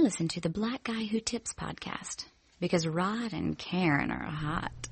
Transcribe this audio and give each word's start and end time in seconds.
Listen 0.00 0.28
to 0.28 0.40
the 0.40 0.48
Black 0.48 0.84
Guy 0.84 1.04
Who 1.04 1.20
Tips 1.20 1.52
podcast 1.52 2.24
because 2.58 2.86
Rod 2.86 3.34
and 3.34 3.58
Karen 3.58 4.10
are 4.10 4.30
hot. 4.30 4.88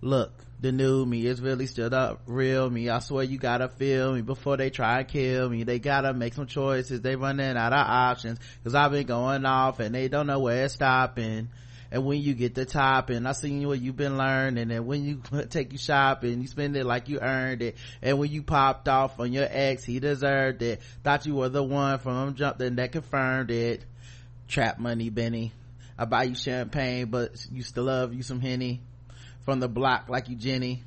Look, 0.00 0.32
the 0.60 0.72
new 0.72 1.06
me 1.06 1.24
is 1.24 1.40
really 1.40 1.66
still 1.66 1.88
the 1.88 2.18
real 2.26 2.68
me. 2.68 2.88
I 2.88 2.98
swear 2.98 3.22
you 3.22 3.38
gotta 3.38 3.68
feel 3.68 4.12
me 4.12 4.22
before 4.22 4.56
they 4.56 4.70
try 4.70 4.98
and 4.98 5.08
kill 5.08 5.48
me. 5.48 5.62
They 5.62 5.78
gotta 5.78 6.12
make 6.12 6.34
some 6.34 6.48
choices. 6.48 7.00
They 7.00 7.14
running 7.14 7.56
out 7.56 7.72
of 7.72 7.78
options. 7.78 8.40
Cause 8.64 8.74
I've 8.74 8.90
been 8.90 9.06
going 9.06 9.46
off 9.46 9.78
and 9.78 9.94
they 9.94 10.08
don't 10.08 10.26
know 10.26 10.40
where 10.40 10.64
it's 10.64 10.74
stopping. 10.74 11.48
And 11.92 12.04
when 12.04 12.20
you 12.20 12.34
get 12.34 12.56
the 12.56 12.64
top 12.64 13.10
and 13.10 13.28
I 13.28 13.32
seen 13.32 13.64
what 13.68 13.80
you've 13.80 13.96
been 13.96 14.18
learning 14.18 14.72
and 14.72 14.84
when 14.84 15.04
you 15.04 15.22
take 15.48 15.70
you 15.70 15.78
shopping, 15.78 16.40
you 16.40 16.48
spend 16.48 16.76
it 16.76 16.84
like 16.84 17.08
you 17.08 17.20
earned 17.20 17.62
it. 17.62 17.76
And 18.02 18.18
when 18.18 18.32
you 18.32 18.42
popped 18.42 18.88
off 18.88 19.20
on 19.20 19.32
your 19.32 19.46
ex, 19.48 19.84
he 19.84 20.00
deserved 20.00 20.60
it. 20.62 20.82
Thought 21.04 21.24
you 21.24 21.36
were 21.36 21.50
the 21.50 21.62
one 21.62 22.00
from 22.00 22.34
jumping 22.34 22.74
that 22.74 22.90
confirmed 22.90 23.52
it. 23.52 23.84
Trap 24.48 24.78
money, 24.78 25.10
Benny. 25.10 25.52
I 25.98 26.04
buy 26.04 26.24
you 26.24 26.34
champagne, 26.34 27.06
but 27.06 27.46
you 27.52 27.62
still 27.62 27.84
love 27.84 28.12
you 28.14 28.22
some 28.22 28.40
Henny 28.40 28.80
from 29.44 29.60
the 29.60 29.68
block 29.68 30.08
like 30.08 30.28
you 30.28 30.36
Jenny. 30.36 30.82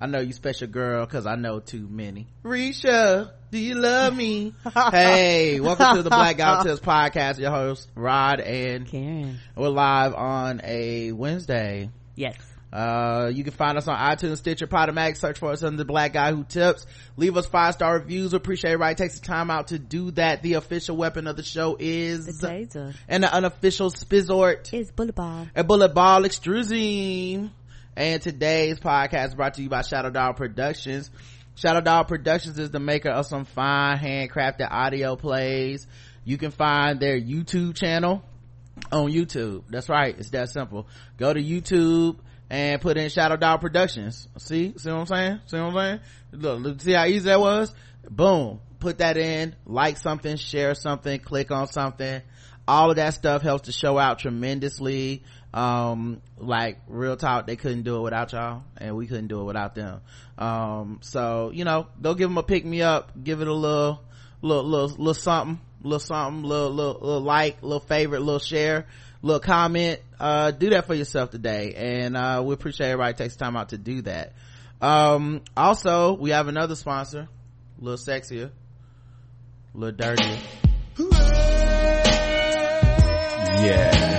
I 0.00 0.06
know 0.06 0.20
you 0.20 0.32
special 0.32 0.68
girl 0.68 1.04
cause 1.06 1.26
I 1.26 1.34
know 1.34 1.58
too 1.58 1.88
many. 1.90 2.28
Risha, 2.44 3.32
do 3.50 3.58
you 3.58 3.74
love 3.74 4.14
me? 4.14 4.54
hey, 4.92 5.58
welcome 5.58 5.96
to 5.96 6.02
the 6.02 6.10
Black 6.10 6.38
Who 6.40 6.68
Tips 6.68 6.80
podcast. 6.80 7.40
Your 7.40 7.50
host, 7.50 7.90
Rod 7.96 8.38
and 8.40 8.86
Karen. 8.86 9.40
We're 9.56 9.68
live 9.70 10.14
on 10.14 10.60
a 10.62 11.10
Wednesday. 11.12 11.90
Yes. 12.14 12.36
Uh, 12.72 13.30
you 13.32 13.44
can 13.44 13.52
find 13.54 13.78
us 13.78 13.88
on 13.88 13.96
iTunes, 13.96 14.36
Stitcher, 14.38 14.66
Podomatic. 14.66 15.16
Search 15.16 15.38
for 15.38 15.50
us 15.52 15.62
under 15.62 15.78
the 15.78 15.84
Black 15.86 16.12
Guy 16.12 16.32
Who 16.32 16.44
Tips. 16.44 16.84
Leave 17.16 17.36
us 17.36 17.46
five 17.46 17.72
star 17.74 17.94
reviews. 17.98 18.32
We 18.32 18.36
appreciate 18.36 18.72
everybody 18.72 18.94
takes 18.94 19.18
the 19.18 19.26
time 19.26 19.50
out 19.50 19.68
to 19.68 19.78
do 19.78 20.10
that. 20.12 20.42
The 20.42 20.54
official 20.54 20.96
weapon 20.96 21.26
of 21.26 21.36
the 21.36 21.42
show 21.42 21.76
is 21.80 22.26
The 22.26 22.46
taser. 22.46 22.94
and 23.08 23.22
the 23.22 23.32
unofficial 23.32 23.90
Spizzort 23.90 24.70
It's 24.74 24.90
bullet 24.90 25.14
ball. 25.14 25.46
a 25.56 25.64
bullet 25.64 25.94
ball 25.94 26.24
extruding. 26.26 27.50
And 27.96 28.22
today's 28.22 28.78
podcast 28.78 29.28
is 29.28 29.34
brought 29.34 29.54
to 29.54 29.62
you 29.62 29.68
by 29.68 29.82
Shadow 29.82 30.10
Dog 30.10 30.36
Productions. 30.36 31.10
Shadow 31.56 31.80
Dog 31.80 32.06
Productions 32.06 32.58
is 32.58 32.70
the 32.70 32.78
maker 32.78 33.08
of 33.10 33.26
some 33.26 33.44
fine 33.44 33.98
handcrafted 33.98 34.68
audio 34.70 35.16
plays. 35.16 35.86
You 36.24 36.36
can 36.36 36.50
find 36.52 37.00
their 37.00 37.18
YouTube 37.20 37.74
channel 37.74 38.22
on 38.92 39.10
YouTube. 39.10 39.64
That's 39.68 39.88
right. 39.88 40.14
It's 40.16 40.30
that 40.30 40.50
simple. 40.50 40.86
Go 41.16 41.32
to 41.32 41.40
YouTube 41.42 42.18
and 42.50 42.80
put 42.80 42.96
in 42.96 43.08
Shadow 43.10 43.36
Dog 43.36 43.60
Productions. 43.60 44.28
See? 44.38 44.74
See 44.76 44.90
what 44.90 45.00
I'm 45.00 45.06
saying? 45.06 45.40
See 45.46 45.56
what 45.58 45.66
I'm 45.66 45.74
saying? 45.74 46.00
Look, 46.32 46.60
look 46.60 46.80
see 46.80 46.92
how 46.92 47.04
easy 47.04 47.26
that 47.26 47.40
was? 47.40 47.74
Boom. 48.08 48.60
Put 48.78 48.98
that 48.98 49.16
in, 49.16 49.56
like 49.66 49.96
something, 49.96 50.36
share 50.36 50.74
something, 50.74 51.18
click 51.20 51.50
on 51.50 51.66
something. 51.66 52.22
All 52.66 52.90
of 52.90 52.96
that 52.96 53.14
stuff 53.14 53.42
helps 53.42 53.66
the 53.66 53.72
show 53.72 53.98
out 53.98 54.20
tremendously. 54.20 55.24
Um, 55.52 56.20
like 56.36 56.78
real 56.86 57.16
talk, 57.16 57.46
they 57.46 57.56
couldn't 57.56 57.82
do 57.82 57.96
it 57.96 58.02
without 58.02 58.32
y'all 58.32 58.64
and 58.76 58.94
we 58.94 59.06
couldn't 59.06 59.28
do 59.28 59.40
it 59.40 59.44
without 59.44 59.74
them. 59.74 60.02
Um, 60.36 60.98
so, 61.00 61.50
you 61.52 61.64
know, 61.64 61.88
go 62.00 62.14
give 62.14 62.28
them 62.28 62.38
a 62.38 62.42
pick 62.42 62.64
me 62.64 62.82
up, 62.82 63.12
give 63.22 63.40
it 63.40 63.48
a 63.48 63.52
little, 63.52 64.04
little, 64.42 64.64
little, 64.64 64.88
little 64.88 65.14
something, 65.14 65.60
little 65.82 65.98
something, 65.98 66.42
little, 66.42 66.70
little, 66.70 67.00
little 67.00 67.20
like, 67.20 67.62
little 67.62 67.80
favorite, 67.80 68.20
little 68.20 68.38
share, 68.38 68.86
little 69.22 69.40
comment. 69.40 70.00
Uh, 70.18 70.50
do 70.50 70.70
that 70.70 70.86
for 70.86 70.94
yourself 70.94 71.30
today. 71.30 71.74
And, 71.76 72.16
uh, 72.16 72.42
we 72.44 72.54
appreciate 72.54 72.88
everybody 72.90 73.14
takes 73.14 73.36
time 73.36 73.56
out 73.56 73.68
to 73.70 73.78
do 73.78 74.02
that. 74.02 74.32
Um, 74.80 75.42
also, 75.56 76.14
we 76.14 76.30
have 76.30 76.48
another 76.48 76.74
sponsor, 76.76 77.28
a 77.80 77.84
little 77.84 77.98
sexier, 77.98 78.50
a 79.74 79.78
little 79.78 79.96
dirtier. 79.96 80.38
Yeah. 83.60 84.16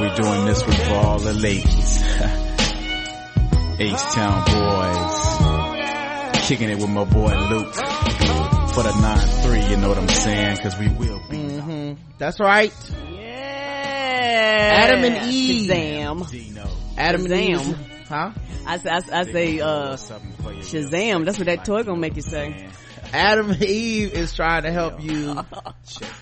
We're 0.00 0.14
doing 0.14 0.44
this 0.46 0.64
with 0.66 0.88
all 0.90 1.18
the 1.18 1.32
ladies. 1.32 2.02
H-Town 3.80 4.44
boys. 4.44 6.46
Kicking 6.46 6.70
it 6.70 6.78
with 6.78 6.90
my 6.90 7.04
boy 7.04 7.34
Luke. 7.50 7.74
For 7.74 8.82
the 8.82 8.90
9-3, 8.90 9.70
you 9.70 9.76
know 9.76 9.88
what 9.88 9.98
I'm 9.98 10.08
saying? 10.08 10.56
Cause 10.58 10.78
we 10.78 10.88
will 10.88 11.20
be. 11.28 11.36
That's 12.18 12.38
right. 12.40 12.72
Yeah. 13.10 14.86
Adam 14.88 15.04
and 15.04 15.32
Eve. 15.32 15.70
Shazam. 15.70 16.66
Adam 16.96 17.24
and 17.26 17.32
Shazam. 17.32 17.68
Eve. 17.68 18.06
Huh? 18.08 18.32
I, 18.66 18.78
say- 18.78 18.90
I, 18.90 19.00
I 19.20 19.24
say, 19.24 19.60
uh, 19.60 19.96
Something 19.96 20.32
Shazam. 20.60 21.24
That's 21.24 21.38
what 21.38 21.46
that 21.46 21.64
toy 21.64 21.82
gonna 21.82 21.98
make 21.98 22.16
you 22.16 22.22
say. 22.22 22.68
Adam 23.12 23.50
and 23.50 23.62
Eve 23.62 24.14
is 24.14 24.32
trying 24.34 24.62
to 24.62 24.70
help 24.72 25.02
you 25.02 25.34
Check 25.34 25.44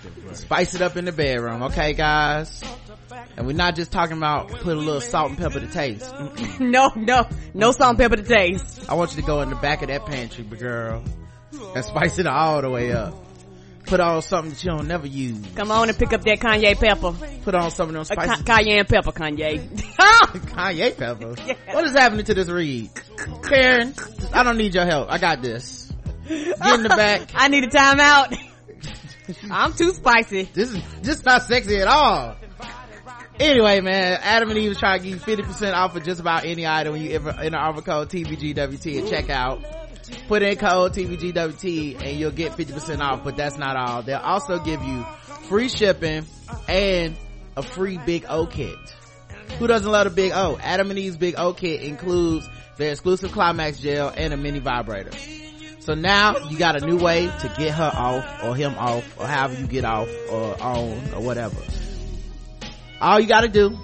the 0.03 0.09
verse. 0.25 0.39
spice 0.41 0.73
it 0.73 0.81
up 0.81 0.97
in 0.97 1.05
the 1.05 1.11
bedroom, 1.13 1.63
okay 1.63 1.93
guys? 1.93 2.61
And 3.37 3.45
we're 3.47 3.53
not 3.55 3.75
just 3.75 3.91
talking 3.93 4.17
about 4.17 4.49
put 4.49 4.75
a 4.75 4.79
little 4.79 4.99
salt 4.99 5.29
and 5.29 5.37
pepper 5.37 5.59
to 5.61 5.67
taste. 5.67 6.13
No, 6.59 6.91
no, 6.95 7.27
no 7.53 7.71
salt 7.71 7.91
and 7.91 7.97
pepper 7.99 8.17
to 8.17 8.23
taste. 8.23 8.89
I 8.89 8.95
want 8.95 9.15
you 9.15 9.21
to 9.21 9.27
go 9.27 9.41
in 9.41 9.49
the 9.49 9.55
back 9.55 9.81
of 9.83 9.87
that 9.89 10.05
pantry, 10.05 10.43
big 10.43 10.59
girl, 10.59 11.03
and 11.75 11.85
spice 11.85 12.19
it 12.19 12.27
all 12.27 12.61
the 12.61 12.69
way 12.69 12.91
up. 12.91 13.13
Put 13.85 13.99
on 13.99 14.21
something 14.21 14.51
that 14.51 14.63
you 14.63 14.71
don't 14.71 14.87
never 14.87 15.07
use. 15.07 15.45
Come 15.55 15.71
on 15.71 15.89
and 15.89 15.97
pick 15.97 16.13
up 16.13 16.21
that 16.23 16.39
Kanye 16.39 16.77
pepper. 16.77 17.13
Put 17.43 17.55
on 17.55 17.71
some 17.71 17.93
of 17.93 18.07
them 18.07 18.17
Ca- 18.17 18.43
cayenne 18.43 18.85
pepper, 18.85 19.11
Kanye. 19.11 19.67
Kanye 19.97 20.97
pepper. 20.97 21.35
What 21.73 21.85
is 21.85 21.91
happening 21.91 22.25
to 22.25 22.33
this 22.33 22.47
read? 22.47 22.89
Karen, 23.43 23.93
I 24.33 24.43
don't 24.43 24.57
need 24.57 24.73
your 24.75 24.85
help. 24.85 25.09
I 25.09 25.17
got 25.17 25.41
this. 25.41 25.91
Get 26.27 26.75
in 26.75 26.83
the 26.83 26.89
back. 26.89 27.31
I 27.35 27.47
need 27.47 27.63
a 27.63 27.67
timeout. 27.67 28.37
I'm 29.49 29.73
too 29.73 29.91
spicy. 29.91 30.43
This 30.53 30.73
is 30.73 30.81
just 31.03 31.25
not 31.25 31.43
sexy 31.43 31.77
at 31.77 31.87
all. 31.87 32.35
Anyway, 33.39 33.81
man, 33.81 34.19
Adam 34.21 34.49
and 34.49 34.59
Eve 34.59 34.71
is 34.71 34.77
trying 34.77 35.01
to 35.01 35.09
give 35.09 35.27
you 35.27 35.37
50% 35.37 35.73
off 35.73 35.95
of 35.95 36.03
just 36.03 36.19
about 36.19 36.45
any 36.45 36.67
item 36.67 36.93
when 36.93 37.01
you 37.01 37.11
ever 37.11 37.31
enter 37.31 37.57
offer 37.57 37.81
code 37.81 38.09
TBGWT 38.09 38.99
and 38.99 39.09
check 39.09 39.29
out. 39.29 39.63
Put 40.27 40.41
in 40.43 40.57
code 40.57 40.93
TBGWT 40.93 42.01
and 42.01 42.17
you'll 42.17 42.31
get 42.31 42.53
50% 42.53 42.99
off, 42.99 43.23
but 43.23 43.35
that's 43.35 43.57
not 43.57 43.75
all. 43.75 44.01
They'll 44.01 44.17
also 44.19 44.59
give 44.59 44.83
you 44.83 45.03
free 45.49 45.69
shipping 45.69 46.25
and 46.67 47.15
a 47.57 47.63
free 47.63 47.97
Big 48.05 48.25
O 48.29 48.45
kit. 48.45 48.75
Who 49.59 49.67
doesn't 49.67 49.89
love 49.89 50.07
a 50.07 50.09
Big 50.09 50.31
O? 50.33 50.57
Adam 50.61 50.89
and 50.89 50.99
Eve's 50.99 51.17
Big 51.17 51.35
O 51.37 51.53
kit 51.53 51.81
includes 51.81 52.47
their 52.77 52.91
exclusive 52.91 53.31
Climax 53.31 53.79
gel 53.79 54.13
and 54.15 54.33
a 54.33 54.37
mini 54.37 54.59
vibrator. 54.59 55.11
So 55.79 55.93
now 55.93 56.37
you 56.49 56.57
got 56.57 56.81
a 56.81 56.85
new 56.85 56.97
way 56.97 57.25
to 57.25 57.53
get 57.57 57.73
her 57.73 57.91
off 57.93 58.43
or 58.43 58.55
him 58.55 58.75
off 58.75 59.19
or 59.19 59.25
however 59.25 59.59
you 59.59 59.67
get 59.67 59.83
off 59.83 60.07
or 60.29 60.61
on 60.61 61.13
or 61.13 61.21
whatever. 61.21 61.57
All 63.01 63.19
you 63.19 63.27
gotta 63.27 63.49
do 63.49 63.77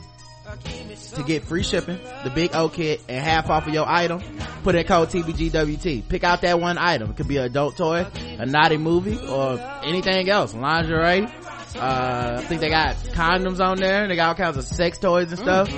to 1.17 1.23
get 1.23 1.43
free 1.43 1.63
shipping, 1.63 1.99
the 2.23 2.29
big 2.29 2.55
O 2.55 2.69
kit 2.69 3.01
and 3.07 3.23
half 3.23 3.49
off 3.49 3.67
of 3.67 3.73
your 3.73 3.87
item, 3.87 4.21
put 4.63 4.75
in 4.75 4.85
code 4.85 5.09
TBGWT. 5.09 6.07
Pick 6.07 6.23
out 6.23 6.41
that 6.41 6.59
one 6.59 6.77
item. 6.77 7.11
It 7.11 7.17
could 7.17 7.27
be 7.27 7.37
an 7.37 7.43
adult 7.43 7.77
toy, 7.77 8.07
a 8.37 8.45
naughty 8.45 8.77
movie, 8.77 9.17
or 9.17 9.59
anything 9.83 10.29
else. 10.29 10.53
Lingerie. 10.53 11.27
Uh, 11.75 12.37
I 12.39 12.43
think 12.43 12.61
they 12.61 12.69
got 12.69 12.95
condoms 12.95 13.59
on 13.59 13.77
there. 13.77 14.07
They 14.07 14.15
got 14.15 14.29
all 14.29 14.35
kinds 14.35 14.57
of 14.57 14.63
sex 14.63 14.97
toys 14.97 15.29
and 15.31 15.39
stuff. 15.39 15.69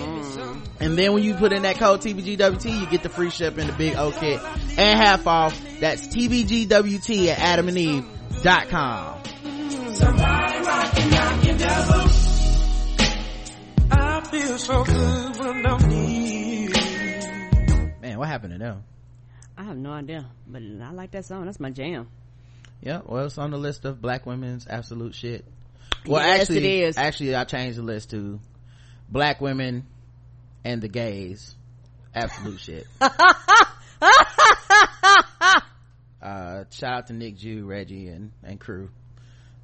And 0.80 0.98
then 0.98 1.12
when 1.14 1.24
you 1.24 1.34
put 1.34 1.52
in 1.52 1.64
that 1.64 1.78
code 1.78 2.02
TBGWT, 2.02 2.80
you 2.80 2.86
get 2.88 3.04
the 3.04 3.10
free 3.10 3.32
shipping, 3.32 3.68
the 3.68 3.74
big 3.74 3.96
O 3.96 4.12
kit, 4.12 4.40
and 4.78 5.00
half 5.00 5.28
off. 5.28 5.60
That's 5.80 6.08
TBGWT 6.08 7.28
at 7.28 7.38
adamandeve.com. 7.60 9.24
I 10.02 11.42
feel 11.44 11.49
so 14.60 14.84
good 14.84 15.38
when 15.38 15.66
I'm 15.66 15.90
near. 15.90 16.70
Man, 18.02 18.18
what 18.20 18.28
happened 18.28 18.54
to 18.54 18.60
them? 18.60 18.84
I 19.58 19.64
have 19.64 19.78
no 19.78 19.92
idea, 19.92 20.26
but 20.48 20.62
I 20.62 20.92
like 20.92 21.12
that 21.12 21.26
song. 21.26 21.46
That's 21.46 21.60
my 21.60 21.70
jam. 21.70 22.08
Yeah, 22.82 23.02
well, 23.06 23.26
it's 23.26 23.38
on 23.38 23.52
the 23.52 23.58
list 23.58 23.86
of 23.86 24.02
black 24.02 24.26
women's 24.26 24.68
absolute 24.68 25.16
shit. 25.16 25.46
Well, 26.06 26.26
Yes, 26.26 26.42
actually, 26.42 26.58
it 26.58 26.88
is. 26.88 26.98
actually, 26.98 27.36
I 27.36 27.44
changed 27.44 27.78
the 27.78 27.84
list 27.84 28.12
to 28.12 28.40
black 29.10 29.42
women 29.42 29.86
and 30.64 30.82
the 30.82 30.88
gays 30.88 31.56
absolute 32.16 32.60
shit. 32.60 32.88
uh, 33.02 33.10
shout 36.72 36.94
out 36.94 37.08
to 37.08 37.14
Nick 37.14 37.38
Jew, 37.38 37.66
Reggie, 37.66 38.08
and 38.08 38.32
and 38.44 38.60
crew. 38.60 38.90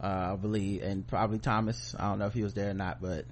Uh, 0.01 0.33
I 0.33 0.35
believe, 0.35 0.83
and 0.83 1.07
probably 1.07 1.39
Thomas. 1.39 1.95
I 1.97 2.09
don't 2.09 2.19
know 2.19 2.25
if 2.25 2.33
he 2.33 2.43
was 2.43 2.53
there 2.53 2.71
or 2.71 2.73
not, 2.73 3.01
but 3.01 3.25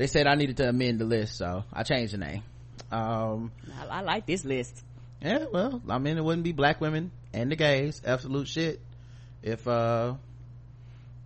they 0.00 0.06
said 0.06 0.26
I 0.26 0.34
needed 0.34 0.56
to 0.56 0.66
amend 0.70 0.98
the 0.98 1.04
list, 1.04 1.36
so 1.36 1.62
I 1.70 1.82
changed 1.82 2.14
the 2.14 2.18
name. 2.18 2.42
Um, 2.90 3.52
I, 3.78 3.98
I 3.98 4.00
like 4.00 4.24
this 4.24 4.46
list. 4.46 4.82
yeah, 5.20 5.44
well, 5.52 5.82
I 5.90 5.98
mean, 5.98 6.16
it 6.16 6.24
wouldn't 6.24 6.42
be 6.42 6.52
black 6.52 6.80
women 6.80 7.10
and 7.34 7.52
the 7.52 7.56
gays, 7.56 8.00
absolute 8.06 8.48
shit. 8.48 8.80
If, 9.42 9.68
uh, 9.68 10.14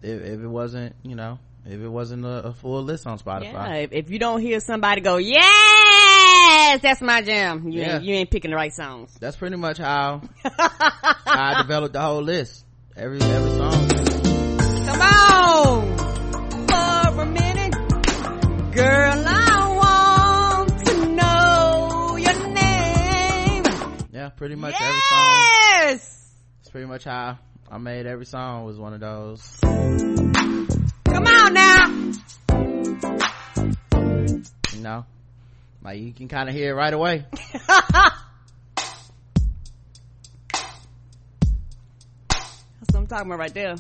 if, 0.03 0.21
if 0.23 0.41
it 0.41 0.49
wasn't, 0.49 0.97
you 1.05 1.15
know, 1.15 1.39
if 1.65 1.81
it 1.81 1.89
wasn't 1.89 2.25
a, 2.25 2.49
a 2.49 2.53
full 2.53 2.83
list 2.83 3.07
on 3.07 3.17
Yeah, 3.17 3.23
Spotify. 3.39 3.85
if, 3.85 3.93
if 3.93 4.11
you 4.11 4.19
don't 4.19 4.41
hear 4.41 4.59
somebody 4.59 5.01
go, 5.03 5.19
yes, 5.19 6.81
that's 6.83 7.01
my 7.01 7.23
jam. 7.23 7.69
You 7.69 7.81
Yeah. 7.81 7.95
ain't, 7.95 8.05
you 8.05 8.15
ain't 8.17 8.31
picking 8.33 8.51
the 8.51 8.57
right 8.57 8.75
songs. 8.75 9.15
That's 9.21 9.37
pretty 9.37 9.55
much 9.57 9.79
how 9.79 10.21
I 10.45 11.55
developed 11.63 11.93
the 11.93 12.01
whole 12.01 12.23
list. 12.23 12.65
Every, 12.97 13.21
every 13.23 13.51
song. 13.51 13.89
Come 14.87 15.01
Girl, 18.75 19.25
I 19.25 20.67
want 20.67 20.85
to 20.85 21.07
know 21.07 22.17
your 22.17 22.49
name. 22.49 23.63
Yeah, 24.13 24.31
pretty 24.31 24.57
much 24.57 24.73
yes! 24.73 24.83
every 24.83 25.01
song. 25.01 25.47
Yes! 25.71 26.35
It's 26.61 26.71
pretty 26.71 26.87
much 26.89 27.05
how 27.05 27.39
I 27.71 27.79
made 27.79 28.07
every 28.07 28.27
song 28.27 28.65
was 28.65 28.77
one 28.77 28.93
of 28.93 28.99
those. 28.99 29.59
Come 29.63 31.25
on 31.25 31.55
now! 31.55 31.87
You 34.73 34.81
know? 34.81 35.07
Like, 35.85 36.01
you 36.01 36.13
can 36.13 36.27
kind 36.27 36.49
of 36.49 36.55
hear 36.57 36.73
it 36.73 36.75
right 36.75 36.93
away. 36.93 37.27
That's 37.53 38.11
what 42.91 42.97
I'm 42.97 43.07
talking 43.07 43.27
about 43.27 43.39
right 43.39 43.55
there. 43.55 43.77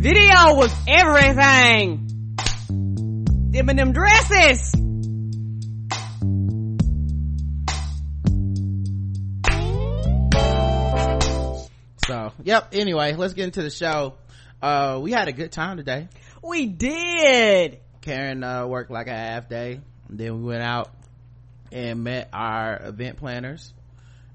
Video 0.00 0.54
was 0.54 0.74
everything. 0.88 2.08
Them 3.50 3.68
and 3.68 3.78
them 3.78 3.92
dresses. 3.92 4.72
So, 12.06 12.32
yep. 12.42 12.68
Anyway, 12.72 13.12
let's 13.12 13.34
get 13.34 13.44
into 13.44 13.62
the 13.62 13.68
show. 13.68 14.14
Uh, 14.62 15.00
we 15.02 15.12
had 15.12 15.28
a 15.28 15.32
good 15.32 15.52
time 15.52 15.76
today. 15.76 16.08
We 16.42 16.66
did. 16.66 17.80
Karen 18.00 18.42
uh, 18.42 18.66
worked 18.66 18.90
like 18.90 19.06
a 19.06 19.12
half 19.12 19.50
day. 19.50 19.80
Then 20.08 20.38
we 20.38 20.44
went 20.44 20.62
out 20.62 20.90
and 21.72 22.02
met 22.04 22.30
our 22.32 22.80
event 22.86 23.18
planners 23.18 23.74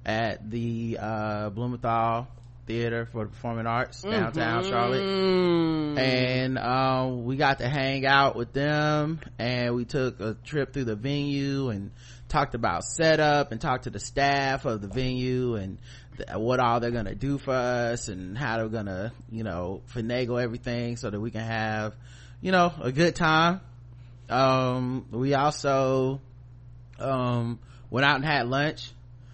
at 0.06 0.48
the 0.48 1.00
uh, 1.02 1.50
Blumenthal 1.50 2.28
Theater 2.66 3.08
for 3.12 3.26
the 3.26 3.32
Performing 3.32 3.68
Arts 3.68 4.02
downtown 4.02 4.64
Charlotte. 4.64 5.02
Mm. 5.02 6.00
And 6.00 6.58
um, 6.58 7.26
we 7.26 7.38
got 7.38 7.60
to 7.60 7.70
hang 7.70 8.06
out 8.06 8.36
with 8.36 8.54
them 8.54 9.20
and 9.38 9.76
we 9.76 9.86
took 9.86 10.20
a 10.20 10.36
trip 10.46 10.74
through 10.74 10.86
the 10.86 10.96
venue 10.96 11.70
and 11.70 11.92
talked 12.28 12.56
about 12.56 12.84
setup 12.84 13.52
and 13.52 13.62
talked 13.62 13.84
to 13.84 13.90
the 13.90 14.00
staff 14.00 14.66
of 14.66 14.82
the 14.82 14.88
venue 14.88 15.56
and 15.56 15.78
th- 16.18 16.30
what 16.36 16.60
all 16.60 16.80
they're 16.80 16.92
gonna 16.92 17.16
do 17.16 17.38
for 17.38 17.54
us 17.54 18.08
and 18.08 18.38
how 18.38 18.58
they're 18.58 18.68
gonna, 18.68 19.14
you 19.32 19.44
know, 19.44 19.82
finagle 19.94 20.42
everything 20.42 20.98
so 20.98 21.10
that 21.10 21.20
we 21.20 21.32
can 21.32 21.44
have, 21.44 21.94
you 22.42 22.52
know, 22.52 22.74
a 22.82 22.92
good 22.92 23.16
time. 23.16 23.62
Um, 24.30 25.06
we 25.12 25.36
also, 25.36 26.20
um, 27.00 27.60
went 27.92 28.06
out 28.06 28.16
and 28.16 28.26
had 28.26 28.48
lunch 28.48 28.92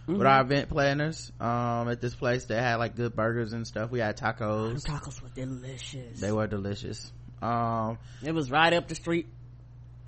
with 0.07 0.25
our 0.25 0.41
event 0.41 0.69
planners, 0.69 1.31
um, 1.39 1.87
at 1.89 2.01
this 2.01 2.15
place 2.15 2.45
they 2.45 2.55
had 2.55 2.75
like 2.75 2.95
good 2.95 3.15
burgers 3.15 3.53
and 3.53 3.65
stuff. 3.67 3.91
We 3.91 3.99
had 3.99 4.17
tacos. 4.17 4.83
Tacos 4.83 5.21
were 5.21 5.29
delicious. 5.29 6.19
They 6.19 6.31
were 6.31 6.47
delicious. 6.47 7.11
Um, 7.41 7.97
It 8.23 8.33
was 8.33 8.51
right 8.51 8.73
up 8.73 8.87
the 8.87 8.95
street, 8.95 9.27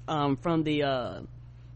um, 0.08 0.38
from 0.38 0.64
the, 0.64 0.84
uh, 0.84 1.22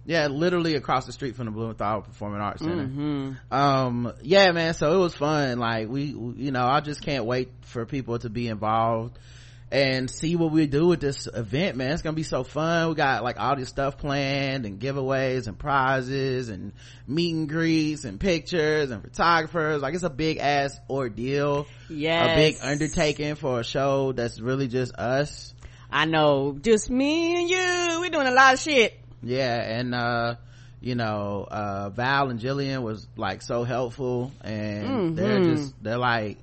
yeah, 0.05 0.27
literally 0.27 0.75
across 0.75 1.05
the 1.05 1.11
street 1.11 1.35
from 1.35 1.45
the 1.45 1.51
Blumenthal 1.51 2.01
Performing 2.01 2.39
Arts 2.41 2.61
Center. 2.63 2.85
mm-hmm. 2.87 3.53
Um, 3.53 4.13
yeah, 4.21 4.51
man. 4.51 4.73
So 4.73 4.93
it 4.93 4.97
was 4.99 5.15
fun. 5.15 5.59
Like 5.59 5.89
we- 5.89 6.15
you 6.37 6.51
know, 6.51 6.65
I 6.65 6.79
just 6.81 7.01
can't 7.01 7.25
wait 7.25 7.49
for 7.63 7.85
people 7.85 8.17
to 8.19 8.29
be 8.29 8.47
involved 8.47 9.17
and 9.71 10.09
see 10.09 10.35
what 10.37 10.51
we 10.51 10.65
do 10.65 10.87
with 10.87 11.01
this 11.01 11.27
event, 11.27 11.75
man. 11.77 11.91
It's 11.91 12.01
gonna 12.01 12.15
be 12.15 12.23
so 12.23 12.43
fun. 12.43 12.89
We 12.89 12.95
got 12.95 13.23
like 13.23 13.39
all 13.39 13.55
this 13.55 13.67
stuff 13.69 13.97
planned 13.97 14.65
and 14.65 14.79
giveaways 14.79 15.47
and 15.47 15.59
prizes 15.59 16.49
and 16.49 16.71
meet 17.07 17.33
and 17.35 17.49
greets 17.49 18.05
and 18.05 18.19
pictures 18.19 18.91
and 18.91 19.01
photographers. 19.03 19.81
Like 19.81 19.93
it's 19.93 20.03
a 20.03 20.09
big 20.09 20.37
ass 20.37 20.77
ordeal. 20.89 21.67
Yes. 21.89 22.31
A 22.31 22.35
big 22.35 22.55
undertaking 22.61 23.35
for 23.35 23.59
a 23.59 23.63
show 23.63 24.13
that's 24.13 24.39
really 24.39 24.67
just 24.69 24.93
us. 24.95 25.53
I 25.91 26.05
know. 26.05 26.57
Just 26.61 26.89
me 26.89 27.35
and 27.39 27.49
you. 27.49 27.99
We're 28.01 28.09
doing 28.09 28.27
a 28.27 28.31
lot 28.31 28.53
of 28.53 28.59
shit. 28.59 28.97
yeah 29.23 29.55
and 29.79 29.95
uh 29.95 30.35
you 30.79 30.93
know 30.93 31.45
uh 31.49 31.89
val 31.89 32.29
and 32.29 32.39
jillian 32.39 32.83
was 32.83 33.07
like 33.17 33.41
so 33.41 33.63
helpful 33.63 34.31
and 34.41 35.17
they're 35.17 35.39
Mhm. 35.39 35.55
just 35.57 35.73
they're 35.83 35.97
like 35.97 36.37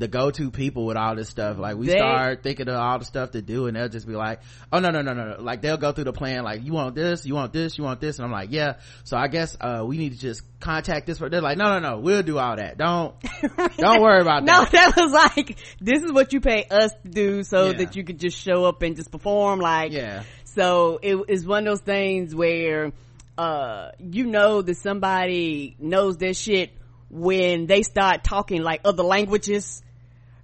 the 0.00 0.08
go-to 0.08 0.50
people 0.50 0.86
with 0.86 0.96
all 0.96 1.14
this 1.14 1.28
stuff 1.28 1.58
like 1.58 1.76
we 1.76 1.86
They- 1.86 1.96
start 1.98 2.42
thinking 2.42 2.68
of 2.68 2.74
all 2.74 2.98
the 2.98 3.04
stuff 3.04 3.30
to 3.32 3.42
do 3.42 3.66
and 3.66 3.76
they'll 3.76 3.88
just 3.88 4.06
be 4.06 4.14
like 4.14 4.40
oh 4.72 4.78
no 4.80 4.90
no 4.90 5.02
no 5.02 5.12
no 5.12 5.36
no 5.36 5.42
like 5.42 5.60
they'll 5.62 5.76
go 5.76 5.92
through 5.92 6.04
the 6.04 6.12
plan 6.12 6.42
like 6.42 6.64
you 6.64 6.72
want 6.72 6.94
this 6.94 7.24
you 7.26 7.34
want 7.34 7.52
this 7.52 7.76
you 7.78 7.84
want 7.84 8.00
this 8.00 8.18
and 8.18 8.24
i'm 8.24 8.32
like 8.32 8.48
yeah 8.50 8.78
so 9.04 9.16
i 9.16 9.28
guess 9.28 9.56
uh 9.60 9.84
we 9.86 9.98
need 9.98 10.12
to 10.12 10.18
just 10.18 10.42
contact 10.58 11.06
this 11.06 11.18
for 11.18 11.28
they're 11.28 11.40
like 11.42 11.58
no 11.58 11.78
no 11.78 11.78
no 11.78 11.98
we'll 12.00 12.22
do 12.22 12.38
all 12.38 12.56
that 12.56 12.76
don't 12.78 13.14
don't 13.76 14.00
worry 14.02 14.20
about 14.22 14.44
that. 14.44 14.52
no, 14.52 14.64
that 14.64 14.94
that 14.94 14.96
was 14.96 15.12
like, 15.12 15.56
this 15.80 16.02
is 16.02 16.10
what 16.12 16.32
you 16.32 16.40
pay 16.40 16.64
us 16.70 16.92
to 17.02 17.08
do 17.08 17.42
so 17.42 17.66
Yeah. 17.70 17.76
that 17.78 17.94
you 17.96 18.02
could 18.04 18.18
just 18.18 18.36
show 18.38 18.64
up 18.64 18.82
and 18.82 18.96
just 18.96 19.10
perform. 19.12 19.60
Like, 19.60 19.92
yeah 19.92 20.22
so 20.44 20.98
it 21.02 21.16
is 21.28 21.46
one 21.46 21.66
of 21.66 21.72
those 21.72 21.80
things 21.82 22.34
where, 22.34 22.92
uh, 23.38 23.90
you 23.98 24.26
know 24.26 24.62
that 24.62 24.76
somebody 24.78 25.76
knows 25.78 26.16
their 26.16 26.34
shit 26.34 26.72
when 27.08 27.66
they 27.66 27.82
start 27.82 28.24
talking 28.24 28.62
like 28.62 28.80
other 28.84 29.02
languages. 29.02 29.82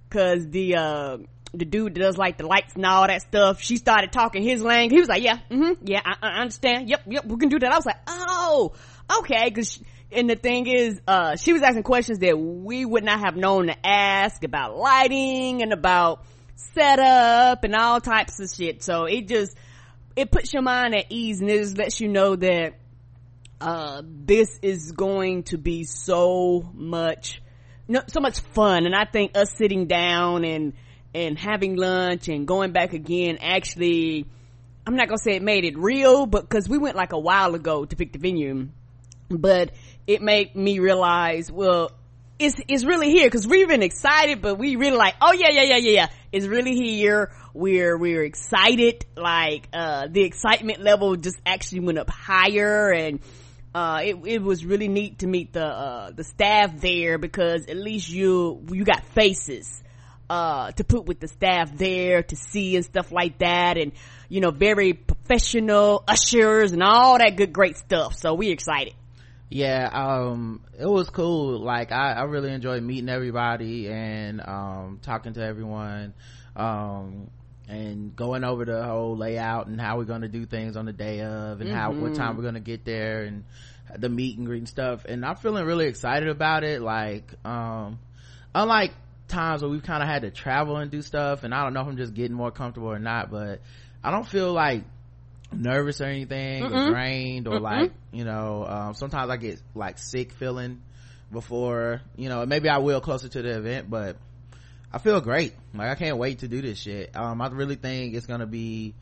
Cause 0.09 0.47
the, 0.49 0.75
uh, 0.75 1.17
the 1.53 1.65
dude 1.65 1.93
does 1.95 2.17
like 2.17 2.37
the 2.37 2.45
lights 2.45 2.75
and 2.75 2.85
all 2.85 3.07
that 3.07 3.21
stuff, 3.21 3.61
she 3.61 3.77
started 3.77 4.11
talking 4.11 4.43
his 4.43 4.61
language. 4.61 4.93
He 4.93 4.99
was 4.99 5.09
like, 5.09 5.23
yeah, 5.23 5.39
mm-hmm, 5.49 5.85
yeah, 5.85 6.01
I, 6.05 6.15
I 6.21 6.41
understand. 6.41 6.89
Yep, 6.89 7.01
yep, 7.07 7.25
we 7.25 7.37
can 7.37 7.49
do 7.49 7.59
that. 7.59 7.71
I 7.71 7.75
was 7.75 7.85
like, 7.85 7.97
oh, 8.07 8.73
okay. 9.19 9.49
Cause, 9.51 9.73
she- 9.73 9.81
and 10.09 10.29
the 10.29 10.37
thing 10.37 10.67
is, 10.67 11.01
uh, 11.05 11.35
she 11.35 11.51
was 11.51 11.61
asking 11.61 11.83
questions 11.83 12.19
that 12.19 12.39
we 12.39 12.85
would 12.85 13.03
not 13.03 13.19
have 13.19 13.35
known 13.35 13.67
to 13.67 13.75
ask 13.85 14.41
about 14.45 14.77
lighting 14.77 15.61
and 15.61 15.73
about 15.73 16.23
setup 16.55 17.63
and 17.63 17.75
all 17.75 17.99
types 17.99 18.39
of 18.39 18.49
shit. 18.49 18.83
So 18.83 19.03
it 19.03 19.27
just, 19.27 19.55
it 20.15 20.31
puts 20.31 20.53
your 20.53 20.63
mind 20.63 20.95
at 20.95 21.05
ease 21.09 21.41
and 21.41 21.49
it 21.49 21.57
just 21.59 21.77
lets 21.77 21.99
you 21.99 22.07
know 22.07 22.35
that, 22.37 22.75
uh, 23.59 24.01
this 24.05 24.47
is 24.61 24.91
going 24.91 25.43
to 25.43 25.57
be 25.57 25.83
so 25.83 26.69
much, 26.73 27.41
so 28.07 28.19
much 28.19 28.39
fun. 28.39 28.85
And 28.85 28.95
I 28.95 29.05
think 29.05 29.37
us 29.37 29.51
sitting 29.57 29.87
down 29.87 30.43
and, 30.43 30.73
and 31.13 31.37
having 31.37 31.75
lunch 31.75 32.27
and 32.27 32.47
going 32.47 32.71
back 32.71 32.93
again 32.93 33.37
actually, 33.41 34.25
I'm 34.85 34.95
not 34.95 35.07
gonna 35.07 35.17
say 35.17 35.35
it 35.35 35.43
made 35.43 35.65
it 35.65 35.77
real, 35.77 36.25
but 36.25 36.47
cause 36.49 36.67
we 36.69 36.77
went 36.77 36.95
like 36.95 37.13
a 37.13 37.19
while 37.19 37.55
ago 37.55 37.85
to 37.85 37.95
pick 37.95 38.13
the 38.13 38.19
venue, 38.19 38.69
but 39.29 39.71
it 40.05 40.21
made 40.21 40.55
me 40.55 40.79
realize, 40.79 41.51
well, 41.51 41.91
it's, 42.39 42.55
it's 42.67 42.85
really 42.85 43.09
here 43.09 43.25
because 43.25 43.47
we've 43.47 43.67
been 43.67 43.81
excited, 43.81 44.41
but 44.41 44.55
we 44.55 44.75
really 44.75 44.95
like, 44.95 45.15
oh 45.21 45.33
yeah, 45.33 45.49
yeah, 45.49 45.63
yeah, 45.63 45.77
yeah, 45.77 45.91
yeah. 45.91 46.07
It's 46.31 46.45
really 46.45 46.75
here. 46.75 47.31
We're, 47.53 47.97
we're 47.97 48.23
excited. 48.23 49.05
Like, 49.15 49.67
uh, 49.73 50.07
the 50.11 50.23
excitement 50.23 50.81
level 50.81 51.15
just 51.15 51.37
actually 51.45 51.79
went 51.79 51.97
up 51.97 52.09
higher 52.09 52.91
and, 52.91 53.19
uh, 53.77 53.99
it, 54.01 54.15
it 54.25 54.41
was 54.41 54.65
really 54.65 54.87
neat 54.87 55.19
to 55.19 55.27
meet 55.27 55.53
the, 55.53 55.63
uh, 55.63 56.09
the 56.09 56.23
staff 56.23 56.81
there 56.81 57.19
because 57.19 57.67
at 57.67 57.77
least 57.77 58.09
you, 58.09 58.65
you 58.71 58.83
got 58.83 59.03
faces, 59.13 59.83
uh, 60.31 60.71
to 60.71 60.83
put 60.83 61.05
with 61.05 61.19
the 61.19 61.27
staff 61.27 61.71
there 61.77 62.23
to 62.23 62.35
see 62.35 62.75
and 62.75 62.83
stuff 62.83 63.11
like 63.11 63.37
that 63.37 63.77
and, 63.77 63.91
you 64.29 64.41
know, 64.41 64.49
very 64.49 64.93
professional 64.93 66.03
ushers 66.07 66.71
and 66.71 66.81
all 66.81 67.19
that 67.19 67.35
good, 67.35 67.53
great 67.53 67.77
stuff. 67.77 68.15
So 68.15 68.33
we 68.33 68.49
excited. 68.49 68.95
yeah 69.49 69.87
um 69.93 70.61
it 70.77 70.87
was 70.87 71.09
cool 71.09 71.59
like 71.59 71.91
i 71.91 72.13
i 72.13 72.23
really 72.23 72.51
enjoyed 72.51 72.83
meeting 72.83 73.09
everybody 73.09 73.87
and 73.89 74.41
um 74.41 74.99
talking 75.03 75.33
to 75.33 75.41
everyone 75.41 76.13
um 76.55 77.29
and 77.67 78.15
going 78.15 78.43
over 78.43 78.65
the 78.65 78.83
whole 78.83 79.17
layout 79.17 79.67
and 79.67 79.79
how 79.79 79.97
we're 79.97 80.05
going 80.05 80.21
to 80.21 80.29
do 80.29 80.45
things 80.45 80.77
on 80.77 80.85
the 80.85 80.93
day 80.93 81.21
of 81.21 81.61
and 81.61 81.69
how 81.69 81.91
what 81.91 82.15
time 82.15 82.37
we're 82.37 82.43
going 82.43 82.53
to 82.53 82.59
get 82.59 82.85
there 82.85 83.23
and 83.23 83.43
the 83.97 84.09
meet 84.09 84.37
and 84.37 84.47
greet 84.47 84.59
and 84.59 84.69
stuff. 84.69 85.05
And 85.05 85.25
i'm 85.25 85.35
feeling 85.35 85.65
really 85.65 85.87
excited 85.87 86.29
about 86.29 86.63
it. 86.63 86.81
Like 86.81 87.33
um 87.45 87.99
unlike 88.55 88.91
times 89.27 89.61
where 89.61 89.69
we've 89.69 89.83
kind 89.83 90.01
of 90.01 90.09
had 90.09 90.21
to 90.21 90.31
travel 90.31 90.77
and 90.77 90.89
do 90.89 91.01
stuff 91.01 91.43
and 91.43 91.53
i 91.53 91.63
don't 91.63 91.73
know 91.73 91.81
if 91.81 91.87
i'm 91.87 91.97
just 91.97 92.13
getting 92.13 92.35
more 92.35 92.51
comfortable 92.51 92.89
or 92.91 92.99
not 92.99 93.29
but 93.29 93.61
i 94.03 94.11
don't 94.11 94.27
feel 94.27 94.53
like 94.53 94.83
nervous 95.51 96.01
or 96.01 96.05
anything 96.05 96.63
or 96.63 96.89
drained 96.89 97.47
or 97.47 97.59
like 97.59 97.91
you 98.11 98.23
know 98.25 98.65
um, 98.65 98.93
sometimes 98.93 99.29
i 99.29 99.37
get 99.37 99.61
like 99.75 99.97
sick 99.97 100.31
feeling 100.33 100.81
before 101.31 102.01
you 102.15 102.29
know 102.29 102.45
maybe 102.45 102.69
i 102.69 102.77
will 102.77 103.01
closer 103.01 103.27
to 103.27 103.41
the 103.41 103.57
event 103.57 103.89
but 103.89 104.17
i 104.91 104.97
feel 104.99 105.19
great. 105.21 105.53
Like 105.73 105.89
i 105.89 105.95
can't 105.95 106.17
wait 106.17 106.39
to 106.39 106.47
do 106.47 106.61
this 106.61 106.77
shit. 106.79 107.15
Um 107.15 107.41
i 107.41 107.47
really 107.47 107.75
think 107.75 108.13
it's 108.15 108.25
gonna 108.25 108.45
be 108.47 108.95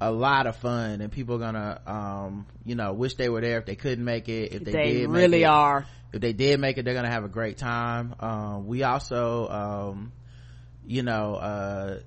a 0.00 0.10
lot 0.12 0.46
of 0.46 0.56
fun 0.56 1.00
and 1.00 1.10
people 1.10 1.34
are 1.36 1.38
gonna 1.38 1.80
um 1.86 2.46
you 2.64 2.74
know 2.76 2.92
wish 2.92 3.14
they 3.14 3.28
were 3.28 3.40
there 3.40 3.58
if 3.58 3.66
they 3.66 3.74
couldn't 3.76 4.04
make 4.04 4.28
it 4.28 4.52
if 4.52 4.64
they, 4.64 4.72
They, 4.72 4.92
did 4.92 5.10
make 5.10 5.20
really 5.22 5.42
it, 5.42 5.46
are. 5.46 5.86
if 6.12 6.20
they 6.20 6.32
did 6.32 6.60
make 6.60 6.78
it 6.78 6.84
they're 6.84 6.94
gonna 6.94 7.10
have 7.10 7.24
a 7.24 7.28
great 7.28 7.58
time. 7.58 8.14
Um 8.20 8.66
we 8.66 8.82
also 8.84 9.48
um 9.48 10.12
you 10.86 11.02
know 11.02 11.34
uh 11.34 12.00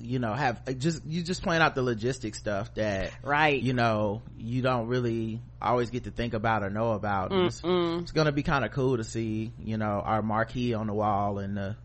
you 0.00 0.18
know 0.18 0.32
have 0.34 0.64
just 0.78 1.04
you 1.06 1.22
just 1.22 1.44
plan 1.44 1.62
out 1.62 1.76
the 1.76 1.80
logistic 1.80 2.34
stuff 2.34 2.74
that 2.74 3.12
Right. 3.22 3.62
you 3.62 3.72
know 3.72 4.20
you 4.36 4.60
don't 4.60 4.88
really 4.88 5.40
always 5.60 5.90
get 5.90 6.04
to 6.04 6.10
think 6.10 6.34
about 6.34 6.64
or 6.64 6.70
know 6.70 6.90
about. 6.92 7.30
It's, 7.32 7.62
it's 7.64 8.10
gonna 8.10 8.32
be 8.32 8.42
kind 8.42 8.64
of 8.64 8.72
cool 8.72 8.96
to 8.96 9.04
see 9.04 9.52
you 9.64 9.76
know 9.78 10.02
our 10.04 10.20
marquee 10.20 10.74
on 10.74 10.88
the 10.88 10.92
wall 10.92 11.38
and 11.38 11.56
the 11.56 11.76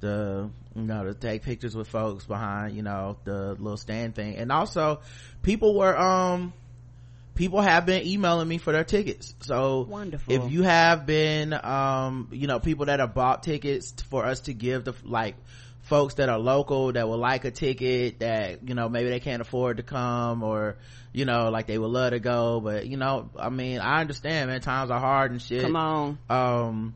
the 0.00 0.50
you 0.74 0.82
know 0.82 1.04
to 1.04 1.14
take 1.14 1.42
pictures 1.42 1.76
with 1.76 1.88
folks 1.88 2.24
behind 2.24 2.74
you 2.74 2.82
know 2.82 3.16
the 3.24 3.54
little 3.54 3.76
stand 3.76 4.14
thing 4.14 4.36
and 4.36 4.50
also 4.50 5.00
people 5.42 5.74
were 5.74 5.96
um 5.98 6.52
people 7.40 7.62
have 7.62 7.86
been 7.86 8.06
emailing 8.06 8.46
me 8.46 8.58
for 8.58 8.70
their 8.70 8.84
tickets. 8.84 9.34
So 9.40 9.86
Wonderful. 9.88 10.30
if 10.30 10.52
you 10.52 10.62
have 10.62 11.06
been, 11.06 11.54
um, 11.54 12.28
you 12.32 12.46
know, 12.46 12.60
people 12.60 12.84
that 12.86 13.00
have 13.00 13.14
bought 13.14 13.42
tickets 13.42 13.94
for 14.10 14.26
us 14.26 14.40
to 14.40 14.52
give 14.52 14.84
to 14.84 14.94
like 15.04 15.36
folks 15.82 16.14
that 16.14 16.28
are 16.28 16.38
local 16.38 16.92
that 16.92 17.08
would 17.08 17.16
like 17.18 17.46
a 17.46 17.50
ticket 17.50 18.18
that, 18.18 18.68
you 18.68 18.74
know, 18.74 18.90
maybe 18.90 19.08
they 19.08 19.20
can't 19.20 19.40
afford 19.40 19.78
to 19.78 19.82
come 19.82 20.42
or, 20.42 20.76
you 21.14 21.24
know, 21.24 21.48
like 21.48 21.66
they 21.66 21.78
would 21.78 21.90
love 21.90 22.10
to 22.10 22.20
go. 22.20 22.60
But, 22.60 22.86
you 22.86 22.98
know, 22.98 23.30
I 23.38 23.48
mean, 23.48 23.80
I 23.80 24.02
understand, 24.02 24.50
man, 24.50 24.60
times 24.60 24.90
are 24.90 25.00
hard 25.00 25.30
and 25.30 25.40
shit. 25.40 25.62
Come 25.62 25.76
on. 25.76 26.18
Um, 26.28 26.94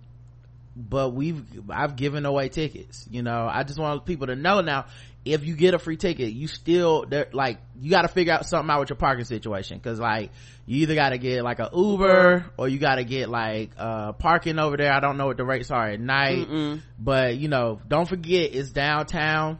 but 0.76 1.14
we've, 1.14 1.45
I've 1.71 1.97
given 1.97 2.26
away 2.26 2.49
tickets, 2.49 3.07
you 3.11 3.23
know, 3.23 3.49
I 3.50 3.62
just 3.62 3.78
want 3.78 4.04
people 4.04 4.26
to 4.28 4.37
know 4.37 4.61
now, 4.61 4.87
if 5.25 5.47
you 5.47 5.57
get 5.57 5.73
a 5.73 5.78
free 5.78 5.97
ticket, 5.97 6.33
you 6.33 6.49
still, 6.49 7.07
there, 7.09 7.28
like, 7.33 7.59
you 7.81 7.90
gotta 7.90 8.09
figure 8.09 8.35
out 8.35 8.45
something 8.45 8.69
out 8.71 8.81
with 8.81 8.90
your 8.90 8.97
parking 8.99 9.25
situation. 9.25 9.81
Cause 9.81 9.99
like, 9.99 10.31
you 10.66 10.83
either 10.83 10.95
gotta 10.95 11.16
get 11.16 11.43
like 11.43 11.61
a 11.61 11.71
Uber 11.75 12.45
or 12.59 12.69
you 12.69 12.78
gotta 12.78 13.04
get 13.04 13.31
like, 13.31 13.71
uh, 13.78 14.12
parking 14.12 14.59
over 14.59 14.76
there. 14.76 14.93
I 14.93 15.00
don't 15.00 15.16
know 15.16 15.26
what 15.26 15.38
the 15.38 15.45
rates 15.45 15.71
are 15.71 15.88
at 15.88 15.99
night, 16.00 16.47
but 16.99 17.37
you 17.38 17.49
know, 17.49 17.81
don't 17.88 18.07
forget 18.07 18.54
it's 18.54 18.71
downtown. 18.71 19.59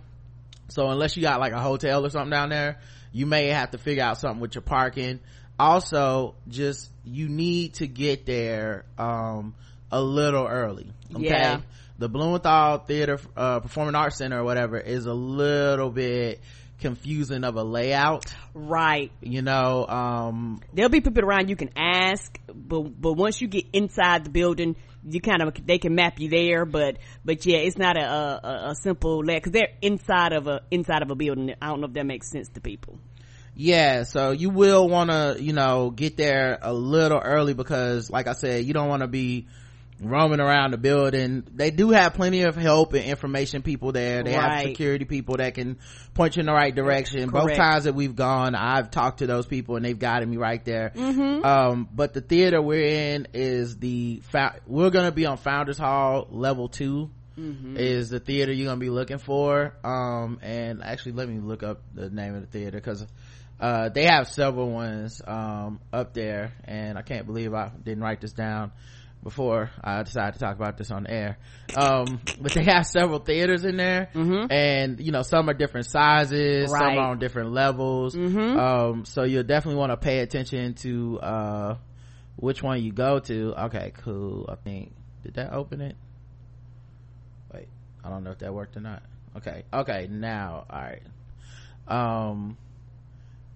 So 0.69 0.89
unless 0.91 1.17
you 1.17 1.23
got 1.23 1.41
like 1.41 1.53
a 1.53 1.61
hotel 1.61 2.05
or 2.05 2.11
something 2.11 2.31
down 2.31 2.51
there, 2.51 2.81
you 3.13 3.25
may 3.25 3.47
have 3.49 3.71
to 3.71 3.79
figure 3.79 4.03
out 4.03 4.19
something 4.19 4.41
with 4.41 4.55
your 4.55 4.63
parking. 4.63 5.21
Also, 5.59 6.35
just, 6.49 6.91
you 7.05 7.29
need 7.29 7.75
to 7.75 7.87
get 7.87 8.27
there, 8.27 8.85
um, 8.99 9.55
a 9.93 10.03
little 10.03 10.47
early. 10.47 10.91
Okay. 11.17 11.27
Yeah. 11.29 11.61
The 11.99 12.09
Blumenthal 12.09 12.79
Theater, 12.79 13.21
uh, 13.37 13.61
Performing 13.61 13.95
Arts 13.95 14.17
Center 14.19 14.41
or 14.41 14.45
whatever 14.45 14.79
is 14.79 15.07
a 15.07 15.15
little 15.15 15.91
bit 15.91 16.41
confusing 16.81 17.45
of 17.45 17.55
a 17.57 17.63
layout, 17.63 18.27
Right. 18.53 19.13
you 19.23 19.43
know, 19.43 19.87
um, 19.87 20.61
There'll 20.75 20.91
be 20.91 21.01
people 21.01 21.25
around 21.25 21.49
you 21.49 21.57
can 21.57 21.71
ask, 21.77 22.37
but, 22.53 22.83
but 23.01 23.13
once 23.15 23.41
you 23.41 23.47
get 23.49 23.67
inside 23.73 24.25
the 24.25 24.31
building, 24.31 24.75
you 25.09 25.21
kind 25.21 25.41
of, 25.41 25.55
they 25.65 25.79
can 25.79 25.95
map 25.95 26.19
you 26.19 26.29
there, 26.29 26.65
but, 26.67 26.99
but 27.25 27.47
yeah, 27.47 27.59
it's 27.59 27.79
not 27.79 27.97
a, 27.97 28.05
a, 28.05 28.71
a 28.71 28.75
simple 28.83 29.25
layout 29.25 29.43
cause 29.45 29.53
they're 29.53 29.69
inside 29.81 30.33
of 30.33 30.49
a, 30.49 30.63
inside 30.71 31.03
of 31.03 31.11
a 31.11 31.15
building. 31.15 31.55
I 31.63 31.69
don't 31.69 31.81
know 31.81 31.87
if 31.87 31.93
that 31.95 32.07
makes 32.07 32.29
sense 32.31 32.49
to 32.55 32.61
people. 32.61 32.99
yeah 33.55 34.03
so 34.03 34.33
you 34.33 34.51
will 34.51 34.89
want 34.89 35.11
to 35.11 35.37
you 35.41 35.53
know 35.53 35.91
get 35.91 36.17
there 36.17 36.59
a 36.61 36.73
little 36.75 37.21
early 37.21 37.55
because 37.55 38.11
like 38.11 38.27
i 38.27 38.33
said 38.33 38.65
you 38.65 38.75
don't 38.75 38.89
want 38.89 39.03
to 39.03 39.07
be 39.07 39.47
roaming 40.09 40.41
around 40.41 40.73
the 40.73 40.79
building. 40.79 41.45
They 41.55 41.71
do 41.71 41.91
have 41.91 42.15
plenty 42.15 42.43
of 42.43 42.57
help 42.57 42.93
and 42.93 43.05
information 43.05 43.63
people 43.63 43.93
there. 43.93 44.23
They 44.23 44.33
have 44.33 44.51
security 44.69 45.05
people 45.05 45.37
that 45.39 45.55
can 45.55 45.79
point 46.15 46.37
you 46.37 46.41
in 46.41 46.47
the 46.47 46.53
right 46.53 46.75
direction. 46.75 47.29
Both 47.31 47.51
times 47.57 47.85
that 47.85 47.95
we've 47.95 48.15
gone 48.17 48.55
i've 48.55 48.91
talked 48.91 49.19
to 49.19 49.27
those 49.27 49.47
people 49.47 49.77
and 49.77 49.85
they've 49.85 49.99
guided 49.99 50.29
me 50.29 50.37
right 50.37 50.65
there. 50.65 50.93
Um 51.45 51.89
but 51.93 52.15
the 52.15 52.21
theater 52.21 52.61
we're 52.63 53.15
in 53.15 53.29
is 53.35 53.79
the 53.79 54.21
we're 54.67 54.91
gonna 54.91 55.13
be 55.13 55.27
on 55.27 55.37
founders 55.37 55.79
hall 55.79 56.27
level 56.31 56.69
2 56.69 57.11
is 57.77 58.11
the 58.11 58.21
theater 58.21 58.53
you're 58.53 58.69
gonna 58.69 58.79
be 58.81 58.91
looking 58.91 59.19
for. 59.19 59.75
Um 59.83 60.39
and 60.43 60.83
actually 60.85 61.13
let 61.13 61.29
me 61.29 61.41
look 61.41 61.63
up 61.63 61.81
the 61.95 62.09
name 62.11 62.35
of 62.37 62.43
the 62.43 62.47
theater 62.47 62.79
because 62.79 63.05
uh 63.61 63.89
they 63.89 64.05
have 64.05 64.29
several 64.29 64.71
ones 64.71 65.21
um 65.27 65.81
up 65.93 66.13
there 66.13 66.53
and 66.65 66.99
i 66.99 67.03
can't 67.03 67.25
believe 67.25 67.55
i 67.55 67.71
didn't 67.85 68.03
write 68.03 68.21
this 68.21 68.33
down 68.33 68.73
before 69.25 69.71
i 69.83 70.03
decided 70.03 70.35
to 70.35 70.39
talk 70.39 70.55
about 70.55 70.77
this 70.77 70.91
on 70.93 71.07
air. 71.09 71.39
Um 71.75 72.21
but 72.41 72.53
they 72.53 72.63
have 72.65 72.87
several 72.87 73.19
theaters 73.19 73.65
in 73.65 73.77
there 73.79 74.11
and 74.51 75.01
you 75.01 75.11
know 75.11 75.23
some 75.23 75.49
are 75.49 75.55
different 75.55 75.87
sizes 75.87 76.71
some 76.71 76.81
are 76.99 77.11
on 77.11 77.19
different 77.19 77.51
levels. 77.53 78.15
Um 78.61 79.05
so 79.07 79.25
you'll 79.25 79.43
definitely 79.43 79.81
want 79.81 79.91
to 79.93 79.97
pay 79.97 80.19
attention 80.21 80.75
to 80.75 81.19
uh 81.21 81.77
which 82.37 82.63
one 82.63 82.83
you 82.83 82.93
go 82.93 83.19
to. 83.21 83.55
Okay 83.67 83.93
cool. 84.05 84.47
I 84.53 84.57
think 84.57 84.93
did 85.25 85.35
that 85.35 85.53
open 85.53 85.81
it? 85.81 85.97
Wait 87.53 87.69
i 88.05 88.11
don't 88.11 88.23
know 88.25 88.31
if 88.33 88.39
that 88.39 88.53
worked 88.55 88.77
or 88.77 88.81
not. 88.81 89.03
Okay 89.39 89.65
okay 89.73 90.07
now 90.11 90.67
all 90.71 90.81
right. 90.83 91.03
Um 91.89 92.57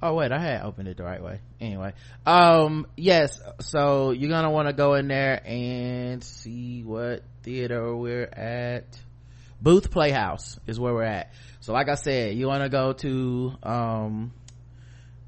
oh 0.02 0.14
wait 0.14 0.30
i 0.32 0.38
had 0.38 0.62
opened 0.62 0.88
it 0.88 0.96
the 0.96 1.02
right 1.04 1.22
way. 1.22 1.40
Anyway 1.60 1.92
um 2.26 2.86
yes 2.96 3.40
so 3.60 4.10
you're 4.12 4.30
gonna 4.30 4.50
want 4.50 4.68
to 4.68 4.72
go 4.74 4.94
in 4.94 5.08
there 5.08 5.40
and 5.44 6.22
see 6.22 6.82
what 6.82 7.22
theater 7.42 7.94
we're 7.96 8.24
at. 8.24 8.84
Booth 9.60 9.90
playhouse 9.90 10.58
is 10.68 10.78
where 10.78 10.94
we're 10.94 11.02
at. 11.02 11.32
So 11.60 11.72
like 11.72 11.88
i 11.88 11.94
said 11.96 12.36
you 12.36 12.46
want 12.46 12.62
to 12.62 12.68
go 12.68 12.92
to 12.94 13.52
um 13.62 14.32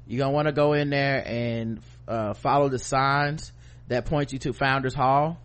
you're 0.07 0.19
gonna 0.19 0.33
want 0.33 0.47
to 0.47 0.51
go 0.53 0.73
in 0.73 0.89
there 0.89 1.23
and 1.25 1.79
uh, 2.07 2.33
follow 2.33 2.67
the 2.67 2.79
signs 2.79 3.51
that 3.87 4.05
point 4.05 4.33
you 4.33 4.39
to 4.39 4.51
founders 4.53 4.93
hall. 4.93 5.37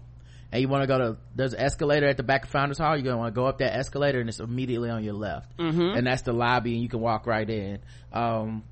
And 0.50 0.60
you 0.62 0.68
want 0.68 0.82
to 0.82 0.86
go 0.86 0.98
to 0.98 1.16
there's 1.34 1.52
an 1.52 1.60
escalator 1.60 2.06
at 2.06 2.16
the 2.16 2.22
back 2.22 2.44
of 2.44 2.50
founders 2.50 2.78
hall. 2.78 2.96
You're 2.96 3.04
gonna 3.04 3.18
want 3.18 3.34
to 3.34 3.38
go 3.40 3.46
up 3.46 3.58
that 3.58 3.76
escalator 3.76 4.18
and 4.20 4.28
it's 4.28 4.40
immediately 4.40 4.90
on 4.90 5.04
your 5.04 5.14
left. 5.14 5.50
And 5.96 6.06
that's 6.06 6.22
the 6.22 6.32
lobby 6.32 6.74
and 6.74 6.82
you 6.82 6.88
can 6.88 7.00
walk 7.00 7.26
right 7.26 7.48
in. 7.48 7.78
Um 8.12 8.64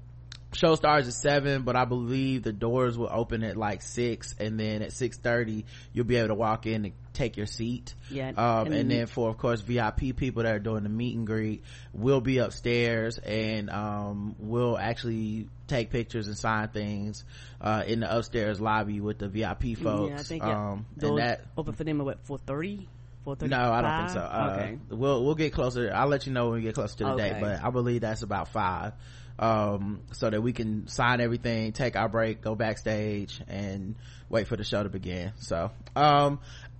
show 0.55 0.75
starts 0.75 1.07
at 1.09 1.15
seven 1.15 1.63
but 1.63 1.77
i 1.77 1.85
believe 1.85 2.43
the 2.43 2.53
doors 2.53 2.97
will 2.97 3.09
open 3.11 3.43
at 3.43 3.57
like 3.57 3.83
six 3.83 4.35
and 4.39 4.59
then 4.59 4.83
at 4.83 4.93
six 4.93 5.17
thirty 5.19 5.65
you'll 5.93 6.05
be 6.05 6.17
able 6.17 6.29
to 6.29 6.35
walk 6.35 6.67
in 6.67 6.85
and 6.85 6.95
take 7.13 7.37
your 7.37 7.47
seat 7.47 7.95
Yeah, 8.11 8.31
um 8.37 8.67
and- 8.67 8.75
and 8.75 8.91
then 8.91 9.07
for 9.07 9.29
of 9.31 9.39
course 9.39 9.61
vip 9.61 9.97
people 10.17 10.43
that 10.43 10.55
are 10.55 10.59
doing 10.59 10.83
the 10.83 10.89
meet 10.89 11.17
and 11.17 11.27
greet 11.27 11.63
will 11.93 12.21
be 12.21 12.39
upstairs 12.39 13.19
and 13.19 13.71
um 13.71 14.35
we'll 14.39 14.77
actually 14.79 15.49
take 15.67 15.91
pictures 15.91 16.27
and 16.27 16.37
sign 16.37 16.69
things 16.69 17.25
uh 17.61 17.85
in 17.87 18.01
the 18.01 18.17
upstairs 18.17 18.61
lobby 18.61 19.01
with 19.01 19.19
the 19.19 19.29
vip 19.29 19.63
folks 19.79 20.11
yeah, 20.11 20.19
I 20.19 20.23
think, 20.23 20.43
yeah. 20.43 20.71
um 20.73 20.87
Doors 20.99 21.21
that 21.21 21.41
open 21.57 21.75
for 21.75 21.85
them 21.85 22.01
at 22.01 22.05
what, 22.07 22.19
430? 22.27 22.89
430? 23.25 23.51
no, 23.51 23.73
I 23.73 23.81
don't 23.81 23.97
think 24.01 24.11
so. 24.11 24.21
Uh, 24.21 24.51
okay. 24.53 24.79
We'll 24.91 25.25
we'll 25.25 25.35
get 25.35 25.55
closer. 25.55 25.91
I'll 25.95 26.09
let 26.09 26.27
you 26.27 26.33
know 26.35 26.49
when 26.51 26.57
we 26.57 26.63
get 26.63 26.75
closer 26.75 26.95
to 26.99 27.05
the 27.05 27.11
Okay. 27.13 27.31
date, 27.31 27.41
but 27.41 27.65
I 27.65 27.71
believe 27.71 28.03
that's 28.03 28.21
about 28.21 28.49
five. 28.49 28.93
Um, 29.37 30.03
so 30.13 30.31
that 30.31 30.41
we 30.41 30.53
can 30.53 30.87
sign 30.87 31.21
everything, 31.21 31.73
take 31.73 31.97
our 31.97 32.09
break, 32.09 32.41
go 32.41 32.55
backstage, 32.55 33.41
and 33.49 33.97
wait 34.29 34.47
for 34.47 34.57
the 34.57 34.63
show 34.63 34.83
to 34.83 34.89
begin. 34.89 35.33
So, 35.41 35.73
um, 35.97 36.39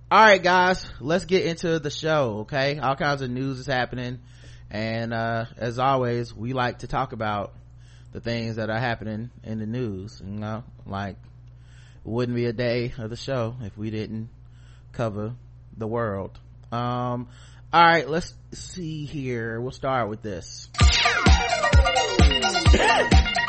all 0.09 0.23
right, 0.23 0.41
guys, 0.41 0.85
let's 1.01 1.25
get 1.25 1.45
into 1.45 1.79
the 1.79 1.89
show. 1.89 2.39
Okay, 2.41 2.79
all 2.79 2.95
kinds 2.95 3.21
of 3.21 3.29
news 3.29 3.59
is 3.59 3.65
happening, 3.65 4.19
and 4.71 5.13
uh, 5.13 5.45
as 5.57 5.79
always, 5.79 6.33
we 6.33 6.53
like 6.53 6.79
to 6.79 6.87
talk 6.87 7.11
about 7.11 7.53
the 8.13 8.21
things 8.21 8.55
that 8.55 8.69
are 8.69 8.79
happening 8.79 9.31
in 9.43 9.59
the 9.59 9.65
news. 9.65 10.21
You 10.23 10.39
know, 10.39 10.63
like 10.85 11.17
it 12.05 12.07
wouldn't 12.07 12.35
be 12.35 12.45
a 12.45 12.53
day 12.53 12.93
of 12.97 13.09
the 13.09 13.17
show 13.17 13.55
if 13.63 13.77
we 13.77 13.89
didn't 13.89 14.29
cover 14.93 15.33
the 15.75 15.87
world. 15.87 16.39
Um, 16.71 17.27
all 17.73 17.83
right, 17.83 18.07
let's 18.07 18.33
see 18.53 19.05
here. 19.05 19.59
We'll 19.59 19.71
start 19.71 20.07
with 20.07 20.21
this. 20.21 20.69
Yeah. 22.77 23.35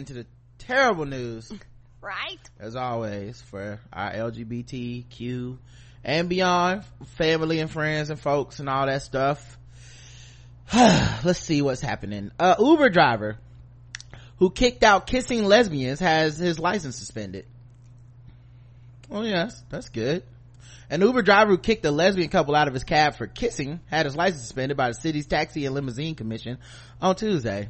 into 0.00 0.14
the 0.14 0.26
terrible 0.58 1.06
news. 1.06 1.50
Right? 2.02 2.40
As 2.58 2.76
always, 2.76 3.42
for 3.42 3.78
our 3.92 4.10
LGBTQ 4.10 5.58
and 6.02 6.30
beyond 6.30 6.82
family 7.16 7.60
and 7.60 7.70
friends 7.70 8.08
and 8.08 8.18
folks 8.18 8.58
and 8.58 8.70
all 8.70 8.86
that 8.86 9.02
stuff. 9.02 9.58
let's 10.74 11.40
see 11.40 11.60
what's 11.60 11.82
happening. 11.82 12.30
A 12.38 12.56
Uber 12.58 12.88
driver 12.88 13.36
who 14.38 14.48
kicked 14.48 14.82
out 14.82 15.06
kissing 15.06 15.44
lesbians 15.44 16.00
has 16.00 16.38
his 16.38 16.58
license 16.58 16.96
suspended. 16.96 17.44
Oh 19.10 19.20
yes, 19.20 19.62
that's 19.68 19.90
good. 19.90 20.22
An 20.88 21.02
Uber 21.02 21.20
driver 21.20 21.50
who 21.50 21.58
kicked 21.58 21.84
a 21.84 21.90
lesbian 21.90 22.30
couple 22.30 22.56
out 22.56 22.66
of 22.66 22.72
his 22.72 22.84
cab 22.84 23.16
for 23.16 23.26
kissing 23.26 23.80
had 23.90 24.06
his 24.06 24.16
license 24.16 24.40
suspended 24.40 24.78
by 24.78 24.88
the 24.88 24.94
city's 24.94 25.26
taxi 25.26 25.66
and 25.66 25.74
limousine 25.74 26.14
commission 26.14 26.56
on 26.98 27.14
Tuesday 27.14 27.68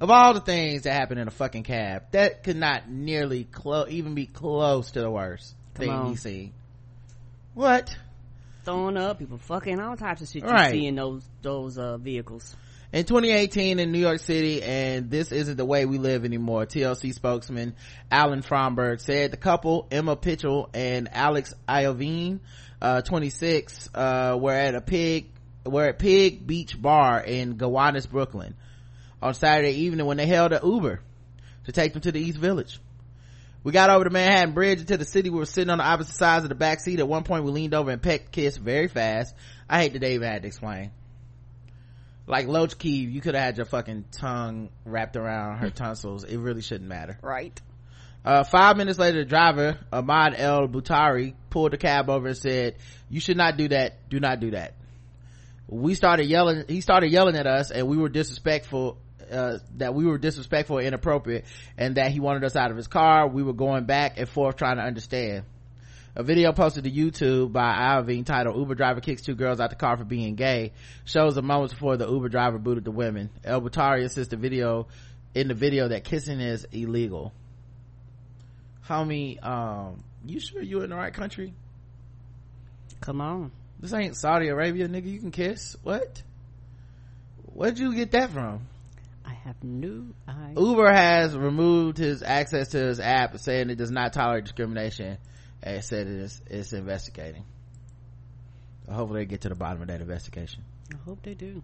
of 0.00 0.10
all 0.10 0.34
the 0.34 0.40
things 0.40 0.82
that 0.82 0.92
happen 0.92 1.18
in 1.18 1.28
a 1.28 1.30
fucking 1.30 1.62
cab, 1.62 2.04
that 2.12 2.42
could 2.42 2.56
not 2.56 2.88
nearly 2.88 3.44
close, 3.44 3.88
even 3.90 4.14
be 4.14 4.26
close 4.26 4.90
to 4.92 5.00
the 5.00 5.10
worst 5.10 5.54
Come 5.74 5.86
thing 5.86 6.06
he's 6.08 6.22
seen. 6.22 6.52
What? 7.54 7.96
Throwing 8.64 8.96
up, 8.96 9.18
people 9.18 9.38
fucking, 9.38 9.80
all 9.80 9.96
types 9.96 10.20
of 10.22 10.28
shit 10.28 10.42
you 10.42 10.48
Right. 10.48 10.72
see 10.72 10.86
in 10.86 10.96
those, 10.96 11.22
those, 11.42 11.78
uh, 11.78 11.96
vehicles. 11.96 12.54
In 12.92 13.04
2018 13.04 13.78
in 13.78 13.90
New 13.92 13.98
York 13.98 14.20
City, 14.20 14.62
and 14.62 15.10
this 15.10 15.32
isn't 15.32 15.56
the 15.56 15.64
way 15.64 15.86
we 15.86 15.98
live 15.98 16.24
anymore, 16.24 16.66
TLC 16.66 17.12
spokesman 17.12 17.74
Alan 18.10 18.42
Fromberg 18.42 19.00
said 19.00 19.30
the 19.32 19.36
couple, 19.36 19.86
Emma 19.90 20.16
Pitchell 20.16 20.68
and 20.74 21.08
Alex 21.12 21.54
Iovine, 21.68 22.40
uh, 22.80 23.02
26, 23.02 23.88
uh, 23.94 24.36
were 24.40 24.52
at 24.52 24.74
a 24.74 24.80
pig, 24.80 25.30
were 25.64 25.84
at 25.86 25.98
Pig 25.98 26.46
Beach 26.46 26.80
Bar 26.80 27.20
in 27.20 27.56
Gowanus, 27.56 28.06
Brooklyn 28.06 28.54
on 29.26 29.34
Saturday 29.34 29.72
evening 29.72 30.06
when 30.06 30.16
they 30.16 30.26
held 30.26 30.52
an 30.52 30.60
Uber 30.64 31.00
to 31.64 31.72
take 31.72 31.92
them 31.92 32.02
to 32.02 32.12
the 32.12 32.20
East 32.20 32.38
Village. 32.38 32.80
We 33.66 33.72
got 33.72 33.90
over 33.90 34.04
the 34.04 34.10
Manhattan 34.10 34.54
Bridge 34.54 34.80
into 34.80 34.96
the 34.96 35.04
city. 35.04 35.28
We 35.28 35.38
were 35.38 35.44
sitting 35.44 35.70
on 35.70 35.78
the 35.78 35.84
opposite 35.84 36.14
sides 36.14 36.44
of 36.44 36.50
the 36.50 36.54
back 36.54 36.78
seat. 36.80 37.00
At 37.00 37.08
one 37.08 37.24
point, 37.24 37.42
we 37.42 37.50
leaned 37.50 37.74
over 37.74 37.90
and 37.90 38.00
pecked, 38.00 38.30
kissed 38.30 38.60
very 38.60 38.86
fast. 38.86 39.34
I 39.68 39.82
hate 39.82 39.92
that 39.94 39.98
they 39.98 40.14
even 40.14 40.28
had 40.28 40.42
to 40.42 40.48
explain. 40.48 40.92
Like 42.28 42.46
Loach 42.46 42.78
Key, 42.78 42.98
you 43.04 43.20
could 43.20 43.34
have 43.34 43.44
had 43.44 43.56
your 43.56 43.66
fucking 43.66 44.04
tongue 44.12 44.70
wrapped 44.84 45.16
around 45.16 45.58
her 45.58 45.70
tonsils. 45.74 46.22
It 46.22 46.36
really 46.38 46.62
shouldn't 46.62 46.88
matter. 46.88 47.18
Right. 47.22 47.60
Uh, 48.24 48.44
five 48.44 48.76
minutes 48.76 48.98
later, 48.98 49.18
the 49.18 49.28
driver, 49.28 49.78
Ahmad 49.92 50.34
El 50.36 50.68
Butari, 50.68 51.34
pulled 51.50 51.72
the 51.72 51.76
cab 51.76 52.10
over 52.10 52.28
and 52.28 52.36
said, 52.36 52.76
you 53.08 53.20
should 53.20 53.36
not 53.36 53.56
do 53.56 53.68
that. 53.68 54.08
Do 54.08 54.20
not 54.20 54.40
do 54.40 54.52
that. 54.52 54.74
We 55.68 55.94
started 55.94 56.26
yelling, 56.26 56.64
he 56.68 56.80
started 56.80 57.10
yelling 57.10 57.36
at 57.36 57.48
us 57.48 57.72
and 57.72 57.88
we 57.88 57.96
were 57.96 58.08
disrespectful, 58.08 58.98
uh, 59.30 59.58
that 59.76 59.94
we 59.94 60.06
were 60.06 60.18
disrespectful 60.18 60.78
and 60.78 60.86
inappropriate 60.88 61.44
and 61.76 61.96
that 61.96 62.10
he 62.10 62.20
wanted 62.20 62.44
us 62.44 62.56
out 62.56 62.70
of 62.70 62.76
his 62.76 62.86
car. 62.86 63.28
We 63.28 63.42
were 63.42 63.52
going 63.52 63.84
back 63.84 64.18
and 64.18 64.28
forth 64.28 64.56
trying 64.56 64.76
to 64.76 64.82
understand. 64.82 65.44
A 66.18 66.22
video 66.22 66.52
posted 66.52 66.84
to 66.84 66.90
YouTube 66.90 67.52
by 67.52 67.74
Alvin 67.74 68.24
titled 68.24 68.56
Uber 68.56 68.74
driver 68.74 69.00
kicks 69.02 69.20
two 69.20 69.34
girls 69.34 69.60
out 69.60 69.68
the 69.68 69.76
car 69.76 69.98
for 69.98 70.04
being 70.04 70.34
gay 70.34 70.72
shows 71.04 71.34
the 71.34 71.42
moments 71.42 71.74
before 71.74 71.98
the 71.98 72.08
Uber 72.08 72.30
driver 72.30 72.58
booted 72.58 72.84
the 72.84 72.90
women. 72.90 73.28
El 73.44 73.60
Butari 73.60 74.02
insists 74.02 74.30
the 74.30 74.38
video 74.38 74.86
in 75.34 75.48
the 75.48 75.54
video 75.54 75.88
that 75.88 76.04
kissing 76.04 76.40
is 76.40 76.66
illegal. 76.72 77.34
Homie, 78.88 79.44
um, 79.44 80.02
you 80.24 80.40
sure 80.40 80.62
you 80.62 80.80
in 80.80 80.88
the 80.88 80.96
right 80.96 81.12
country? 81.12 81.52
Come 83.02 83.20
on. 83.20 83.52
This 83.78 83.92
ain't 83.92 84.16
Saudi 84.16 84.48
Arabia, 84.48 84.88
nigga. 84.88 85.06
You 85.06 85.18
can 85.18 85.30
kiss. 85.30 85.76
What? 85.82 86.22
Where'd 87.52 87.78
you 87.78 87.94
get 87.94 88.12
that 88.12 88.30
from? 88.30 88.66
Have 89.46 89.62
no 89.62 90.06
idea. 90.28 90.60
Uber 90.60 90.92
has 90.92 91.36
removed 91.36 91.98
his 91.98 92.20
access 92.20 92.70
to 92.70 92.78
his 92.78 92.98
app, 92.98 93.38
saying 93.38 93.70
it 93.70 93.76
does 93.76 93.92
not 93.92 94.12
tolerate 94.12 94.42
discrimination, 94.42 95.18
and 95.62 95.84
said 95.84 96.08
it 96.08 96.16
is 96.16 96.42
it's 96.48 96.72
investigating. 96.72 97.44
So 98.86 98.92
hopefully, 98.92 99.20
they 99.20 99.26
get 99.26 99.42
to 99.42 99.48
the 99.48 99.54
bottom 99.54 99.82
of 99.82 99.86
that 99.86 100.00
investigation. 100.00 100.64
I 100.92 100.96
hope 100.96 101.22
they 101.22 101.34
do. 101.34 101.62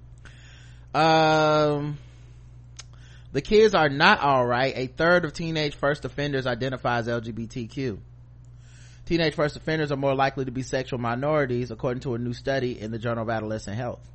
Um, 0.95 1.99
the 3.33 3.41
kids 3.41 3.75
are 3.75 3.89
not 3.89 4.21
all 4.21 4.47
right. 4.47 4.73
A 4.77 4.87
third 4.87 5.25
of 5.25 5.33
teenage 5.33 5.75
first 5.75 6.05
offenders 6.05 6.47
identify 6.47 6.99
as 6.99 7.09
LGBTQ. 7.09 7.99
Teenage 9.07 9.35
first 9.35 9.57
offenders 9.57 9.91
are 9.91 9.97
more 9.97 10.15
likely 10.15 10.45
to 10.45 10.53
be 10.53 10.63
sexual 10.63 11.01
minorities, 11.01 11.73
according 11.73 12.03
to 12.03 12.15
a 12.15 12.19
new 12.19 12.33
study 12.33 12.81
in 12.81 12.93
the 12.93 12.99
Journal 13.01 13.25
of 13.25 13.31
Adolescent 13.31 13.77
Health. 13.77 14.09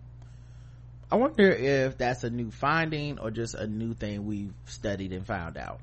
I 1.09 1.15
wonder 1.15 1.49
if 1.49 1.97
that's 1.97 2.23
a 2.23 2.29
new 2.29 2.51
finding 2.51 3.19
or 3.19 3.31
just 3.31 3.55
a 3.55 3.65
new 3.65 3.93
thing 3.93 4.25
we've 4.25 4.53
studied 4.65 5.13
and 5.13 5.25
found 5.25 5.57
out. 5.57 5.79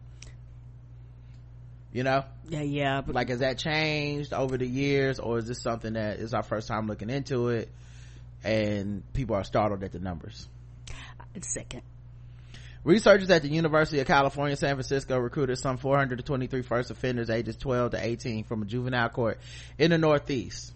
You 1.92 2.02
know? 2.02 2.24
Yeah, 2.48 2.62
yeah. 2.62 3.00
But 3.00 3.14
Like, 3.14 3.28
has 3.30 3.38
that 3.38 3.56
changed 3.56 4.34
over 4.34 4.58
the 4.58 4.66
years 4.66 5.18
or 5.18 5.38
is 5.38 5.46
this 5.46 5.62
something 5.62 5.94
that 5.94 6.18
is 6.18 6.34
our 6.34 6.42
first 6.42 6.68
time 6.68 6.86
looking 6.88 7.08
into 7.08 7.48
it 7.48 7.70
and 8.42 9.02
people 9.14 9.36
are 9.36 9.44
startled 9.44 9.82
at 9.82 9.92
the 9.92 9.98
numbers? 9.98 10.46
second. 11.48 11.82
Researchers 12.84 13.30
at 13.30 13.40
the 13.40 13.48
University 13.48 14.00
of 14.00 14.06
California, 14.06 14.56
San 14.56 14.74
Francisco 14.74 15.18
recruited 15.18 15.56
some 15.56 15.78
423 15.78 16.60
first 16.60 16.90
offenders 16.90 17.30
ages 17.30 17.56
12 17.56 17.92
to 17.92 18.04
18 18.06 18.44
from 18.44 18.60
a 18.60 18.66
juvenile 18.66 19.08
court 19.08 19.40
in 19.78 19.90
the 19.90 19.96
Northeast. 19.96 20.73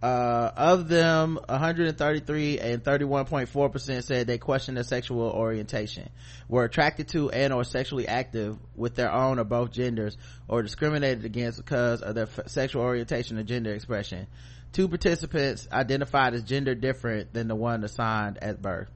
Uh, 0.00 0.52
of 0.56 0.88
them, 0.88 1.40
133 1.48 2.60
and 2.60 2.84
31.4% 2.84 4.04
said 4.04 4.26
they 4.28 4.38
questioned 4.38 4.76
their 4.76 4.84
sexual 4.84 5.28
orientation, 5.30 6.08
were 6.48 6.64
attracted 6.64 7.08
to 7.08 7.30
and 7.30 7.52
or 7.52 7.64
sexually 7.64 8.06
active 8.06 8.56
with 8.76 8.94
their 8.94 9.12
own 9.12 9.40
or 9.40 9.44
both 9.44 9.72
genders, 9.72 10.16
or 10.46 10.62
discriminated 10.62 11.24
against 11.24 11.58
because 11.58 12.00
of 12.00 12.14
their 12.14 12.28
f- 12.28 12.46
sexual 12.46 12.82
orientation 12.82 13.38
or 13.38 13.42
gender 13.42 13.72
expression. 13.74 14.28
Two 14.72 14.86
participants 14.86 15.66
identified 15.72 16.34
as 16.34 16.44
gender 16.44 16.76
different 16.76 17.32
than 17.32 17.48
the 17.48 17.56
one 17.56 17.82
assigned 17.82 18.38
at 18.40 18.62
birth 18.62 18.88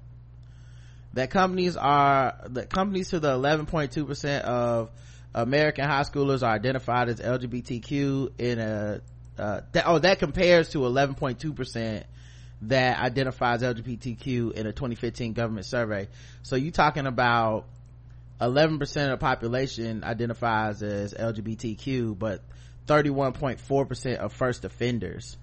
that 1.15 1.31
companies 1.31 1.77
are 1.77 2.37
that 2.51 2.71
companies 2.71 3.11
to 3.11 3.21
the 3.21 3.37
11.2% 3.37 4.41
of 4.43 4.91
American 5.35 5.85
high 5.85 6.03
schoolers 6.03 6.43
are 6.43 6.53
identified 6.53 7.09
as 7.09 7.21
LGBTQ 7.21 8.33
in 8.39 8.59
a 8.59 9.01
uh, 9.43 9.61
that, 9.73 9.85
oh 9.87 9.99
that 9.99 10.19
compares 10.19 10.71
to 10.71 10.79
11.2% 10.79 12.05
that 12.63 12.99
identifies 13.01 13.63
LGBTQ 13.63 14.53
in 14.53 14.67
a 14.67 14.73
2015 14.73 15.33
government 15.33 15.67
survey. 15.67 16.09
So 16.43 16.55
you 16.57 16.71
talking 16.71 17.07
about 17.07 17.65
11% 18.41 18.81
of 18.81 19.11
the 19.11 19.17
population 19.17 20.05
identifies 20.05 20.83
as 20.83 21.13
LGBTQ, 21.13 22.17
but 22.19 22.43
31.4% 22.87 24.17
of 24.17 24.33
first 24.33 24.65
offenders 24.65 25.37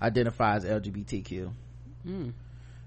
identifies 0.00 0.64
as 0.64 0.82
LGBTQ 0.82 1.52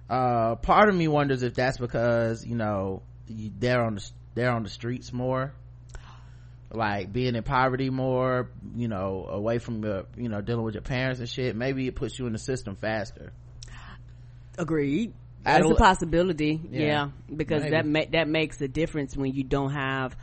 uh 0.09 0.55
part 0.55 0.89
of 0.89 0.95
me 0.95 1.07
wonders 1.07 1.41
if 1.41 1.55
that's 1.55 1.77
because 1.77 2.45
you 2.45 2.55
know 2.55 3.01
they're 3.27 3.83
on 3.83 3.95
the 3.95 4.11
they're 4.35 4.51
on 4.51 4.63
the 4.63 4.69
streets 4.69 5.11
more 5.11 5.53
like 6.75 7.11
being 7.11 7.35
in 7.35 7.43
poverty 7.43 7.89
more 7.89 8.49
you 8.75 8.87
know 8.87 9.25
away 9.29 9.57
from 9.57 9.81
the 9.81 10.05
you 10.17 10.29
know 10.29 10.41
dealing 10.41 10.63
with 10.63 10.75
your 10.75 10.81
parents 10.83 11.19
and 11.19 11.29
shit 11.29 11.55
maybe 11.55 11.87
it 11.87 11.95
puts 11.95 12.17
you 12.19 12.27
in 12.27 12.33
the 12.33 12.39
system 12.39 12.75
faster 12.75 13.31
Agreed. 14.57 15.13
That's 15.43 15.69
a 15.69 15.75
possibility. 15.75 16.59
Yeah. 16.71 16.81
Yeah, 16.81 17.09
because 17.35 17.61
Maybe. 17.63 17.71
that 17.75 17.85
ma- 17.85 18.11
that 18.11 18.27
makes 18.27 18.59
a 18.61 18.67
difference 18.67 19.15
when 19.15 19.33
you 19.33 19.43
don't 19.43 19.71
have 19.71 20.15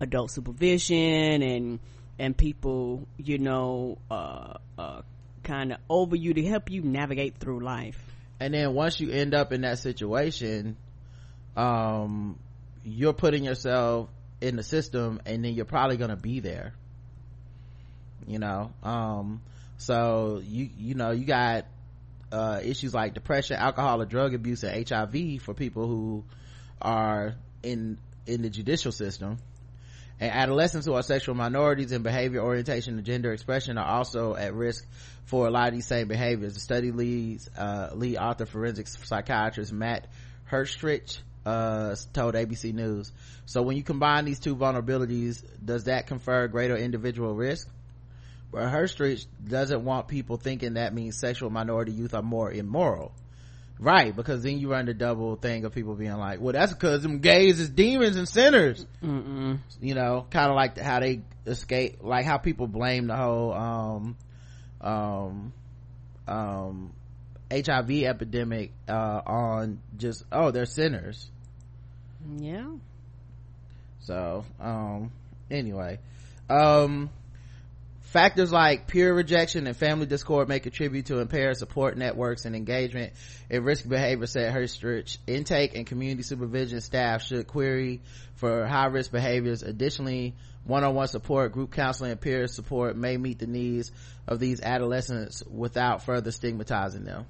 adult 0.00 0.30
supervision 0.30 1.42
and 1.42 1.80
and 2.18 2.36
people, 2.36 3.06
you 3.18 3.38
know, 3.38 3.98
uh, 4.10 4.54
uh, 4.78 5.02
kind 5.42 5.72
of 5.72 5.78
over 5.88 6.16
you 6.16 6.34
to 6.34 6.42
help 6.46 6.70
you 6.70 6.82
navigate 6.82 7.36
through 7.38 7.60
life. 7.60 8.02
and 8.38 8.54
then 8.54 8.72
once 8.72 9.00
you 9.00 9.10
end 9.10 9.34
up 9.34 9.52
in 9.52 9.62
that 9.62 9.78
situation 9.78 10.76
um 11.56 12.38
you're 12.84 13.12
putting 13.12 13.44
yourself 13.44 14.08
in 14.40 14.56
the 14.56 14.62
system 14.62 15.20
and 15.26 15.44
then 15.44 15.54
you're 15.54 15.64
probably 15.64 15.96
gonna 15.96 16.16
be 16.16 16.40
there. 16.40 16.72
You 18.26 18.38
know 18.38 18.72
um 18.82 19.40
so 19.78 20.40
you 20.44 20.68
you 20.76 20.94
know 20.94 21.10
you 21.10 21.24
got 21.24 21.66
uh 22.32 22.60
issues 22.62 22.94
like 22.94 23.14
depression 23.14 23.56
alcohol 23.56 24.00
or 24.00 24.04
drug 24.06 24.34
abuse 24.34 24.62
and 24.62 24.88
hiv 24.88 25.42
for 25.42 25.54
people 25.54 25.86
who 25.86 26.24
are 26.80 27.34
in 27.62 27.98
in 28.26 28.42
the 28.42 28.50
judicial 28.50 28.92
system. 28.92 29.38
And 30.20 30.30
adolescents 30.30 30.86
who 30.86 30.92
are 30.92 31.02
sexual 31.02 31.34
minorities 31.34 31.92
in 31.92 32.02
behavior 32.02 32.40
orientation 32.40 32.96
and 32.96 33.06
gender 33.06 33.32
expression 33.32 33.78
are 33.78 33.86
also 33.86 34.34
at 34.36 34.52
risk 34.52 34.86
for 35.24 35.46
a 35.46 35.50
lot 35.50 35.68
of 35.68 35.74
these 35.74 35.86
same 35.86 36.08
behaviors. 36.08 36.52
The 36.52 36.60
study 36.60 36.92
leads 36.92 37.48
uh, 37.56 37.90
lead 37.94 38.18
author 38.18 38.44
forensic 38.44 38.86
psychiatrist 38.86 39.72
matt 39.72 40.08
Herstrich 40.50 41.20
uh, 41.44 41.94
told 42.12 42.34
ABC 42.34 42.72
News. 42.74 43.12
So 43.46 43.62
when 43.62 43.76
you 43.76 43.82
combine 43.82 44.24
these 44.24 44.38
two 44.38 44.56
vulnerabilities, 44.56 45.42
does 45.64 45.84
that 45.84 46.06
confer 46.06 46.48
greater 46.48 46.76
individual 46.76 47.34
risk? 47.34 47.68
But 48.52 48.62
Herstridge 48.64 49.26
doesn't 49.46 49.84
want 49.84 50.08
people 50.08 50.36
thinking 50.36 50.74
that 50.74 50.92
means 50.92 51.16
sexual 51.16 51.50
minority 51.50 51.92
youth 51.92 52.14
are 52.14 52.22
more 52.22 52.50
immoral. 52.50 53.12
Right, 53.78 54.14
because 54.14 54.42
then 54.42 54.58
you 54.58 54.70
run 54.70 54.84
the 54.84 54.92
double 54.92 55.36
thing 55.36 55.64
of 55.64 55.72
people 55.74 55.94
being 55.94 56.12
like, 56.12 56.38
well, 56.38 56.52
that's 56.52 56.70
because 56.74 57.02
them 57.02 57.20
gays 57.20 57.58
is 57.60 57.70
demons 57.70 58.16
and 58.16 58.28
sinners. 58.28 58.84
Mm-mm. 59.02 59.58
You 59.80 59.94
know, 59.94 60.26
kind 60.30 60.50
of 60.50 60.54
like 60.54 60.76
how 60.76 61.00
they 61.00 61.22
escape, 61.46 62.00
like 62.02 62.26
how 62.26 62.36
people 62.36 62.66
blame 62.66 63.06
the 63.06 63.16
whole, 63.16 63.54
um, 63.54 64.16
um, 64.82 65.52
um, 66.28 66.92
HIV 67.50 67.90
epidemic, 68.04 68.72
uh, 68.88 69.20
on 69.26 69.80
just, 69.96 70.24
oh, 70.30 70.50
they're 70.50 70.66
sinners. 70.66 71.30
Yeah. 72.38 72.70
So, 74.00 74.44
um, 74.60 75.12
anyway, 75.50 75.98
um, 76.48 77.10
Factors 78.10 78.50
like 78.50 78.88
peer 78.88 79.14
rejection 79.14 79.68
and 79.68 79.76
family 79.76 80.04
discord 80.04 80.48
may 80.48 80.58
contribute 80.58 81.06
to 81.06 81.20
impaired 81.20 81.56
support 81.56 81.96
networks 81.96 82.44
and 82.44 82.56
engagement 82.56 83.12
in 83.48 83.62
risk 83.62 83.88
behavior, 83.88 84.26
said 84.26 84.52
Herstridge. 84.52 85.18
Intake 85.28 85.76
and 85.76 85.86
community 85.86 86.24
supervision 86.24 86.80
staff 86.80 87.22
should 87.22 87.46
query 87.46 88.00
for 88.34 88.66
high 88.66 88.86
risk 88.86 89.12
behaviors. 89.12 89.62
Additionally, 89.62 90.34
one-on-one 90.64 91.06
support, 91.06 91.52
group 91.52 91.72
counseling, 91.72 92.10
and 92.10 92.20
peer 92.20 92.48
support 92.48 92.96
may 92.96 93.16
meet 93.16 93.38
the 93.38 93.46
needs 93.46 93.92
of 94.26 94.40
these 94.40 94.60
adolescents 94.60 95.44
without 95.48 96.02
further 96.02 96.32
stigmatizing 96.32 97.04
them. 97.04 97.26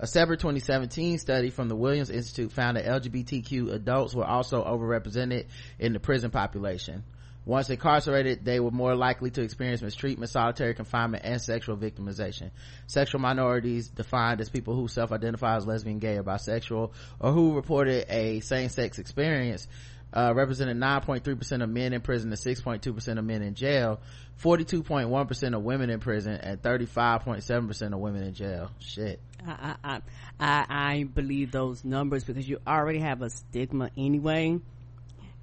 A 0.00 0.06
separate 0.06 0.38
2017 0.38 1.18
study 1.18 1.50
from 1.50 1.68
the 1.68 1.74
Williams 1.74 2.08
Institute 2.08 2.52
found 2.52 2.76
that 2.76 2.84
LGBTQ 2.84 3.72
adults 3.72 4.14
were 4.14 4.24
also 4.24 4.62
overrepresented 4.62 5.46
in 5.80 5.92
the 5.92 5.98
prison 5.98 6.30
population. 6.30 7.02
Once 7.44 7.68
incarcerated, 7.70 8.44
they 8.44 8.60
were 8.60 8.70
more 8.70 8.94
likely 8.94 9.30
to 9.30 9.42
experience 9.42 9.82
mistreatment, 9.82 10.30
solitary 10.30 10.74
confinement, 10.74 11.24
and 11.24 11.40
sexual 11.40 11.76
victimization. 11.76 12.50
Sexual 12.86 13.20
minorities, 13.20 13.88
defined 13.88 14.40
as 14.40 14.50
people 14.50 14.76
who 14.76 14.86
self-identify 14.86 15.56
as 15.56 15.66
lesbian, 15.66 15.98
gay, 15.98 16.18
or 16.18 16.22
bisexual, 16.22 16.92
or 17.18 17.32
who 17.32 17.56
reported 17.56 18.04
a 18.08 18.40
same-sex 18.40 18.98
experience, 18.98 19.66
uh, 20.12 20.32
represented 20.34 20.76
9.3% 20.76 21.62
of 21.62 21.68
men 21.68 21.92
in 21.92 22.00
prison 22.00 22.30
and 22.32 22.40
6.2% 22.40 23.18
of 23.18 23.24
men 23.24 23.42
in 23.42 23.54
jail, 23.54 24.00
42.1% 24.42 25.56
of 25.56 25.62
women 25.62 25.90
in 25.90 26.00
prison, 26.00 26.34
and 26.34 26.62
35.7% 26.62 27.92
of 27.92 27.98
women 27.98 28.22
in 28.22 28.34
jail. 28.34 28.70
Shit. 28.78 29.20
I, 29.46 29.76
I, 29.84 30.00
I, 30.40 30.66
I 30.68 31.04
believe 31.04 31.52
those 31.52 31.84
numbers 31.84 32.24
because 32.24 32.48
you 32.48 32.58
already 32.66 33.00
have 33.00 33.22
a 33.22 33.30
stigma 33.30 33.90
anyway 33.96 34.58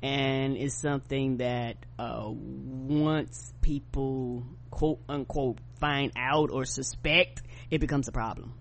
and 0.06 0.56
it's 0.58 0.76
something 0.76 1.38
that 1.38 1.78
uh, 1.98 2.26
once 2.30 3.54
people 3.62 4.44
quote 4.70 5.00
unquote 5.10 5.58
find 5.80 6.12
out 6.16 6.52
or 6.52 6.66
suspect 6.66 7.42
it 7.72 7.80
becomes 7.80 8.08
a 8.08 8.12
problem 8.12 8.54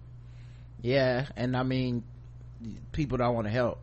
yeah 0.80 1.26
and 1.36 1.56
i 1.56 1.62
mean 1.62 2.02
people 2.92 3.18
don't 3.18 3.34
want 3.34 3.46
to 3.46 3.52
help 3.52 3.78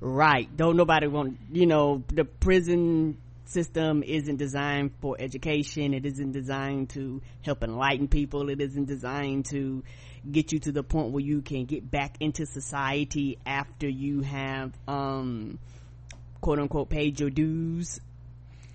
right. 0.00 0.54
Don't 0.56 0.76
nobody 0.76 1.06
want 1.06 1.38
you 1.52 1.66
know 1.66 2.02
the 2.12 2.24
prison 2.24 3.18
system 3.46 4.02
isn't 4.02 4.36
designed 4.36 4.92
for 5.00 5.16
education. 5.18 5.94
It 5.94 6.06
isn't 6.06 6.32
designed 6.32 6.90
to 6.90 7.20
help 7.42 7.62
enlighten 7.62 8.08
people. 8.08 8.48
It 8.48 8.60
isn't 8.60 8.86
designed 8.86 9.46
to 9.46 9.82
get 10.30 10.52
you 10.52 10.58
to 10.60 10.72
the 10.72 10.82
point 10.82 11.12
where 11.12 11.22
you 11.22 11.42
can 11.42 11.66
get 11.66 11.90
back 11.90 12.16
into 12.20 12.46
society 12.46 13.38
after 13.44 13.88
you 13.88 14.22
have 14.22 14.72
um 14.88 15.58
quote 16.40 16.58
unquote 16.58 16.88
paid 16.88 17.20
your 17.20 17.30
dues. 17.30 18.00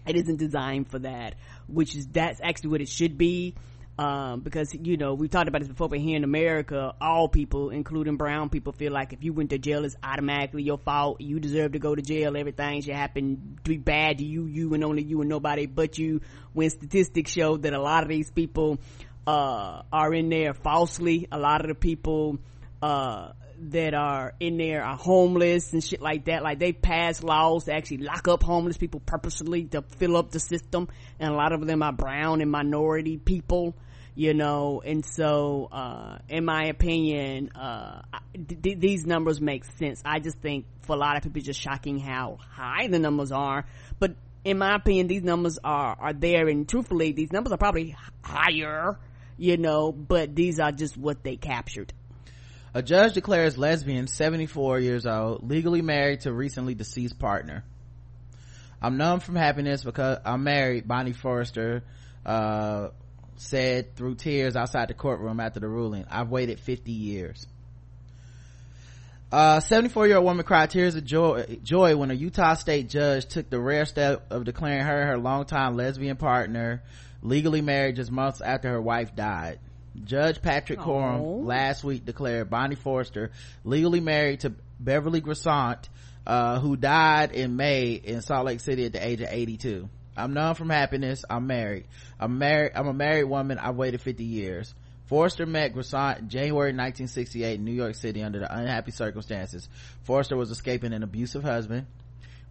It 0.06 0.16
isn't 0.16 0.38
designed 0.38 0.90
for 0.90 1.00
that 1.00 1.36
which 1.68 1.96
is 1.96 2.08
that's 2.08 2.40
actually 2.44 2.72
what 2.72 2.82
it 2.82 2.90
should 2.90 3.18
be 3.18 3.54
um, 4.00 4.40
because 4.40 4.74
you 4.74 4.96
know 4.96 5.14
we 5.14 5.28
talked 5.28 5.50
about 5.50 5.60
this 5.60 5.68
before 5.68 5.90
but 5.90 6.00
here 6.00 6.16
in 6.16 6.24
america 6.24 6.94
all 7.02 7.28
people 7.28 7.70
including 7.70 8.16
brown 8.16 8.48
people 8.50 8.72
feel 8.72 8.94
like 8.94 9.12
if 9.12 9.26
you 9.26 9.34
went 9.34 9.50
to 9.50 9.58
jail 9.58 9.84
it's 9.84 9.98
automatically 10.02 10.64
your 10.64 10.78
fault 10.78 11.20
you 11.20 11.38
deserve 11.38 11.74
to 11.74 11.80
go 11.80 11.94
to 11.94 12.02
jail 12.02 12.38
everything 12.38 12.82
should 12.82 12.96
happen 12.96 13.60
to 13.62 13.70
be 13.70 13.78
bad 13.78 14.20
to 14.20 14.24
you 14.24 14.46
you 14.46 14.74
and 14.74 14.86
only 14.86 15.04
you 15.04 15.20
and 15.20 15.30
nobody 15.30 15.66
but 15.66 15.98
you 15.98 16.22
when 16.54 16.70
statistics 16.70 17.32
show 17.32 17.58
that 17.58 17.74
a 17.74 17.82
lot 17.82 18.02
of 18.04 18.08
these 18.08 18.32
people 18.32 18.80
uh, 19.28 19.82
are 19.92 20.14
in 20.14 20.30
there 20.30 20.54
falsely 20.54 21.28
a 21.30 21.38
lot 21.38 21.60
of 21.60 21.68
the 21.68 21.76
people 21.76 22.40
uh, 22.82 23.34
that 23.62 23.94
are 23.94 24.34
in 24.40 24.58
there 24.58 24.84
are 24.84 24.96
homeless 24.96 25.74
and 25.74 25.84
shit 25.84 26.02
like 26.02 26.26
that. 26.26 26.44
Like 26.44 26.60
they 26.60 26.72
pass 26.72 27.22
laws 27.22 27.66
to 27.66 27.74
actually 27.74 27.98
lock 27.98 28.28
up 28.28 28.44
homeless 28.44 28.78
people 28.78 29.02
purposely 29.06 29.66
to 29.66 29.82
fill 29.82 30.18
up 30.18 30.32
the 30.32 30.40
system. 30.40 30.88
And 31.20 31.34
a 31.34 31.36
lot 31.36 31.52
of 31.52 31.66
them 31.66 31.84
are 31.84 31.92
brown 31.92 32.42
and 32.42 32.50
minority 32.50 33.18
people, 33.18 33.76
you 34.20 34.34
know. 34.34 34.82
And 34.84 35.06
so, 35.06 35.70
uh, 35.72 36.18
in 36.28 36.44
my 36.44 36.66
opinion, 36.66 37.52
uh, 37.56 38.02
th- 38.36 38.78
these 38.78 39.06
numbers 39.06 39.40
make 39.40 39.64
sense. 39.64 40.02
I 40.04 40.20
just 40.20 40.40
think 40.40 40.66
for 40.82 40.94
a 40.94 41.00
lot 41.00 41.16
of 41.16 41.24
people, 41.24 41.38
it's 41.38 41.46
just 41.46 41.62
shocking 41.62 42.00
how 42.00 42.38
high 42.52 42.88
the 42.88 43.00
numbers 43.00 43.32
are. 43.32 43.66
But 43.98 44.16
in 44.44 44.58
my 44.58 44.76
opinion, 44.76 45.08
these 45.08 45.24
numbers 45.24 45.58
are, 45.64 45.96
are 45.98 46.12
there. 46.12 46.50
And 46.50 46.68
truthfully, 46.68 47.14
these 47.14 47.32
numbers 47.32 47.54
are 47.54 47.58
probably 47.58 47.96
higher, 48.22 49.00
you 49.38 49.56
know, 49.56 49.94
but 49.94 50.36
these 50.36 50.60
are 50.60 50.74
just 50.74 50.98
what 50.98 51.24
they 51.24 51.38
captured. 51.38 51.94
A 52.74 52.84
judge 52.84 53.14
declares 53.14 53.58
lesbian, 53.58 54.08
74 54.08 54.82
years 54.82 55.06
old, 55.06 55.50
legally 55.50 55.82
married 55.82 56.22
to 56.22 56.34
recently 56.34 56.76
deceased 56.76 57.20
partner. 57.20 57.64
I'm 58.82 58.98
numb 58.98 59.22
from 59.22 59.38
happiness 59.38 59.82
because 59.82 60.18
I'm 60.26 60.44
married, 60.44 60.90
Bonnie 60.90 61.14
Forrester, 61.14 61.84
uh, 62.26 62.90
said 63.40 63.96
through 63.96 64.16
tears 64.16 64.56
outside 64.56 64.90
the 64.90 64.94
courtroom 64.94 65.40
after 65.40 65.60
the 65.60 65.68
ruling. 65.68 66.06
I've 66.10 66.30
waited 66.30 66.60
50 66.60 66.92
years. 66.92 67.48
A 69.32 69.62
74 69.66 70.08
year 70.08 70.18
old 70.18 70.26
woman 70.26 70.44
cried 70.44 70.72
tears 70.72 70.96
of 70.96 71.06
joy, 71.06 71.60
joy 71.64 71.96
when 71.96 72.12
a 72.12 72.16
Utah 72.16 72.56
state 72.56 72.90
judge 72.90 73.28
took 73.28 73.50
the 73.50 73.60
rare 73.60 73.86
step 73.86 74.26
of 74.32 74.44
declaring 74.44 74.82
her 74.82 75.06
her 75.06 75.18
longtime 75.18 75.76
lesbian 75.76 76.18
partner 76.18 76.82
legally 77.22 77.62
married 77.62 77.96
just 77.96 78.12
months 78.12 78.42
after 78.42 78.70
her 78.70 78.82
wife 78.82 79.16
died. 79.16 79.60
Judge 80.04 80.42
Patrick 80.42 80.80
Corum 80.80 81.46
last 81.46 81.84
week 81.84 82.06
declared 82.06 82.50
Bonnie 82.50 82.76
Forrester 82.76 83.32
legally 83.64 84.00
married 84.00 84.42
to 84.42 84.54
Beverly 84.80 85.22
Grissant, 85.22 85.90
uh, 86.26 86.60
who 86.60 86.76
died 86.76 87.32
in 87.32 87.56
May 87.56 87.92
in 87.94 88.22
Salt 88.22 88.46
Lake 88.46 88.60
City 88.60 88.86
at 88.86 88.94
the 88.94 89.06
age 89.06 89.22
of 89.22 89.28
82. 89.30 89.90
I'm 90.20 90.34
numb 90.34 90.56
from 90.56 90.70
happiness. 90.70 91.24
I'm 91.30 91.48
married. 91.48 91.86
I'm 92.20 92.38
married. 92.38 92.74
I'm 92.76 92.88
a 92.88 92.94
married 92.94 93.26
woman. 93.26 93.58
I've 93.58 93.76
waited 93.76 94.02
50 94.02 94.24
years. 94.24 94.74
Forrester 95.06 95.48
met 95.48 95.74
Grissant 95.74 96.28
January 96.28 96.70
1968 96.70 97.56
in 97.56 97.66
New 97.66 97.72
York 97.72 97.96
City 97.96 98.22
under 98.22 98.40
the 98.40 98.56
unhappy 98.56 98.92
circumstances. 98.92 99.68
Forrester 100.04 100.38
was 100.38 100.52
escaping 100.52 100.94
an 100.94 101.02
abusive 101.02 101.42
husband. 101.42 101.88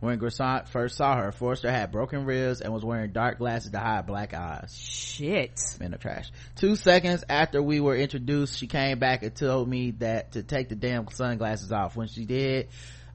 When 0.00 0.18
Grissant 0.18 0.68
first 0.68 0.96
saw 0.96 1.16
her, 1.16 1.32
Forrester 1.32 1.70
had 1.70 1.90
broken 1.90 2.24
ribs 2.24 2.60
and 2.60 2.72
was 2.72 2.84
wearing 2.84 3.10
dark 3.10 3.38
glasses 3.38 3.72
to 3.72 3.78
hide 3.78 4.06
black 4.06 4.32
eyes. 4.32 4.72
Shit. 4.76 5.60
Men 5.80 5.92
are 5.92 5.98
trash. 5.98 6.30
Two 6.54 6.76
seconds 6.76 7.24
after 7.28 7.60
we 7.60 7.80
were 7.80 7.96
introduced, 7.96 8.58
she 8.58 8.68
came 8.68 9.00
back 9.00 9.24
and 9.24 9.34
told 9.34 9.68
me 9.68 9.92
that 9.98 10.32
to 10.32 10.44
take 10.44 10.68
the 10.68 10.76
damn 10.76 11.08
sunglasses 11.10 11.72
off. 11.72 11.96
When 11.96 12.06
she 12.06 12.26
did, 12.26 12.68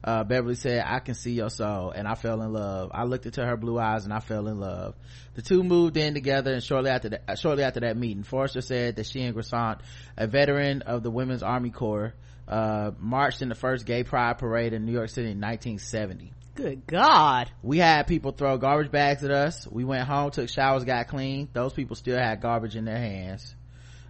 uh, 0.04 0.22
Beverly 0.22 0.54
said, 0.54 0.84
I 0.86 0.98
can 0.98 1.14
see 1.14 1.32
your 1.32 1.48
soul. 1.48 1.90
And 1.90 2.06
I 2.06 2.14
fell 2.14 2.42
in 2.42 2.52
love. 2.52 2.90
I 2.92 3.04
looked 3.04 3.24
into 3.24 3.44
her 3.44 3.56
blue 3.56 3.78
eyes 3.78 4.04
and 4.04 4.12
I 4.12 4.20
fell 4.20 4.46
in 4.48 4.60
love. 4.60 4.94
The 5.34 5.42
two 5.42 5.64
moved 5.64 5.96
in 5.96 6.12
together 6.12 6.52
and 6.52 6.62
shortly 6.62 6.90
after 6.90 7.08
that, 7.08 7.22
uh, 7.26 7.34
shortly 7.36 7.64
after 7.64 7.80
that 7.80 7.96
meeting, 7.96 8.22
Forrester 8.22 8.60
said 8.60 8.96
that 8.96 9.06
she 9.06 9.22
and 9.22 9.34
Grissant, 9.34 9.80
a 10.16 10.26
veteran 10.26 10.82
of 10.82 11.02
the 11.02 11.10
Women's 11.10 11.42
Army 11.42 11.70
Corps, 11.70 12.12
uh, 12.46 12.90
marched 12.98 13.40
in 13.40 13.48
the 13.48 13.54
first 13.54 13.86
gay 13.86 14.04
pride 14.04 14.36
parade 14.36 14.74
in 14.74 14.84
New 14.84 14.92
York 14.92 15.08
City 15.08 15.30
in 15.30 15.40
1970. 15.40 16.32
Good 16.54 16.86
God. 16.86 17.50
We 17.62 17.78
had 17.78 18.06
people 18.06 18.32
throw 18.32 18.58
garbage 18.58 18.92
bags 18.92 19.24
at 19.24 19.30
us. 19.30 19.66
We 19.66 19.84
went 19.84 20.06
home, 20.06 20.30
took 20.30 20.50
showers, 20.50 20.84
got 20.84 21.08
clean. 21.08 21.48
Those 21.52 21.72
people 21.72 21.96
still 21.96 22.18
had 22.18 22.42
garbage 22.42 22.76
in 22.76 22.84
their 22.84 22.98
hands. 22.98 23.56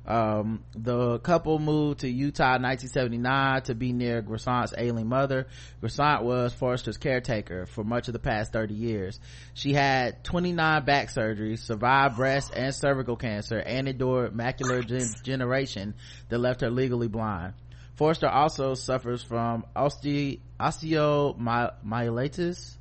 Um, 0.06 0.64
the 0.74 1.18
couple 1.20 1.58
moved 1.58 2.00
to 2.00 2.08
Utah 2.08 2.56
in 2.56 2.62
1979 2.62 3.62
to 3.62 3.74
be 3.74 3.92
near 3.92 4.20
Grissant's 4.20 4.74
ailing 4.76 5.08
mother. 5.08 5.46
Grissant 5.80 6.24
was 6.24 6.52
Forrester's 6.52 6.98
caretaker 6.98 7.66
for 7.66 7.84
much 7.84 8.08
of 8.08 8.12
the 8.12 8.18
past 8.18 8.52
30 8.52 8.74
years. 8.74 9.18
She 9.54 9.72
had 9.72 10.22
29 10.24 10.84
back 10.84 11.08
surgeries, 11.08 11.60
survived 11.60 12.16
breast 12.16 12.52
and 12.54 12.74
cervical 12.74 13.16
cancer, 13.16 13.58
and 13.58 13.88
endured 13.88 14.34
macular 14.34 14.86
degeneration 14.86 15.94
that 16.28 16.38
left 16.38 16.60
her 16.60 16.70
legally 16.70 17.08
blind. 17.08 17.54
Forrester 17.94 18.28
also 18.28 18.74
suffers 18.74 19.22
from 19.22 19.64
osteo, 19.74 20.40
osteomyelitis, 20.60 22.76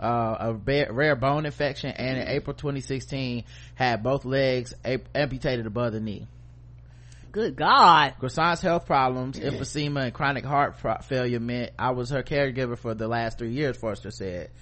uh, 0.00 0.36
a 0.40 0.54
rare 0.92 1.14
bone 1.14 1.46
infection, 1.46 1.90
and 1.90 2.18
in 2.18 2.28
April 2.28 2.54
2016 2.54 3.44
had 3.74 4.02
both 4.02 4.24
legs 4.24 4.74
amputated 5.14 5.66
above 5.66 5.92
the 5.92 6.00
knee. 6.00 6.26
Good 7.34 7.56
God. 7.56 8.14
Grissant's 8.20 8.62
health 8.62 8.86
problems, 8.86 9.40
emphysema, 9.40 10.04
and 10.04 10.14
chronic 10.14 10.44
heart 10.44 10.78
pro- 10.78 10.98
failure 10.98 11.40
meant 11.40 11.72
I 11.76 11.90
was 11.90 12.10
her 12.10 12.22
caregiver 12.22 12.78
for 12.78 12.94
the 12.94 13.08
last 13.08 13.38
three 13.38 13.50
years, 13.50 13.76
Forster 13.76 14.12
said. 14.12 14.52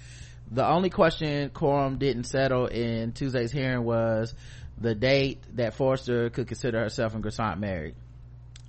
The 0.50 0.66
only 0.66 0.88
question 0.88 1.50
Corum 1.50 1.98
didn't 1.98 2.24
settle 2.24 2.68
in 2.68 3.12
Tuesday's 3.12 3.52
hearing 3.52 3.84
was 3.84 4.34
the 4.78 4.94
date 4.94 5.42
that 5.56 5.74
Forster 5.74 6.30
could 6.30 6.48
consider 6.48 6.80
herself 6.80 7.12
and 7.12 7.22
Grissant 7.22 7.60
married. 7.60 7.94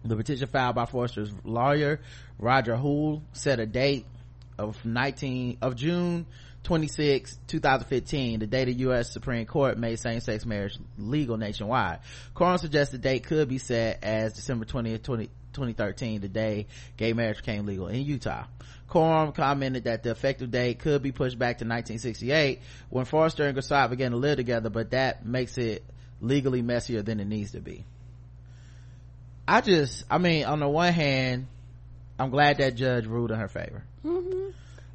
The 0.04 0.18
petition 0.18 0.50
filed 0.50 0.76
by 0.76 0.86
Forster's 0.86 1.32
lawyer, 1.46 2.02
Roger 2.38 2.76
Hoole, 2.76 3.24
set 3.32 3.62
a 3.62 3.66
date 3.66 4.06
of 4.58 4.84
19, 4.84 5.60
of 5.62 5.78
June 5.78 6.26
26, 6.64 7.38
2015, 7.48 8.40
the 8.40 8.48
day 8.48 8.66
the 8.66 8.74
U.S. 8.74 9.12
Supreme 9.12 9.46
Court 9.46 9.78
made 9.78 10.00
same-sex 10.00 10.46
marriage 10.46 10.78
legal 10.98 11.38
nationwide. 11.38 12.00
Corum 12.36 12.60
suggests 12.60 12.92
the 12.92 12.98
date 12.98 13.26
could 13.26 13.50
be 13.50 13.58
set 13.58 14.04
as 14.04 14.34
December 14.34 14.66
20th, 14.66 15.04
20, 15.04 15.30
2013, 15.54 16.22
the 16.22 16.28
day 16.28 16.68
gay 16.98 17.14
marriage 17.14 17.38
became 17.38 17.66
legal 17.66 17.88
in 17.88 18.02
Utah. 18.02 18.46
Corum 18.90 19.34
commented 19.36 19.86
that 19.86 20.04
the 20.04 20.12
effective 20.12 20.52
date 20.52 20.80
could 20.80 21.02
be 21.02 21.12
pushed 21.12 21.38
back 21.38 21.58
to 21.58 21.66
1968 21.66 22.62
when 22.90 23.06
Forster 23.06 23.46
and 23.46 23.58
Grassat 23.58 23.90
began 23.90 24.12
to 24.12 24.18
live 24.18 24.38
together, 24.38 24.70
but 24.70 24.92
that 24.92 25.26
makes 25.26 25.58
it 25.58 25.84
legally 26.22 26.62
messier 26.62 27.02
than 27.02 27.20
it 27.20 27.26
needs 27.26 27.52
to 27.52 27.60
be. 27.60 27.86
I 29.48 29.62
just, 29.62 30.06
I 30.10 30.18
mean, 30.18 30.46
on 30.46 30.60
the 30.60 30.70
one 30.70 30.94
hand, 30.94 31.48
I'm 32.18 32.30
glad 32.30 32.58
that 32.58 32.76
judge 32.76 33.06
ruled 33.06 33.32
in 33.32 33.40
her 33.40 33.50
favor. 33.50 33.84
Mm-hmm. 34.06 34.52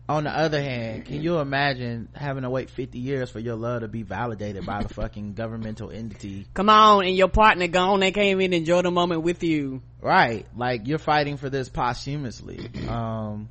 On 0.08 0.24
the 0.24 0.30
other 0.30 0.62
hand, 0.62 1.04
can 1.04 1.20
you 1.20 1.38
imagine 1.38 2.08
having 2.14 2.42
to 2.42 2.48
wait 2.48 2.70
50 2.70 2.98
years 2.98 3.30
for 3.30 3.40
your 3.40 3.56
love 3.56 3.82
to 3.82 3.88
be 3.88 4.04
validated 4.04 4.64
by 4.64 4.82
the 4.82 4.94
fucking 4.94 5.34
governmental 5.34 5.90
entity? 5.90 6.46
Come 6.54 6.70
on, 6.70 7.04
and 7.04 7.14
your 7.14 7.28
partner 7.28 7.68
gone, 7.68 8.00
they 8.00 8.10
can't 8.10 8.28
even 8.28 8.54
enjoy 8.54 8.80
the 8.80 8.90
moment 8.90 9.20
with 9.20 9.42
you. 9.42 9.82
Right. 10.00 10.46
Like 10.56 10.86
you're 10.86 10.98
fighting 10.98 11.36
for 11.36 11.50
this 11.50 11.68
posthumously. 11.68 12.70
Um, 12.88 13.50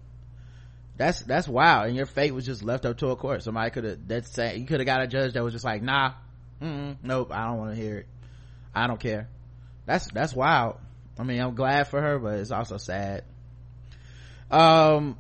that's, 0.98 1.22
that's 1.22 1.48
wild. 1.48 1.88
And 1.88 1.96
your 1.96 2.08
fate 2.08 2.34
was 2.34 2.44
just 2.44 2.64
left 2.64 2.86
up 2.88 2.98
to 2.98 3.10
a 3.10 3.16
court. 3.16 3.44
Somebody 3.44 3.70
could 3.70 3.84
have, 3.84 4.08
that's 4.08 4.34
say, 4.34 4.58
you 4.58 4.66
could 4.66 4.80
have 4.80 4.88
got 4.88 5.04
a 5.04 5.08
judge 5.08 5.34
that 5.34 5.44
was 5.44 5.54
just 5.54 5.64
like, 5.64 5.84
nah, 5.84 6.14
nope, 6.60 7.32
I 7.32 7.46
don't 7.46 7.60
want 7.60 7.76
to 7.76 7.80
hear 7.80 8.00
it. 8.00 8.08
I 8.74 8.88
don't 8.88 9.00
care. 9.00 9.30
That's, 9.86 10.08
that's 10.12 10.34
wild. 10.34 10.78
I 11.20 11.24
mean, 11.24 11.40
I'm 11.40 11.54
glad 11.54 11.88
for 11.88 12.02
her, 12.02 12.18
but 12.18 12.40
it's 12.40 12.50
also 12.50 12.78
sad. 12.78 13.26
Um, 14.50 15.18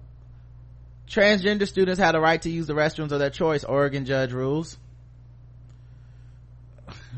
transgender 1.10 1.67
students 1.67 2.00
had 2.00 2.15
a 2.15 2.20
right 2.20 2.41
to 2.41 2.50
use 2.50 2.67
the 2.67 2.74
restrooms 2.74 3.12
of 3.12 3.20
their 3.20 3.30
choice, 3.30 3.63
Oregon 3.63 4.06
judge 4.06 4.32
rules. 4.32 4.78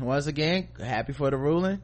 Once 0.00 0.26
again, 0.26 0.68
happy 0.78 1.12
for 1.12 1.30
the 1.30 1.36
ruling. 1.36 1.80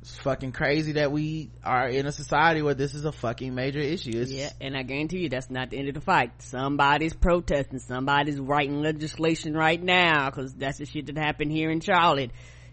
It's 0.00 0.16
fucking 0.18 0.52
crazy 0.52 0.92
that 0.92 1.10
we 1.10 1.50
are 1.64 1.88
in 1.88 2.06
a 2.06 2.12
society 2.12 2.62
where 2.62 2.74
this 2.74 2.94
is 2.94 3.04
a 3.04 3.12
fucking 3.12 3.54
major 3.54 3.80
issue. 3.80 4.12
It's, 4.14 4.30
Yeah, 4.30 4.50
and 4.60 4.76
I 4.76 4.82
guarantee 4.82 5.18
you 5.18 5.28
that's 5.28 5.50
not 5.50 5.70
the 5.70 5.78
end 5.78 5.88
of 5.88 5.94
the 5.94 6.00
fight. 6.00 6.30
Somebody's 6.40 7.14
protesting, 7.14 7.80
somebody's 7.80 8.38
writing 8.38 8.80
legislation 8.80 9.54
right 9.54 9.82
now, 9.82 10.30
cause 10.30 10.54
that's 10.54 10.78
the 10.78 10.86
shit 10.86 11.06
that 11.06 11.18
happened 11.18 11.50
here 11.50 11.70
in 11.70 11.80
Charlotte. 11.80 12.30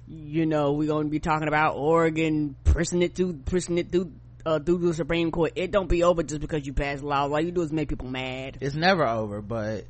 You 0.07 0.45
know, 0.45 0.73
we're 0.73 0.87
gonna 0.87 1.09
be 1.09 1.19
talking 1.19 1.47
about 1.47 1.75
Oregon 1.75 2.55
pushing 2.63 3.01
it 3.01 3.15
through, 3.15 3.33
pushing 3.45 3.79
it 3.79 3.91
through, 3.91 4.11
uh, 4.45 4.59
through 4.59 4.79
the 4.79 4.93
Supreme 4.93 5.31
Court. 5.31 5.53
It 5.55 5.71
don't 5.71 5.89
be 5.89 6.03
over 6.03 6.23
just 6.23 6.41
because 6.41 6.65
you 6.65 6.73
pass 6.73 7.01
laws. 7.01 7.31
All 7.31 7.41
you 7.41 7.51
do 7.51 7.61
is 7.61 7.71
make 7.71 7.89
people 7.89 8.07
mad. 8.07 8.57
it's 8.61 8.75
never 8.75 9.05
over, 9.05 9.41
but 9.41 9.85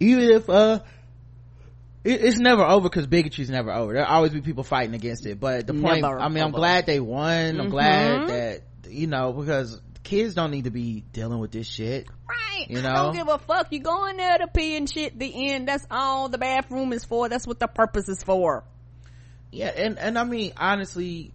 even 0.00 0.30
if, 0.30 0.48
uh, 0.48 0.80
it, 2.04 2.22
it's 2.22 2.38
never 2.38 2.64
over 2.64 2.88
because 2.88 3.06
bigotry's 3.06 3.50
never 3.50 3.72
over. 3.72 3.92
There'll 3.92 4.08
always 4.08 4.32
be 4.32 4.40
people 4.40 4.64
fighting 4.64 4.94
against 4.94 5.26
it. 5.26 5.38
But 5.38 5.66
the 5.66 5.74
point, 5.74 6.02
Never 6.02 6.18
I 6.18 6.28
mean, 6.28 6.42
I'm 6.42 6.50
glad 6.50 6.86
they 6.86 7.00
won. 7.00 7.60
I'm 7.60 7.70
glad 7.70 8.28
that, 8.28 8.62
you 8.88 9.06
know, 9.06 9.32
because 9.32 9.80
kids 10.02 10.34
don't 10.34 10.50
need 10.50 10.64
to 10.64 10.70
be 10.70 11.04
dealing 11.12 11.38
with 11.38 11.52
this 11.52 11.66
shit. 11.66 12.08
Right. 12.28 12.68
You 12.68 12.80
I 12.80 12.82
know? 12.82 12.92
don't 12.92 13.14
give 13.14 13.28
a 13.28 13.38
fuck. 13.38 13.68
You 13.70 13.80
go 13.80 14.06
in 14.06 14.16
there 14.16 14.38
to 14.38 14.46
pee 14.48 14.76
and 14.76 14.90
shit. 14.90 15.18
The 15.18 15.50
end. 15.50 15.68
That's 15.68 15.86
all 15.90 16.28
the 16.28 16.38
bathroom 16.38 16.92
is 16.92 17.04
for. 17.04 17.28
That's 17.28 17.46
what 17.46 17.60
the 17.60 17.68
purpose 17.68 18.08
is 18.08 18.22
for. 18.22 18.64
Yeah, 19.50 19.68
and, 19.68 19.98
and 19.98 20.18
I 20.18 20.24
mean, 20.24 20.52
honestly, 20.56 21.32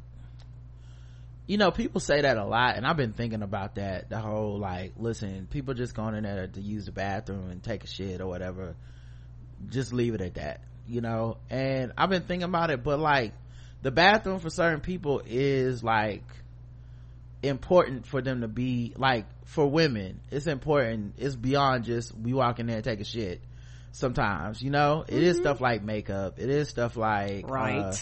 you 1.47 1.57
know, 1.57 1.71
people 1.71 2.01
say 2.01 2.21
that 2.21 2.38
a 2.38 2.45
lot, 2.45 2.75
and 2.75 2.86
I've 2.86 2.97
been 2.97 3.13
thinking 3.13 3.41
about 3.41 3.75
that. 3.75 4.10
The 4.10 4.19
whole, 4.19 4.60
like, 4.60 4.93
listen, 4.97 5.47
people 5.49 5.73
just 5.73 5.95
going 5.95 6.13
in 6.13 6.23
there 6.23 6.45
to 6.45 6.62
use 6.62 6.86
the 6.86 6.91
bathroom 6.91 7.49
and 7.49 7.63
take 7.63 7.86
a 7.86 7.88
shit 7.88 8.19
or 8.19 8.27
whatever. 8.27 8.75
Just 9.69 9.93
leave 9.93 10.13
it 10.13 10.21
at 10.21 10.33
that, 10.36 10.60
you 10.88 10.99
know? 10.99 11.38
And 11.49 11.93
I've 11.97 12.10
been 12.10 12.23
thinking 12.23 12.49
about 12.49 12.69
it, 12.69 12.83
but 12.83 12.99
like, 12.99 13.33
the 13.81 13.91
bathroom 13.91 14.39
for 14.39 14.49
certain 14.49 14.81
people 14.81 15.21
is 15.25 15.83
like, 15.83 16.23
important 17.41 18.05
for 18.05 18.21
them 18.21 18.41
to 18.41 18.47
be, 18.49 18.93
like, 18.97 19.25
for 19.45 19.65
women, 19.65 20.19
it's 20.29 20.47
important. 20.47 21.13
It's 21.17 21.36
beyond 21.36 21.86
just, 21.86 22.13
we 22.13 22.33
walk 22.33 22.60
in 22.60 22.67
there 22.67 22.75
and 22.77 22.83
take 22.83 22.99
a 22.99 23.05
shit 23.05 23.41
sometimes, 23.93 24.62
you 24.62 24.69
know? 24.69 25.05
It 25.07 25.23
is 25.23 25.38
stuff 25.38 25.62
like 25.62 25.81
makeup. 25.81 26.39
It 26.39 26.49
is 26.49 26.67
stuff 26.67 26.97
like, 26.97 27.49
Right. 27.49 27.83
uh, 27.83 27.95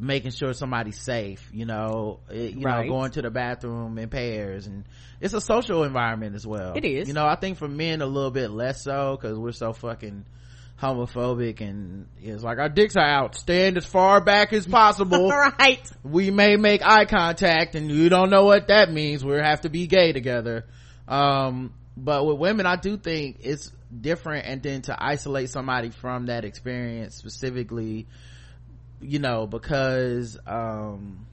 making 0.00 0.30
sure 0.30 0.52
somebody's 0.54 0.98
safe 0.98 1.48
you 1.52 1.66
know 1.66 2.20
it, 2.30 2.54
you 2.54 2.64
Right. 2.64 2.86
know 2.86 2.92
going 2.92 3.10
to 3.12 3.22
the 3.22 3.30
bathroom 3.30 3.98
in 3.98 4.08
pairs 4.08 4.66
and 4.66 4.84
it's 5.20 5.34
a 5.34 5.40
social 5.40 5.84
environment 5.84 6.34
as 6.34 6.46
well 6.46 6.72
It 6.74 6.84
is. 6.84 7.06
you 7.08 7.14
know 7.14 7.26
i 7.26 7.36
think 7.36 7.58
for 7.58 7.68
men 7.68 8.00
a 8.00 8.06
little 8.06 8.30
bit 8.30 8.50
less 8.50 8.82
so 8.82 9.16
because 9.20 9.38
we're 9.38 9.52
so 9.52 9.72
fucking 9.72 10.24
homophobic 10.80 11.60
and 11.60 12.06
it's 12.22 12.42
like 12.42 12.58
our 12.58 12.68
dicks 12.70 12.96
are 12.96 13.04
out 13.04 13.34
stand 13.34 13.76
as 13.76 13.84
far 13.84 14.20
back 14.22 14.52
as 14.54 14.66
possible 14.66 15.28
right. 15.58 15.90
we 16.02 16.30
may 16.30 16.56
make 16.56 16.80
eye 16.82 17.04
contact 17.04 17.74
and 17.74 17.90
you 17.90 18.08
don't 18.08 18.30
know 18.30 18.44
what 18.46 18.68
that 18.68 18.90
means 18.90 19.22
we 19.24 19.34
have 19.36 19.60
to 19.60 19.68
be 19.68 19.86
gay 19.86 20.12
together 20.12 20.64
um 21.06 21.74
but 21.98 22.24
with 22.24 22.38
women 22.38 22.64
i 22.64 22.76
do 22.76 22.96
think 22.96 23.36
it's 23.40 23.70
different 24.00 24.46
and 24.46 24.62
then 24.62 24.80
to 24.80 24.96
isolate 24.98 25.50
somebody 25.50 25.90
from 25.90 26.26
that 26.26 26.44
experience 26.46 27.14
specifically 27.14 28.06
you 29.00 29.18
know 29.18 29.46
because 29.46 30.38
um 30.46 31.26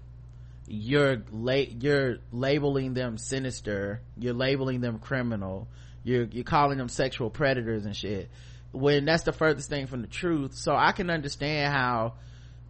you're 0.67 1.23
la- 1.31 1.53
you're 1.53 2.17
labeling 2.31 2.93
them 2.93 3.17
sinister 3.17 4.01
you're 4.17 4.33
labeling 4.33 4.81
them 4.81 4.99
criminal 4.99 5.67
you're 6.03 6.25
you're 6.25 6.43
calling 6.43 6.77
them 6.77 6.89
sexual 6.89 7.29
predators 7.29 7.85
and 7.85 7.95
shit 7.95 8.29
when 8.71 9.05
that's 9.05 9.23
the 9.23 9.31
furthest 9.31 9.69
thing 9.69 9.87
from 9.87 10.01
the 10.01 10.07
truth. 10.07 10.53
So 10.55 10.75
i 10.75 10.91
can 10.91 11.09
understand 11.09 11.73
how 11.73 12.13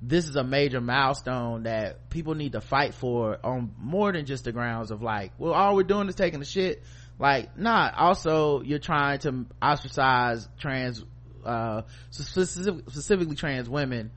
this 0.01 0.27
is 0.27 0.35
a 0.35 0.43
major 0.43 0.79
milestone 0.79 1.63
that 1.63 2.09
people 2.09 2.35
need 2.35 2.51
to 2.51 2.61
fight 2.61 2.93
for 2.93 3.39
on 3.43 3.73
more 3.79 4.11
than 4.11 4.25
just 4.25 4.43
the 4.43 4.51
grounds 4.51 4.91
of 4.91 5.01
like 5.01 5.31
well 5.39 5.53
all 5.53 5.75
we're 5.75 5.83
doing 5.83 6.07
is 6.07 6.15
taking 6.15 6.39
the 6.39 6.45
shit. 6.45 6.83
Like 7.19 7.57
not 7.57 7.95
also 7.95 8.61
you're 8.61 8.79
trying 8.79 9.19
to 9.19 9.45
ostracize 9.61 10.47
trans 10.59 11.03
uh 11.43 11.81
specific, 12.11 12.89
specifically 12.89 13.35
trans 13.35 13.67
women 13.69 14.11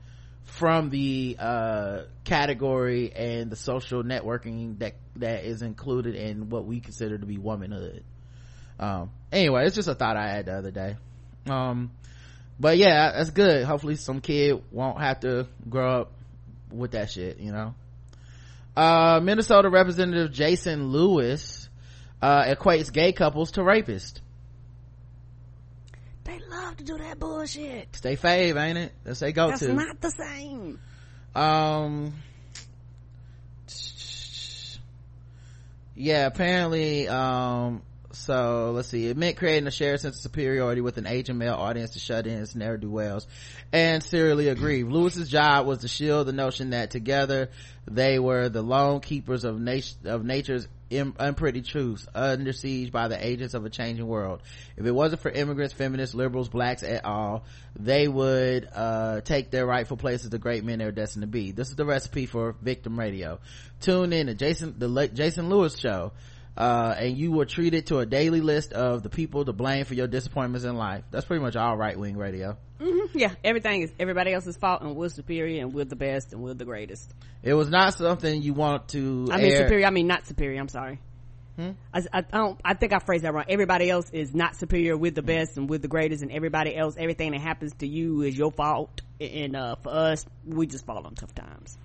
from 0.51 0.89
the 0.89 1.37
uh 1.39 2.01
category 2.25 3.11
and 3.15 3.49
the 3.49 3.55
social 3.55 4.03
networking 4.03 4.77
that 4.79 4.95
that 5.15 5.45
is 5.45 5.61
included 5.61 6.13
in 6.13 6.49
what 6.49 6.65
we 6.65 6.81
consider 6.81 7.17
to 7.17 7.25
be 7.25 7.37
womanhood. 7.37 8.03
Um 8.77 9.11
anyway 9.31 9.65
it's 9.65 9.75
just 9.75 9.87
a 9.87 9.95
thought 9.95 10.17
i 10.17 10.27
had 10.27 10.47
the 10.47 10.53
other 10.53 10.71
day. 10.71 10.97
Um 11.47 11.91
but 12.59 12.77
yeah 12.77 13.13
that's 13.13 13.29
good. 13.29 13.63
Hopefully 13.63 13.95
some 13.95 14.19
kid 14.19 14.61
won't 14.71 14.99
have 14.99 15.21
to 15.21 15.47
grow 15.69 16.01
up 16.01 16.11
with 16.69 16.91
that 16.91 17.09
shit 17.09 17.39
you 17.39 17.53
know? 17.53 17.73
Uh 18.75 19.21
minnesota 19.23 19.69
representative 19.69 20.33
jason 20.33 20.91
lewis 20.91 21.69
uh 22.21 22.43
equates 22.43 22.91
gay 22.91 23.13
couples 23.13 23.51
to 23.51 23.61
rapists 23.61 24.19
love 26.71 26.77
to 26.77 26.83
do 26.85 26.97
that 26.99 27.19
bullshit. 27.19 27.93
stay 27.95 28.15
fave 28.15 28.55
ain't 28.55 28.77
it 28.77 28.93
that's 29.03 29.19
they 29.19 29.33
go 29.33 29.49
That's 29.49 29.59
to 29.59 29.73
not 29.73 29.99
the 29.99 30.09
same. 30.11 30.79
um 31.35 32.13
yeah 35.95 36.27
apparently 36.27 37.09
um 37.09 37.81
so 38.13 38.71
let's 38.75 38.89
see. 38.89 39.07
It 39.07 39.17
meant 39.17 39.37
creating 39.37 39.67
a 39.67 39.71
shared 39.71 39.99
sense 39.99 40.17
of 40.17 40.21
superiority 40.21 40.81
with 40.81 40.97
an 40.97 41.07
asian 41.07 41.37
male 41.37 41.55
audience 41.55 41.91
to 41.91 41.99
shut 41.99 42.27
in 42.27 42.41
its 42.41 42.55
ne'er-do-wells 42.55 43.27
and 43.71 44.03
serially 44.03 44.49
aggrieved 44.49 44.91
lewis's 44.91 45.29
job 45.29 45.65
was 45.65 45.79
to 45.79 45.87
shield 45.87 46.27
the 46.27 46.33
notion 46.33 46.71
that 46.71 46.91
together 46.91 47.49
they 47.85 48.19
were 48.19 48.49
the 48.49 48.61
lone 48.61 48.99
keepers 48.99 49.43
of, 49.43 49.55
of 50.05 50.23
nature's 50.25 50.67
im- 50.91 51.15
unpretty 51.17 51.61
truths 51.61 52.07
under 52.13 52.53
siege 52.53 52.91
by 52.91 53.07
the 53.07 53.25
agents 53.25 53.53
of 53.53 53.65
a 53.65 53.69
changing 53.69 54.05
world. 54.05 54.41
If 54.77 54.85
it 54.85 54.91
wasn't 54.91 55.21
for 55.21 55.31
immigrants 55.31 55.73
feminists 55.73 56.13
liberals 56.13 56.49
blacks 56.49 56.83
at 56.83 57.05
all 57.05 57.45
they 57.79 58.07
would 58.07 58.67
uh, 58.73 59.21
take 59.21 59.49
their 59.49 59.65
rightful 59.65 59.97
place 59.97 60.23
as 60.23 60.29
the 60.29 60.37
great 60.37 60.63
men 60.63 60.79
they 60.79 60.85
were 60.85 60.91
destined 60.91 61.23
to 61.23 61.27
be. 61.27 61.51
This 61.51 61.69
is 61.69 61.75
the 61.75 61.85
recipe 61.85 62.25
for 62.25 62.55
victim 62.61 62.99
radio. 62.99 63.39
Tune 63.79 64.13
in 64.13 64.27
to 64.27 64.35
jason 64.35 64.75
the 64.77 64.87
Le- 64.87 65.07
jason 65.07 65.49
lewis 65.49 65.77
show 65.77 66.11
uh, 66.57 66.95
and 66.97 67.17
you 67.17 67.31
were 67.31 67.45
treated 67.45 67.87
to 67.87 67.99
a 67.99 68.05
daily 68.05 68.41
list 68.41 68.73
of 68.73 69.03
the 69.03 69.09
people 69.09 69.45
to 69.45 69.53
blame 69.53 69.85
for 69.85 69.93
your 69.93 70.07
disappointments 70.07 70.65
in 70.65 70.75
life 70.75 71.03
that's 71.11 71.25
pretty 71.25 71.41
much 71.41 71.55
all 71.55 71.77
right-wing 71.77 72.17
radio 72.17 72.57
Mm-hmm. 72.81 73.17
Yeah, 73.17 73.33
everything 73.43 73.83
is 73.83 73.91
everybody 73.99 74.33
else's 74.33 74.57
fault, 74.57 74.81
and 74.81 74.95
we're 74.95 75.09
superior, 75.09 75.61
and 75.61 75.71
we're 75.73 75.85
the 75.85 75.95
best, 75.95 76.33
and 76.33 76.41
we're 76.41 76.55
the 76.55 76.65
greatest. 76.65 77.13
It 77.43 77.53
was 77.53 77.69
not 77.69 77.93
something 77.93 78.41
you 78.41 78.53
want 78.53 78.89
to. 78.89 79.27
I 79.31 79.37
mean 79.37 79.51
air- 79.51 79.57
superior. 79.57 79.85
I 79.85 79.91
mean 79.91 80.07
not 80.07 80.25
superior. 80.25 80.59
I'm 80.59 80.67
sorry. 80.67 80.99
Hmm? 81.57 81.71
I, 81.93 81.99
I, 82.11 82.19
I 82.19 82.37
don't. 82.37 82.59
I 82.65 82.73
think 82.73 82.93
I 82.93 82.99
phrased 82.99 83.23
that 83.23 83.33
wrong. 83.33 83.45
Everybody 83.47 83.89
else 83.89 84.09
is 84.09 84.33
not 84.33 84.55
superior. 84.55 84.97
We're 84.97 85.11
the 85.11 85.21
best, 85.21 85.57
and 85.57 85.69
we're 85.69 85.77
the 85.77 85.87
greatest, 85.87 86.23
and 86.23 86.31
everybody 86.31 86.75
else, 86.75 86.95
everything 86.97 87.31
that 87.33 87.41
happens 87.41 87.73
to 87.79 87.87
you 87.87 88.23
is 88.23 88.35
your 88.35 88.51
fault. 88.51 89.01
And 89.19 89.55
uh, 89.55 89.75
for 89.75 89.89
us, 89.89 90.25
we 90.43 90.65
just 90.65 90.85
fall 90.87 91.05
on 91.05 91.13
tough 91.13 91.35
times. 91.35 91.77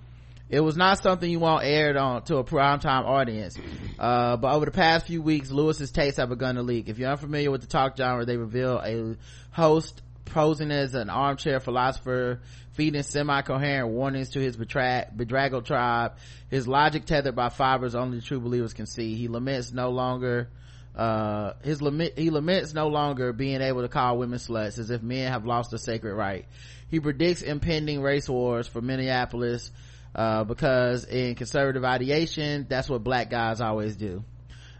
It 0.49 0.61
was 0.61 0.77
not 0.77 0.99
something 0.99 1.29
you 1.29 1.39
want 1.39 1.65
aired 1.65 1.97
on 1.97 2.23
to 2.23 2.37
a 2.37 2.43
primetime 2.43 3.03
audience. 3.05 3.57
Uh, 3.99 4.37
but 4.37 4.53
over 4.53 4.65
the 4.65 4.71
past 4.71 5.05
few 5.05 5.21
weeks, 5.21 5.51
Lewis's 5.51 5.91
tapes 5.91 6.17
have 6.17 6.29
begun 6.29 6.55
to 6.55 6.61
leak. 6.63 6.87
If 6.87 6.99
you're 6.99 7.09
unfamiliar 7.09 7.51
with 7.51 7.61
the 7.61 7.67
talk 7.67 7.97
genre, 7.97 8.25
they 8.25 8.37
reveal 8.37 8.79
a 8.79 9.17
host 9.51 10.01
posing 10.25 10.71
as 10.71 10.93
an 10.93 11.09
armchair 11.09 11.59
philosopher, 11.59 12.39
feeding 12.73 13.03
semi-coherent 13.03 13.89
warnings 13.89 14.29
to 14.29 14.39
his 14.39 14.55
betra- 14.55 15.15
bedraggled 15.15 15.65
tribe. 15.65 16.13
His 16.49 16.67
logic 16.67 17.05
tethered 17.05 17.35
by 17.35 17.49
fibers 17.49 17.95
only 17.95 18.21
true 18.21 18.39
believers 18.39 18.73
can 18.73 18.85
see. 18.85 19.15
He 19.15 19.27
laments 19.27 19.73
no 19.73 19.89
longer 19.89 20.49
uh 20.95 21.53
his 21.63 21.79
lament 21.79 22.17
he 22.17 22.31
laments 22.31 22.73
no 22.73 22.87
longer 22.87 23.31
being 23.31 23.61
able 23.61 23.83
to 23.83 23.87
call 23.87 24.17
women 24.17 24.39
sluts 24.39 24.79
as 24.79 24.89
if 24.89 25.03
men 25.03 25.31
have 25.31 25.45
lost 25.45 25.71
a 25.71 25.77
sacred 25.77 26.15
right 26.15 26.47
he 26.89 26.99
predicts 26.99 27.43
impending 27.43 28.01
race 28.01 28.27
wars 28.27 28.67
for 28.67 28.81
minneapolis 28.81 29.69
uh, 30.17 30.43
because 30.43 31.05
in 31.05 31.35
conservative 31.35 31.85
ideation 31.85 32.65
that's 32.67 32.89
what 32.89 33.03
black 33.03 33.29
guys 33.29 33.61
always 33.61 33.95
do 33.95 34.23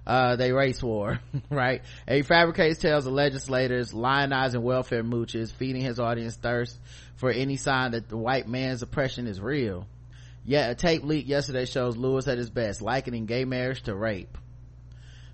uh, 0.08 0.38
they 0.38 0.54
race 0.54 0.82
war, 0.82 1.19
right? 1.50 1.82
And 2.08 2.15
he 2.15 2.21
fabricates 2.21 2.80
tales 2.80 3.06
of 3.06 3.12
legislators 3.12 3.91
lionizing 3.91 4.62
welfare 4.62 5.04
mooches, 5.04 5.52
feeding 5.52 5.82
his 5.82 6.00
audience 6.00 6.38
thirst 6.38 6.80
for 7.17 7.30
any 7.30 7.58
sign 7.58 7.91
that 7.91 8.08
the 8.08 8.15
white 8.15 8.47
man's 8.47 8.82
oppression 8.82 9.28
is 9.28 9.41
real. 9.41 9.86
Yet 10.45 10.71
a 10.71 10.76
tape 10.76 11.04
leak 11.04 11.28
yesterday 11.28 11.65
shows 11.65 11.97
Lewis 11.97 12.26
at 12.30 12.38
his 12.38 12.50
best, 12.50 12.82
likening 12.82 13.26
gay 13.26 13.43
marriage 13.43 13.84
to 13.84 13.93
rape. 13.93 14.38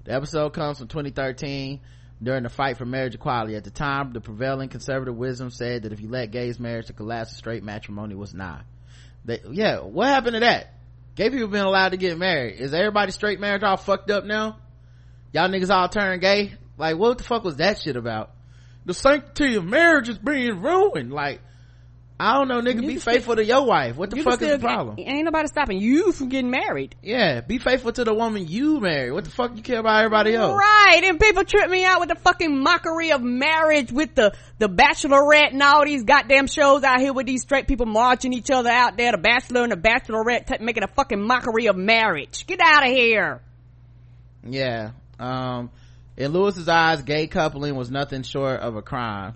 The 0.05 0.13
episode 0.13 0.53
comes 0.53 0.79
from 0.79 0.87
2013 0.87 1.79
during 2.21 2.41
the 2.41 2.49
fight 2.49 2.77
for 2.77 2.85
marriage 2.85 3.13
equality. 3.13 3.55
At 3.55 3.65
the 3.65 3.69
time, 3.69 4.11
the 4.11 4.21
prevailing 4.21 4.69
conservative 4.69 5.15
wisdom 5.15 5.51
said 5.51 5.83
that 5.83 5.93
if 5.93 6.01
you 6.01 6.09
let 6.09 6.31
gays 6.31 6.59
marriage 6.59 6.87
to 6.87 6.93
collapse, 6.93 7.37
straight 7.37 7.63
matrimony 7.63 8.15
was 8.15 8.33
not. 8.33 8.65
They, 9.25 9.39
yeah, 9.51 9.79
what 9.79 10.07
happened 10.07 10.33
to 10.33 10.39
that? 10.41 10.73
Gay 11.15 11.29
people 11.29 11.47
been 11.47 11.65
allowed 11.65 11.89
to 11.89 11.97
get 11.97 12.17
married. 12.17 12.59
Is 12.59 12.73
everybody 12.73 13.11
straight 13.11 13.39
marriage 13.39 13.63
all 13.63 13.77
fucked 13.77 14.09
up 14.09 14.25
now? 14.25 14.57
Y'all 15.31 15.49
niggas 15.49 15.69
all 15.69 15.87
turn 15.89 16.19
gay? 16.19 16.53
Like, 16.77 16.97
what 16.97 17.17
the 17.17 17.23
fuck 17.23 17.43
was 17.43 17.57
that 17.57 17.81
shit 17.81 17.95
about? 17.95 18.31
The 18.85 18.93
sanctity 18.93 19.55
of 19.55 19.65
marriage 19.65 20.09
is 20.09 20.17
being 20.17 20.61
ruined. 20.61 21.13
Like, 21.13 21.41
I 22.19 22.35
don't 22.35 22.47
know, 22.47 22.61
nigga, 22.61 22.81
You 22.83 22.87
be 22.87 22.95
faithful 22.97 23.35
to 23.35 23.43
your 23.43 23.65
wife. 23.65 23.97
What 23.97 24.11
the 24.11 24.17
fuck 24.23 24.41
is 24.41 24.51
the 24.51 24.59
problem? 24.59 24.95
get- 24.97 25.07
Ain't 25.07 25.25
nobody 25.25 25.47
stopping 25.47 25.79
you 25.81 26.11
from 26.11 26.29
getting 26.29 26.51
married. 26.51 26.95
Yeah, 27.01 27.41
be 27.41 27.57
faithful 27.57 27.91
to 27.91 28.03
the 28.03 28.13
woman 28.13 28.47
you 28.47 28.79
marry. 28.79 29.11
What 29.11 29.25
the 29.25 29.31
fuck 29.31 29.55
you 29.57 29.63
care 29.63 29.79
about 29.79 29.97
everybody 30.05 30.35
else? 30.35 30.53
Right, 30.57 31.01
and 31.03 31.19
people 31.19 31.43
trip 31.43 31.69
me 31.71 31.83
out 31.83 31.99
with 31.99 32.09
the 32.09 32.15
fucking 32.15 32.55
mockery 32.57 33.11
of 33.11 33.21
marriage 33.23 33.91
with 33.91 34.13
the, 34.15 34.33
the 34.59 34.69
bachelorette 34.69 35.51
and 35.53 35.63
all 35.63 35.83
these 35.83 36.03
goddamn 36.03 36.47
shows 36.47 36.83
out 36.83 36.99
here 36.99 37.13
with 37.13 37.25
these 37.25 37.41
straight 37.41 37.67
people 37.67 37.87
marching 37.87 38.31
each 38.31 38.51
other 38.51 38.69
out 38.69 38.95
there, 38.95 39.11
the 39.11 39.17
bachelor 39.17 39.63
and 39.63 39.71
the 39.71 39.75
bachelorette 39.77 40.45
t- 40.45 40.63
making 40.63 40.83
a 40.83 40.87
fucking 40.87 41.19
mockery 41.21 41.65
of 41.65 41.75
marriage. 41.75 42.45
Get 42.45 42.59
out 42.63 42.83
of 42.85 42.91
here. 42.91 43.41
Yeah. 44.47 44.91
Um, 45.19 45.71
in 46.15 46.31
Lewis's 46.31 46.69
eyes, 46.69 47.01
gay 47.01 47.27
coupling 47.27 47.75
was 47.75 47.89
nothing 47.89 48.21
short 48.23 48.59
of 48.59 48.75
a 48.75 48.81
crime. 48.81 49.33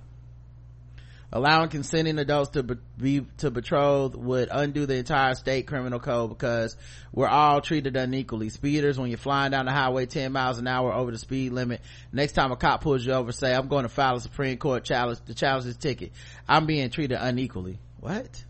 Allowing 1.31 1.67
consenting 1.67 2.19
adults 2.19 2.51
to 2.51 2.63
be 2.63 3.25
to 3.39 3.51
betroth 3.51 4.15
would 4.15 4.47
undo 4.49 4.85
the 4.85 4.95
entire 4.95 5.35
state 5.35 5.67
criminal 5.67 5.99
code 5.99 6.29
because 6.29 6.77
we're 7.11 7.27
all 7.27 7.59
treated 7.59 7.97
unequally. 7.97 8.47
Speeders, 8.47 8.97
when 8.97 9.09
you're 9.09 9.17
flying 9.17 9.51
down 9.51 9.65
the 9.65 9.73
highway 9.73 10.05
10 10.05 10.31
miles 10.31 10.57
an 10.57 10.67
hour 10.67 10.93
over 10.93 11.11
the 11.11 11.17
speed 11.17 11.51
limit, 11.51 11.81
next 12.13 12.31
time 12.31 12.53
a 12.53 12.55
cop 12.55 12.81
pulls 12.81 13.05
you 13.05 13.11
over, 13.11 13.33
say, 13.33 13.53
"I'm 13.53 13.67
going 13.67 13.83
to 13.83 13.89
file 13.89 14.15
a 14.15 14.21
Supreme 14.21 14.57
Court 14.57 14.85
challenge 14.85 15.19
to 15.25 15.33
challenge 15.33 15.65
this 15.65 15.75
ticket." 15.75 16.13
I'm 16.47 16.65
being 16.65 16.89
treated 16.91 17.17
unequally. 17.19 17.79
What? 17.99 18.45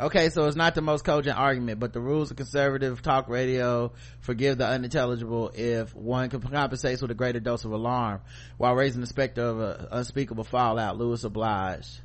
Okay, 0.00 0.30
so 0.30 0.46
it's 0.46 0.56
not 0.56 0.76
the 0.76 0.80
most 0.80 1.04
cogent 1.04 1.36
argument, 1.36 1.80
but 1.80 1.92
the 1.92 2.00
rules 2.00 2.30
of 2.30 2.36
conservative 2.36 3.02
talk 3.02 3.28
radio 3.28 3.90
forgive 4.20 4.56
the 4.56 4.66
unintelligible 4.66 5.50
if 5.54 5.92
one 5.92 6.30
compensates 6.30 7.02
with 7.02 7.10
a 7.10 7.14
greater 7.14 7.40
dose 7.40 7.64
of 7.64 7.72
alarm 7.72 8.20
while 8.58 8.76
raising 8.76 9.00
the 9.00 9.08
specter 9.08 9.42
of 9.42 9.58
an 9.58 9.88
unspeakable 9.90 10.44
fallout. 10.44 10.96
Lewis 10.98 11.24
obliged. 11.24 11.98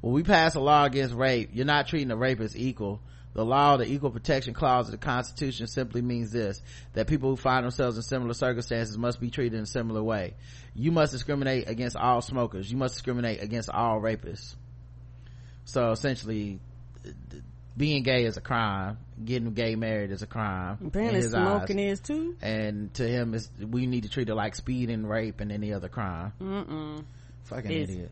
When 0.00 0.12
we 0.12 0.24
pass 0.24 0.56
a 0.56 0.60
law 0.60 0.84
against 0.84 1.14
rape, 1.14 1.50
you're 1.52 1.66
not 1.66 1.86
treating 1.86 2.10
a 2.10 2.16
rapist 2.16 2.56
equal. 2.56 3.00
The 3.32 3.44
law, 3.44 3.76
the 3.76 3.86
equal 3.86 4.10
protection 4.10 4.52
clause 4.52 4.88
of 4.88 4.92
the 4.92 4.98
Constitution 4.98 5.68
simply 5.68 6.02
means 6.02 6.32
this, 6.32 6.60
that 6.94 7.06
people 7.06 7.30
who 7.30 7.36
find 7.36 7.64
themselves 7.64 7.96
in 7.96 8.02
similar 8.02 8.34
circumstances 8.34 8.98
must 8.98 9.20
be 9.20 9.30
treated 9.30 9.56
in 9.56 9.62
a 9.62 9.66
similar 9.66 10.02
way. 10.02 10.34
You 10.74 10.90
must 10.90 11.12
discriminate 11.12 11.68
against 11.68 11.96
all 11.96 12.22
smokers. 12.22 12.68
You 12.72 12.76
must 12.76 12.94
discriminate 12.94 13.40
against 13.40 13.70
all 13.70 14.00
rapists. 14.00 14.56
So 15.64 15.92
essentially, 15.92 16.58
being 17.76 18.02
gay 18.02 18.24
is 18.24 18.36
a 18.36 18.40
crime. 18.40 18.98
Getting 19.24 19.52
gay 19.54 19.74
married 19.74 20.10
is 20.10 20.22
a 20.22 20.26
crime. 20.26 20.78
Apparently 20.86 21.22
smoking 21.22 21.78
eyes. 21.78 21.92
is 21.92 22.00
too. 22.00 22.36
And 22.42 22.92
to 22.94 23.06
him, 23.08 23.34
it's, 23.34 23.50
we 23.58 23.86
need 23.86 24.02
to 24.02 24.08
treat 24.08 24.28
it 24.28 24.34
like 24.34 24.54
speed 24.54 24.90
and 24.90 25.08
rape 25.08 25.40
and 25.40 25.50
any 25.50 25.72
other 25.72 25.88
crime. 25.88 26.32
Mm-mm. 26.40 27.04
Fucking 27.44 27.70
It's- 27.70 27.88
idiot. 27.90 28.10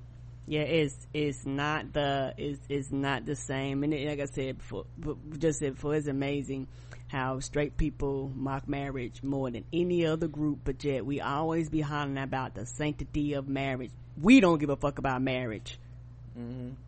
Yeah, 0.51 0.63
it's 0.63 0.97
it's 1.13 1.45
not 1.45 1.93
the 1.93 2.33
it's 2.39 2.59
it's 2.71 2.91
not 2.91 3.27
the 3.27 3.37
same. 3.37 3.85
And 3.85 3.93
it, 3.93 4.09
like 4.09 4.19
I 4.21 4.25
said 4.25 4.57
before, 4.57 4.87
just 5.37 5.59
said 5.59 5.75
before, 5.75 5.95
it's 5.95 6.07
amazing 6.07 6.69
how 7.09 7.41
straight 7.41 7.77
people 7.77 8.33
mock 8.35 8.67
marriage 8.67 9.23
more 9.23 9.51
than 9.51 9.65
any 9.75 10.07
other 10.07 10.27
group. 10.27 10.61
But 10.65 10.83
yet 10.83 11.05
we 11.05 11.21
always 11.21 11.69
be 11.69 11.83
hollering 11.83 12.17
about 12.17 12.55
the 12.55 12.65
sanctity 12.65 13.35
of 13.35 13.47
marriage. 13.47 13.91
We 14.19 14.41
don't 14.41 14.59
give 14.59 14.71
a 14.71 14.77
fuck 14.77 14.99
about 14.99 15.21
marriage. 15.21 15.79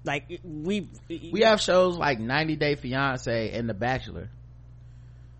Like 0.05 0.24
it- 0.29 0.40
we 0.44 0.88
We 1.33 1.40
have 1.42 1.61
shows 1.61 1.96
like 1.96 2.18
90 2.20 2.57
Day 2.57 2.74
Fiance 2.76 3.50
and 3.53 3.68
The 3.68 3.74
Bachelor. 3.74 4.29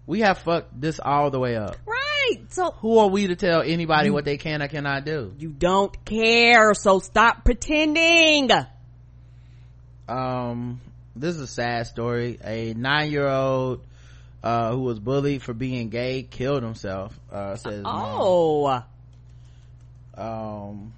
We 0.07 0.21
have 0.21 0.39
fucked 0.39 0.81
this 0.81 0.99
all 0.99 1.31
the 1.31 1.39
way 1.39 1.57
up. 1.57 1.77
right. 1.87 1.97
So 2.49 2.71
Who 2.73 2.99
are 2.99 3.09
we 3.09 3.29
to 3.29 3.37
tell 3.37 3.63
anybody 3.63 4.11
what 4.11 4.25
they 4.25 4.37
can 4.37 4.63
or 4.63 4.69
cannot 4.69 5.05
do? 5.05 5.33
you 5.39 5.51
don't 5.51 6.05
care. 6.05 6.75
So 6.75 6.99
stop 6.99 7.45
pretending. 7.45 8.51
um 10.09 10.81
this 11.17 11.35
is 11.35 11.41
a 11.43 11.47
sad 11.47 11.87
story 11.87 12.39
a 12.45 12.73
nine-year-old 12.75 13.81
uh 14.43 14.71
who 14.73 14.81
was 14.81 14.99
bullied 14.99 15.43
for 15.43 15.53
being 15.55 15.89
gay 15.89 16.23
killed 16.23 16.63
himself 16.63 17.19
uh 17.33 17.57
says 17.57 17.83
mom. 17.85 18.17
Oh, 18.21 18.83
um 20.17 20.93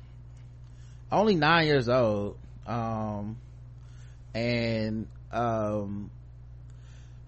only 1.11 1.35
nine 1.37 1.67
years 1.67 1.89
old 1.89 2.37
um 2.67 3.37
and 4.35 5.07
um 5.33 6.11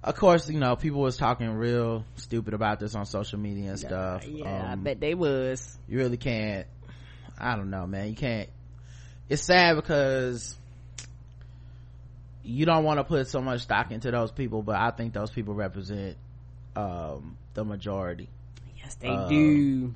of 0.03 0.15
course 0.17 0.49
you 0.49 0.59
know 0.59 0.77
people 0.77 1.01
was 1.01 1.17
talking 1.17 1.49
real 1.51 2.05
stupid 2.17 2.55
about 2.55 2.79
this 2.81 2.95
on 2.95 3.07
social 3.07 3.39
media 3.39 3.71
and 3.71 3.79
stuff 3.79 4.27
yeah, 4.27 4.69
I 4.71 4.73
Um, 4.73 4.85
bet 4.85 5.01
they 5.01 5.15
was. 5.15 5.77
you 5.89 5.99
really 5.99 6.17
can't 6.17 6.67
i 7.39 7.57
don't 7.57 7.71
know 7.71 7.87
man 7.87 8.09
you 8.09 8.15
can't 8.15 8.49
it's 9.29 9.43
sad 9.43 9.75
because 9.77 10.57
you 12.45 12.67
don't 12.67 12.85
want 12.85 12.99
to 13.01 13.05
put 13.05 13.27
so 13.29 13.41
much 13.41 13.63
stock 13.63 13.91
into 13.91 14.11
those 14.11 14.31
people 14.31 14.63
but 14.63 14.77
i 14.77 14.91
think 14.91 15.13
those 15.15 15.31
people 15.31 15.55
represent 15.55 16.17
um 16.77 17.37
the 17.55 17.65
majority 17.65 18.29
Yes, 18.77 18.95
they 18.97 19.09
Uh, 19.09 19.29
do. 19.29 19.95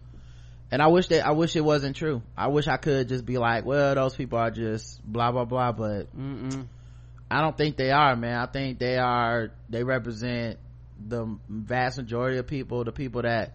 And 0.70 0.82
i 0.82 0.86
wish 0.86 1.08
that 1.08 1.26
i 1.26 1.30
wish 1.30 1.56
it 1.56 1.62
wasn't 1.64 1.96
true. 1.96 2.22
I 2.36 2.48
wish 2.48 2.68
i 2.68 2.76
could 2.76 3.08
just 3.08 3.24
be 3.24 3.38
like 3.38 3.64
well 3.64 3.94
those 3.94 4.14
people 4.14 4.38
are 4.38 4.50
just 4.50 5.02
blah 5.04 5.32
blah 5.32 5.44
blah 5.44 5.72
but 5.72 6.14
Mm-mm. 6.16 6.66
i 7.30 7.40
don't 7.40 7.56
think 7.56 7.76
they 7.76 7.90
are 7.90 8.14
man. 8.16 8.38
I 8.38 8.46
think 8.46 8.78
they 8.78 8.98
are 8.98 9.50
they 9.68 9.82
represent 9.84 10.58
the 11.06 11.38
vast 11.48 11.98
majority 11.98 12.38
of 12.38 12.46
people 12.46 12.84
the 12.84 12.92
people 12.92 13.22
that 13.22 13.54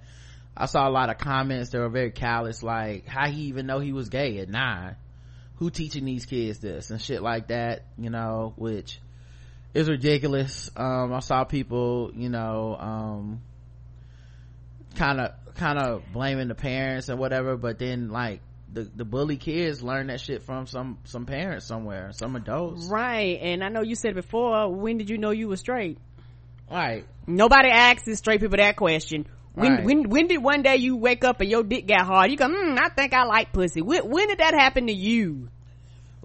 i 0.55 0.65
saw 0.65 0.87
a 0.87 0.91
lot 0.91 1.09
of 1.09 1.17
comments 1.17 1.71
that 1.71 1.79
were 1.79 1.89
very 1.89 2.11
callous 2.11 2.63
like 2.63 3.05
how 3.05 3.27
he 3.29 3.43
even 3.43 3.65
know 3.65 3.79
he 3.79 3.93
was 3.93 4.09
gay 4.09 4.39
at 4.39 4.49
nine? 4.49 4.95
Who 5.57 5.69
teaching 5.69 6.03
these 6.05 6.25
kids 6.25 6.59
this? 6.59 6.89
And 6.89 6.99
shit 7.01 7.21
like 7.21 7.47
that 7.49 7.85
you 7.97 8.09
know 8.09 8.53
which 8.57 8.99
is 9.73 9.87
ridiculous. 9.89 10.71
Um 10.75 11.13
i 11.13 11.19
saw 11.19 11.43
people 11.43 12.11
you 12.15 12.29
know 12.29 12.75
um 12.79 13.41
kind 14.95 15.19
of 15.19 15.31
kind 15.55 15.77
of 15.79 16.03
blaming 16.11 16.47
the 16.47 16.55
parents 16.55 17.09
and 17.09 17.19
whatever 17.19 17.55
but 17.57 17.79
then 17.79 18.09
like 18.09 18.41
the 18.71 18.83
the 18.95 19.05
bully 19.05 19.37
kids 19.37 19.83
learn 19.83 20.07
that 20.07 20.19
shit 20.19 20.41
from 20.43 20.65
some 20.65 20.97
some 21.03 21.25
parents 21.25 21.65
somewhere 21.65 22.11
some 22.11 22.35
adults 22.35 22.87
Right, 22.87 23.39
and 23.41 23.63
I 23.63 23.69
know 23.69 23.81
you 23.81 23.95
said 23.95 24.15
before. 24.15 24.73
When 24.73 24.97
did 24.97 25.09
you 25.09 25.17
know 25.17 25.29
you 25.31 25.47
were 25.47 25.57
straight? 25.57 25.99
right 26.71 27.05
Nobody 27.27 27.69
asks 27.69 28.03
the 28.05 28.15
straight 28.15 28.41
people 28.41 28.57
that 28.57 28.75
question. 28.75 29.27
When 29.53 29.75
Right. 29.75 29.85
when 29.85 30.09
when 30.09 30.27
did 30.27 30.41
one 30.43 30.63
day 30.63 30.77
you 30.77 30.97
wake 30.97 31.23
up 31.23 31.39
and 31.39 31.49
your 31.49 31.63
dick 31.63 31.85
got 31.87 32.05
hard? 32.07 32.31
You 32.31 32.37
go, 32.37 32.47
mm, 32.47 32.79
I 32.79 32.89
think 32.89 33.13
I 33.13 33.25
like 33.25 33.53
pussy. 33.53 33.81
When, 33.81 34.09
when 34.09 34.27
did 34.27 34.39
that 34.39 34.55
happen 34.55 34.87
to 34.87 34.93
you? 34.93 35.49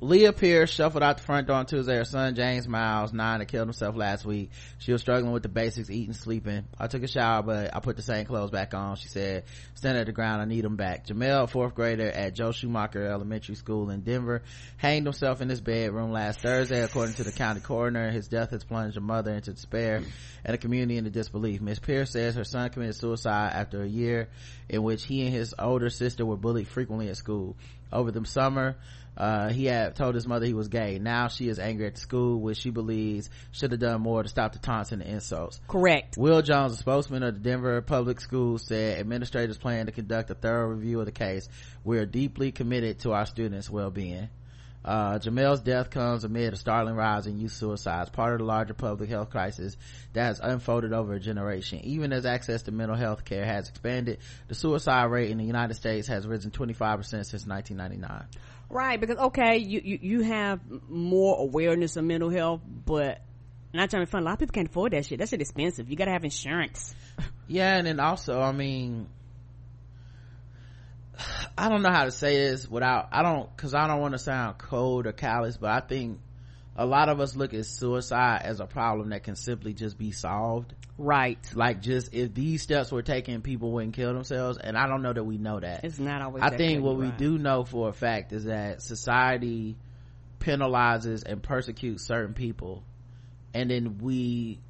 Leah 0.01 0.33
Pierce 0.33 0.71
shuffled 0.71 1.03
out 1.03 1.17
the 1.19 1.25
front 1.25 1.49
door 1.49 1.57
on 1.57 1.67
Tuesday. 1.67 1.97
Her 1.97 2.05
son, 2.05 2.37
Jamel 2.37 2.69
Myles, 2.69 3.13
nine, 3.13 3.41
had 3.41 3.49
killed 3.49 3.67
himself 3.67 3.97
last 3.97 4.25
week. 4.25 4.53
She 4.79 4.93
was 4.93 5.01
struggling 5.01 5.33
with 5.33 5.43
the 5.43 5.49
basics, 5.49 5.91
eating, 5.91 6.13
sleeping. 6.13 6.67
I 6.79 6.87
took 6.87 7.03
a 7.03 7.09
shower, 7.09 7.43
but 7.43 7.75
I 7.75 7.81
put 7.81 7.97
the 7.97 8.03
same 8.03 8.25
clothes 8.25 8.53
back 8.53 8.75
on. 8.75 8.95
She 8.95 9.09
said, 9.09 9.43
stand 9.75 9.99
at 9.99 10.07
the 10.07 10.13
ground, 10.13 10.41
I 10.41 10.45
need 10.45 10.63
them 10.63 10.77
back. 10.77 11.09
Jamel, 11.09 11.51
fourth 11.51 11.75
grader 11.75 12.09
at 12.09 12.37
Joe 12.37 12.53
Shoemaker 12.53 13.07
Elementary 13.07 13.57
School 13.57 13.91
in 13.91 14.03
Denver, 14.03 14.43
hanged 14.77 15.05
himself 15.05 15.41
in 15.41 15.49
his 15.49 15.61
bedroom 15.61 16.13
last 16.13 16.43
Thursday, 16.43 16.81
according 16.81 17.17
to 17.17 17.25
the 17.25 17.33
county 17.33 17.61
coroner. 17.61 18.13
His 18.13 18.29
death 18.29 18.51
has 18.51 18.63
plunged 18.63 18.97
a 18.97 19.01
mother 19.01 19.35
into 19.35 19.53
despair 19.53 20.03
and 20.45 20.55
the 20.55 20.59
community 20.59 20.97
into 20.97 21.11
disbelief. 21.11 21.61
Ms. 21.61 21.81
Pierce 21.81 22.13
says 22.13 22.37
her 22.37 22.45
son 22.45 22.71
committed 22.71 22.95
suicide 22.95 23.51
after 23.53 23.83
a 23.83 23.89
year 23.89 24.29
in 24.69 24.85
which 24.85 25.05
he 25.05 25.23
and 25.23 25.35
his 25.35 25.57
older 25.59 25.91
sister 25.91 26.25
were 26.25 26.37
bullied 26.37 26.69
frequently 26.69 27.09
at 27.09 27.17
school. 27.17 27.57
Over 27.91 28.13
the 28.13 28.25
summer, 28.27 28.77
uh, 29.19 29.49
he 29.49 29.65
had 29.65 29.97
told 29.97 30.15
his 30.15 30.29
mother 30.29 30.47
he 30.47 30.55
was 30.55 30.69
gay. 30.69 31.01
Now 31.01 31.27
she 31.27 31.49
is 31.49 31.59
angry 31.59 31.87
at 31.87 31.95
the 31.95 32.01
school, 32.01 32.41
which 32.41 32.59
she 32.59 32.71
believes 32.71 33.29
should 33.51 33.73
have 33.73 33.81
done 33.81 34.01
more 34.01 34.23
to 34.23 34.29
stop 34.29 34.53
the 34.53 34.61
taunts 34.61 34.93
and 34.93 35.03
the 35.03 35.11
insults. 35.11 35.61
Correct. 35.67 36.17
Will 36.17 36.41
Jones, 36.41 36.75
a 36.75 36.77
spokesman 36.77 37.25
of 37.25 37.35
the 37.35 37.41
Denver 37.41 37.83
Public 37.83 38.21
Schools, 38.21 38.65
said 38.67 39.01
administrators 39.01 39.59
plan 39.59 39.87
to 39.87 39.93
conduct 39.93 40.31
a 40.31 40.35
thorough 40.35 40.69
review 40.69 41.01
of 41.01 41.07
the 41.07 41.13
case. 41.13 41.49
We 41.83 41.99
are 41.99 42.07
deeply 42.07 42.53
committed 42.53 43.01
to 43.01 43.13
our 43.13 43.27
students' 43.27 43.69
well-being. 43.69 44.29
Uh, 44.85 45.19
Jamel's 45.19 45.61
death 45.61 45.91
comes 45.91 46.25
amid 46.25 46.53
a 46.53 46.57
startling 46.57 46.95
rise 46.95 47.27
in 47.27 47.39
youth 47.39 47.53
suicides, 47.53 48.11
part 48.11 48.33
of 48.33 48.39
the 48.39 48.45
larger 48.45 48.75
public 48.75 49.11
health 49.11 49.31
crisis 49.31 49.77
that 50.13 50.25
has 50.25 50.41
unfolded 50.41 50.93
over 50.93 51.15
a 51.15 51.21
generation. 51.21 51.81
Even 51.85 52.13
as 52.13 52.25
access 52.25 52.63
to 52.63 52.73
mental 52.73 52.97
health 52.97 53.25
care 53.25 53.45
has 53.45 53.69
expanded, 53.69 54.19
the 54.47 54.55
suicide 54.55 55.05
rate 55.05 55.31
in 55.31 55.39
the 55.39 55.45
United 55.45 55.75
States 55.75 56.09
has 56.09 56.27
risen 56.27 56.51
25% 56.51 57.05
since 57.05 57.47
1999. 57.47 58.27
Right, 58.71 59.01
because 59.01 59.17
okay, 59.17 59.59
you, 59.59 59.81
you, 59.83 59.99
you 60.01 60.21
have 60.23 60.61
more 60.89 61.39
awareness 61.39 61.97
of 61.97 62.05
mental 62.05 62.31
health, 62.31 62.61
but 62.85 63.21
not 63.73 63.91
trying 63.91 64.05
to 64.05 64.11
fun. 64.11 64.23
A 64.23 64.27
lot 64.27 64.35
of 64.35 64.39
people 64.41 64.53
can't 64.53 64.69
afford 64.69 64.93
that 64.93 65.07
shit. 65.07 65.19
That 65.19 65.29
shit 65.29 65.41
expensive. 65.41 65.91
You 65.91 65.97
gotta 65.97 66.13
have 66.13 66.25
insurance. 66.25 66.95
Yeah, 67.47 67.77
and 67.77 67.87
then 67.87 67.99
also, 67.99 68.41
I 68.41 68.53
mean, 68.53 69.09
I 71.59 71.69
don't 71.69 71.83
know 71.83 71.91
how 71.91 72.05
to 72.05 72.11
say 72.11 72.37
this 72.37 72.69
without, 72.69 73.09
I 73.13 73.23
don't, 73.23 73.55
cause 73.57 73.75
I 73.75 73.87
don't 73.87 74.01
want 74.01 74.13
to 74.13 74.19
sound 74.19 74.59
cold 74.59 75.07
or 75.07 75.13
callous, 75.13 75.57
but 75.57 75.71
I 75.71 75.81
think 75.81 76.21
a 76.77 76.87
lot 76.87 77.09
of 77.09 77.21
us 77.21 77.35
look 77.35 77.55
at 77.55 77.67
suicide 77.67 78.43
as 78.45 78.61
a 78.61 78.67
problem 78.67 79.11
that 79.11 79.25
can 79.25 79.35
simply 79.35 79.75
just 79.75 79.99
be 79.99 80.13
solved. 80.13 80.75
Right. 80.97 81.39
Like 81.53 81.83
just 81.83 82.15
if 82.15 82.35
these 82.35 82.63
steps 82.63 82.93
were 82.93 83.03
taken, 83.03 83.43
people 83.43 83.73
wouldn't 83.73 83.95
kill 83.95 84.15
themselves. 84.15 84.59
And 84.59 84.79
I 84.79 84.87
don't 84.87 85.03
know 85.03 85.13
that 85.13 85.25
we 85.25 85.39
know 85.39 85.59
that. 85.59 85.85
It's 85.85 85.99
not 85.99 86.23
always. 86.23 86.43
I 86.43 86.57
think 86.57 86.83
what 86.83 86.97
we 86.97 87.07
right. 87.07 87.19
do 87.19 87.37
know 87.37 87.65
for 87.65 87.89
a 87.89 87.93
fact 87.93 88.33
is 88.33 88.45
that 88.45 88.81
society 88.81 89.77
penalizes 90.39 91.25
and 91.25 91.43
persecutes 91.43 92.05
certain 92.05 92.35
people. 92.35 92.85
And 93.55 93.71
then 93.71 93.99
we 93.99 94.61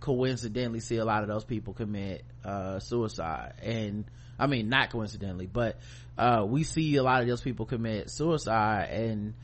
coincidentally 0.00 0.80
see 0.80 0.96
a 0.96 1.04
lot 1.04 1.22
of 1.22 1.28
those 1.28 1.44
people 1.44 1.74
commit, 1.74 2.24
uh, 2.44 2.80
suicide. 2.80 3.54
And, 3.62 4.04
I 4.38 4.46
mean, 4.46 4.68
not 4.68 4.90
coincidentally, 4.90 5.46
but, 5.46 5.78
uh, 6.18 6.44
we 6.46 6.64
see 6.64 6.96
a 6.96 7.02
lot 7.02 7.22
of 7.22 7.28
those 7.28 7.40
people 7.40 7.66
commit 7.66 8.10
suicide 8.10 8.90
and, 8.90 9.34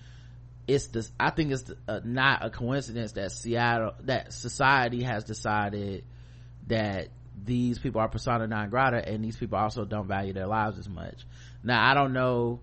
it's 0.69 0.87
this 0.87 1.11
i 1.19 1.31
think 1.31 1.51
it's 1.51 1.73
uh, 1.89 1.99
not 2.05 2.45
a 2.45 2.49
coincidence 2.49 3.13
that 3.13 3.33
seattle 3.33 3.95
that 4.05 4.33
society 4.33 5.03
has 5.03 5.25
decided 5.25 6.05
that 6.69 7.09
these 7.45 7.79
people 7.79 8.01
are 8.01 8.09
persona 8.09 8.47
non 8.47 8.71
grata 8.71 9.07
and 9.07 9.25
these 9.25 9.37
people 9.37 9.59
also 9.59 9.85
don't 9.85 10.07
value 10.07 10.33
their 10.33 10.47
lives 10.47 10.79
as 10.79 10.89
much. 10.89 11.25
Now 11.63 11.91
i 11.91 11.95
don't 11.95 12.13
know 12.13 12.61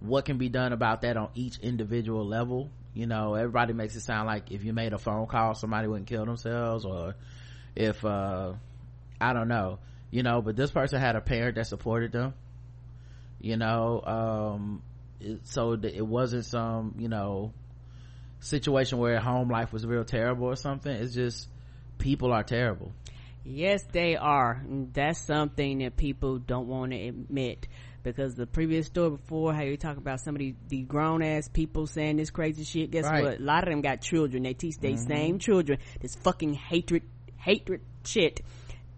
what 0.00 0.24
can 0.24 0.38
be 0.38 0.48
done 0.48 0.72
about 0.72 1.02
that 1.02 1.16
on 1.16 1.28
each 1.34 1.58
individual 1.58 2.26
level. 2.26 2.70
You 2.94 3.06
know 3.06 3.34
everybody 3.34 3.72
makes 3.72 3.96
it 3.96 4.00
sound 4.00 4.26
like 4.26 4.50
if 4.50 4.64
you 4.64 4.72
made 4.72 4.92
a 4.92 4.98
phone 4.98 5.26
call 5.26 5.54
somebody 5.54 5.88
wouldn't 5.88 6.08
kill 6.08 6.26
themselves 6.26 6.84
or 6.84 7.14
if 7.74 8.04
uh 8.04 8.52
i 9.20 9.32
don't 9.32 9.48
know 9.48 9.78
you 10.12 10.22
know 10.22 10.40
but 10.40 10.54
this 10.54 10.70
person 10.70 11.00
had 11.00 11.16
a 11.16 11.20
parent 11.20 11.56
that 11.56 11.66
supported 11.66 12.12
them 12.12 12.34
you 13.40 13.56
know 13.56 14.00
um 14.04 14.82
it, 15.20 15.40
so 15.48 15.74
that 15.74 15.92
it 15.96 16.06
wasn't 16.06 16.44
some 16.44 16.94
you 16.98 17.08
know 17.08 17.52
situation 18.38 18.98
where 18.98 19.18
home 19.18 19.50
life 19.50 19.72
was 19.72 19.84
real 19.84 20.04
terrible 20.04 20.46
or 20.46 20.56
something 20.56 20.92
it's 20.94 21.14
just 21.14 21.48
people 21.98 22.32
are 22.32 22.44
terrible 22.44 22.92
Yes, 23.44 23.82
they 23.90 24.16
are. 24.16 24.62
That's 24.92 25.20
something 25.20 25.78
that 25.78 25.96
people 25.96 26.38
don't 26.38 26.68
want 26.68 26.92
to 26.92 27.08
admit. 27.08 27.66
Because 28.02 28.34
the 28.34 28.46
previous 28.46 28.86
story 28.86 29.10
before, 29.10 29.54
how 29.54 29.62
you 29.62 29.76
talk 29.76 29.96
about 29.96 30.20
some 30.20 30.34
of 30.34 30.40
the, 30.40 30.54
the 30.68 30.82
grown 30.82 31.22
ass 31.22 31.48
people 31.48 31.86
saying 31.86 32.16
this 32.16 32.30
crazy 32.30 32.64
shit. 32.64 32.90
Guess 32.90 33.04
Right. 33.04 33.22
what? 33.22 33.38
A 33.38 33.42
lot 33.42 33.64
of 33.64 33.70
them 33.70 33.80
got 33.80 34.00
children. 34.00 34.42
They 34.42 34.54
teach 34.54 34.78
their 34.78 34.96
same 34.96 35.38
children 35.38 35.78
this 36.00 36.14
fucking 36.16 36.54
hatred, 36.54 37.02
hatred 37.36 37.80
shit. 38.04 38.40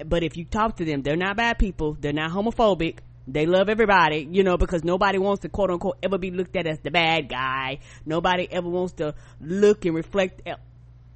But 0.05 0.23
if 0.23 0.37
you 0.37 0.45
talk 0.45 0.77
to 0.77 0.85
them, 0.85 1.03
they're 1.03 1.17
not 1.17 1.37
bad 1.37 1.59
people. 1.59 1.97
They're 2.01 2.13
not 2.13 2.31
homophobic. 2.31 2.99
They 3.27 3.47
love 3.47 3.69
everybody, 3.69 4.29
you 4.31 4.43
know, 4.43 4.57
because 4.57 4.85
nobody 4.85 5.19
wants 5.19 5.43
to 5.43 5.49
quote 5.49 5.71
unquote 5.71 5.99
ever 6.03 6.19
be 6.19 6.31
looked 6.31 6.57
at 6.57 6.67
as 6.67 6.79
the 6.81 6.91
bad 6.91 7.29
guy. 7.29 7.79
Nobody 8.05 8.47
ever 8.51 8.69
wants 8.69 8.95
to 8.95 9.15
look 9.41 9.87
and 9.87 9.95
reflect 9.95 10.43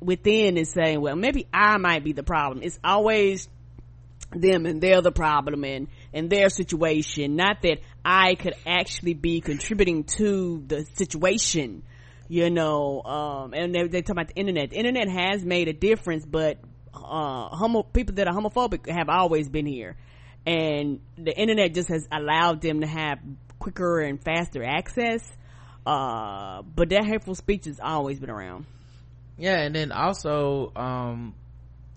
within 0.00 0.56
and 0.56 0.66
saying, 0.66 1.00
well, 1.00 1.16
maybe 1.16 1.46
I 1.52 1.76
might 1.76 2.04
be 2.04 2.12
the 2.12 2.22
problem. 2.22 2.62
It's 2.62 2.78
always 2.82 3.48
them 4.30 4.66
and 4.66 4.80
they're 4.80 5.00
the 5.00 5.12
problem 5.12 5.64
and, 5.64 5.88
and 6.12 6.30
their 6.30 6.48
situation. 6.48 7.36
Not 7.36 7.62
that 7.62 7.80
I 8.04 8.34
could 8.34 8.54
actually 8.66 9.14
be 9.14 9.40
contributing 9.40 10.04
to 10.16 10.62
the 10.66 10.86
situation, 10.94 11.82
you 12.28 12.50
know, 12.50 13.02
um, 13.02 13.54
and 13.54 13.74
they, 13.74 13.86
they 13.88 14.02
talk 14.02 14.14
about 14.14 14.28
the 14.28 14.34
internet. 14.34 14.70
The 14.70 14.76
internet 14.76 15.08
has 15.08 15.44
made 15.44 15.68
a 15.68 15.72
difference, 15.72 16.24
but, 16.24 16.58
uh, 17.02 17.56
homo, 17.56 17.82
people 17.82 18.14
that 18.16 18.28
are 18.28 18.34
homophobic 18.34 18.88
have 18.88 19.08
always 19.08 19.48
been 19.48 19.66
here. 19.66 19.96
And 20.46 21.00
the 21.16 21.36
internet 21.36 21.74
just 21.74 21.88
has 21.88 22.08
allowed 22.10 22.62
them 22.62 22.80
to 22.80 22.86
have 22.86 23.18
quicker 23.58 24.00
and 24.00 24.22
faster 24.22 24.64
access. 24.64 25.20
Uh, 25.86 26.62
but 26.62 26.90
that 26.90 27.04
hateful 27.04 27.34
speech 27.34 27.64
has 27.64 27.80
always 27.80 28.20
been 28.20 28.30
around. 28.30 28.66
yeah 29.38 29.58
and 29.58 29.74
then 29.74 29.92
also 29.92 30.72
um 30.76 31.34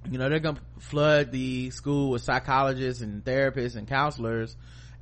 you 0.09 0.17
know 0.17 0.29
they're 0.29 0.39
gonna 0.39 0.61
flood 0.79 1.31
the 1.31 1.69
school 1.71 2.11
with 2.11 2.21
psychologists 2.21 3.01
and 3.01 3.23
therapists 3.23 3.75
and 3.75 3.87
counselors 3.87 4.55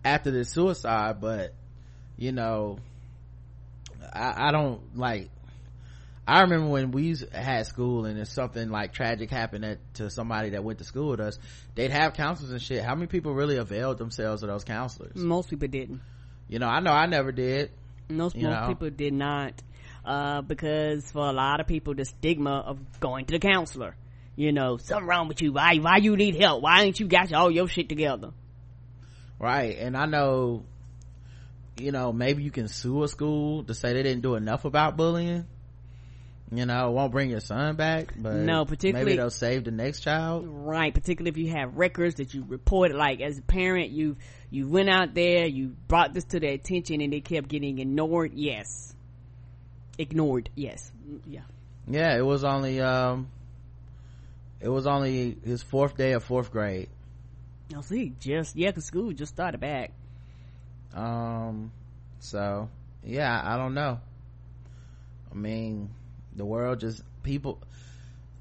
after 0.04 0.32
this 0.32 0.50
suicide 0.50 1.22
but 1.22 1.54
you 2.18 2.32
know 2.32 2.80
i, 4.14 4.48
I 4.48 4.52
don't 4.52 4.98
like 4.98 5.30
I 6.30 6.42
remember 6.42 6.68
when 6.68 6.92
we 6.92 7.16
had 7.34 7.66
school 7.66 8.06
and 8.06 8.20
if 8.20 8.28
something 8.28 8.70
like 8.70 8.94
tragic 8.94 9.32
happened 9.32 9.66
at, 9.66 9.80
to 9.96 10.12
somebody 10.12 10.52
that 10.52 10.64
went 10.64 10.78
to 10.78 10.86
school 10.86 11.10
with 11.10 11.20
us, 11.20 11.40
they'd 11.74 11.90
have 11.90 12.14
counselors 12.14 12.52
and 12.52 12.62
shit. 12.62 12.84
How 12.84 12.94
many 12.94 13.08
people 13.08 13.34
really 13.34 13.58
availed 13.58 13.98
themselves 13.98 14.44
of 14.44 14.50
those 14.50 14.64
counselors? 14.64 15.16
Most 15.16 15.50
people 15.50 15.68
didn't. 15.68 16.02
You 16.48 16.60
know, 16.60 16.68
I 16.68 16.82
know 16.82 16.92
I 16.92 17.08
never 17.08 17.32
did. 17.32 17.72
Most, 18.10 18.36
most 18.36 18.44
know? 18.44 18.68
people 18.68 18.92
did 18.92 19.12
not. 19.12 19.54
Uh, 20.06 20.42
because 20.42 21.10
for 21.12 21.28
a 21.28 21.32
lot 21.32 21.62
of 21.62 21.66
people, 21.66 21.96
the 21.96 22.06
stigma 22.06 22.60
of 22.60 23.00
going 23.00 23.26
to 23.26 23.32
the 23.32 23.40
counselor, 23.40 23.96
you 24.36 24.52
know, 24.52 24.78
something 24.78 25.08
wrong 25.08 25.30
with 25.30 25.42
you. 25.42 25.54
Why, 25.54 25.78
why 25.78 25.98
you 25.98 26.16
need 26.16 26.40
help? 26.40 26.62
Why 26.62 26.84
ain't 26.84 27.00
you 27.00 27.08
got 27.08 27.34
all 27.34 27.50
your 27.50 27.68
shit 27.68 27.90
together? 27.90 28.34
Right. 29.40 29.80
And 29.80 29.98
I 29.98 30.06
know, 30.06 30.64
you 31.80 31.92
know, 31.92 32.14
maybe 32.14 32.44
you 32.44 32.52
can 32.52 32.68
sue 32.68 33.02
a 33.02 33.08
school 33.08 33.64
to 33.64 33.74
say 33.74 33.94
they 33.94 34.04
didn't 34.04 34.22
do 34.22 34.36
enough 34.36 34.66
about 34.66 34.96
bullying. 34.96 35.48
You 36.52 36.66
know, 36.66 36.90
it 36.90 36.94
won't 36.94 37.12
bring 37.12 37.30
your 37.30 37.42
son 37.42 37.76
back, 37.76 38.14
but 38.18 38.34
No, 38.38 38.66
particularly- 38.66 39.06
maybe 39.06 39.18
they'll 39.18 39.30
save 39.30 39.66
the 39.66 39.72
next 39.72 40.00
child. 40.02 40.48
Right. 40.48 40.92
Particularly 40.92 41.30
if 41.30 41.38
you 41.38 41.52
have 41.52 41.78
records 41.78 42.16
that 42.16 42.34
you 42.34 42.44
reported, 42.48 42.98
like 42.98 43.22
as 43.22 43.38
a 43.38 43.42
parent, 43.44 43.92
you, 43.92 44.18
you 44.50 44.68
went 44.68 44.90
out 44.90 45.14
there, 45.14 45.46
you 45.46 45.76
brought 45.88 46.14
this 46.16 46.24
to 46.26 46.40
their 46.40 46.54
attention 46.54 47.02
and 47.02 47.14
they 47.14 47.22
kept 47.22 47.50
getting 47.50 47.78
ignored. 47.78 48.32
Yes. 48.34 48.96
Ignored. 50.00 50.50
Yes. 50.56 50.92
Mm, 51.08 51.20
Yeah. 51.28 51.42
Yeah, 51.88 52.18
it 52.18 52.22
was 52.26 52.44
only, 52.44 52.82
um, 52.82 53.28
it 54.60 54.70
was 54.70 54.88
only 54.88 55.38
his 55.44 55.62
fourth 55.62 55.98
day 55.98 56.14
of 56.14 56.24
fourth 56.24 56.52
grade. 56.52 56.90
Now 57.70 57.82
see, 57.82 58.14
just, 58.20 58.56
yeah, 58.56 58.72
cause 58.72 58.86
school 58.86 59.12
just 59.12 59.34
started 59.34 59.60
back. 59.60 59.92
Um, 60.96 61.72
so 62.20 62.70
yeah, 63.04 63.40
I 63.44 63.56
don't 63.58 63.76
know. 63.76 64.00
I 65.32 65.36
mean, 65.36 65.90
the 66.40 66.46
world 66.46 66.80
just 66.80 67.04
people. 67.24 67.62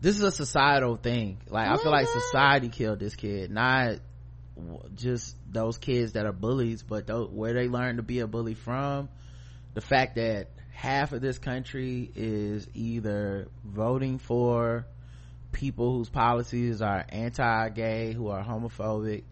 This 0.01 0.17
is 0.17 0.23
a 0.23 0.33
societal 0.33 0.97
thing. 0.97 1.39
Like 1.49 1.69
I 1.69 1.77
feel 1.77 1.91
like 1.91 2.07
mm-hmm. 2.07 2.21
society 2.21 2.69
killed 2.69 3.01
this 3.01 3.15
kid, 3.15 3.51
not 3.51 3.97
just 4.95 5.37
those 5.51 5.79
kids 5.79 6.13
that 6.13 6.27
are 6.27 6.33
bullies, 6.33 6.83
but 6.83 7.07
those, 7.07 7.31
where 7.31 7.53
they 7.53 7.69
learn 7.69 7.97
to 7.97 8.03
be 8.03 8.21
a 8.21 8.27
bully 8.27 8.55
from. 8.55 9.09
The 9.75 9.81
fact 9.81 10.17
that 10.17 10.49
half 10.73 11.13
of 11.13 11.21
this 11.21 11.39
country 11.39 12.11
is 12.15 12.69
either 12.75 13.49
voting 13.65 14.19
for 14.19 14.87
people 15.53 15.95
whose 15.95 16.09
policies 16.09 16.83
are 16.83 17.05
anti-gay, 17.09 18.13
who 18.13 18.29
are 18.29 18.43
homophobic, 18.43 19.25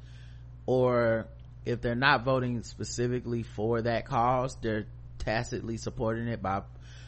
or 0.66 1.26
if 1.64 1.80
they're 1.80 1.94
not 1.94 2.24
voting 2.24 2.62
specifically 2.62 3.42
for 3.42 3.82
that 3.82 4.06
cause, 4.06 4.56
they're 4.62 4.86
tacitly 5.18 5.76
supporting 5.76 6.28
it 6.28 6.42
by 6.42 6.62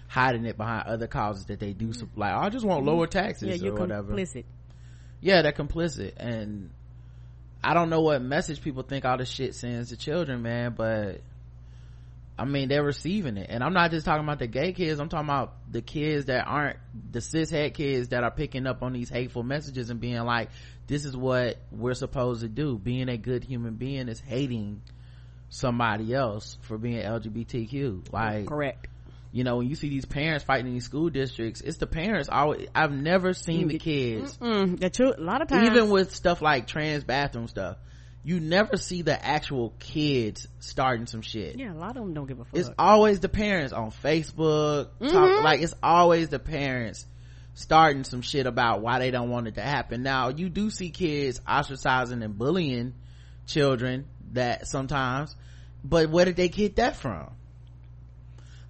hiding 0.09 0.45
it 0.45 0.57
behind 0.57 0.87
other 0.87 1.07
causes 1.07 1.47
that 1.47 1.61
they 1.61 1.73
do 1.73 1.87
mm-hmm. 1.87 2.01
sup- 2.01 2.17
like 2.17 2.33
oh, 2.33 2.39
i 2.39 2.49
just 2.49 2.65
want 2.65 2.81
mm-hmm. 2.81 2.89
lower 2.89 3.07
taxes 3.07 3.49
yeah, 3.49 3.55
you're 3.55 3.77
or 3.77 3.81
whatever. 3.81 4.13
complicit. 4.13 4.45
yeah 5.21 5.43
they're 5.43 5.53
complicit 5.53 6.13
and 6.17 6.71
i 7.63 7.75
don't 7.75 7.91
know 7.91 8.01
what 8.01 8.21
message 8.23 8.61
people 8.63 8.83
think 8.83 9.05
all 9.05 9.19
this 9.19 9.31
shit 9.31 9.55
sends 9.55 9.91
to 9.91 9.97
children 9.97 10.43
man 10.43 10.75
but 10.77 11.21
i 12.39 12.45
mean 12.45 12.69
they're 12.69 12.85
receiving 12.85 13.37
it. 13.37 13.49
And 13.51 13.63
i'm 13.63 13.75
not 13.75 13.91
just 13.91 14.07
talking 14.07 14.25
about 14.25 14.39
the 14.39 14.47
gay 14.47 14.73
kids 14.73 14.99
i'm 14.99 15.09
talking 15.09 15.29
about 15.29 15.55
the 15.71 15.83
kids 15.83 16.27
that 16.27 16.47
aren't 16.47 16.79
the 17.11 17.19
cishet 17.19 17.75
kids 17.75 18.09
that 18.09 18.25
are 18.25 18.31
picking 18.31 18.67
up 18.67 18.83
on 18.83 18.95
these 18.95 19.11
hateful 19.11 19.43
messages 19.43 19.91
and 19.91 20.01
being 20.01 20.21
like 20.25 20.49
this 20.89 21.05
is 21.05 21.15
what 21.15 21.59
we're 21.71 21.95
supposed 21.95 22.41
to 22.41 22.49
do. 22.49 22.79
Being 22.79 23.11
a 23.11 23.19
good 23.19 23.45
human 23.45 23.75
being 23.75 24.09
is 24.09 24.21
hating 24.21 24.81
somebody 25.51 26.13
else 26.13 26.59
for 26.61 26.77
being 26.77 27.03
lgbtq 27.03 28.13
like 28.13 28.47
Correct. 28.47 28.87
You 29.33 29.45
know 29.45 29.57
when 29.59 29.69
you 29.69 29.75
see 29.75 29.89
these 29.89 30.05
parents 30.05 30.45
fighting 30.45 30.67
in 30.69 30.73
these 30.75 30.85
school 30.85 31.11
districts 31.11 31.61
it's 31.61 31.79
the 31.79 31.87
parents 31.87 32.29
always 32.31 32.69
i've 32.75 32.93
never 32.93 33.33
seen 33.35 33.69
the 33.69 33.79
kids 33.79 34.37
the 34.39 35.15
a 35.19 35.21
lot 35.21 35.43
of 35.43 35.49
times. 35.49 35.69
even 35.69 35.91
with 35.91 36.15
stuff 36.15 36.41
like 36.41 36.67
trans 36.67 37.05
bathroom 37.05 37.49
stuff 37.49 37.77
you 38.25 38.41
never 38.41 38.77
see 38.77 39.03
the 39.03 39.25
actual 39.25 39.73
kids 39.79 40.49
starting 40.61 41.07
some 41.07 41.23
shit 41.23 41.59
yeah, 41.59 41.73
a 41.73 41.75
lot 41.75 41.91
of 41.97 42.03
them 42.03 42.15
don't 42.15 42.27
give 42.27 42.41
a 42.41 42.45
fuck. 42.45 42.59
it's 42.59 42.71
always 42.79 43.21
the 43.21 43.29
parents 43.29 43.73
on 43.73 43.91
facebook 43.91 44.89
Mm-hmm. 45.01 45.09
talk, 45.09 45.45
like 45.45 45.61
it's 45.61 45.75
always 45.83 46.29
the 46.29 46.39
parents 46.39 47.07
starting 47.55 48.05
some 48.05 48.23
shit 48.23 48.47
about 48.47 48.81
why 48.83 48.99
they 48.99 49.11
don't 49.11 49.31
want 49.31 49.47
it 49.49 49.55
to 49.57 49.63
happen 49.63 50.03
now 50.03 50.29
you 50.29 50.49
do 50.49 50.71
see 50.71 50.91
kids 50.91 51.41
ostracizing 51.41 52.25
and 52.25 52.37
bullying 52.39 52.95
children 53.47 54.07
that 54.33 54.67
sometimes 54.67 55.35
but 55.85 56.09
where 56.11 56.25
did 56.25 56.37
they 56.37 56.49
get 56.49 56.77
that 56.77 56.97
from 56.97 57.31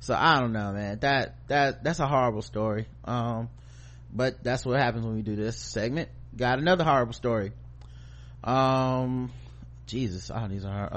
so 0.01 0.15
i 0.15 0.41
don't 0.41 0.53
know 0.53 0.73
man 0.73 0.99
that 1.01 1.35
that 1.49 1.83
that's 1.85 2.01
a 2.01 2.07
horrible 2.07 2.43
story 2.43 2.87
um 3.05 3.49
but 4.13 4.43
that's 4.43 4.65
what 4.65 4.79
happens 4.79 5.05
when 5.05 5.15
we 5.15 5.23
do 5.23 5.37
this 5.37 5.57
segment 5.57 6.09
got 6.37 6.59
another 6.59 6.85
horrible 6.85 7.13
story 7.13 7.53
um 8.45 9.31
jesus 9.87 10.31
all 10.31 10.49
these 10.49 10.65
are 10.65 10.89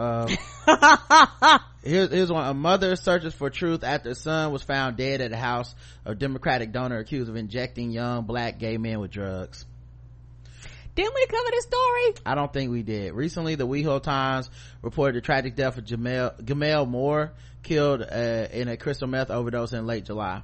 uh 0.67 1.57
Here's, 1.83 2.11
here's 2.11 2.31
one. 2.31 2.47
A 2.47 2.53
mother 2.53 2.95
searches 2.95 3.33
for 3.33 3.49
truth 3.49 3.83
after 3.83 4.09
her 4.09 4.15
son 4.15 4.51
was 4.51 4.61
found 4.61 4.97
dead 4.97 5.19
at 5.19 5.31
a 5.31 5.37
house 5.37 5.73
of 6.05 6.19
Democratic 6.19 6.71
donor 6.71 6.99
accused 6.99 7.27
of 7.27 7.35
injecting 7.35 7.89
young 7.89 8.25
black 8.25 8.59
gay 8.59 8.77
men 8.77 8.99
with 8.99 9.09
drugs. 9.09 9.65
Didn't 10.93 11.15
we 11.15 11.25
cover 11.25 11.49
this 11.51 11.63
story? 11.63 12.13
I 12.25 12.35
don't 12.35 12.53
think 12.53 12.69
we 12.69 12.83
did. 12.83 13.13
Recently, 13.13 13.55
the 13.55 13.65
WeHo 13.65 14.03
Times 14.03 14.49
reported 14.83 15.15
the 15.15 15.21
tragic 15.21 15.55
death 15.55 15.77
of 15.77 15.85
Jamel, 15.85 16.39
Gemmel 16.43 16.87
Moore, 16.87 17.31
killed 17.63 18.01
uh, 18.01 18.47
in 18.51 18.67
a 18.67 18.77
crystal 18.77 19.07
meth 19.07 19.31
overdose 19.31 19.73
in 19.73 19.85
late 19.85 20.05
July. 20.05 20.43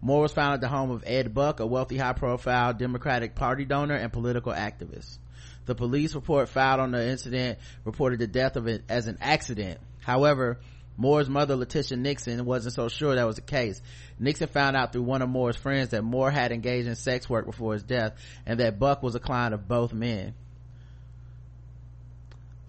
Moore 0.00 0.22
was 0.22 0.32
found 0.32 0.54
at 0.54 0.60
the 0.60 0.68
home 0.68 0.90
of 0.90 1.02
Ed 1.06 1.34
Buck, 1.34 1.60
a 1.60 1.66
wealthy, 1.66 1.96
high-profile 1.96 2.74
Democratic 2.74 3.34
Party 3.34 3.64
donor 3.64 3.96
and 3.96 4.12
political 4.12 4.52
activist. 4.52 5.18
The 5.66 5.74
police 5.74 6.14
report 6.14 6.48
filed 6.48 6.80
on 6.80 6.92
the 6.92 7.08
incident 7.08 7.58
reported 7.84 8.20
the 8.20 8.26
death 8.26 8.56
of 8.56 8.68
it 8.68 8.84
as 8.88 9.06
an 9.06 9.18
accident. 9.20 9.80
However, 10.00 10.60
Moore's 10.96 11.28
mother, 11.28 11.56
Letitia 11.56 11.96
Nixon, 11.96 12.44
wasn't 12.44 12.74
so 12.74 12.88
sure 12.88 13.14
that 13.14 13.26
was 13.26 13.36
the 13.36 13.42
case. 13.42 13.80
Nixon 14.18 14.48
found 14.48 14.76
out 14.76 14.92
through 14.92 15.02
one 15.02 15.22
of 15.22 15.28
Moore's 15.28 15.56
friends 15.56 15.90
that 15.90 16.02
Moore 16.02 16.30
had 16.30 16.52
engaged 16.52 16.88
in 16.88 16.96
sex 16.96 17.28
work 17.28 17.46
before 17.46 17.74
his 17.74 17.82
death 17.82 18.14
and 18.46 18.60
that 18.60 18.78
Buck 18.78 19.02
was 19.02 19.14
a 19.14 19.20
client 19.20 19.54
of 19.54 19.68
both 19.68 19.92
men. 19.92 20.34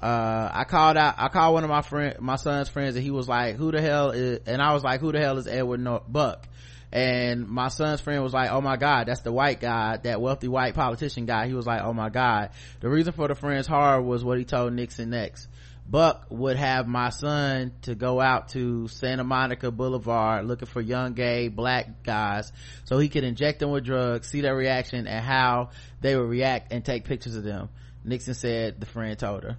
Uh, 0.02 0.50
I 0.54 0.64
called 0.64 0.96
out, 0.96 1.16
I 1.18 1.28
called 1.28 1.56
one 1.56 1.64
of 1.64 1.70
my 1.70 1.82
friend, 1.82 2.20
my 2.20 2.38
son's 2.38 2.70
friends 2.70 2.96
and 2.96 3.04
he 3.04 3.12
was 3.12 3.28
like, 3.28 3.58
who 3.58 3.72
the 3.72 3.82
hell 3.82 4.12
is, 4.12 4.40
and 4.46 4.62
I 4.62 4.74
was 4.74 4.84
like, 4.84 5.02
who 5.02 5.12
the 5.12 5.20
hell 5.20 5.38
is 5.38 5.48
Edward 5.48 5.82
Nor- 5.82 6.04
Buck? 6.08 6.48
And 6.92 7.48
my 7.48 7.68
son's 7.68 8.02
friend 8.02 8.24
was 8.24 8.34
like, 8.34 8.50
oh 8.50 8.62
my 8.62 8.78
god, 8.78 9.08
that's 9.08 9.22
the 9.22 9.34
white 9.34 9.60
guy, 9.60 9.98
that 9.98 10.22
wealthy 10.22 10.48
white 10.48 10.74
politician 10.74 11.26
guy. 11.26 11.48
He 11.48 11.54
was 11.54 11.68
like, 11.68 11.82
oh 11.82 11.94
my 11.94 12.10
god. 12.10 12.52
The 12.80 12.90
reason 12.90 13.14
for 13.14 13.28
the 13.28 13.36
friend's 13.36 13.68
horror 13.68 14.02
was 14.02 14.24
what 14.24 14.38
he 14.40 14.46
told 14.46 14.74
Nixon 14.74 15.10
next. 15.10 15.48
Buck 15.88 16.28
would 16.30 16.56
have 16.56 16.88
my 16.88 17.10
son 17.10 17.74
to 17.82 17.96
go 17.96 18.22
out 18.22 18.50
to 18.50 18.88
Santa 18.88 19.24
Monica 19.24 19.72
Boulevard 19.72 20.46
looking 20.46 20.68
for 20.68 20.82
young 20.82 21.14
gay 21.14 21.48
black 21.48 22.04
guys 22.04 22.52
so 22.86 23.00
he 23.00 23.10
could 23.10 23.24
inject 23.24 23.60
them 23.60 23.72
with 23.72 23.86
drugs, 23.86 24.30
see 24.30 24.42
their 24.42 24.56
reaction 24.56 25.08
and 25.08 25.26
how 25.26 25.72
they 26.00 26.16
would 26.16 26.30
react 26.30 26.72
and 26.72 26.86
take 26.86 27.06
pictures 27.06 27.36
of 27.36 27.44
them. 27.44 27.70
Nixon 28.04 28.36
said 28.36 28.80
the 28.80 28.86
friend 28.86 29.18
told 29.18 29.44
her. 29.44 29.58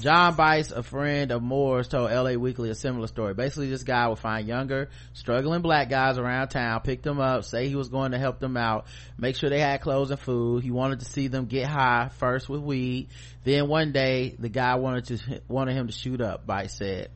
John 0.00 0.34
Bice, 0.34 0.72
a 0.72 0.82
friend 0.82 1.30
of 1.30 1.42
Moore's, 1.42 1.86
told 1.86 2.10
LA 2.10 2.32
Weekly 2.32 2.70
a 2.70 2.74
similar 2.74 3.06
story. 3.06 3.32
Basically, 3.32 3.70
this 3.70 3.84
guy 3.84 4.08
would 4.08 4.18
find 4.18 4.46
younger, 4.46 4.90
struggling 5.12 5.62
black 5.62 5.88
guys 5.88 6.18
around 6.18 6.48
town, 6.48 6.80
pick 6.80 7.02
them 7.02 7.20
up, 7.20 7.44
say 7.44 7.68
he 7.68 7.76
was 7.76 7.88
going 7.88 8.10
to 8.10 8.18
help 8.18 8.40
them 8.40 8.56
out, 8.56 8.86
make 9.16 9.36
sure 9.36 9.50
they 9.50 9.60
had 9.60 9.80
clothes 9.80 10.10
and 10.10 10.18
food. 10.18 10.64
He 10.64 10.72
wanted 10.72 11.00
to 11.00 11.04
see 11.04 11.28
them 11.28 11.46
get 11.46 11.66
high 11.66 12.10
first 12.18 12.48
with 12.48 12.60
weed. 12.60 13.08
Then 13.44 13.68
one 13.68 13.92
day, 13.92 14.34
the 14.38 14.48
guy 14.48 14.74
wanted 14.74 15.04
to 15.06 15.40
wanted 15.48 15.74
him 15.74 15.86
to 15.86 15.92
shoot 15.92 16.20
up. 16.20 16.44
Bice 16.46 16.74
said. 16.74 17.10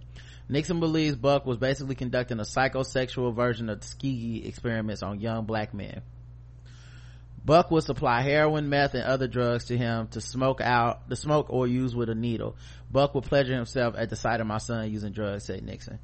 Nixon 0.48 0.80
believes 0.80 1.16
Buck 1.16 1.44
was 1.44 1.58
basically 1.58 1.94
conducting 1.94 2.38
a 2.38 2.44
psychosexual 2.44 3.34
version 3.34 3.68
of 3.68 3.80
Tuskegee 3.80 4.46
experiments 4.46 5.02
on 5.02 5.20
young 5.20 5.44
black 5.44 5.74
men. 5.74 6.00
Buck 7.48 7.70
would 7.70 7.82
supply 7.82 8.20
heroin, 8.20 8.68
meth, 8.68 8.92
and 8.92 9.04
other 9.04 9.26
drugs 9.26 9.64
to 9.68 9.78
him 9.78 10.08
to 10.08 10.20
smoke 10.20 10.60
out, 10.60 11.08
to 11.08 11.16
smoke 11.16 11.46
or 11.48 11.66
use 11.66 11.96
with 11.96 12.10
a 12.10 12.14
needle. 12.14 12.56
Buck 12.90 13.14
would 13.14 13.24
pleasure 13.24 13.54
himself 13.54 13.94
at 13.96 14.10
the 14.10 14.16
sight 14.16 14.42
of 14.42 14.46
my 14.46 14.58
son 14.58 14.90
using 14.92 15.12
drugs, 15.12 15.44
said 15.44 15.64
Nixon. 15.64 15.98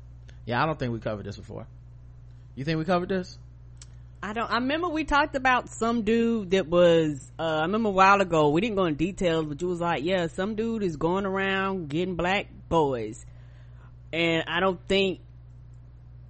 Yeah, 0.47 0.63
I 0.63 0.65
don't 0.65 0.79
think 0.79 0.95
we 0.95 1.01
covered 1.01 1.27
this 1.27 1.37
before. 1.37 1.67
You 2.55 2.65
think 2.65 2.79
we 2.79 2.87
covered 2.87 3.11
this? 3.11 3.37
I 4.23 4.33
don't. 4.33 4.51
I 4.51 4.55
remember 4.55 4.89
we 4.89 5.05
talked 5.05 5.37
about 5.37 5.69
some 5.69 6.01
dude 6.01 6.53
that 6.53 6.67
was. 6.67 7.31
Uh, 7.39 7.43
I 7.43 7.63
remember 7.65 7.91
a 7.91 7.93
while 7.93 8.23
ago. 8.23 8.49
We 8.49 8.63
didn't 8.63 8.77
go 8.77 8.87
in 8.87 8.95
details, 8.95 9.45
but 9.45 9.61
you 9.61 9.69
was 9.69 9.83
like, 9.83 10.03
yeah, 10.03 10.29
some 10.29 10.55
dude 10.55 10.83
is 10.83 10.97
going 10.97 11.27
around 11.27 11.91
getting 11.91 12.15
black 12.15 12.47
boys, 12.71 13.23
and 14.15 14.45
I 14.49 14.61
don't 14.61 14.81
think. 14.89 15.21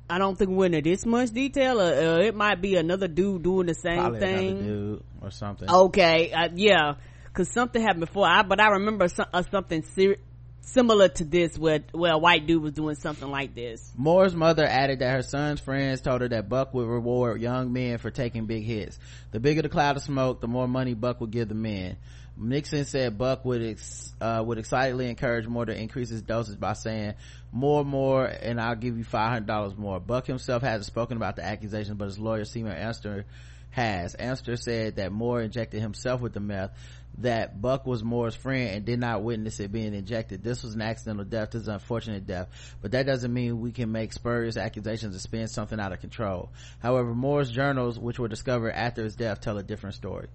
I 0.09 0.19
don't 0.19 0.37
think 0.37 0.51
we 0.51 0.57
went 0.57 0.75
into 0.75 0.91
this 0.91 1.07
much 1.07 1.31
detail. 1.31 1.81
Uh, 1.81 1.85
uh, 1.85 2.19
it 2.21 2.35
might 2.35 2.61
be 2.61 2.77
another 2.77 3.09
dude 3.09 3.43
doing 3.43 3.67
the 3.67 3.75
same 3.75 3.99
Probably 3.99 4.21
thing. 4.21 4.49
another 4.49 4.63
dude 4.63 5.03
or 5.23 5.31
something. 5.31 5.71
Okay, 5.71 6.31
uh, 6.33 6.49
yeah, 6.55 6.95
because 7.25 7.51
something 7.51 7.81
happened 7.81 8.07
before. 8.07 8.27
I 8.27 8.43
but 8.43 8.61
I 8.61 8.69
remember 8.69 9.09
some, 9.09 9.27
uh, 9.33 9.43
something 9.51 9.83
ser- 9.95 10.19
similar 10.61 11.09
to 11.09 11.25
this 11.25 11.59
where 11.59 11.81
where 11.93 12.13
a 12.13 12.19
white 12.19 12.47
dude 12.47 12.63
was 12.63 12.73
doing 12.73 12.97
something 12.97 13.29
like 13.31 13.55
this. 13.55 13.93
Moore's 13.97 14.35
mother 14.35 14.65
added 14.65 14.99
that 14.99 15.11
her 15.13 15.23
son's 15.23 15.61
friends 15.61 16.01
told 16.03 16.21
her 16.21 16.29
that 16.29 16.49
Buck 16.49 16.75
would 16.75 16.87
reward 16.87 17.41
young 17.41 17.73
men 17.73 17.99
for 17.99 18.11
taking 18.11 18.47
big 18.47 18.65
hits. 18.65 18.99
The 19.31 19.41
bigger 19.41 19.63
the 19.63 19.69
cloud 19.69 19.97
of 19.97 20.03
smoke, 20.03 20.41
the 20.41 20.49
more 20.49 20.69
money 20.69 20.95
Buck 20.95 21.21
would 21.21 21.31
give 21.31 21.49
the 21.49 21.55
men. 21.55 21.97
Nixon 22.37 22.85
said 22.85 23.17
Buck 23.17 23.45
would 23.45 23.63
ex, 23.63 24.13
uh, 24.21 24.43
would 24.45 24.59
excitedly 24.59 25.09
encourage 25.09 25.47
Moore 25.47 25.67
to 25.67 25.77
increase 25.77 26.09
his 26.09 26.23
doses 26.23 26.57
by 26.57 26.73
saying, 26.73 27.15
more, 27.53 27.85
more, 27.85 28.25
and 28.25 28.61
I'll 28.61 28.75
give 28.75 28.99
you 28.99 29.05
$500 29.05 29.77
more. 29.77 30.01
Buck 30.01 30.27
himself 30.27 30.63
hasn't 30.63 30.87
spoken 30.87 31.17
about 31.17 31.37
the 31.37 31.45
accusations, 31.45 31.97
but 31.97 32.07
his 32.07 32.19
lawyer, 32.19 32.45
Seymour 32.45 32.75
Amster, 32.75 33.25
has. 33.71 34.17
Amster 34.19 34.57
said 34.57 34.97
that 34.97 35.13
Moore 35.13 35.43
injected 35.43 35.81
himself 35.81 36.21
with 36.21 36.33
the 36.33 36.41
meth, 36.41 36.73
that 37.19 37.61
Buck 37.61 37.87
was 37.87 38.03
Moore's 38.03 38.35
friend 38.35 38.71
and 38.71 38.85
did 38.85 38.99
not 38.99 39.23
witness 39.23 39.61
it 39.61 39.71
being 39.71 39.95
injected. 39.95 40.43
This 40.43 40.65
was 40.65 40.75
an 40.75 40.83
accidental 40.83 41.25
death. 41.25 41.53
This 41.53 41.63
is 41.63 41.69
an 41.69 41.75
unfortunate 41.75 42.27
death. 42.27 42.49
But 42.83 42.93
that 42.93 43.07
doesn't 43.07 43.33
mean 43.33 43.61
we 43.61 43.71
can 43.71 43.93
make 43.93 44.13
spurious 44.13 44.57
accusations 44.57 45.15
and 45.15 45.21
spin 45.21 45.47
something 45.47 45.79
out 45.79 45.93
of 45.93 46.01
control. 46.01 46.51
However, 46.81 47.15
Moore's 47.15 47.51
journals, 47.51 47.99
which 47.99 48.19
were 48.19 48.29
discovered 48.29 48.73
after 48.73 49.05
his 49.05 49.15
death, 49.15 49.41
tell 49.41 49.59
a 49.59 49.63
different 49.63 49.95
story. 49.95 50.29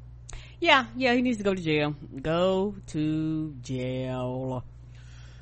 Yeah, 0.60 0.86
yeah, 0.96 1.14
he 1.14 1.22
needs 1.22 1.38
to 1.38 1.44
go 1.44 1.54
to 1.54 1.62
jail. 1.62 1.96
Go 2.22 2.76
to 2.88 3.56
jail. 3.62 4.64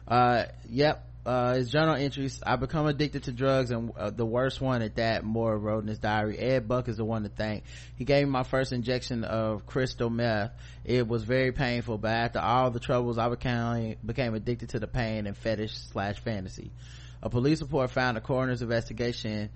Uh, 0.08 0.44
yep. 0.70 1.04
Uh, 1.26 1.56
his 1.56 1.70
journal 1.70 1.96
entries, 1.96 2.42
I 2.46 2.56
become 2.56 2.88
addicted 2.88 3.24
to 3.24 3.34
drugs 3.34 3.70
and 3.70 3.92
uh, 3.98 4.12
the 4.12 4.26
worst 4.26 4.62
one 4.62 4.82
at 4.82 4.96
that, 4.96 5.26
Moore 5.26 5.58
wrote 5.58 5.84
in 5.84 5.90
his 5.90 6.00
diary. 6.00 6.38
Ed 6.40 6.70
Buck 6.70 6.88
is 6.88 6.96
the 6.96 7.04
one 7.04 7.24
to 7.24 7.30
thank. 7.30 7.66
He 7.98 8.06
gave 8.06 8.26
me 8.26 8.32
my 8.32 8.44
first 8.44 8.72
injection 8.72 9.26
of 9.26 9.66
crystal 9.66 10.10
meth. 10.10 10.52
It 10.86 11.06
was 11.06 11.26
very 11.26 11.52
painful, 11.52 11.98
but 11.98 12.12
after 12.12 12.40
all 12.40 12.72
the 12.72 12.80
troubles, 12.80 13.18
I 13.18 13.28
became, 13.28 13.98
became 14.06 14.36
addicted 14.36 14.70
to 14.70 14.80
the 14.80 14.88
pain 14.88 15.28
and 15.28 15.36
fetish 15.36 15.74
slash 15.92 16.18
fantasy. 16.20 16.72
A 17.22 17.30
police 17.30 17.62
report 17.62 17.92
found 17.92 18.18
a 18.18 18.22
coroner's 18.22 18.62
investigation 18.62 19.50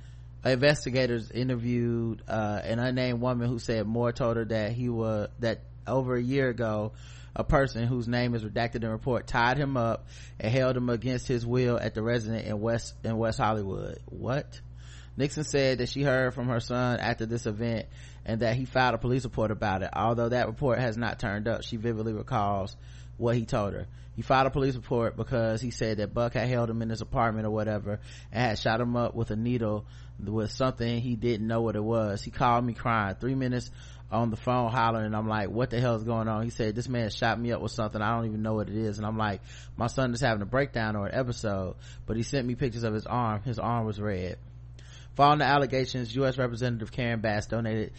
investigators 0.46 1.30
interviewed 1.32 2.24
uh, 2.28 2.62
an 2.64 2.80
unnamed 2.80 3.22
woman 3.22 3.48
who 3.48 3.60
said 3.60 3.86
Moore 3.86 4.12
told 4.12 4.38
her 4.38 4.46
that 4.46 4.72
he 4.72 4.90
was 4.90 5.30
that 5.40 5.62
over 5.86 6.16
a 6.16 6.22
year 6.22 6.50
ago 6.50 6.94
a 7.36 7.44
person 7.44 7.88
whose 7.88 8.08
name 8.08 8.36
is 8.36 8.44
redacted 8.44 8.76
in 8.76 8.82
the 8.82 8.90
report 8.90 9.28
tied 9.28 9.58
him 9.58 9.78
up 9.78 10.08
and 10.40 10.52
held 10.52 10.76
him 10.76 10.90
against 10.90 11.28
his 11.28 11.46
will 11.46 11.78
at 11.80 11.94
the 11.94 12.02
residence 12.02 12.48
in 12.48 12.60
west 12.60 12.94
in 13.04 13.18
west 13.18 13.40
hollywood 13.40 14.00
what 14.06 14.60
Nixon 15.18 15.44
said 15.44 15.80
that 15.80 15.90
she 15.90 16.04
heard 16.04 16.34
from 16.34 16.48
her 16.48 16.60
son 16.60 17.00
after 17.00 17.26
this 17.26 17.46
event 17.46 17.88
and 18.26 18.42
that 18.42 18.56
he 18.56 18.66
filed 18.66 18.96
a 18.96 18.98
police 18.98 19.24
report 19.24 19.52
about 19.52 19.84
it. 19.84 19.90
Although 19.94 20.30
that 20.30 20.48
report 20.48 20.80
has 20.80 20.98
not 20.98 21.20
turned 21.20 21.48
up, 21.48 21.64
she 21.64 21.76
vividly 21.76 22.14
recalls 22.14 22.76
what 23.18 23.36
he 23.36 23.46
told 23.46 23.74
her. 23.74 23.88
He 24.16 24.22
filed 24.22 24.48
a 24.48 24.52
police 24.52 24.76
report 24.76 25.16
because 25.16 25.62
he 25.62 25.72
said 25.72 25.98
that 25.98 26.14
Buck 26.14 26.34
had 26.34 26.48
held 26.48 26.70
him 26.70 26.82
in 26.82 26.90
his 26.90 27.02
apartment 27.02 27.46
or 27.46 27.52
whatever 27.52 28.00
and 28.32 28.42
had 28.42 28.60
shot 28.60 28.82
him 28.82 28.96
up 28.96 29.16
with 29.16 29.32
a 29.32 29.36
needle 29.36 29.86
with 30.28 30.52
something 30.52 31.02
he 31.02 31.16
didn't 31.16 31.48
know 31.48 31.62
what 31.62 31.76
it 31.76 31.84
was. 31.84 32.22
He 32.22 32.32
called 32.32 32.66
me 32.66 32.74
crying. 32.74 33.16
Three 33.20 33.36
minutes 33.36 33.72
on 34.12 34.30
the 34.30 34.36
phone 34.36 34.70
hollering 34.70 35.06
and 35.06 35.16
I'm 35.16 35.28
like, 35.28 35.50
what 35.50 35.70
the 35.70 35.80
hell 35.80 35.96
is 35.96 36.04
going 36.04 36.28
on? 36.28 36.44
He 36.44 36.50
said, 36.50 36.76
this 36.76 36.90
man 36.90 37.10
shot 37.10 37.40
me 37.40 37.52
up 37.54 37.62
with 37.62 37.72
something. 37.72 38.02
I 38.02 38.16
don't 38.16 38.26
even 38.26 38.42
know 38.42 38.56
what 38.56 38.68
it 38.68 38.76
is. 38.76 38.98
And 38.98 39.08
I'm 39.08 39.18
like, 39.18 39.42
my 39.78 39.88
son 39.88 40.14
is 40.14 40.20
having 40.20 40.42
a 40.42 40.46
breakdown 40.46 40.96
or 40.96 41.08
an 41.08 41.16
episode, 41.16 41.76
but 42.06 42.18
he 42.18 42.24
sent 42.24 42.46
me 42.46 42.56
pictures 42.56 42.84
of 42.84 42.94
his 42.94 43.06
arm. 43.06 43.42
His 43.44 43.58
arm 43.58 43.86
was 43.86 44.02
red. 44.02 44.38
Following 45.16 45.40
the 45.40 45.46
allegations, 45.46 46.16
U.S. 46.16 46.38
Representative 46.38 46.92
Karen 46.92 47.22
Bass 47.22 47.48
donated 47.48 47.94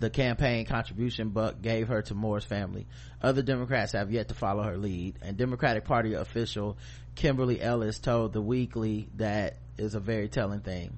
the 0.00 0.10
campaign 0.10 0.64
contribution 0.64 1.28
Buck 1.28 1.60
gave 1.60 1.88
her 1.88 2.02
to 2.02 2.14
Moore's 2.14 2.44
family. 2.44 2.86
Other 3.22 3.42
Democrats 3.42 3.92
have 3.92 4.10
yet 4.10 4.28
to 4.28 4.34
follow 4.34 4.62
her 4.62 4.76
lead, 4.76 5.16
and 5.22 5.36
Democratic 5.36 5.84
Party 5.84 6.14
official 6.14 6.76
Kimberly 7.14 7.60
Ellis 7.60 7.98
told 7.98 8.32
the 8.32 8.40
Weekly 8.40 9.08
that 9.16 9.56
is 9.76 9.94
a 9.94 10.00
very 10.00 10.28
telling 10.28 10.60
thing. 10.60 10.96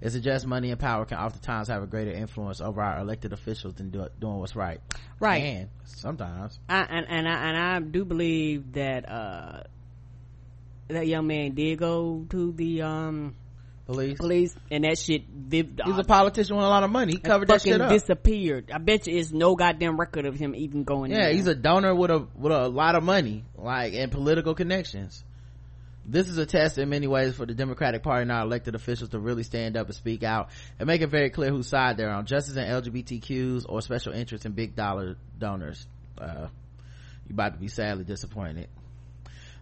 It 0.00 0.10
suggests 0.10 0.46
money 0.46 0.70
and 0.70 0.78
power 0.78 1.04
can 1.04 1.18
oftentimes 1.18 1.68
have 1.68 1.82
a 1.82 1.86
greater 1.86 2.12
influence 2.12 2.60
over 2.60 2.80
our 2.80 3.00
elected 3.00 3.32
officials 3.32 3.74
than 3.74 3.90
do, 3.90 4.06
doing 4.20 4.36
what's 4.38 4.54
right. 4.54 4.80
Right. 5.18 5.42
And 5.42 5.68
sometimes. 5.84 6.58
I, 6.68 6.82
and 6.82 7.06
and 7.08 7.28
I, 7.28 7.48
and 7.48 7.56
I 7.56 7.80
do 7.80 8.04
believe 8.04 8.72
that 8.74 9.08
uh 9.10 9.62
that 10.88 11.06
young 11.06 11.26
man 11.26 11.54
did 11.54 11.78
go 11.78 12.24
to 12.30 12.52
the 12.52 12.82
um 12.82 13.34
Police. 13.86 14.18
police 14.18 14.54
and 14.70 14.84
that 14.84 14.98
shit 14.98 15.48
did, 15.48 15.80
He's 15.82 15.98
a 15.98 16.04
politician 16.04 16.56
with 16.56 16.64
a 16.66 16.68
lot 16.68 16.82
of 16.82 16.90
money. 16.90 17.12
He 17.12 17.18
covered 17.18 17.48
that 17.48 17.62
shit 17.62 17.80
up. 17.80 17.90
disappeared. 17.90 18.70
I 18.70 18.76
bet 18.76 19.06
you 19.06 19.16
it's 19.16 19.32
no 19.32 19.56
goddamn 19.56 19.98
record 19.98 20.26
of 20.26 20.34
him 20.34 20.54
even 20.54 20.84
going 20.84 21.10
in. 21.10 21.18
yeah, 21.18 21.30
he's 21.30 21.46
a 21.46 21.54
donor 21.54 21.94
with 21.94 22.10
a 22.10 22.26
with 22.36 22.52
a 22.52 22.68
lot 22.68 22.96
of 22.96 23.02
money, 23.02 23.44
like 23.56 23.94
and 23.94 24.12
political 24.12 24.54
connections. 24.54 25.24
This 26.10 26.30
is 26.30 26.38
a 26.38 26.46
test 26.46 26.78
in 26.78 26.88
many 26.88 27.06
ways 27.06 27.34
for 27.36 27.44
the 27.44 27.52
Democratic 27.52 28.02
Party 28.02 28.22
and 28.22 28.32
our 28.32 28.42
elected 28.42 28.74
officials 28.74 29.10
to 29.10 29.18
really 29.18 29.42
stand 29.42 29.76
up 29.76 29.88
and 29.88 29.94
speak 29.94 30.22
out 30.22 30.48
and 30.78 30.86
make 30.86 31.02
it 31.02 31.08
very 31.08 31.28
clear 31.28 31.50
whose 31.50 31.68
side 31.68 31.98
they're 31.98 32.10
on, 32.10 32.24
justice 32.24 32.56
and 32.56 32.66
LGBTQs 32.66 33.66
or 33.68 33.82
special 33.82 34.14
interests 34.14 34.46
in 34.46 34.52
big 34.52 34.74
dollar 34.74 35.16
donors. 35.38 35.86
Uh, 36.16 36.48
you 37.28 37.34
about 37.34 37.52
to 37.52 37.58
be 37.58 37.68
sadly 37.68 38.04
disappointed. 38.04 38.68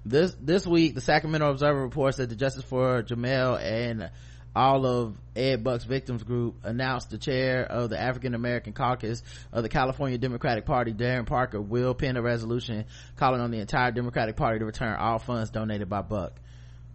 This 0.04 0.36
this 0.40 0.64
week, 0.64 0.94
the 0.94 1.00
Sacramento 1.00 1.50
Observer 1.50 1.82
reports 1.82 2.18
that 2.18 2.28
the 2.28 2.36
Justice 2.36 2.62
for 2.62 3.02
Jamel 3.02 3.60
and 3.60 4.08
all 4.56 4.86
of 4.86 5.14
Ed 5.36 5.62
Buck's 5.62 5.84
victims 5.84 6.22
group 6.22 6.56
announced 6.64 7.10
the 7.10 7.18
chair 7.18 7.62
of 7.62 7.90
the 7.90 8.00
African 8.00 8.34
American 8.34 8.72
caucus 8.72 9.22
of 9.52 9.62
the 9.62 9.68
California 9.68 10.16
Democratic 10.16 10.64
Party, 10.64 10.94
Darren 10.94 11.26
Parker, 11.26 11.60
will 11.60 11.92
pen 11.92 12.16
a 12.16 12.22
resolution 12.22 12.86
calling 13.16 13.42
on 13.42 13.50
the 13.50 13.58
entire 13.58 13.90
Democratic 13.90 14.34
Party 14.34 14.58
to 14.58 14.64
return 14.64 14.96
all 14.96 15.18
funds 15.18 15.50
donated 15.50 15.90
by 15.90 16.00
Buck. 16.00 16.40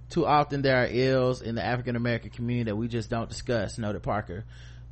Too 0.09 0.25
often 0.25 0.63
there 0.63 0.83
are 0.83 0.87
ills 0.89 1.43
in 1.43 1.53
the 1.53 1.63
African 1.63 1.95
American 1.95 2.31
community 2.31 2.71
that 2.71 2.75
we 2.75 2.87
just 2.87 3.11
don't 3.11 3.29
discuss, 3.29 3.77
noted 3.77 4.01
Parker. 4.01 4.43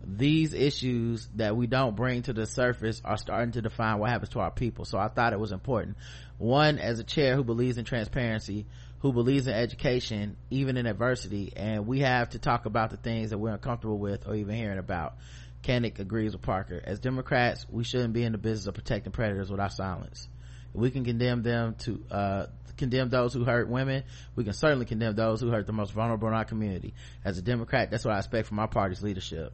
These 0.06 0.54
issues 0.54 1.28
that 1.38 1.58
we 1.58 1.66
don't 1.66 1.96
bring 1.96 2.22
to 2.24 2.34
the 2.34 2.46
surface 2.46 3.02
are 3.04 3.18
starting 3.18 3.54
to 3.54 3.64
define 3.64 3.98
what 3.98 4.12
happens 4.12 4.30
to 4.30 4.42
our 4.42 4.52
people. 4.52 4.86
So 4.86 5.00
I 5.00 5.08
thought 5.08 5.34
it 5.34 5.40
was 5.40 5.52
important. 5.52 5.98
One, 6.38 6.78
as 6.78 7.00
a 7.00 7.04
chair 7.04 7.36
who 7.36 7.44
believes 7.44 7.80
in 7.80 7.84
transparency, 7.84 8.68
who 9.00 9.14
believes 9.14 9.48
in 9.48 9.54
education, 9.54 10.36
even 10.50 10.78
in 10.78 10.86
adversity, 10.86 11.54
and 11.56 11.88
we 11.88 12.00
have 12.00 12.30
to 12.32 12.40
talk 12.40 12.66
about 12.66 12.90
the 12.90 12.98
things 12.98 13.30
that 13.30 13.38
we're 13.38 13.52
uncomfortable 13.54 13.98
with 13.98 14.28
or 14.28 14.36
even 14.36 14.56
hearing 14.56 14.80
about. 14.80 15.16
Koenig 15.64 16.00
agrees 16.00 16.34
with 16.34 16.42
Parker. 16.42 16.82
As 16.84 17.00
Democrats, 17.00 17.66
we 17.70 17.84
shouldn't 17.84 18.14
be 18.14 18.24
in 18.24 18.32
the 18.32 18.38
business 18.38 18.68
of 18.68 18.74
protecting 18.74 19.12
predators 19.12 19.50
with 19.50 19.60
our 19.60 19.70
silence. 19.70 20.28
We 20.74 20.92
can 20.92 21.04
condemn 21.04 21.44
them 21.44 21.76
to, 21.80 22.04
uh, 22.12 22.46
condemn 22.78 23.10
those 23.10 23.34
who 23.34 23.44
hurt 23.44 23.68
women, 23.70 24.04
we 24.36 24.44
can 24.44 24.54
certainly 24.54 24.86
condemn 24.86 25.14
those 25.16 25.42
who 25.42 25.50
hurt 25.50 25.68
the 25.68 25.74
most 25.74 25.92
vulnerable 25.92 26.28
in 26.30 26.34
our 26.34 26.46
community. 26.46 26.94
As 27.26 27.38
a 27.38 27.42
Democrat, 27.42 27.92
that's 27.92 28.06
what 28.06 28.16
I 28.16 28.18
expect 28.18 28.48
from 28.48 28.60
our 28.60 28.70
party's 28.70 29.04
leadership. 29.04 29.54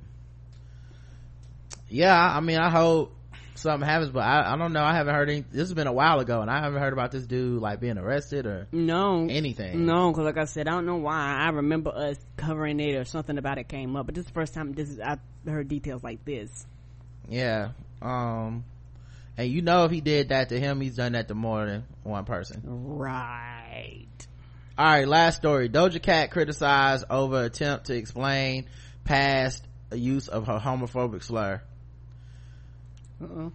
Yeah, 1.89 2.15
I 2.15 2.39
mean, 2.39 2.57
I 2.57 2.69
hope 2.69 3.14
something 3.55 3.87
happens, 3.87 4.11
but 4.11 4.19
I, 4.19 4.53
I 4.53 4.57
don't 4.57 4.73
know. 4.73 4.83
I 4.83 4.93
haven't 4.93 5.15
heard 5.15 5.29
any, 5.29 5.41
this 5.41 5.61
has 5.61 5.73
been 5.73 5.87
a 5.87 5.93
while 5.93 6.19
ago 6.19 6.41
and 6.41 6.49
I 6.49 6.61
haven't 6.61 6.79
heard 6.79 6.93
about 6.93 7.11
this 7.11 7.25
dude 7.25 7.61
like 7.61 7.79
being 7.79 7.97
arrested 7.97 8.45
or 8.45 8.67
no 8.71 9.27
anything. 9.29 9.85
No, 9.85 10.11
because 10.11 10.25
like 10.25 10.37
I 10.37 10.45
said, 10.45 10.67
I 10.67 10.71
don't 10.71 10.85
know 10.85 10.97
why. 10.97 11.37
I 11.39 11.49
remember 11.49 11.91
us 11.91 12.17
covering 12.37 12.79
it 12.79 12.95
or 12.95 13.05
something 13.05 13.37
about 13.37 13.57
it 13.57 13.67
came 13.67 13.95
up, 13.95 14.05
but 14.05 14.15
this 14.15 14.23
is 14.23 14.27
the 14.27 14.33
first 14.33 14.53
time 14.53 14.73
this 14.73 14.89
is 14.89 14.99
I 14.99 15.17
heard 15.45 15.67
details 15.67 16.03
like 16.03 16.23
this. 16.25 16.65
Yeah. 17.29 17.69
Um, 18.01 18.65
and 19.37 19.49
you 19.49 19.61
know 19.61 19.85
if 19.85 19.91
he 19.91 20.01
did 20.01 20.29
that 20.29 20.49
to 20.49 20.59
him, 20.59 20.81
he's 20.81 20.95
done 20.95 21.13
that 21.13 21.27
to 21.29 21.35
more 21.35 21.65
than 21.65 21.85
one 22.03 22.25
person. 22.25 22.61
Right. 22.65 24.07
All 24.77 24.85
right, 24.85 25.07
last 25.07 25.37
story. 25.37 25.69
Doja 25.69 26.01
Cat 26.01 26.31
criticized 26.31 27.05
over 27.09 27.43
attempt 27.43 27.85
to 27.85 27.95
explain 27.95 28.67
past 29.05 29.65
use 29.93 30.27
of 30.27 30.47
her 30.47 30.59
homophobic 30.59 31.23
slur. 31.23 31.61
Uh-oh. 33.21 33.51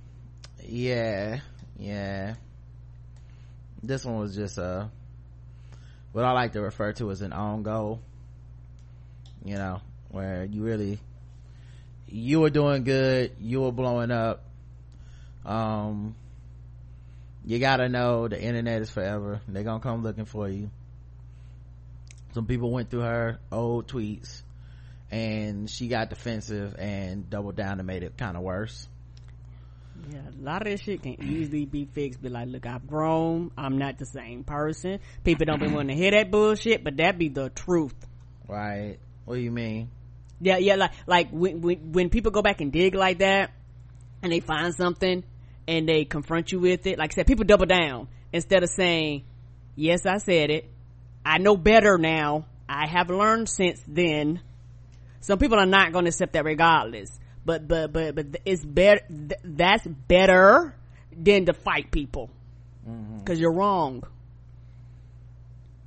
Yeah, 0.66 1.40
yeah. 1.78 2.34
This 3.82 4.04
one 4.04 4.18
was 4.18 4.34
just 4.34 4.58
uh 4.58 4.86
what 6.12 6.24
I 6.24 6.32
like 6.32 6.52
to 6.52 6.60
refer 6.60 6.92
to 6.94 7.10
as 7.10 7.22
an 7.22 7.32
own 7.32 7.62
goal. 7.62 8.00
You 9.44 9.56
know, 9.56 9.80
where 10.10 10.44
you 10.44 10.62
really 10.62 10.98
you 12.08 12.40
were 12.40 12.50
doing 12.50 12.84
good, 12.84 13.32
you 13.40 13.60
were 13.62 13.72
blowing 13.72 14.10
up. 14.10 14.42
Um 15.44 16.14
you 17.44 17.58
gotta 17.58 17.88
know 17.88 18.28
the 18.28 18.40
internet 18.40 18.82
is 18.82 18.90
forever. 18.90 19.40
They're 19.48 19.62
gonna 19.62 19.80
come 19.80 20.02
looking 20.02 20.26
for 20.26 20.48
you. 20.48 20.70
Some 22.32 22.46
people 22.46 22.70
went 22.70 22.90
through 22.90 23.00
her 23.00 23.38
old 23.50 23.88
tweets 23.88 24.42
and 25.10 25.68
she 25.68 25.88
got 25.88 26.10
defensive 26.10 26.76
and 26.78 27.28
doubled 27.28 27.56
down 27.56 27.78
and 27.78 27.86
made 27.86 28.02
it 28.02 28.16
kind 28.16 28.36
of 28.36 28.42
worse. 28.42 28.86
Yeah, 30.08 30.20
a 30.20 30.42
lot 30.42 30.62
of 30.62 30.68
this 30.68 30.80
shit 30.80 31.02
can 31.02 31.22
easily 31.22 31.66
be 31.66 31.84
fixed. 31.84 32.22
Be 32.22 32.28
like, 32.28 32.48
look, 32.48 32.66
I've 32.66 32.86
grown. 32.86 33.50
I'm 33.56 33.78
not 33.78 33.98
the 33.98 34.06
same 34.06 34.44
person. 34.44 35.00
People 35.24 35.46
don't 35.46 35.60
be 35.60 35.68
wanting 35.68 35.96
to 35.96 36.02
hear 36.02 36.12
that 36.12 36.30
bullshit, 36.30 36.82
but 36.82 36.96
that 36.96 37.18
be 37.18 37.28
the 37.28 37.50
truth. 37.50 37.94
Right. 38.48 38.98
What 39.24 39.34
do 39.36 39.40
you 39.40 39.50
mean? 39.50 39.90
Yeah, 40.40 40.56
yeah, 40.56 40.76
like 40.76 40.92
like 41.06 41.30
when 41.30 41.60
when 41.60 41.92
when 41.92 42.08
people 42.08 42.32
go 42.32 42.40
back 42.40 42.60
and 42.60 42.72
dig 42.72 42.94
like 42.94 43.18
that, 43.18 43.50
and 44.22 44.32
they 44.32 44.40
find 44.40 44.74
something, 44.74 45.22
and 45.68 45.88
they 45.88 46.04
confront 46.04 46.50
you 46.50 46.58
with 46.58 46.86
it. 46.86 46.98
Like 46.98 47.12
I 47.12 47.14
said, 47.14 47.26
people 47.26 47.44
double 47.44 47.66
down 47.66 48.08
instead 48.32 48.62
of 48.62 48.70
saying, 48.70 49.24
"Yes, 49.76 50.06
I 50.06 50.16
said 50.16 50.50
it. 50.50 50.70
I 51.24 51.38
know 51.38 51.56
better 51.56 51.98
now. 51.98 52.46
I 52.68 52.86
have 52.86 53.10
learned 53.10 53.48
since 53.50 53.82
then." 53.86 54.40
Some 55.20 55.38
people 55.38 55.58
are 55.58 55.66
not 55.66 55.92
going 55.92 56.06
to 56.06 56.08
accept 56.08 56.32
that 56.32 56.46
regardless. 56.46 57.10
But 57.50 57.66
but 57.66 57.92
but 57.92 58.14
but 58.14 58.26
it's 58.44 58.64
better. 58.64 59.00
Th- 59.08 59.40
that's 59.42 59.84
better 59.84 60.72
than 61.10 61.46
to 61.46 61.52
fight 61.52 61.90
people 61.90 62.30
because 63.18 63.40
you're 63.40 63.52
wrong. 63.52 64.04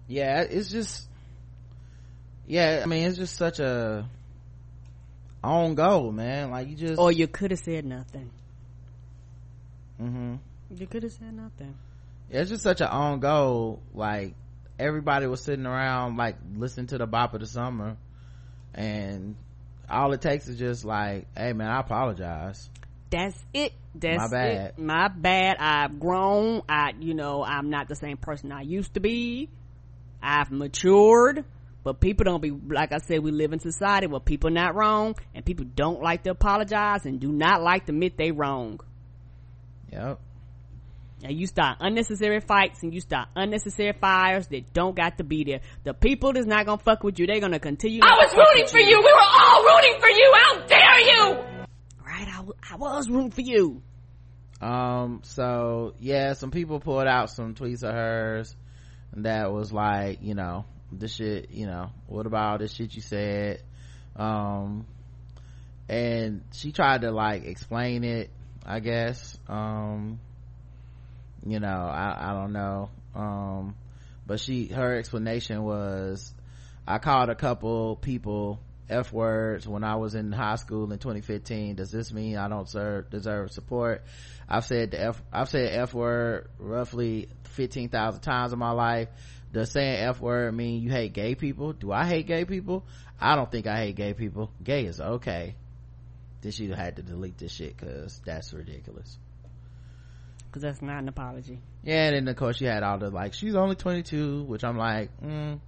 Yeah, 0.10 0.42
it's 0.42 0.70
just 0.70 1.08
yeah, 2.48 2.82
I 2.84 2.86
mean 2.86 3.08
it's 3.08 3.18
just 3.18 3.38
such 3.38 3.62
a 3.62 4.10
on 5.42 5.76
go 5.76 6.12
man. 6.12 6.52
Like 6.52 6.68
you 6.68 6.76
just 6.76 7.00
Or 7.00 7.14
you 7.14 7.28
could 7.28 7.52
have 7.52 7.62
said 7.62 7.86
nothing. 7.86 8.30
mm-hmm 10.02 10.36
You 10.76 10.86
could 10.86 11.04
have 11.04 11.14
said 11.14 11.34
nothing. 11.34 11.76
Yeah, 12.30 12.42
it's 12.42 12.50
just 12.50 12.64
such 12.64 12.82
an 12.82 12.88
on 12.88 13.22
go 13.22 13.80
Like 13.94 14.34
everybody 14.78 15.28
was 15.28 15.40
sitting 15.40 15.66
around 15.66 16.18
like 16.18 16.36
listening 16.58 16.88
to 16.88 16.98
the 16.98 17.08
bop 17.08 17.34
of 17.34 17.40
the 17.40 17.48
summer 17.48 17.96
and 18.74 19.38
all 19.90 20.12
it 20.14 20.22
takes 20.22 20.48
is 20.48 20.58
just 20.58 20.86
like, 20.86 21.28
hey 21.36 21.54
man, 21.54 21.70
I 21.70 21.80
apologize. 21.80 22.70
That's 23.10 23.38
it. 23.54 23.74
That's 23.94 24.18
My 24.18 24.28
bad. 24.28 24.70
It. 24.72 24.80
My 24.80 25.08
bad. 25.08 25.58
I've 25.60 26.00
grown. 26.00 26.64
I, 26.68 26.94
you 27.00 27.14
know, 27.14 27.44
I'm 27.44 27.70
not 27.70 27.88
the 27.88 27.96
same 27.96 28.18
person 28.18 28.52
I 28.52 28.62
used 28.62 28.96
to 28.96 29.00
be. 29.00 29.50
I've 30.22 30.52
matured. 30.52 31.46
But 31.84 32.00
people 32.00 32.24
don't 32.24 32.42
be, 32.42 32.50
like 32.50 32.94
I 32.94 33.00
said, 33.00 33.20
we 33.20 33.32
live 33.32 33.52
in 33.52 33.60
society 33.60 34.08
where 34.08 34.22
people 34.22 34.50
not 34.50 34.74
wrong 34.74 35.16
and 35.36 35.44
people 35.44 35.66
don't 35.66 36.02
like 36.02 36.24
to 36.24 36.32
apologize 36.32 37.06
and 37.06 37.20
do 37.20 37.30
not 37.32 37.62
like 37.62 37.86
to 37.86 37.92
admit 37.92 38.18
they 38.18 38.32
wrong. 38.32 38.80
Yep. 39.92 40.20
And 41.24 41.40
you 41.40 41.48
start 41.48 41.78
unnecessary 41.80 42.42
fights 42.42 42.84
and 42.84 42.94
you 42.94 43.00
start 43.00 43.30
unnecessary 43.36 43.94
fires 43.94 44.48
that 44.48 44.74
don't 44.74 44.96
got 44.96 45.18
to 45.20 45.24
be 45.24 45.44
there. 45.46 45.62
The 45.84 45.94
people 45.94 46.34
that's 46.34 46.46
not 46.46 46.66
gonna 46.66 46.78
fuck 46.78 47.04
with 47.04 47.18
you, 47.18 47.26
they're 47.28 47.40
gonna 47.40 47.60
continue. 47.60 48.02
I 48.04 48.16
was 48.18 48.36
rooting 48.36 48.68
for 48.68 48.80
you. 48.80 48.98
We 49.00 49.04
were 49.04 49.20
all 49.22 49.64
rooting 49.64 50.00
for 50.02 50.10
you. 50.10 50.34
How 50.36 50.66
dare 50.66 51.00
you? 51.00 51.32
Right, 52.06 52.28
I, 52.28 52.36
w- 52.38 52.54
I 52.72 52.76
was 52.76 53.10
rooting 53.10 53.32
for 53.32 53.42
you. 53.42 53.82
Um, 54.62 55.22
so 55.24 55.94
yeah, 56.00 56.34
some 56.34 56.52
people 56.52 56.80
pulled 56.80 57.08
out 57.08 57.30
some 57.30 57.56
tweets 57.56 57.84
of 57.84 57.94
hers 57.94 58.56
that 59.16 59.52
was 59.52 59.72
like, 59.72 60.20
you 60.22 60.36
know, 60.36 60.66
this 60.92 61.16
shit, 61.16 61.52
you 61.52 61.66
know, 61.66 61.90
what 62.08 62.26
about 62.26 62.60
this 62.60 62.74
shit 62.74 62.94
you 62.94 63.02
said? 63.02 63.62
um 64.16 64.86
and 65.90 66.44
she 66.52 66.72
tried 66.72 67.02
to 67.02 67.12
like 67.12 67.46
explain 67.46 68.04
it 68.04 68.30
i 68.66 68.80
guess 68.80 69.38
um 69.48 70.20
you 71.46 71.60
know 71.60 71.68
i 71.68 72.30
i 72.30 72.34
don't 72.34 72.54
know. 72.54 72.90
Um 73.16 73.76
but 74.26 74.40
she 74.40 74.68
her 74.68 74.98
explanation 74.98 75.64
was 75.64 76.34
i 76.88 76.98
called 76.98 77.30
a 77.30 77.36
couple 77.36 77.96
people 77.98 78.60
f 78.90 79.12
words 79.12 79.68
when 79.68 79.84
i 79.84 79.96
was 79.96 80.16
in 80.16 80.32
high 80.32 80.56
school 80.56 80.92
in 80.92 80.98
2015 80.98 81.76
does 81.76 81.92
this 81.92 82.12
mean 82.12 82.38
i 82.38 82.48
don't 82.48 82.70
serve, 82.70 83.10
deserve 83.10 83.52
support? 83.52 84.04
I've 84.48 84.66
said 84.66 84.92
the 84.92 85.02
f 85.02 85.22
i've 85.32 85.50
said 85.50 85.74
f 85.74 85.94
word 85.94 86.50
roughly 86.60 87.30
15,000 87.54 88.22
times 88.22 88.54
in 88.54 88.60
my 88.60 88.72
life. 88.72 89.10
Does 89.52 89.72
saying 89.72 90.00
f 90.00 90.20
word 90.20 90.54
mean 90.56 90.82
you 90.82 90.90
hate 90.90 91.14
gay 91.14 91.36
people? 91.36 91.74
Do 91.74 91.92
i 91.92 92.06
hate 92.06 92.28
gay 92.28 92.46
people? 92.46 92.84
I 93.22 93.36
don't 93.36 93.52
think 93.52 93.68
i 93.68 93.78
hate 93.78 93.96
gay 93.96 94.14
people. 94.14 94.52
Gay 94.64 94.86
is 94.86 95.00
okay. 95.00 95.56
Then 96.42 96.52
she 96.52 96.70
had 96.70 96.98
to 96.98 97.04
delete 97.04 97.38
this 97.38 97.54
shit 97.54 97.78
because 97.78 98.20
that's 98.26 98.52
ridiculous 98.54 99.18
because 100.54 100.62
that's 100.62 100.84
not 100.84 101.00
an 101.00 101.08
apology. 101.08 101.58
Yeah 101.84 102.10
and 102.10 102.16
then 102.16 102.28
of 102.28 102.36
course 102.36 102.58
she 102.58 102.66
had 102.66 102.84
all 102.84 103.00
the 103.00 103.10
like 103.10 103.34
she's 103.34 103.56
only 103.56 103.76
22 103.76 104.44
which 104.44 104.64
i'm 104.64 104.78
like 104.78 105.10
mm, 105.20 105.60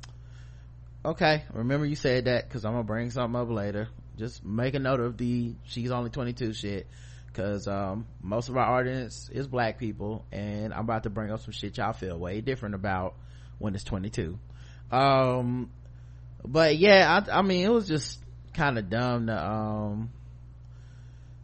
okay. 1.03 1.43
Remember 1.53 1.87
you 1.87 1.95
said 1.95 2.25
that 2.25 2.47
because 2.47 2.65
i'm 2.65 2.73
gonna 2.73 2.83
bring 2.83 3.09
something 3.09 3.39
up 3.39 3.49
later. 3.49 3.89
Just 4.15 4.45
make 4.45 4.75
a 4.75 4.79
note 4.79 4.99
of 4.99 5.17
the 5.17 5.55
she's 5.63 5.89
only 5.89 6.11
22 6.11 6.53
shit 6.53 6.87
because 7.25 7.67
um, 7.67 8.05
most 8.21 8.47
of 8.47 8.57
our 8.57 8.79
audience 8.79 9.27
is 9.33 9.47
black 9.47 9.77
people 9.77 10.23
and 10.31 10.73
i'm 10.73 10.81
about 10.81 11.03
to 11.03 11.09
bring 11.09 11.31
up 11.31 11.41
some 11.41 11.51
shit 11.51 11.77
y'all 11.77 11.91
feel 11.91 12.17
way 12.17 12.39
different 12.39 12.75
about 12.75 13.15
when 13.57 13.75
it's 13.75 13.83
22 13.83 14.39
um 14.89 15.69
but 16.45 16.77
yeah 16.77 17.19
i, 17.27 17.39
I 17.39 17.41
mean 17.41 17.65
it 17.65 17.71
was 17.71 17.89
just 17.89 18.21
kind 18.53 18.77
of 18.77 18.89
dumb 18.89 19.27
to 19.27 19.45
um 19.45 20.11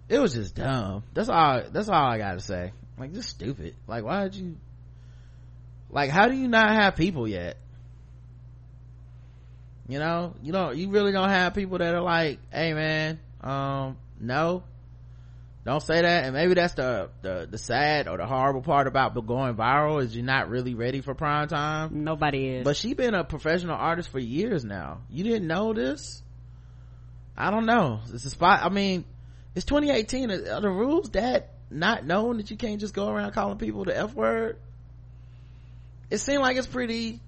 it 0.07 0.19
was 0.19 0.33
just 0.33 0.55
dumb. 0.55 1.03
That's 1.13 1.29
all 1.29 1.63
that's 1.71 1.89
all 1.89 2.05
i 2.05 2.17
gotta 2.17 2.39
say 2.39 2.71
like 3.01 3.13
just 3.13 3.29
stupid. 3.29 3.75
Like 3.87 4.03
why 4.03 4.23
did 4.23 4.35
you 4.35 4.57
like 5.89 6.09
how 6.09 6.27
do 6.27 6.35
you 6.35 6.47
not 6.47 6.69
have 6.71 6.95
people 6.95 7.27
yet? 7.27 7.57
You 9.87 9.99
know? 9.99 10.35
You 10.41 10.53
don't 10.53 10.77
you 10.77 10.89
really 10.89 11.11
don't 11.11 11.29
have 11.29 11.53
people 11.53 11.79
that 11.79 11.93
are 11.93 12.01
like 12.01 12.39
hey 12.51 12.73
man 12.73 13.19
um 13.41 13.97
no. 14.19 14.63
Don't 15.63 15.81
say 15.81 16.01
that. 16.01 16.23
And 16.23 16.33
maybe 16.33 16.55
that's 16.55 16.73
the, 16.73 17.09
the 17.21 17.47
the 17.49 17.57
sad 17.57 18.07
or 18.07 18.17
the 18.17 18.25
horrible 18.25 18.61
part 18.61 18.87
about 18.87 19.13
going 19.27 19.55
viral 19.55 20.01
is 20.03 20.15
you're 20.15 20.25
not 20.25 20.49
really 20.49 20.73
ready 20.73 21.01
for 21.01 21.13
prime 21.13 21.47
time. 21.47 22.03
Nobody 22.03 22.47
is. 22.47 22.63
But 22.63 22.77
she 22.77 22.95
been 22.95 23.13
a 23.13 23.23
professional 23.23 23.75
artist 23.75 24.09
for 24.09 24.19
years 24.19 24.65
now. 24.65 25.01
You 25.09 25.23
didn't 25.23 25.47
know 25.47 25.73
this? 25.73 26.23
I 27.37 27.51
don't 27.51 27.65
know. 27.65 28.01
It's 28.13 28.25
a 28.25 28.29
spot 28.29 28.61
i 28.63 28.69
mean 28.69 29.05
it's 29.55 29.65
2018 29.65 30.31
are 30.31 30.61
the 30.61 30.69
rules 30.69 31.09
that 31.11 31.53
not 31.71 32.05
knowing 32.05 32.37
that 32.37 32.51
you 32.51 32.57
can't 32.57 32.79
just 32.79 32.93
go 32.93 33.09
around 33.09 33.31
calling 33.31 33.57
people 33.57 33.85
the 33.85 33.97
f 33.97 34.13
word 34.13 34.57
it 36.09 36.17
seemed 36.17 36.41
like 36.41 36.57
it's 36.57 36.67
pretty 36.67 37.19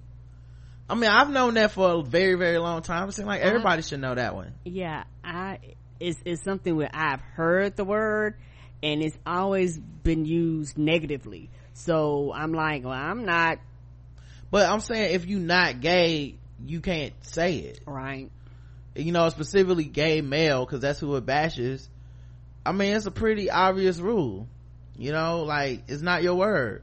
i 0.88 0.94
mean 0.94 1.10
i've 1.10 1.30
known 1.30 1.54
that 1.54 1.72
for 1.72 2.00
a 2.00 2.02
very 2.02 2.34
very 2.34 2.58
long 2.58 2.82
time. 2.82 3.08
It 3.08 3.12
seemed 3.12 3.26
like 3.28 3.40
uh-huh. 3.40 3.48
everybody 3.48 3.82
should 3.82 4.00
know 4.00 4.14
that 4.14 4.34
one. 4.34 4.52
Yeah 4.64 5.04
i 5.24 5.58
it's, 5.98 6.18
it's 6.24 6.42
something 6.42 6.76
where 6.76 6.90
i've 6.92 7.20
heard 7.20 7.76
the 7.76 7.84
word 7.84 8.36
and 8.82 9.02
it's 9.02 9.16
always 9.26 9.78
been 9.78 10.26
used 10.26 10.76
negatively. 10.76 11.50
So 11.72 12.32
i'm 12.34 12.52
like 12.52 12.84
well 12.84 12.92
i'm 12.92 13.24
not 13.24 13.58
but 14.50 14.68
i'm 14.68 14.80
saying 14.80 15.14
if 15.14 15.26
you're 15.26 15.40
not 15.40 15.80
gay 15.80 16.36
you 16.66 16.80
can't 16.80 17.12
say 17.22 17.56
it. 17.56 17.80
Right. 17.86 18.30
You 18.94 19.12
know 19.12 19.28
specifically 19.30 19.84
gay 19.84 20.20
male 20.20 20.64
because 20.64 20.80
that's 20.80 21.00
who 21.00 21.16
it 21.16 21.26
bashes 21.26 21.88
i 22.64 22.72
mean 22.72 22.94
it's 22.94 23.06
a 23.06 23.10
pretty 23.10 23.50
obvious 23.50 23.98
rule 23.98 24.48
you 24.96 25.12
know 25.12 25.42
like 25.42 25.82
it's 25.88 26.02
not 26.02 26.22
your 26.22 26.34
word. 26.34 26.82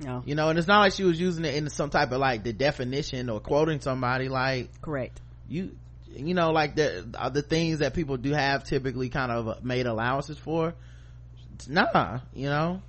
No. 0.00 0.22
You 0.26 0.34
know 0.34 0.48
and 0.48 0.58
it's 0.58 0.66
not 0.66 0.80
like 0.80 0.94
she 0.94 1.04
was 1.04 1.20
using 1.20 1.44
it 1.44 1.54
in 1.54 1.68
some 1.70 1.90
type 1.90 2.10
of 2.10 2.18
like 2.18 2.42
the 2.42 2.52
definition 2.52 3.30
or 3.30 3.38
quoting 3.38 3.80
somebody 3.80 4.28
like 4.28 4.80
correct. 4.80 5.20
you 5.48 5.76
you 6.08 6.34
know 6.34 6.50
like 6.50 6.74
the 6.74 7.06
uh, 7.14 7.28
the 7.28 7.42
things 7.42 7.78
that 7.78 7.94
people 7.94 8.16
do 8.16 8.32
have 8.32 8.64
typically 8.64 9.10
kind 9.10 9.30
of 9.30 9.64
made 9.64 9.86
allowances 9.86 10.38
for. 10.38 10.74
Nah 11.68 12.20
you 12.34 12.48
know. 12.48 12.82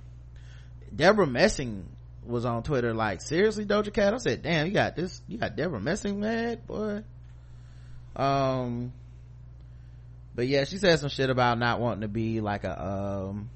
Deborah 0.94 1.26
messing 1.26 1.86
was 2.24 2.44
on 2.44 2.62
twitter 2.62 2.94
like 2.94 3.20
seriously 3.20 3.66
doja 3.66 3.92
cat? 3.92 4.14
I 4.14 4.16
said 4.16 4.42
damn 4.42 4.66
you 4.66 4.72
got 4.72 4.96
this 4.96 5.20
you 5.28 5.38
got 5.38 5.54
deborah 5.54 5.80
messing 5.80 6.18
mad 6.18 6.66
boy. 6.66 7.02
Um 8.16 8.92
but 10.34 10.46
yeah 10.46 10.64
she 10.64 10.78
said 10.78 10.98
some 10.98 11.08
shit 11.08 11.30
about 11.30 11.58
not 11.58 11.80
wanting 11.80 12.02
to 12.02 12.08
be 12.08 12.40
like 12.40 12.64
a 12.64 12.84
um 12.84 13.50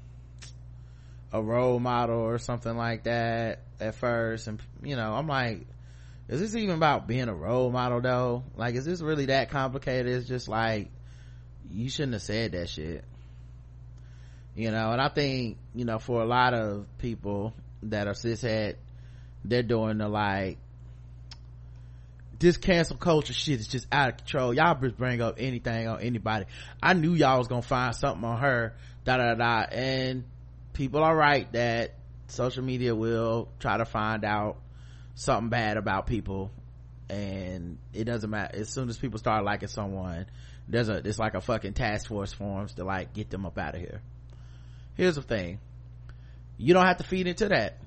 a 1.31 1.41
role 1.41 1.79
model 1.79 2.19
or 2.19 2.37
something 2.39 2.75
like 2.75 3.03
that 3.03 3.59
at 3.79 3.95
first. 3.95 4.47
And 4.47 4.59
you 4.83 4.95
know 4.95 5.13
i'm 5.13 5.27
like 5.27 5.67
is 6.27 6.39
this 6.39 6.55
even 6.55 6.75
about 6.75 7.07
being 7.07 7.27
a 7.27 7.33
role 7.33 7.71
model 7.71 8.01
though? 8.01 8.43
Like 8.55 8.75
is 8.75 8.85
this 8.85 9.01
really 9.01 9.25
that 9.27 9.49
complicated? 9.49 10.13
It's 10.13 10.27
just 10.27 10.47
like 10.47 10.91
you 11.71 11.89
shouldn't 11.89 12.13
have 12.13 12.21
said 12.21 12.51
that 12.51 12.69
shit. 12.69 13.03
You 14.55 14.71
know 14.71 14.91
and 14.91 15.01
i 15.01 15.07
think 15.07 15.57
you 15.73 15.85
know 15.85 15.99
for 15.99 16.21
a 16.21 16.25
lot 16.25 16.53
of 16.53 16.85
people 16.97 17.53
that 17.83 18.07
are 18.07 18.13
cishet 18.13 18.75
they're 19.45 19.63
doing 19.63 19.99
the 19.99 20.09
like 20.09 20.57
this 22.39 22.57
cancel 22.57 22.97
culture 22.97 23.33
shit 23.33 23.59
is 23.59 23.67
just 23.67 23.87
out 23.91 24.09
of 24.09 24.17
control. 24.17 24.53
Y'all 24.53 24.79
just 24.79 24.97
bring 24.97 25.21
up 25.21 25.35
anything 25.37 25.87
on 25.87 26.01
anybody. 26.01 26.45
I 26.81 26.93
knew 26.93 27.13
y'all 27.13 27.37
was 27.37 27.47
gonna 27.47 27.61
find 27.61 27.95
something 27.95 28.23
on 28.23 28.39
her 28.39 28.75
da 29.03 29.17
da 29.17 29.35
da 29.35 29.65
and 29.71 30.23
people 30.73 31.03
are 31.03 31.15
right 31.15 31.51
that 31.53 31.95
social 32.27 32.63
media 32.63 32.95
will 32.95 33.49
try 33.59 33.77
to 33.77 33.85
find 33.85 34.23
out 34.23 34.57
something 35.15 35.49
bad 35.49 35.77
about 35.77 36.07
people. 36.07 36.51
And 37.09 37.77
it 37.93 38.05
doesn't 38.05 38.29
matter. 38.29 38.57
As 38.57 38.69
soon 38.69 38.87
as 38.87 38.97
people 38.97 39.19
start 39.19 39.43
liking 39.43 39.67
someone 39.67 40.27
there's 40.69 40.87
a 40.87 40.97
it's 41.03 41.19
like 41.19 41.33
a 41.33 41.41
fucking 41.41 41.73
task 41.73 42.07
force 42.07 42.31
forms 42.31 42.73
to 42.75 42.83
like 42.83 43.13
get 43.13 43.29
them 43.29 43.45
up 43.45 43.57
out 43.57 43.73
of 43.73 43.81
here. 43.81 44.01
Here's 44.95 45.15
the 45.15 45.21
thing. 45.21 45.59
You 46.57 46.73
don't 46.73 46.85
have 46.85 46.97
to 46.97 47.03
feed 47.03 47.27
into 47.27 47.49
that 47.49 47.79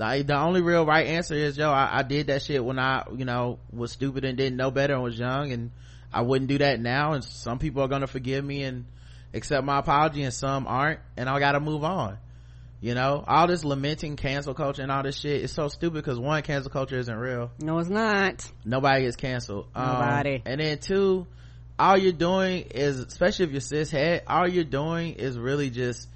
the, 0.00 0.24
the 0.26 0.36
only 0.36 0.62
real 0.62 0.86
right 0.86 1.06
answer 1.06 1.34
is 1.34 1.58
yo 1.58 1.70
I, 1.70 1.98
I 1.98 2.02
did 2.02 2.28
that 2.28 2.42
shit 2.42 2.64
when 2.64 2.78
i 2.78 3.04
you 3.14 3.24
know 3.24 3.58
was 3.70 3.92
stupid 3.92 4.24
and 4.24 4.36
didn't 4.36 4.56
know 4.56 4.70
better 4.70 4.94
and 4.94 5.02
was 5.02 5.18
young 5.18 5.52
and 5.52 5.70
i 6.12 6.22
wouldn't 6.22 6.48
do 6.48 6.58
that 6.58 6.80
now 6.80 7.12
and 7.12 7.22
some 7.22 7.58
people 7.58 7.82
are 7.82 7.88
gonna 7.88 8.06
forgive 8.06 8.44
me 8.44 8.62
and 8.62 8.86
accept 9.34 9.64
my 9.64 9.78
apology 9.78 10.22
and 10.22 10.32
some 10.32 10.66
aren't 10.66 11.00
and 11.16 11.28
i 11.28 11.38
gotta 11.38 11.60
move 11.60 11.84
on. 11.84 12.18
You 12.82 12.94
know 12.94 13.22
all 13.28 13.46
this 13.46 13.62
lamenting 13.62 14.16
cancel 14.16 14.54
culture 14.54 14.80
and 14.80 14.90
all 14.90 15.02
this 15.02 15.18
shit 15.18 15.42
is 15.42 15.52
so 15.52 15.68
stupid 15.68 15.96
because 15.96 16.18
one 16.18 16.42
cancel 16.42 16.70
culture 16.70 16.96
isn't 16.96 17.14
real. 17.14 17.50
No 17.60 17.78
it's 17.78 17.90
not. 17.90 18.50
Nobody 18.64 19.02
gets 19.02 19.16
canceled. 19.16 19.66
Nobody. 19.76 20.36
um, 20.36 20.42
and 20.46 20.60
then 20.62 20.78
two 20.78 21.26
all 21.78 21.98
you're 21.98 22.12
doing 22.12 22.62
is 22.70 23.00
especially 23.00 23.44
if 23.44 23.52
you're 23.52 23.60
cishet 23.60 24.22
all 24.26 24.48
you're 24.48 24.64
doing 24.64 25.12
is 25.12 25.38
really 25.38 25.68
just 25.68 26.08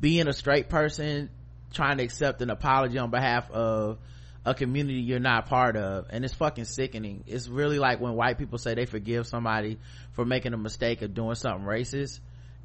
being 0.00 0.28
a 0.28 0.32
straight 0.32 0.70
person 0.70 1.28
trying 1.72 1.98
to 1.98 2.04
accept 2.04 2.42
an 2.42 2.50
apology 2.50 2.98
on 2.98 3.10
behalf 3.10 3.50
of 3.50 3.98
a 4.44 4.54
community 4.54 5.00
you're 5.00 5.20
not 5.20 5.46
part 5.46 5.76
of 5.76 6.06
and 6.10 6.24
it's 6.24 6.34
fucking 6.34 6.64
sickening 6.64 7.22
it's 7.26 7.48
really 7.48 7.78
like 7.78 8.00
when 8.00 8.14
white 8.14 8.38
people 8.38 8.58
say 8.58 8.74
they 8.74 8.86
forgive 8.86 9.26
somebody 9.26 9.78
for 10.14 10.24
making 10.24 10.52
a 10.52 10.56
mistake 10.56 11.00
of 11.02 11.14
doing 11.14 11.36
something 11.36 11.64
racist 11.64 12.18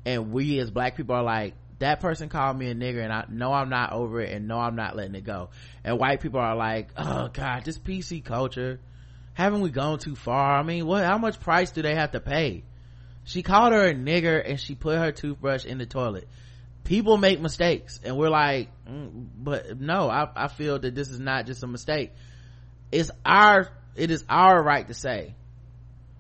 and 0.05 0.31
we 0.31 0.57
as 0.59 0.71
black 0.71 0.95
people 0.95 1.15
are 1.15 1.23
like 1.23 1.53
that 1.79 1.99
person 1.99 2.29
called 2.29 2.57
me 2.57 2.69
a 2.69 2.75
nigger 2.75 3.03
and 3.03 3.13
I 3.13 3.25
know 3.29 3.53
I'm 3.53 3.69
not 3.69 3.91
over 3.91 4.21
it 4.21 4.31
and 4.31 4.47
know 4.47 4.59
I'm 4.59 4.75
not 4.75 4.95
letting 4.95 5.15
it 5.15 5.23
go. 5.23 5.49
And 5.83 5.99
white 5.99 6.21
people 6.21 6.39
are 6.39 6.55
like, 6.55 6.89
oh 6.97 7.29
god, 7.31 7.65
this 7.65 7.77
PC 7.77 8.23
culture, 8.23 8.79
haven't 9.33 9.61
we 9.61 9.69
gone 9.69 9.99
too 9.99 10.15
far? 10.15 10.57
I 10.57 10.63
mean, 10.63 10.85
what, 10.85 11.03
how 11.03 11.17
much 11.17 11.39
price 11.39 11.71
do 11.71 11.81
they 11.81 11.95
have 11.95 12.11
to 12.11 12.19
pay? 12.19 12.63
She 13.25 13.43
called 13.43 13.73
her 13.73 13.85
a 13.85 13.93
nigger 13.93 14.41
and 14.43 14.59
she 14.59 14.73
put 14.73 14.97
her 14.97 15.11
toothbrush 15.11 15.65
in 15.65 15.77
the 15.77 15.85
toilet. 15.85 16.27
People 16.87 17.17
make 17.17 17.39
mistakes 17.39 17.99
and 18.03 18.17
we're 18.17 18.29
like, 18.29 18.69
mm, 18.89 19.27
but 19.37 19.79
no, 19.79 20.09
I, 20.09 20.29
I 20.35 20.47
feel 20.47 20.79
that 20.79 20.95
this 20.95 21.09
is 21.09 21.19
not 21.19 21.45
just 21.45 21.63
a 21.63 21.67
mistake. 21.67 22.11
It's 22.91 23.11
our, 23.25 23.69
it 23.95 24.09
is 24.09 24.23
our 24.29 24.61
right 24.61 24.87
to 24.87 24.93
say, 24.93 25.35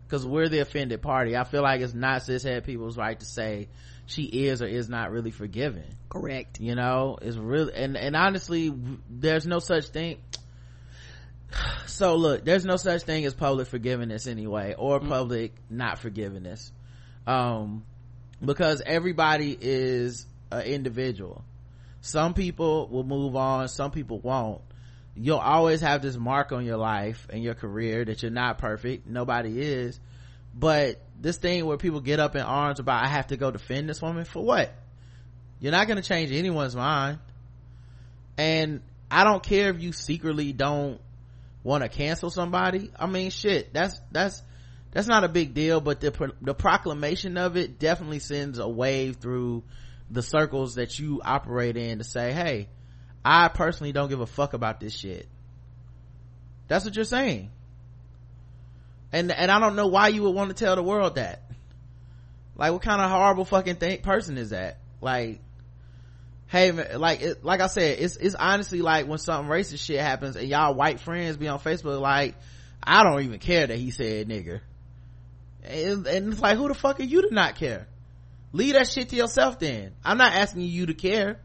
cause 0.09 0.25
we're 0.25 0.49
the 0.49 0.59
offended 0.59 1.01
party. 1.01 1.35
I 1.35 1.45
feel 1.45 1.63
like 1.63 1.81
it's 1.81 1.93
not 1.93 2.21
cishet 2.21 2.65
people's 2.65 2.97
right 2.97 3.19
to 3.19 3.25
say, 3.25 3.69
she 4.07 4.23
is 4.23 4.61
or 4.61 4.67
is 4.67 4.89
not 4.89 5.11
really 5.11 5.31
forgiven 5.31 5.83
correct 6.09 6.59
you 6.59 6.73
know 6.73 7.17
it's 7.21 7.37
really 7.37 7.73
and 7.73 7.95
and 7.95 8.15
honestly 8.15 8.73
there's 9.09 9.45
no 9.45 9.59
such 9.59 9.87
thing 9.87 10.17
so 11.85 12.15
look 12.15 12.43
there's 12.43 12.65
no 12.65 12.77
such 12.77 13.03
thing 13.03 13.25
as 13.25 13.33
public 13.33 13.67
forgiveness 13.67 14.25
anyway 14.25 14.73
or 14.77 14.99
mm-hmm. 14.99 15.09
public 15.09 15.53
not 15.69 15.99
forgiveness 15.99 16.71
um 17.27 17.83
because 18.43 18.81
everybody 18.85 19.55
is 19.59 20.25
an 20.51 20.61
individual. 20.61 21.43
Some 22.01 22.33
people 22.33 22.87
will 22.87 23.03
move 23.03 23.35
on 23.35 23.67
some 23.67 23.91
people 23.91 24.19
won't. 24.19 24.61
You'll 25.15 25.37
always 25.37 25.81
have 25.81 26.01
this 26.01 26.15
mark 26.15 26.51
on 26.51 26.63
your 26.63 26.77
life 26.77 27.27
and 27.31 27.43
your 27.43 27.55
career 27.55 28.05
that 28.05 28.21
you're 28.21 28.31
not 28.31 28.59
perfect. 28.59 29.07
Nobody 29.07 29.59
is. 29.59 29.99
But 30.53 31.01
this 31.19 31.37
thing 31.37 31.65
where 31.65 31.77
people 31.77 32.01
get 32.01 32.19
up 32.19 32.35
in 32.35 32.41
arms 32.41 32.79
about 32.79 33.03
i 33.03 33.07
have 33.07 33.27
to 33.27 33.37
go 33.37 33.49
defend 33.49 33.89
this 33.89 34.01
woman 34.01 34.25
for 34.25 34.43
what? 34.43 34.73
You're 35.59 35.71
not 35.71 35.87
going 35.87 35.97
to 35.97 36.07
change 36.07 36.31
anyone's 36.31 36.75
mind. 36.75 37.19
And 38.37 38.81
i 39.09 39.23
don't 39.23 39.41
care 39.41 39.69
if 39.69 39.81
you 39.81 39.91
secretly 39.91 40.53
don't 40.53 40.99
want 41.63 41.83
to 41.83 41.89
cancel 41.89 42.29
somebody. 42.29 42.91
I 42.97 43.07
mean 43.07 43.31
shit 43.31 43.73
that's 43.73 43.99
that's 44.11 44.43
that's 44.91 45.07
not 45.07 45.23
a 45.23 45.27
big 45.27 45.53
deal 45.53 45.81
but 45.81 45.99
the 45.99 46.31
the 46.41 46.53
proclamation 46.53 47.37
of 47.37 47.57
it 47.57 47.79
definitely 47.79 48.19
sends 48.19 48.59
a 48.59 48.67
wave 48.67 49.17
through 49.17 49.63
the 50.09 50.21
circles 50.21 50.75
that 50.75 50.97
you 50.99 51.21
operate 51.23 51.77
in 51.77 51.97
to 51.97 52.03
say 52.03 52.31
hey 52.31 52.69
i 53.25 53.47
personally 53.47 53.91
don't 53.91 54.09
give 54.09 54.21
a 54.21 54.25
fuck 54.25 54.53
about 54.53 54.79
this 54.79 54.95
shit. 54.95 55.27
That's 56.67 56.85
what 56.85 56.95
you're 56.95 57.05
saying. 57.05 57.51
And 59.11 59.31
and 59.31 59.51
i 59.51 59.59
don't 59.59 59.75
know 59.75 59.87
why 59.87 60.09
you 60.09 60.23
would 60.23 60.35
want 60.35 60.49
to 60.49 60.55
tell 60.55 60.75
the 60.75 60.83
world 60.83 61.15
that. 61.15 61.43
Like 62.55 62.71
what 62.71 62.81
kind 62.81 63.01
of 63.01 63.11
horrible 63.11 63.45
fucking 63.45 63.75
thing 63.75 64.01
person 64.01 64.37
is 64.37 64.49
that? 64.49 64.79
Like 65.01 65.41
hey 66.47 66.71
man, 66.71 66.99
like 66.99 67.21
it, 67.21 67.43
like 67.43 67.59
i 67.59 67.67
said 67.67 67.99
it's 67.99 68.15
it's 68.15 68.35
honestly 68.35 68.81
like 68.81 69.05
when 69.05 69.17
something 69.17 69.51
racist 69.51 69.85
shit 69.85 69.99
happens 69.99 70.35
and 70.35 70.47
y'all 70.47 70.73
white 70.73 70.99
friends 70.99 71.35
be 71.35 71.47
on 71.47 71.59
facebook 71.59 71.99
like 71.99 72.35
i 72.81 73.03
don't 73.03 73.21
even 73.23 73.39
care 73.39 73.67
that 73.67 73.77
he 73.77 73.91
said 73.91 74.27
nigger. 74.27 74.61
And, 75.63 76.07
and 76.07 76.31
it's 76.31 76.41
like 76.41 76.57
who 76.57 76.69
the 76.69 76.73
fuck 76.73 77.01
are 77.01 77.03
you 77.03 77.23
to 77.23 77.33
not 77.33 77.55
care 77.55 77.87
leave 78.57 78.73
that 78.73 78.89
shit 78.89 79.09
to 79.09 79.15
yourself 79.15 79.59
then. 79.59 79.93
I'm 80.03 80.17
not 80.17 80.33
asking 80.33 80.63
you 80.63 80.87
to 80.87 80.93
care 80.93 81.39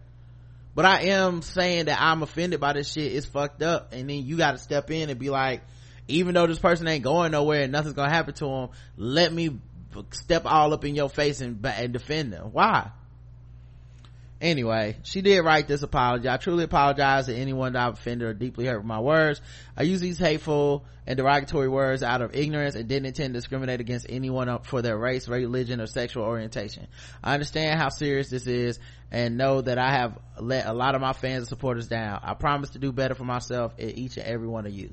but 0.75 0.85
i 0.85 1.03
am 1.03 1.43
saying 1.43 1.87
that 1.87 2.01
i'm 2.01 2.23
offended 2.23 2.61
by 2.61 2.73
this 2.73 2.91
shit. 2.91 3.13
It's 3.13 3.27
fucked 3.27 3.63
up. 3.63 3.93
And 3.93 4.09
then 4.09 4.25
you 4.27 4.37
got 4.37 4.53
to 4.53 4.59
step 4.59 4.91
in 4.91 5.11
and 5.11 5.19
be 5.19 5.31
like 5.31 5.63
even 6.09 6.35
though 6.35 6.47
this 6.47 6.59
person 6.59 6.89
ain't 6.89 7.05
going 7.05 7.33
nowhere 7.33 7.63
and 7.63 7.73
nothing's 7.73 7.95
gonna 7.95 8.11
happen 8.13 8.35
to 8.35 8.47
him 8.47 8.69
let 8.97 9.33
me 9.33 9.59
step 10.11 10.43
all 10.47 10.73
up 10.73 10.85
in 10.85 10.95
your 10.95 11.11
face 11.11 11.41
and, 11.43 11.65
and 11.67 11.93
defend 11.93 12.33
them. 12.33 12.49
Why 12.53 12.91
anyway 14.43 14.97
she 15.05 15.23
did 15.23 15.41
write 15.41 15.69
this 15.69 15.83
apology. 15.83 16.29
I 16.29 16.37
truly 16.37 16.65
apologize 16.65 17.27
to 17.27 17.35
anyone 17.35 17.73
that 17.73 17.87
i've 17.87 17.95
offended 17.95 18.29
or 18.29 18.35
deeply 18.35 18.67
hurt 18.67 18.79
with 18.79 18.87
my 18.87 19.01
words. 19.01 19.41
I 19.77 19.85
use 19.85 20.01
these 20.01 20.19
hateful 20.19 20.85
and 21.07 21.17
derogatory 21.17 21.69
words 21.69 22.03
out 22.03 22.21
of 22.21 22.35
ignorance 22.35 22.75
and 22.75 22.89
didn't 22.89 23.07
intend 23.07 23.33
to 23.33 23.39
discriminate 23.39 23.81
against 23.81 24.07
anyone 24.09 24.59
for 24.65 24.83
their 24.83 24.99
race 24.99 25.29
religion 25.29 25.81
or 25.81 25.87
sexual 25.87 26.25
orientation. 26.25 26.87
I 27.23 27.35
understand 27.35 27.81
how 27.81 27.89
serious 27.89 28.29
this 28.29 28.47
is 28.47 28.79
and 29.11 29.37
know 29.39 29.61
that 29.61 29.79
i 29.79 29.91
have 29.91 30.19
let 30.39 30.67
a 30.67 30.73
lot 30.73 30.95
of 30.95 31.01
my 31.01 31.13
fans 31.13 31.39
and 31.39 31.49
supporters 31.49 31.89
down. 31.89 32.21
I 32.23 32.35
promise 32.35 32.71
to 32.71 32.79
do 32.79 32.93
better 32.93 33.15
for 33.15 33.25
myself 33.25 33.75
and 33.79 33.97
each 33.97 34.17
and 34.17 34.27
every 34.27 34.49
one 34.49 34.67
of 34.67 34.73
you. 34.73 34.93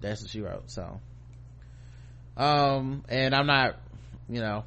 That's 0.00 0.20
what 0.20 0.30
she 0.30 0.40
wrote 0.40 0.70
so. 0.70 1.00
Um 2.36 3.04
and 3.08 3.34
i'm 3.34 3.46
not 3.46 3.80
you 4.28 4.40
know 4.40 4.64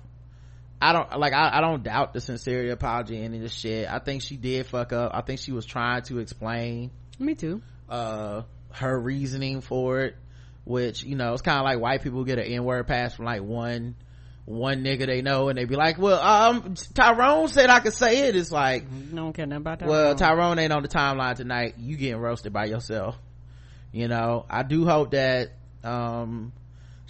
I 0.81 0.93
don't 0.93 1.19
like 1.19 1.33
I, 1.33 1.57
I 1.57 1.61
don't 1.61 1.83
doubt 1.83 2.13
the 2.13 2.21
sincerity 2.21 2.69
apology 2.69 3.21
and 3.21 3.33
this 3.41 3.53
shit. 3.53 3.87
I 3.87 3.99
think 3.99 4.23
she 4.23 4.35
did 4.35 4.65
fuck 4.65 4.91
up. 4.93 5.11
I 5.13 5.21
think 5.21 5.39
she 5.39 5.51
was 5.51 5.65
trying 5.65 6.01
to 6.03 6.19
explain 6.19 6.91
me 7.19 7.35
too. 7.35 7.61
uh 7.89 8.41
her 8.71 8.99
reasoning 8.99 9.61
for 9.61 9.99
it 10.01 10.15
which 10.63 11.03
you 11.03 11.15
know 11.15 11.33
it's 11.33 11.41
kind 11.41 11.57
of 11.59 11.65
like 11.65 11.79
white 11.79 12.01
people 12.01 12.23
get 12.23 12.39
an 12.39 12.45
n-word 12.45 12.87
pass 12.87 13.13
from 13.13 13.25
like 13.25 13.41
one 13.43 13.95
one 14.45 14.83
nigga 14.83 15.05
they 15.05 15.21
know 15.21 15.49
and 15.49 15.57
they 15.57 15.65
be 15.65 15.75
like 15.75 15.97
well 15.97 16.19
um 16.21 16.73
tyrone 16.93 17.47
said 17.47 17.69
i 17.69 17.79
could 17.79 17.93
say 17.93 18.27
it. 18.27 18.35
It's 18.35 18.51
like 18.51 18.89
no 18.89 19.23
don't 19.23 19.33
care 19.33 19.45
nothing 19.45 19.61
about 19.61 19.79
tyrone. 19.79 19.91
well 19.91 20.15
tyrone 20.15 20.57
ain't 20.59 20.71
on 20.73 20.83
the 20.83 20.87
timeline 20.87 21.35
tonight. 21.35 21.75
You 21.77 21.97
getting 21.97 22.17
roasted 22.19 22.53
by 22.53 22.65
yourself. 22.65 23.17
You 23.91 24.07
know 24.07 24.45
i 24.49 24.63
do 24.63 24.85
hope 24.85 25.11
that 25.11 25.49
um 25.83 26.53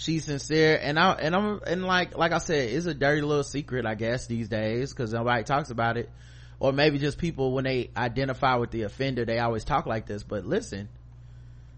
she's 0.02 0.26
sincere 0.26 0.80
and 0.82 0.98
i 0.98 1.12
and 1.14 1.36
i'm 1.36 1.62
and 1.68 1.86
like 1.86 2.18
like 2.18 2.32
i 2.32 2.40
said 2.40 2.70
it's 2.70 2.88
a 2.88 2.94
dirty 2.94 3.22
little 3.22 3.44
secret 3.44 3.86
i 3.86 3.94
guess 3.94 4.26
these 4.26 4.50
days 4.50 4.92
because 4.92 5.14
nobody 5.14 5.44
talks 5.44 5.70
about 5.70 5.98
it. 5.98 6.10
Or 6.60 6.72
maybe 6.72 7.00
just 7.00 7.18
people 7.18 7.54
when 7.54 7.64
they 7.64 7.90
identify 7.98 8.56
with 8.56 8.70
the 8.70 8.84
offender 8.84 9.26
they 9.26 9.40
always 9.40 9.64
talk 9.64 9.88
like 9.88 10.06
this. 10.06 10.22
But 10.22 10.46
listen 10.46 10.90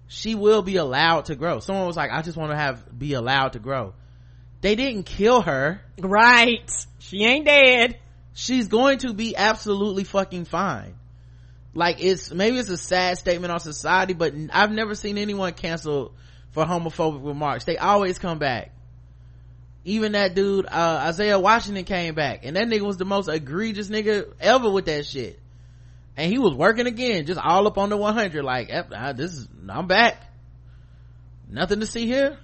she 0.08 0.36
will 0.36 0.62
be 0.62 0.76
allowed 0.76 1.26
to 1.26 1.36
grow. 1.36 1.60
Someone 1.60 1.88
was 1.88 1.98
like 1.98 2.12
i 2.12 2.22
just 2.22 2.38
want 2.38 2.52
to 2.52 2.58
have 2.58 2.98
be 2.98 3.14
allowed 3.14 3.54
to 3.54 3.60
grow. 3.60 3.94
They 4.62 4.76
didn't 4.76 5.04
kill 5.04 5.42
her. 5.42 5.82
Right. 6.00 6.70
She 7.00 7.24
ain't 7.24 7.46
dead. 7.46 7.98
She's 8.34 8.68
going 8.68 9.00
to 9.00 9.14
be 9.14 9.36
absolutely 9.36 10.06
fucking 10.06 10.46
fine. 10.46 10.96
Like 11.74 11.98
it's 12.02 12.32
maybe 12.32 12.58
it's 12.58 12.70
a 12.70 12.78
sad 12.78 13.18
statement 13.18 13.52
on 13.52 13.60
society 13.60 14.14
but 14.14 14.34
i've 14.52 14.72
never 14.72 14.96
seen 14.96 15.18
anyone 15.18 15.54
cancel 15.54 16.14
for 16.54 16.66
homophobic 16.66 17.26
remarks. 17.26 17.66
They 17.66 17.78
always 17.78 18.18
come 18.18 18.40
back. 18.40 18.72
Even 19.84 20.14
that 20.14 20.34
dude, 20.34 20.66
uh, 20.66 21.02
Isaiah 21.08 21.40
Washington 21.40 21.84
came 21.84 22.16
back 22.16 22.46
and 22.46 22.56
that 22.56 22.68
nigga 22.68 22.84
was 22.84 22.96
the 22.96 23.06
most 23.06 23.28
egregious 23.28 23.90
nigga 23.90 24.32
ever 24.40 24.70
with 24.70 24.86
that 24.86 25.06
shit. 25.06 25.40
And 26.16 26.32
he 26.32 26.38
was 26.38 26.54
working 26.54 26.88
again, 26.88 27.26
just 27.26 27.40
all 27.40 27.68
up 27.68 27.78
on 27.78 27.90
the 27.90 27.98
100 27.98 28.44
like, 28.44 28.70
this 29.18 29.34
is, 29.34 29.48
I'm 29.68 29.88
back. 29.88 30.24
Nothing 31.50 31.82
to 31.82 31.86
see 31.86 32.06
here. 32.06 32.38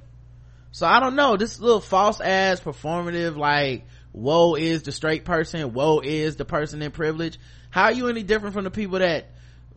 So 0.71 0.85
I 0.85 0.99
don't 0.99 1.15
know, 1.15 1.37
this 1.37 1.59
little 1.59 1.79
false 1.79 2.19
ass 2.19 2.59
performative 2.59 3.37
like, 3.37 3.85
woe 4.11 4.55
is 4.55 4.83
the 4.83 4.91
straight 4.91 5.23
person, 5.23 5.73
woe 5.73 5.99
is 5.99 6.35
the 6.35 6.45
person 6.45 6.81
in 6.81 6.91
privilege. 6.91 7.39
How 7.69 7.85
are 7.85 7.91
you 7.91 8.07
any 8.07 8.23
different 8.23 8.53
from 8.53 8.63
the 8.63 8.71
people 8.71 8.99
that 8.99 9.29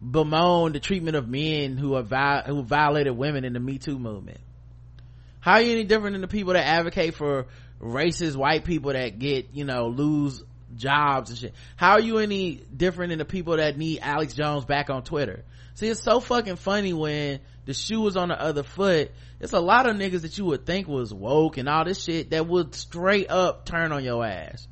bemoan 0.03 0.73
the 0.73 0.81
treatment 0.81 1.17
of 1.17 1.29
men 1.29 1.77
who 1.77 1.95
have 1.95 2.09
viol- 2.09 2.43
who 2.43 2.63
violated 2.63 3.17
women 3.17 3.45
in 3.45 3.53
the 3.53 3.61
Me 3.61 3.79
Too 3.79 3.99
movement. 3.99 4.41
How 5.41 5.53
are 5.53 5.63
you 5.63 5.73
any 5.73 5.85
different 5.85 6.15
than 6.15 6.21
the 6.21 6.29
people 6.29 6.53
that 6.55 6.67
advocate 6.67 7.15
for 7.15 7.47
racist 7.81 8.37
white 8.37 8.65
people 8.65 8.93
that 8.93 9.19
get, 9.19 9.49
you 9.53 9.65
know, 9.65 9.89
lose 9.89 10.43
jobs 10.77 11.31
and 11.31 11.39
shit? 11.39 11.55
How 11.77 11.93
are 11.93 12.01
you 12.01 12.19
any 12.19 12.57
different 12.77 13.11
than 13.11 13.19
the 13.19 13.25
people 13.25 13.57
that 13.57 13.77
need 13.77 14.01
Alex 14.03 14.35
Jones 14.35 14.65
back 14.65 14.91
on 14.91 15.03
Twitter? 15.03 15.45
See, 15.75 15.89
it's 15.89 16.03
so 16.03 16.21
fucking 16.21 16.57
funny 16.57 16.93
when 16.93 17.41
the 17.65 17.75
shoe 17.75 18.07
is 18.07 18.17
on 18.17 18.29
the 18.29 18.41
other 18.41 18.63
foot. 18.63 19.11
It's 19.41 19.53
a 19.53 19.61
lot 19.61 19.89
of 19.89 19.97
niggas 19.97 20.23
that 20.23 20.39
you 20.39 20.45
would 20.47 20.67
think 20.67 20.87
was 20.87 21.13
woke 21.13 21.57
and 21.57 21.69
all 21.69 21.85
this 21.85 22.03
shit 22.03 22.31
that 22.31 22.47
would 22.47 22.75
straight 22.75 23.31
up 23.31 23.65
turn 23.65 23.91
on 23.93 24.05
your 24.05 24.25
ass 24.25 24.67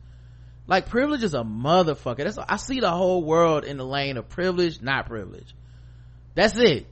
like 0.70 0.88
privilege 0.88 1.24
is 1.24 1.34
a 1.34 1.42
motherfucker. 1.42 2.18
That's 2.18 2.38
i 2.38 2.56
see 2.56 2.78
the 2.78 2.90
whole 2.90 3.24
world 3.24 3.64
in 3.64 3.76
the 3.76 3.84
lane 3.84 4.16
of 4.16 4.28
privilege 4.28 4.80
not 4.80 5.06
privilege. 5.06 5.52
That's 6.36 6.56
it. 6.56 6.86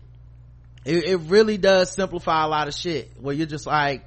it 0.85 1.05
it, 1.05 1.17
really 1.29 1.59
does 1.59 1.93
simplify 1.93 2.45
a 2.45 2.49
lot 2.49 2.67
of 2.67 2.75
shit 2.75 3.13
where 3.21 3.35
you're 3.35 3.47
just 3.47 3.67
like 3.67 4.05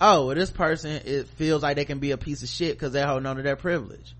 oh 0.00 0.26
well, 0.26 0.34
this 0.34 0.50
person 0.50 1.00
it 1.04 1.28
feels 1.28 1.62
like 1.62 1.76
they 1.76 1.84
can 1.84 2.00
be 2.00 2.10
a 2.10 2.18
piece 2.18 2.42
of 2.42 2.48
shit 2.48 2.72
because 2.72 2.92
they're 2.92 3.06
holding 3.06 3.26
on 3.26 3.36
to 3.36 3.42
their 3.42 3.54
privilege. 3.54 4.16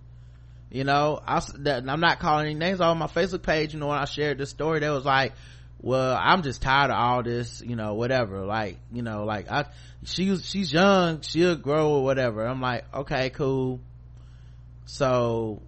You 0.70 0.84
know 0.84 1.20
I, 1.26 1.42
i'm 1.66 2.00
not 2.00 2.20
calling 2.20 2.46
any 2.46 2.54
names 2.54 2.80
on 2.80 2.96
my 2.98 3.06
facebook 3.08 3.42
page 3.42 3.74
you 3.74 3.80
know 3.80 3.88
when 3.88 3.98
i 3.98 4.06
shared 4.06 4.38
this 4.38 4.50
story 4.50 4.80
that 4.80 4.90
was 4.90 5.04
like 5.04 5.32
well 5.80 6.16
i'm 6.20 6.42
just 6.42 6.62
tired 6.62 6.90
of 6.90 6.96
all 6.96 7.22
this 7.24 7.60
you 7.60 7.74
know 7.74 7.94
whatever. 7.94 8.44
Like 8.44 8.78
you 8.92 9.02
know 9.02 9.24
like 9.24 9.50
i 9.50 9.64
she's 10.04 10.48
she's 10.48 10.72
young 10.72 11.20
she'll 11.22 11.56
grow 11.56 11.94
or 11.94 12.04
whatever. 12.04 12.46
I'm 12.46 12.60
like 12.60 12.84
okay 12.94 13.30
cool 13.30 13.80
so 14.86 15.62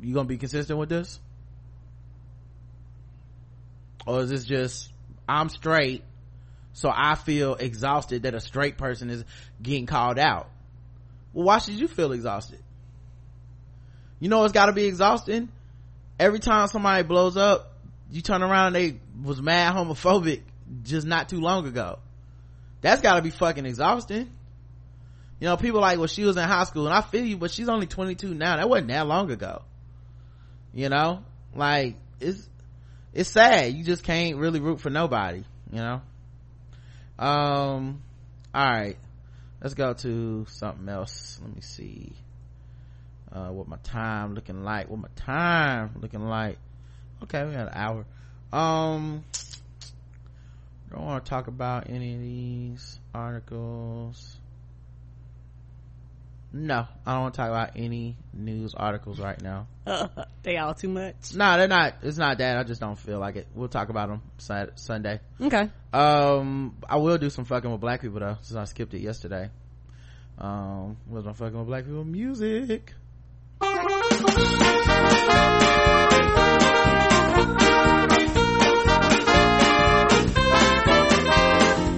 you 0.00 0.14
gonna 0.14 0.28
be 0.28 0.38
consistent 0.38 0.78
with 0.78 0.88
this? 0.88 1.20
Or 4.06 4.22
is 4.22 4.30
this 4.30 4.44
just 4.44 4.92
i'm 5.30 5.50
straight 5.50 6.02
so 6.72 6.90
i 6.94 7.14
feel 7.14 7.54
exhausted 7.54 8.22
that 8.22 8.34
a 8.34 8.40
straight 8.40 8.78
person 8.78 9.10
is 9.10 9.24
getting 9.62 9.86
called 9.86 10.18
out? 10.18 10.48
Well 11.32 11.46
why 11.46 11.58
should 11.58 11.74
you 11.74 11.88
feel 11.88 12.12
exhausted? 12.12 12.60
You 14.20 14.28
know 14.28 14.44
it's 14.44 14.52
got 14.52 14.66
to 14.66 14.72
be 14.72 14.86
exhausting? 14.86 15.48
Every 16.18 16.40
time 16.40 16.68
somebody 16.68 17.02
blows 17.04 17.36
up 17.36 17.74
you 18.10 18.22
turn 18.22 18.42
around 18.42 18.74
and 18.74 18.76
they 18.76 19.00
was 19.22 19.42
mad 19.42 19.74
homophobic 19.74 20.42
just 20.82 21.06
not 21.06 21.28
too 21.28 21.40
long 21.40 21.66
ago. 21.66 21.98
That's 22.80 23.02
got 23.02 23.16
to 23.16 23.22
be 23.22 23.30
fucking 23.30 23.66
exhausting 23.66 24.30
you 25.40 25.46
know 25.46 25.56
people 25.56 25.80
like 25.80 25.98
well 25.98 26.06
she 26.06 26.24
was 26.24 26.36
in 26.36 26.44
high 26.44 26.64
school 26.64 26.86
and 26.86 26.94
i 26.94 27.00
feel 27.00 27.24
you 27.24 27.36
but 27.36 27.50
she's 27.50 27.68
only 27.68 27.86
22 27.86 28.34
now. 28.34 28.56
That 28.56 28.68
wasn't 28.68 28.88
that 28.88 29.06
long 29.06 29.30
ago. 29.30 29.62
You 30.72 30.88
know? 30.88 31.24
Like 31.54 31.96
it's 32.20 32.48
it's 33.14 33.30
sad. 33.30 33.72
You 33.72 33.84
just 33.84 34.04
can't 34.04 34.36
really 34.36 34.60
root 34.60 34.80
for 34.80 34.90
nobody 34.90 35.44
you 35.72 35.78
know? 35.78 36.02
Um 37.18 38.02
all 38.54 38.64
right 38.64 38.96
let's 39.60 39.74
go 39.74 39.92
to 39.92 40.46
something 40.48 40.88
else. 40.88 41.38
Let 41.42 41.54
me 41.54 41.60
see. 41.60 42.12
Uh 43.32 43.48
what 43.48 43.68
my 43.68 43.78
time 43.78 44.34
looking 44.34 44.62
like. 44.64 44.88
What 44.88 45.00
my 45.00 45.08
time 45.16 45.96
looking 46.00 46.26
like. 46.26 46.58
Okay 47.24 47.44
we 47.44 47.52
got 47.52 47.68
an 47.68 47.74
hour. 47.74 48.04
Um 48.52 49.24
don't 50.90 51.04
want 51.04 51.24
to 51.24 51.28
talk 51.28 51.48
about 51.48 51.90
any 51.90 52.14
of 52.14 52.20
these 52.20 52.98
articles 53.14 54.37
no 56.52 56.86
i 57.04 57.12
don't 57.12 57.22
want 57.22 57.34
to 57.34 57.38
talk 57.38 57.50
about 57.50 57.70
any 57.76 58.16
news 58.32 58.74
articles 58.74 59.20
right 59.20 59.40
now. 59.42 59.66
They 60.42 60.56
all 60.56 60.72
too 60.74 60.88
much? 60.88 61.34
No 61.34 61.56
they're 61.58 61.68
not 61.68 61.96
it's 62.02 62.16
not 62.16 62.38
that 62.38 62.56
i 62.58 62.62
just 62.62 62.80
don't 62.80 62.98
feel 62.98 63.18
like 63.18 63.36
it. 63.36 63.46
We'll 63.54 63.68
talk 63.68 63.90
about 63.90 64.08
them 64.08 64.22
sunday. 64.38 65.20
Okay. 65.40 65.70
Um 65.92 66.76
i 66.88 66.96
will 66.96 67.18
do 67.18 67.28
some 67.30 67.44
fucking 67.44 67.70
with 67.70 67.80
black 67.80 68.00
people 68.00 68.20
though 68.20 68.38
since 68.40 68.56
i 68.56 68.64
skipped 68.64 68.94
it 68.94 69.00
yesterday. 69.00 69.50
Um 70.38 70.96
was 71.06 71.24
my 71.24 71.32
fucking 71.32 71.58
with 71.58 71.66
black 71.66 71.84
people? 71.84 72.04
Music. 72.04 72.94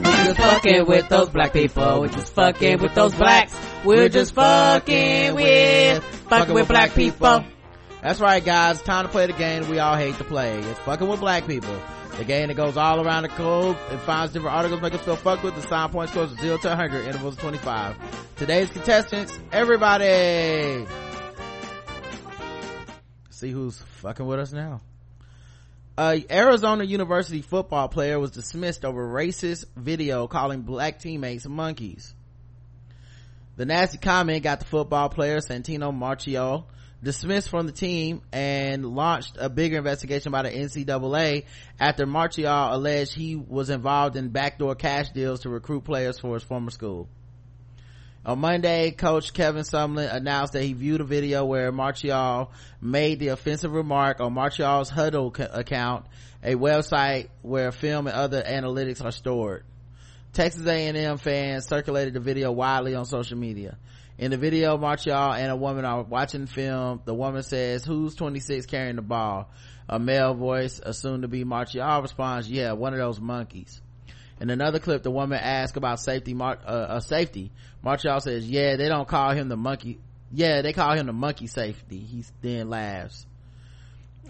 Just 0.02 0.36
fucking 0.38 0.86
with 0.86 1.08
those 1.08 1.28
black 1.30 1.52
people. 1.52 2.06
Just 2.08 2.34
fucking 2.34 2.80
with 2.80 2.94
those 2.94 3.14
blacks. 3.14 3.54
We're 3.84 4.10
just 4.10 4.34
fucking 4.34 5.34
with, 5.34 6.04
fucking 6.28 6.54
with 6.54 6.68
black 6.68 6.94
people. 6.94 7.44
That's 8.02 8.20
right, 8.20 8.44
guys. 8.44 8.82
Time 8.82 9.06
to 9.06 9.10
play 9.10 9.26
the 9.26 9.32
game 9.32 9.68
we 9.70 9.78
all 9.78 9.96
hate 9.96 10.16
to 10.18 10.24
play. 10.24 10.58
It's 10.58 10.78
fucking 10.80 11.08
with 11.08 11.20
black 11.20 11.46
people. 11.46 11.74
The 12.18 12.24
game 12.24 12.48
that 12.48 12.54
goes 12.54 12.76
all 12.76 13.00
around 13.00 13.22
the 13.22 13.28
globe 13.30 13.78
and 13.90 13.98
finds 14.00 14.34
different 14.34 14.54
articles 14.54 14.82
make 14.82 14.92
us 14.92 15.00
feel 15.00 15.16
fucked 15.16 15.42
with. 15.42 15.54
The 15.54 15.62
sign 15.62 15.88
point 15.88 16.10
scores 16.10 16.30
0 16.38 16.58
to 16.58 16.68
100, 16.68 17.06
intervals 17.06 17.36
25. 17.36 17.96
Today's 18.36 18.68
contestants, 18.68 19.38
everybody. 19.50 20.86
See 23.30 23.50
who's 23.50 23.78
fucking 24.02 24.26
with 24.26 24.40
us 24.40 24.52
now. 24.52 24.82
A 25.96 26.22
Arizona 26.30 26.84
University 26.84 27.40
football 27.40 27.88
player 27.88 28.18
was 28.18 28.30
dismissed 28.30 28.84
over 28.84 29.06
racist 29.06 29.64
video 29.74 30.26
calling 30.26 30.62
black 30.62 30.98
teammates 30.98 31.46
monkeys. 31.46 32.14
The 33.56 33.66
nasty 33.66 33.98
comment 33.98 34.42
got 34.42 34.60
the 34.60 34.66
football 34.66 35.08
player 35.08 35.38
Santino 35.38 35.92
Marchiol 35.92 36.64
dismissed 37.02 37.48
from 37.48 37.66
the 37.66 37.72
team 37.72 38.22
and 38.32 38.84
launched 38.84 39.36
a 39.38 39.48
bigger 39.48 39.78
investigation 39.78 40.32
by 40.32 40.42
the 40.42 40.50
NCAA 40.50 41.44
after 41.78 42.06
Marchiol 42.06 42.72
alleged 42.72 43.14
he 43.14 43.36
was 43.36 43.70
involved 43.70 44.16
in 44.16 44.28
backdoor 44.28 44.74
cash 44.74 45.10
deals 45.10 45.40
to 45.40 45.48
recruit 45.48 45.84
players 45.84 46.18
for 46.18 46.34
his 46.34 46.42
former 46.42 46.70
school. 46.70 47.08
On 48.24 48.38
Monday, 48.38 48.90
coach 48.90 49.32
Kevin 49.32 49.62
Sumlin 49.62 50.14
announced 50.14 50.52
that 50.52 50.62
he 50.62 50.74
viewed 50.74 51.00
a 51.00 51.04
video 51.04 51.46
where 51.46 51.72
Marchiol 51.72 52.50
made 52.80 53.18
the 53.18 53.28
offensive 53.28 53.72
remark 53.72 54.20
on 54.20 54.34
Marchiol's 54.34 54.90
Hudl 54.90 55.34
account, 55.54 56.04
a 56.42 56.54
website 56.54 57.28
where 57.40 57.72
film 57.72 58.06
and 58.06 58.14
other 58.14 58.42
analytics 58.42 59.02
are 59.02 59.10
stored. 59.10 59.64
Texas 60.32 60.64
A&M 60.64 61.18
fans 61.18 61.66
circulated 61.66 62.14
the 62.14 62.20
video 62.20 62.52
widely 62.52 62.94
on 62.94 63.04
social 63.04 63.36
media. 63.36 63.76
In 64.16 64.30
the 64.30 64.36
video, 64.36 64.78
Marchiol 64.78 65.36
and 65.36 65.50
a 65.50 65.56
woman 65.56 65.84
are 65.84 66.02
watching 66.02 66.46
film. 66.46 67.00
The 67.04 67.14
woman 67.14 67.42
says, 67.42 67.84
who's 67.84 68.14
26 68.14 68.66
carrying 68.66 68.96
the 68.96 69.02
ball? 69.02 69.50
A 69.88 69.98
male 69.98 70.34
voice, 70.34 70.80
assumed 70.80 71.22
to 71.22 71.28
be 71.28 71.44
Marchiol, 71.44 72.02
responds, 72.02 72.48
yeah, 72.48 72.72
one 72.72 72.92
of 72.92 73.00
those 73.00 73.20
monkeys. 73.20 73.80
In 74.40 74.50
another 74.50 74.78
clip, 74.78 75.02
the 75.02 75.10
woman 75.10 75.38
asks 75.38 75.76
about 75.76 75.98
safety, 75.98 76.32
Mar- 76.32 76.60
uh, 76.64 76.70
uh, 76.70 77.00
safety. 77.00 77.50
Marchiol 77.84 78.22
says, 78.22 78.48
yeah, 78.48 78.76
they 78.76 78.88
don't 78.88 79.08
call 79.08 79.32
him 79.32 79.48
the 79.48 79.56
monkey. 79.56 79.98
Yeah, 80.30 80.62
they 80.62 80.72
call 80.72 80.92
him 80.96 81.06
the 81.06 81.12
monkey 81.12 81.48
safety. 81.48 81.98
He 81.98 82.24
then 82.40 82.70
laughs. 82.70 83.26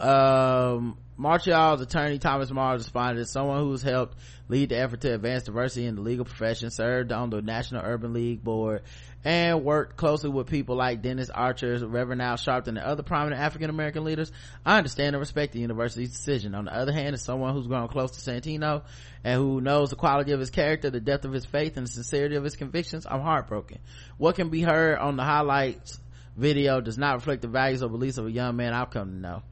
Um, 0.01 0.96
Marchiol's 1.18 1.82
attorney, 1.82 2.18
Thomas 2.18 2.51
Mars, 2.51 2.80
responded 2.80 3.20
as 3.20 3.30
someone 3.30 3.61
who's 3.61 3.82
helped 3.82 4.16
lead 4.48 4.70
the 4.70 4.78
effort 4.78 5.03
to 5.03 5.12
advance 5.12 5.42
diversity 5.42 5.84
in 5.84 5.96
the 5.96 6.01
legal 6.01 6.24
profession, 6.24 6.70
served 6.70 7.12
on 7.12 7.28
the 7.28 7.42
National 7.42 7.84
Urban 7.84 8.14
League 8.14 8.42
board, 8.42 8.80
and 9.22 9.62
worked 9.62 9.98
closely 9.98 10.30
with 10.30 10.46
people 10.46 10.76
like 10.76 11.03
Dennis 11.03 11.28
Archer, 11.28 11.86
Reverend 11.86 12.22
Al 12.22 12.36
Sharpton, 12.36 12.68
and 12.68 12.78
other 12.78 13.03
prominent 13.03 13.42
African 13.42 13.68
American 13.68 14.05
leaders. 14.05 14.32
I 14.64 14.78
understand 14.78 15.14
and 15.14 15.20
respect 15.20 15.53
the 15.53 15.61
university's 15.61 16.12
decision. 16.12 16.55
On 16.55 16.64
the 16.64 16.74
other 16.74 16.92
hand, 16.92 17.12
as 17.12 17.20
someone 17.20 17.53
who's 17.53 17.66
grown 17.66 17.88
close 17.88 18.12
to 18.12 18.30
Santino 18.30 18.84
and 19.22 19.38
who 19.38 19.61
knows 19.61 19.90
the 19.90 19.96
quality 19.96 20.32
of 20.32 20.40
his 20.40 20.48
character, 20.48 20.88
the 20.88 21.01
depth 21.01 21.26
of 21.26 21.32
his 21.34 21.44
faith, 21.44 21.76
and 21.76 21.86
the 21.86 21.92
sincerity 21.92 22.36
of 22.36 22.44
his 22.44 22.57
convictions, 22.57 23.07
I'm 23.07 23.20
heartbroken. 23.20 23.80
What 24.16 24.36
can 24.36 24.48
be 24.48 24.62
heard 24.62 24.98
on 24.98 25.18
the 25.18 25.24
highlights 25.24 26.01
video 26.34 26.80
does 26.80 26.96
not 26.96 27.16
reflect 27.16 27.42
the 27.42 27.48
values 27.48 27.82
or 27.82 27.90
beliefs 27.90 28.16
of 28.16 28.24
a 28.24 28.32
young 28.32 28.57
man 28.57 28.72
I've 28.72 28.88
come 28.88 29.11
to 29.11 29.16
know. 29.16 29.42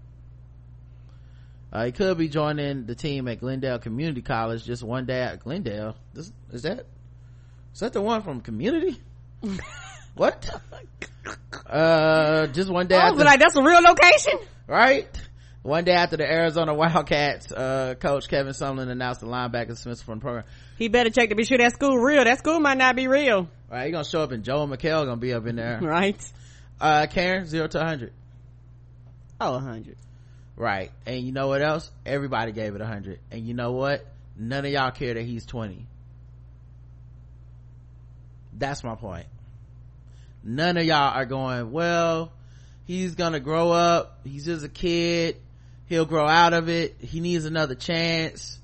Uh, 1.72 1.84
he 1.86 1.92
could 1.92 2.16
be 2.16 2.28
joining 2.28 2.86
the 2.86 2.94
team 2.94 3.28
at 3.28 3.40
Glendale 3.40 3.78
Community 3.78 4.22
College 4.22 4.64
just 4.64 4.82
one 4.82 5.04
day 5.04 5.20
at 5.20 5.40
Glendale. 5.40 5.96
This, 6.14 6.32
is 6.50 6.62
that, 6.62 6.86
is 7.74 7.80
that 7.80 7.92
the 7.92 8.00
one 8.00 8.22
from 8.22 8.40
Community? 8.40 8.98
what? 10.14 10.48
Uh, 11.66 12.46
just 12.48 12.70
one 12.70 12.86
day 12.86 12.96
I 12.96 13.08
after, 13.08 13.16
was 13.16 13.24
like, 13.24 13.40
that's 13.40 13.56
a 13.56 13.62
real 13.62 13.80
location? 13.82 14.38
right? 14.66 15.08
One 15.62 15.84
day 15.84 15.92
after 15.92 16.16
the 16.16 16.24
Arizona 16.24 16.72
Wildcats, 16.74 17.52
uh, 17.52 17.94
coach 18.00 18.28
Kevin 18.28 18.52
Sumlin 18.54 18.88
announced 18.88 19.20
the 19.20 19.26
linebacker 19.26 19.68
dismissal 19.68 20.04
from 20.04 20.18
the 20.20 20.22
program. 20.22 20.44
He 20.78 20.88
better 20.88 21.10
check 21.10 21.28
to 21.28 21.34
be 21.34 21.44
sure 21.44 21.58
that 21.58 21.72
school 21.72 21.98
real. 21.98 22.24
That 22.24 22.38
school 22.38 22.60
might 22.60 22.78
not 22.78 22.96
be 22.96 23.08
real. 23.08 23.48
Right, 23.70 23.86
he 23.86 23.92
gonna 23.92 24.04
show 24.04 24.22
up 24.22 24.32
and 24.32 24.42
Joel 24.44 24.66
McHale 24.68 25.04
gonna 25.04 25.16
be 25.18 25.34
up 25.34 25.46
in 25.46 25.56
there. 25.56 25.80
Right? 25.82 26.18
Uh, 26.80 27.06
Karen, 27.10 27.44
zero 27.44 27.66
to 27.66 27.78
100. 27.78 28.12
Oh, 29.40 29.54
a 29.54 29.58
hundred. 29.58 29.96
Right. 30.58 30.90
And 31.06 31.22
you 31.24 31.30
know 31.30 31.46
what 31.46 31.62
else? 31.62 31.88
Everybody 32.04 32.50
gave 32.50 32.74
it 32.74 32.80
a 32.80 32.84
100. 32.84 33.20
And 33.30 33.46
you 33.46 33.54
know 33.54 33.72
what? 33.72 34.04
None 34.36 34.64
of 34.64 34.72
y'all 34.72 34.90
care 34.90 35.14
that 35.14 35.22
he's 35.22 35.46
20. 35.46 35.86
That's 38.52 38.82
my 38.82 38.96
point. 38.96 39.26
None 40.42 40.76
of 40.76 40.84
y'all 40.84 41.14
are 41.14 41.26
going, 41.26 41.70
well, 41.70 42.32
he's 42.86 43.14
gonna 43.14 43.38
grow 43.38 43.70
up. 43.70 44.18
He's 44.24 44.44
just 44.44 44.64
a 44.64 44.68
kid. 44.68 45.36
He'll 45.86 46.06
grow 46.06 46.26
out 46.26 46.52
of 46.52 46.68
it. 46.68 46.96
He 47.00 47.20
needs 47.20 47.44
another 47.44 47.76
chance. 47.76 48.58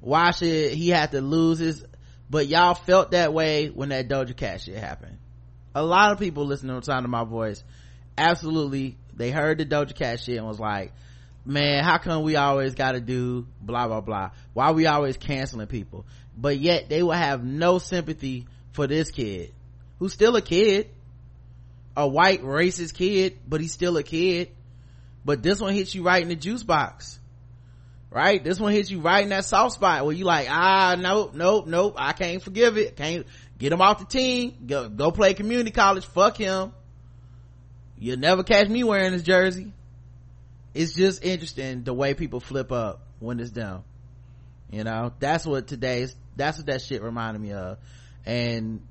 Why 0.00 0.32
should 0.32 0.72
he 0.72 0.88
have 0.90 1.12
to 1.12 1.20
lose 1.20 1.60
his, 1.60 1.84
but 2.28 2.48
y'all 2.48 2.74
felt 2.74 3.12
that 3.12 3.32
way 3.32 3.68
when 3.68 3.90
that 3.90 4.08
Doja 4.08 4.36
Cat 4.36 4.62
shit 4.62 4.76
happened. 4.76 5.18
A 5.76 5.84
lot 5.84 6.10
of 6.10 6.18
people 6.18 6.44
listening 6.44 6.74
to 6.74 6.80
the 6.80 6.86
sound 6.86 7.04
of 7.04 7.10
my 7.10 7.24
voice, 7.24 7.62
absolutely, 8.18 8.96
they 9.14 9.30
heard 9.30 9.58
the 9.58 9.66
Doja 9.66 9.94
Cat 9.94 10.20
shit 10.20 10.38
and 10.38 10.46
was 10.46 10.58
like, 10.60 10.92
man, 11.46 11.84
how 11.84 11.98
come 11.98 12.22
we 12.22 12.36
always 12.36 12.74
gotta 12.74 13.00
do 13.00 13.46
blah 13.60 13.86
blah 13.86 14.00
blah? 14.00 14.30
Why 14.52 14.72
we 14.72 14.86
always 14.86 15.16
canceling 15.16 15.66
people? 15.68 16.04
But 16.36 16.58
yet 16.58 16.88
they 16.88 17.02
will 17.02 17.12
have 17.12 17.44
no 17.44 17.78
sympathy 17.78 18.46
for 18.72 18.86
this 18.86 19.10
kid, 19.10 19.54
who's 19.98 20.12
still 20.12 20.36
a 20.36 20.42
kid, 20.42 20.90
a 21.96 22.06
white 22.06 22.42
racist 22.42 22.94
kid, 22.94 23.38
but 23.48 23.60
he's 23.60 23.72
still 23.72 23.96
a 23.96 24.02
kid. 24.02 24.50
But 25.24 25.42
this 25.42 25.60
one 25.60 25.74
hits 25.74 25.94
you 25.94 26.02
right 26.02 26.22
in 26.22 26.28
the 26.28 26.36
juice 26.36 26.62
box. 26.62 27.18
Right? 28.10 28.42
This 28.42 28.60
one 28.60 28.72
hits 28.72 28.90
you 28.90 29.00
right 29.00 29.24
in 29.24 29.30
that 29.30 29.44
soft 29.44 29.74
spot 29.74 30.04
where 30.04 30.14
you 30.14 30.24
like, 30.24 30.46
ah, 30.48 30.96
nope, 30.98 31.34
nope, 31.34 31.66
nope, 31.66 31.94
I 31.98 32.12
can't 32.12 32.42
forgive 32.42 32.78
it. 32.78 32.96
Can't 32.96 33.26
get 33.58 33.72
him 33.72 33.80
off 33.80 33.98
the 33.98 34.04
team. 34.04 34.56
Go, 34.66 34.88
go 34.88 35.10
play 35.10 35.34
community 35.34 35.70
college. 35.70 36.06
Fuck 36.06 36.36
him. 36.38 36.72
You'll 37.98 38.18
never 38.18 38.42
catch 38.42 38.68
me 38.68 38.84
wearing 38.84 39.12
his 39.12 39.22
jersey 39.22 39.72
it's 40.76 40.94
just 40.94 41.24
interesting 41.24 41.82
the 41.82 41.94
way 41.94 42.14
people 42.14 42.40
flip 42.40 42.70
up 42.72 43.00
when 43.18 43.40
it's 43.40 43.50
done 43.50 43.82
you 44.70 44.84
know 44.84 45.12
that's 45.18 45.46
what 45.46 45.66
today's 45.66 46.14
that's 46.36 46.58
what 46.58 46.66
that 46.66 46.82
shit 46.82 47.02
reminded 47.02 47.40
me 47.40 47.52
of. 47.52 47.78
And 48.24 48.82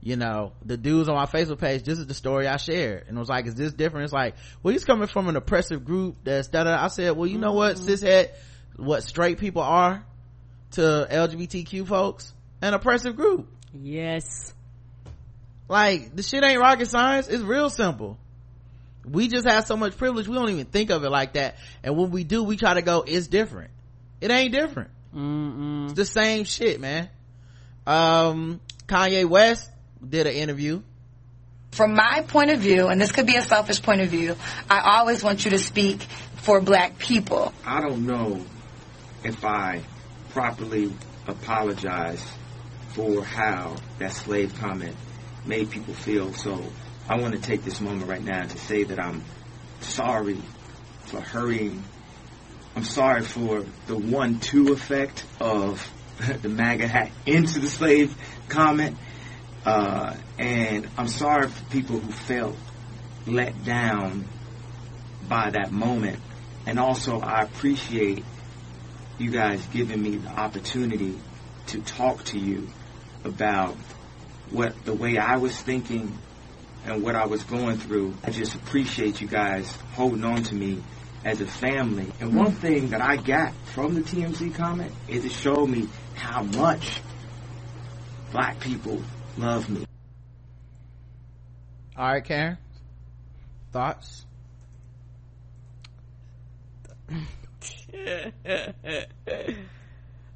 you 0.00 0.16
know 0.16 0.52
the 0.64 0.76
dudes 0.76 1.08
on 1.08 1.16
my 1.16 1.26
facebook 1.26 1.58
page 1.58 1.82
this 1.82 1.98
is 1.98 2.06
the 2.06 2.14
story 2.14 2.46
i 2.46 2.56
shared. 2.56 3.06
And 3.08 3.16
it 3.16 3.20
was 3.20 3.28
like 3.28 3.46
is 3.46 3.54
this 3.54 3.72
different? 3.72 4.04
It's 4.04 4.12
like 4.12 4.34
well 4.62 4.72
he's 4.72 4.84
coming 4.84 5.08
from 5.08 5.28
an 5.28 5.36
oppressive 5.36 5.84
group 5.84 6.16
that's 6.24 6.48
that 6.48 6.66
i 6.66 6.88
said 6.88 7.16
well 7.16 7.28
you 7.28 7.38
know 7.38 7.52
what? 7.52 7.76
Mm-hmm. 7.76 7.88
cishet 7.88 8.30
what 8.76 9.02
straight 9.02 9.38
people 9.38 9.62
are 9.62 10.04
to 10.72 10.80
lgbtq 10.80 11.86
folks 11.86 12.32
an 12.62 12.74
oppressive 12.74 13.16
group. 13.16 13.48
Yes. 13.72 14.52
like 15.68 16.14
the 16.16 16.22
shit 16.22 16.42
ain't 16.42 16.60
rocket 16.60 16.88
science. 16.88 17.28
It's 17.28 17.42
real 17.42 17.70
simple 17.70 18.18
we 19.10 19.28
just 19.28 19.46
have 19.46 19.66
so 19.66 19.76
much 19.76 19.96
privilege 19.96 20.28
we 20.28 20.34
don't 20.34 20.50
even 20.50 20.66
think 20.66 20.90
of 20.90 21.04
it 21.04 21.10
like 21.10 21.34
that 21.34 21.56
and 21.82 21.96
when 21.96 22.10
we 22.10 22.24
do 22.24 22.42
we 22.44 22.56
try 22.56 22.74
to 22.74 22.82
go 22.82 23.04
it's 23.06 23.26
different 23.28 23.70
it 24.20 24.30
ain't 24.30 24.52
different 24.52 24.90
Mm-mm. 25.14 25.84
it's 25.86 25.94
the 25.94 26.04
same 26.04 26.44
shit 26.44 26.80
man 26.80 27.08
um 27.86 28.60
kanye 28.86 29.24
west 29.28 29.70
did 30.06 30.26
an 30.26 30.34
interview 30.34 30.82
From 31.72 31.94
my 31.94 32.24
point 32.26 32.50
of 32.50 32.60
view, 32.60 32.88
and 32.88 32.98
this 33.00 33.12
could 33.12 33.26
be 33.26 33.36
a 33.36 33.42
selfish 33.42 33.82
point 33.82 34.00
of 34.00 34.08
view, 34.08 34.36
I 34.70 34.96
always 34.98 35.22
want 35.22 35.44
you 35.44 35.50
to 35.52 35.58
speak 35.58 36.00
for 36.36 36.60
black 36.60 36.98
people. 36.98 37.52
I 37.64 37.80
don't 37.82 38.06
know 38.06 38.40
if 39.22 39.44
I 39.44 39.82
properly 40.30 40.92
apologize 41.26 42.24
for 42.94 43.22
how 43.22 43.76
that 43.98 44.12
slave 44.12 44.54
comment 44.58 44.96
made 45.44 45.70
people 45.70 45.94
feel. 45.94 46.32
So 46.32 46.62
I 47.08 47.16
want 47.16 47.34
to 47.34 47.40
take 47.40 47.64
this 47.64 47.80
moment 47.80 48.06
right 48.06 48.22
now 48.22 48.44
to 48.44 48.58
say 48.58 48.84
that 48.84 49.00
I'm 49.00 49.24
sorry 49.80 50.42
for 51.06 51.22
hurrying. 51.22 51.82
I'm 52.76 52.84
sorry 52.84 53.22
for 53.22 53.64
the 53.86 53.96
one-two 53.96 54.72
effect 54.72 55.24
of 55.40 55.90
the 56.42 56.50
MAGA 56.50 56.86
hat 56.86 57.10
into 57.24 57.60
the 57.60 57.66
slave 57.66 58.14
comment. 58.50 58.98
Uh, 59.64 60.16
and 60.38 60.86
I'm 60.98 61.08
sorry 61.08 61.48
for 61.48 61.64
people 61.70 61.98
who 61.98 62.12
felt 62.12 62.56
let 63.26 63.64
down 63.64 64.26
by 65.28 65.48
that 65.50 65.72
moment. 65.72 66.20
And 66.66 66.78
also, 66.78 67.20
I 67.20 67.40
appreciate 67.40 68.22
you 69.16 69.30
guys 69.30 69.64
giving 69.68 70.02
me 70.02 70.16
the 70.16 70.28
opportunity 70.28 71.18
to 71.68 71.80
talk 71.80 72.24
to 72.24 72.38
you 72.38 72.68
about 73.24 73.76
what 74.50 74.84
the 74.84 74.92
way 74.94 75.16
I 75.16 75.36
was 75.38 75.58
thinking 75.58 76.18
and 76.84 77.02
what 77.02 77.14
I 77.14 77.26
was 77.26 77.42
going 77.42 77.78
through. 77.78 78.14
I 78.24 78.30
just 78.30 78.54
appreciate 78.54 79.20
you 79.20 79.28
guys 79.28 79.70
holding 79.94 80.24
on 80.24 80.42
to 80.44 80.54
me 80.54 80.82
as 81.24 81.40
a 81.40 81.46
family. 81.46 82.06
And 82.20 82.34
one 82.34 82.52
thing 82.52 82.90
that 82.90 83.00
I 83.00 83.16
got 83.16 83.52
from 83.74 83.94
the 83.94 84.00
TMZ 84.02 84.54
comment 84.54 84.92
is 85.08 85.24
it 85.24 85.32
showed 85.32 85.68
me 85.68 85.88
how 86.14 86.42
much 86.42 87.00
black 88.32 88.60
people 88.60 89.02
love 89.36 89.68
me. 89.68 89.84
All 91.96 92.12
right, 92.12 92.24
Karen. 92.24 92.58
Thoughts? 93.72 94.24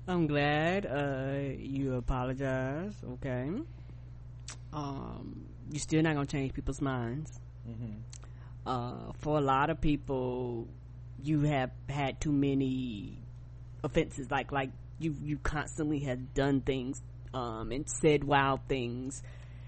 I'm 0.09 0.26
glad 0.26 0.86
uh, 0.86 1.55
you 1.57 1.95
apologize. 1.95 2.95
Okay. 3.12 3.49
Um, 4.72 5.47
you're 5.70 5.80
still 5.80 6.02
not 6.02 6.14
gonna 6.14 6.26
change 6.26 6.52
people's 6.52 6.80
minds. 6.80 7.40
Mm-hmm. 7.68 7.92
Uh, 8.66 9.12
for 9.20 9.38
a 9.38 9.40
lot 9.40 9.70
of 9.70 9.80
people, 9.80 10.66
you 11.22 11.40
have 11.42 11.70
had 11.88 12.20
too 12.20 12.32
many 12.32 13.18
offenses. 13.82 14.30
Like 14.30 14.52
like 14.52 14.70
you 14.98 15.14
you 15.22 15.38
constantly 15.38 16.00
have 16.00 16.34
done 16.34 16.60
things 16.60 17.00
um, 17.34 17.72
and 17.72 17.88
said 17.88 18.24
wild 18.24 18.60
things, 18.68 19.22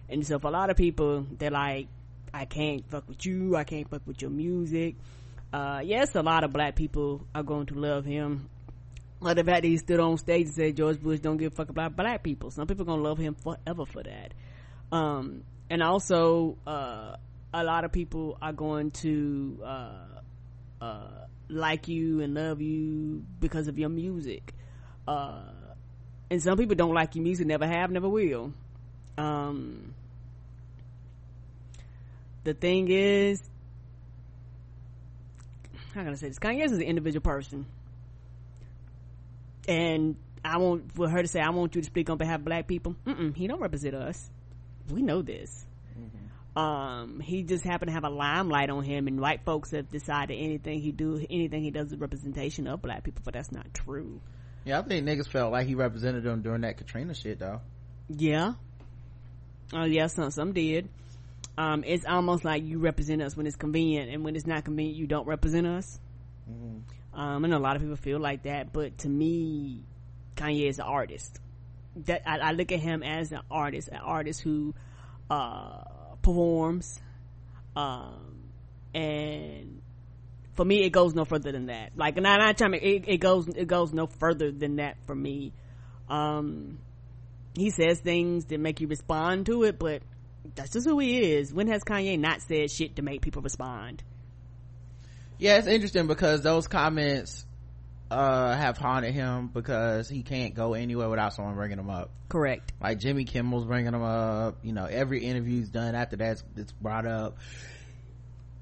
and 0.09 0.27
so 0.27 0.39
for 0.39 0.49
a 0.49 0.53
lot 0.53 0.71
of 0.71 0.77
people, 0.77 1.27
they're 1.39 1.51
like, 1.51 1.89
I 2.33 2.45
can't 2.45 2.89
fuck 2.91 3.09
with 3.09 3.25
you. 3.25 3.57
I 3.57 3.65
can't 3.65 3.89
fuck 3.89 4.03
with 4.07 4.21
your 4.21 4.31
music. 4.31 4.97
Uh, 5.53 5.81
yes, 5.85 6.15
a 6.17 6.23
lot 6.23 6.43
of 6.43 6.53
black 6.53 6.75
people 6.75 7.27
are 7.35 7.45
going 7.45 7.67
to 7.67 7.75
love 7.75 8.05
him. 8.05 8.49
But 9.21 9.37
the 9.37 9.45
fact 9.45 9.63
that 9.63 9.69
he 9.69 9.77
stood 9.79 10.01
on 10.01 10.19
stage 10.19 10.47
and 10.47 10.55
said 10.55 10.77
George 10.77 11.01
Bush 11.01 11.21
don't 11.21 11.37
give 11.37 11.53
a 11.53 11.57
fuck 11.57 11.71
about 11.71 11.97
black 11.97 12.23
people. 12.23 12.51
Some 12.51 12.67
people 12.67 12.83
are 12.83 12.87
gonna 12.87 13.03
love 13.03 13.19
him 13.19 13.35
forever 13.35 13.87
for 13.87 14.03
that. 14.03 14.35
Um, 14.93 15.45
and 15.71 15.83
also, 15.83 16.57
uh, 16.67 17.17
a 17.53 17.65
lot 17.65 17.85
of 17.85 17.93
people 17.93 18.37
are 18.43 18.53
going 18.53 18.91
to, 18.91 19.61
uh, 19.65 20.07
uh, 20.81 21.27
like 21.49 21.89
you 21.89 22.21
and 22.21 22.35
love 22.35 22.61
you 22.61 23.25
because 23.41 23.69
of 23.69 23.79
your 23.79 23.89
music. 23.89 24.55
Uh, 25.07 25.43
and 26.31 26.43
some 26.43 26.59
people 26.59 26.75
don't 26.75 26.95
like 26.95 27.15
your 27.15 27.23
music, 27.23 27.47
never 27.47 27.67
have, 27.67 27.91
never 27.91 28.09
will. 28.09 28.53
Um, 29.17 29.95
the 32.43 32.55
thing 32.55 32.89
is, 32.91 33.43
how 35.95 36.03
can 36.03 36.11
I 36.13 36.15
say 36.17 36.29
this? 36.29 36.39
Kanye 36.39 36.65
is 36.65 36.73
an 36.73 36.83
individual 36.83 37.23
person. 37.23 37.67
And 39.69 40.17
I 40.45 40.59
want 40.59 40.93
for 40.93 41.09
her 41.09 41.23
to 41.23 41.29
say, 41.29 41.41
I 41.41 41.51
want 41.51 41.75
you 41.75 41.81
to 41.83 41.87
speak 41.87 42.11
on 42.11 42.19
behalf 42.19 42.41
of 42.41 42.45
black 42.45 42.67
people. 42.67 42.97
Mm-mm, 43.07 43.35
he 43.35 43.47
don't 43.47 43.61
represent 43.61 43.95
us. 43.95 44.31
We 44.91 45.03
know 45.03 45.23
this. 45.23 45.65
Mm-hmm. 45.99 46.59
Um, 46.59 47.21
he 47.21 47.43
just 47.43 47.65
happened 47.65 47.89
to 47.89 47.95
have 47.95 48.05
a 48.05 48.11
limelight 48.11 48.71
on 48.71 48.85
him 48.85 49.09
and 49.09 49.21
white 49.21 49.45
folks 49.45 49.73
have 49.73 49.91
decided 49.91 50.35
anything 50.39 50.81
he 50.81 50.93
do, 50.93 51.25
anything 51.29 51.63
he 51.63 51.71
does 51.71 51.93
is 51.93 51.99
representation 51.99 52.67
of 52.67 52.81
black 52.81 53.03
people, 53.03 53.23
but 53.25 53.35
that's 53.35 53.51
not 53.51 53.73
true. 53.75 54.21
Yeah, 54.65 54.79
I 54.79 54.83
think 54.83 55.07
niggas 55.07 55.29
felt 55.29 55.53
like 55.53 55.67
he 55.67 55.75
represented 55.75 56.23
them 56.23 56.43
during 56.43 56.63
that 56.63 56.77
Katrina 56.77 57.15
shit 57.15 57.39
though. 57.39 57.61
Yeah. 58.09 58.55
Oh 59.73 59.85
yeah, 59.85 60.07
some, 60.07 60.31
some 60.31 60.53
did. 60.53 60.89
Um, 61.57 61.85
it's 61.87 62.05
almost 62.05 62.45
like 62.45 62.65
you 62.65 62.79
represent 62.79 63.23
us 63.23 63.37
when 63.37 63.47
it's 63.47 63.57
convenient 63.57 64.11
and 64.11 64.25
when 64.25 64.37
it's 64.37 64.47
not 64.47 64.65
convenient, 64.65 64.97
you 64.99 65.07
don't 65.07 65.27
represent 65.27 65.67
us. 65.67 65.99
Mm-hmm. 66.51 67.19
Um, 67.21 67.43
know 67.43 67.59
a 67.59 67.59
lot 67.59 67.77
of 67.77 67.83
people 67.83 67.97
feel 67.97 68.19
like 68.19 68.45
that, 68.45 68.73
but 68.73 68.99
to 68.99 69.09
me, 69.09 69.83
Kanye 70.37 70.69
is 70.69 70.79
an 70.79 70.87
artist. 70.87 71.39
That 71.97 72.23
I, 72.27 72.39
I 72.39 72.53
look 72.53 72.73
at 72.73 72.81
him 72.81 73.03
as 73.03 73.33
an 73.33 73.41
artist, 73.51 73.89
an 73.89 73.99
artist 73.99 74.41
who 74.41 74.75
uh, 75.31 75.85
performs, 76.23 77.01
um, 77.77 78.51
and 78.93 79.81
for 80.55 80.65
me, 80.65 80.85
it 80.85 80.91
goes 80.91 81.15
no 81.15 81.25
further 81.25 81.53
than 81.53 81.67
that. 81.67 81.93
Like, 81.97 82.17
not 82.17 82.41
not 82.41 82.59
trying 82.59 82.75
it, 82.75 83.05
it 83.07 83.19
goes 83.19 83.49
it 83.49 83.67
goes 83.67 83.93
no 83.93 84.07
further 84.07 84.51
than 84.51 84.77
that 84.77 84.97
for 85.07 85.15
me. 85.15 85.53
Um, 86.09 86.79
he 87.55 87.71
says 87.71 88.01
things 88.01 88.47
that 88.47 88.59
make 88.59 88.81
you 88.81 88.89
respond 88.89 89.47
to 89.47 89.63
it, 89.63 89.79
but 89.79 90.03
that's 90.55 90.73
just 90.73 90.87
who 90.87 90.99
he 90.99 91.35
is. 91.35 91.55
When 91.55 91.69
has 91.69 91.83
Kanye 91.85 92.19
not 92.19 92.43
said 92.43 92.71
shit 92.71 92.97
to 92.97 93.03
make 93.03 93.23
people 93.23 93.43
respond? 93.43 94.03
yeah 95.39 95.59
it's 95.59 95.67
interesting 95.67 96.07
because 96.07 96.43
those 96.43 96.67
comments 96.67 97.45
uh 98.11 98.55
have 98.55 98.77
haunted 98.77 99.15
him 99.15 99.49
because 99.49 100.09
he 100.09 100.23
can't 100.23 100.55
go 100.55 100.75
anywhere 100.75 101.09
without 101.09 101.33
someone 101.33 101.55
bringing 101.55 101.79
him 101.79 101.91
up. 101.91 102.11
Correct. 102.29 102.73
Like 102.81 102.99
jimmy 102.99 103.25
kimmel's 103.25 103.65
bringing 103.65 103.95
him 103.95 104.03
up. 104.03 104.59
You 104.63 104.73
know 104.73 104.85
every 104.85 105.25
interview's 105.25 105.69
done 105.71 105.95
after 105.95 106.17
that 106.17 106.43
it's 106.57 106.73
brought 106.73 107.07
up. 107.07 107.39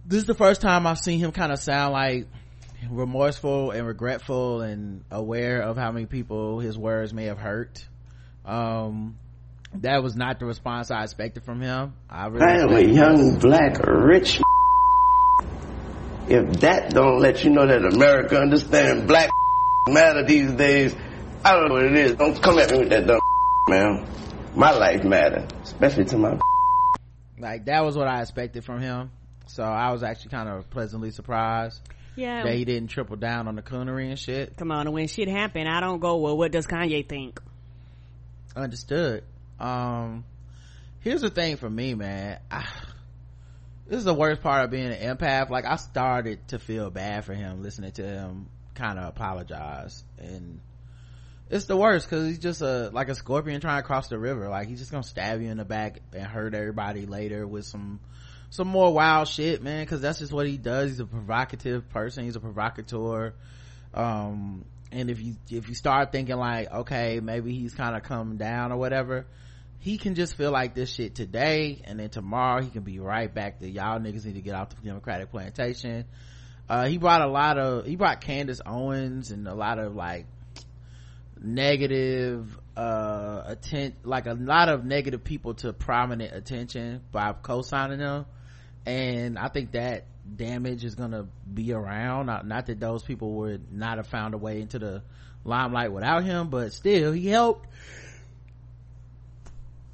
This 0.07 0.19
is 0.21 0.27
the 0.27 0.35
first 0.35 0.61
time 0.61 0.87
i've 0.87 0.99
seen 0.99 1.19
him 1.19 1.33
kind 1.33 1.53
of 1.53 1.59
sound 1.59 1.93
like 1.93 2.27
remorseful 2.91 3.71
and 3.71 3.87
regretful 3.87 4.63
and 4.63 5.05
aware 5.11 5.63
of 5.63 5.77
how 5.77 5.93
many 5.93 6.07
people 6.07 6.59
his 6.61 6.79
words 6.79 7.13
may 7.13 7.25
have 7.25 7.39
hurt. 7.39 7.87
Um 8.45 9.19
that 9.75 10.03
was 10.03 10.15
not 10.15 10.39
the 10.39 10.45
response 10.45 10.91
i 10.91 11.03
expected 11.03 11.45
from 11.45 11.61
him. 11.61 11.95
I 12.09 12.27
really 12.27 12.47
I 12.47 12.57
am 12.59 12.73
a 12.73 12.81
young 12.81 13.39
black 13.39 13.79
rich 13.85 14.41
if 16.29 16.61
that 16.61 16.91
don't 16.91 17.21
let 17.21 17.45
you 17.45 17.51
know 17.51 17.67
that 17.67 17.85
America 17.85 18.39
understand 18.39 19.07
black 19.07 19.31
matter 19.89 20.25
these 20.25 20.53
days, 20.53 20.95
I 21.45 21.53
don't 21.53 21.69
know 21.69 21.75
what 21.75 21.85
it 21.85 21.97
is. 21.97 22.13
Don't 22.17 22.41
come 22.41 22.59
at 22.59 22.71
me 22.71 22.79
with 22.79 22.91
that 22.91 23.07
dumb 23.07 23.21
man. 23.69 24.07
My 24.55 24.73
life 24.73 25.03
matter, 25.03 25.47
especially 25.63 26.05
to 26.07 26.19
my 26.19 26.39
like 27.39 27.65
that 27.67 27.85
was 27.85 27.97
what 27.97 28.07
I 28.07 28.21
expected 28.21 28.65
from 28.65 28.81
him. 28.81 29.11
So 29.47 29.63
I 29.63 29.93
was 29.93 30.03
actually 30.03 30.31
kind 30.31 30.49
of 30.49 30.71
pleasantly 30.71 31.11
surprised. 31.11 31.81
Yeah. 32.15 32.45
That 32.45 32.55
he 32.55 32.65
didn't 32.65 32.89
triple 32.89 33.17
down 33.17 33.49
on 33.49 33.57
the 33.57 33.63
coonery 33.63 34.09
and 34.09 34.19
shit. 34.19 34.57
Come 34.57 34.71
on, 34.71 34.87
and 34.87 34.95
when 34.95 35.09
shit 35.09 35.29
happen, 35.29 35.67
I 35.67 35.81
don't 35.81 36.01
go, 36.01 36.19
well, 36.19 36.37
what 36.37 36.53
does 36.53 36.67
Kanye 36.67 37.09
think? 37.09 37.41
Understood. 38.55 39.25
Um, 39.59 40.25
here's 41.01 41.23
the 41.23 41.31
thing 41.31 41.57
for 41.57 41.71
me, 41.71 41.95
man. 41.95 42.39
I, 42.51 42.67
this 43.87 43.99
is 43.99 44.05
the 44.05 44.15
worst 44.15 44.43
part 44.43 44.65
of 44.65 44.71
being 44.71 44.91
an 44.91 45.17
empath. 45.17 45.51
Like 45.51 45.65
I 45.65 45.77
started 45.77 46.49
to 46.49 46.59
feel 46.59 46.91
bad 46.91 47.25
for 47.25 47.35
him 47.35 47.63
listening 47.63 47.93
to 47.93 48.03
him 48.03 48.49
kind 48.75 48.99
of 48.99 49.09
apologize. 49.09 50.05
And 50.19 50.61
it's 51.51 51.67
the 51.67 51.77
worst 51.77 52.09
because 52.09 52.27
he's 52.27 52.39
just 52.39 52.63
a 52.63 52.91
like 52.93 53.09
a 53.09 53.15
scorpion 53.15 53.61
trying 53.61 53.83
to 53.83 53.87
cross 53.87 54.09
the 54.09 54.19
river. 54.19 54.49
Like 54.49 54.69
he's 54.69 54.79
just 54.79 54.91
gonna 54.91 55.03
stab 55.03 55.41
you 55.41 55.51
in 55.51 55.59
the 55.59 55.65
back 55.65 56.01
and 56.13 56.25
hurt 56.25 56.55
everybody 56.55 57.07
later 57.07 57.47
with 57.47 57.65
some 57.65 58.01
some 58.51 58.69
more 58.69 58.93
wild 58.93 59.29
shit 59.29 59.63
man 59.63 59.85
because 59.85 60.01
that's 60.01 60.21
just 60.21 60.33
what 60.33 60.47
he 60.47 60.57
does. 60.57 60.91
He's 60.91 61.01
a 61.01 61.07
provocative 61.07 61.89
person. 61.91 62.25
He's 62.25 62.37
a 62.37 62.41
provocateur. 62.41 63.35
Um 63.95 64.65
and 64.91 65.11
if 65.11 65.21
you 65.21 65.37
if 65.51 65.69
you 65.69 65.75
start 65.75 66.13
thinking 66.13 66.37
like 66.37 66.71
okay 66.71 67.21
maybe 67.21 67.53
he's 67.53 67.75
kind 67.75 67.97
of 67.97 68.03
come 68.03 68.37
down 68.37 68.73
or 68.73 68.77
whatever 68.77 69.27
he 69.83 69.99
can 69.99 70.15
just 70.15 70.37
feel 70.37 70.53
like 70.53 70.77
this 70.77 70.95
shit 70.95 71.17
today 71.17 71.83
and 71.85 71.99
then 71.99 72.09
tomorrow 72.09 72.63
he 72.63 72.71
can 72.71 72.85
be 72.85 73.01
right 73.01 73.35
back 73.35 73.59
to 73.59 73.69
y'all 73.69 73.99
niggas 73.99 74.25
need 74.25 74.37
to 74.37 74.41
get 74.41 74.55
off 74.55 74.69
the 74.69 74.77
democratic 74.77 75.33
plantation. 75.33 76.05
Uh, 76.69 76.87
he 76.87 76.99
brought 76.99 77.21
a 77.21 77.27
lot 77.27 77.59
of 77.59 77.85
he 77.85 77.97
brought 77.97 78.21
candace 78.21 78.61
owens 78.65 79.33
and 79.33 79.49
a 79.49 79.55
lot 79.55 79.81
of 79.81 79.97
like 79.97 80.27
negative 81.41 82.57
uh 82.77 83.43
atten- 83.49 83.97
like 84.05 84.27
a 84.27 84.35
lot 84.35 84.69
of 84.69 84.85
negative 84.85 85.25
people 85.25 85.55
to 85.55 85.73
prominent 85.73 86.33
attention 86.33 87.01
by 87.11 87.33
co-signing 87.33 87.99
them. 87.99 88.25
And 88.87 89.37
i 89.37 89.49
think 89.49 89.73
that 89.73 90.05
damage 90.37 90.85
is 90.85 90.95
gonna 90.95 91.27
be 91.53 91.73
around. 91.73 92.27
Not, 92.27 92.47
not 92.47 92.67
that 92.67 92.79
those 92.79 93.03
people 93.03 93.33
would 93.39 93.73
not 93.73 93.97
have 93.97 94.07
found 94.07 94.35
a 94.35 94.39
way 94.39 94.61
into 94.61 94.79
the 94.79 95.03
limelight 95.45 95.91
without 95.91 96.23
him 96.23 96.51
but 96.51 96.73
still 96.73 97.11
he 97.11 97.27
helped 97.27 97.67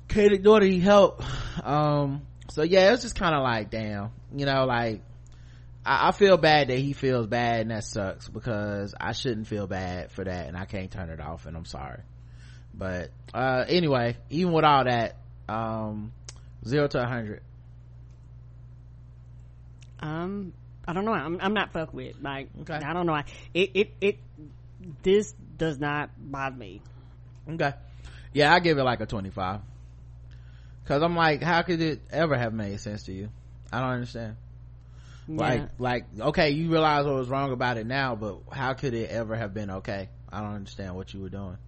Katie 0.08 0.38
daughter 0.38 0.64
he 0.64 0.80
helped 0.80 1.22
um 1.62 2.22
so 2.50 2.62
yeah 2.62 2.92
it's 2.92 3.02
just 3.02 3.14
kind 3.14 3.34
of 3.34 3.42
like 3.42 3.70
damn 3.70 4.10
you 4.34 4.46
know 4.46 4.64
like 4.64 5.02
I, 5.84 6.08
I, 6.08 6.12
feel 6.12 6.36
bad 6.36 6.68
that 6.68 6.78
he 6.78 6.92
feels 6.92 7.26
bad 7.26 7.62
and 7.62 7.70
that 7.70 7.84
sucks 7.84 8.28
because 8.28 8.94
I 9.00 9.12
shouldn't 9.12 9.46
feel 9.46 9.66
bad 9.66 10.10
for 10.10 10.24
that 10.24 10.46
and 10.46 10.56
I 10.56 10.66
can't 10.66 10.90
turn 10.90 11.08
it 11.08 11.20
off 11.20 11.46
and 11.46 11.56
I'm 11.56 11.64
sorry. 11.64 12.02
But, 12.74 13.10
uh, 13.34 13.64
anyway, 13.66 14.16
even 14.30 14.52
with 14.52 14.64
all 14.64 14.84
that, 14.84 15.16
um, 15.48 16.12
zero 16.64 16.86
to 16.88 17.02
a 17.02 17.06
hundred. 17.06 17.42
Um, 20.00 20.52
I 20.86 20.92
don't 20.92 21.04
know. 21.04 21.12
I'm, 21.12 21.40
I'm 21.40 21.54
not 21.54 21.72
fucked 21.72 21.94
with. 21.94 22.16
Like, 22.20 22.50
okay. 22.60 22.74
I 22.74 22.92
don't 22.92 23.06
know. 23.06 23.20
It, 23.52 23.70
it, 23.74 23.90
it, 24.00 24.18
this 25.02 25.34
does 25.56 25.78
not 25.78 26.10
bother 26.18 26.54
me. 26.54 26.82
Okay. 27.50 27.72
Yeah, 28.32 28.54
I 28.54 28.60
give 28.60 28.78
it 28.78 28.84
like 28.84 29.00
a 29.00 29.06
25 29.06 29.60
Cause 30.88 31.02
I'm 31.02 31.14
like, 31.14 31.42
how 31.42 31.60
could 31.60 31.82
it 31.82 32.00
ever 32.10 32.34
have 32.34 32.54
made 32.54 32.80
sense 32.80 33.02
to 33.04 33.12
you? 33.12 33.28
I 33.70 33.80
don't 33.80 33.90
understand. 33.90 34.36
Like, 35.28 35.60
Yeah. 35.60 35.66
like, 35.78 36.06
okay, 36.18 36.50
you 36.50 36.70
realize 36.70 37.04
what 37.04 37.14
was 37.16 37.28
wrong 37.28 37.52
about 37.52 37.76
it 37.76 37.86
now, 37.86 38.14
but 38.16 38.38
how 38.50 38.72
could 38.72 38.94
it 38.94 39.10
ever 39.10 39.36
have 39.36 39.52
been 39.52 39.70
okay? 39.70 40.08
I 40.32 40.40
don't 40.40 40.54
understand 40.54 40.96
what 40.96 41.12
you 41.12 41.20
were 41.20 41.28
doing. 41.28 41.58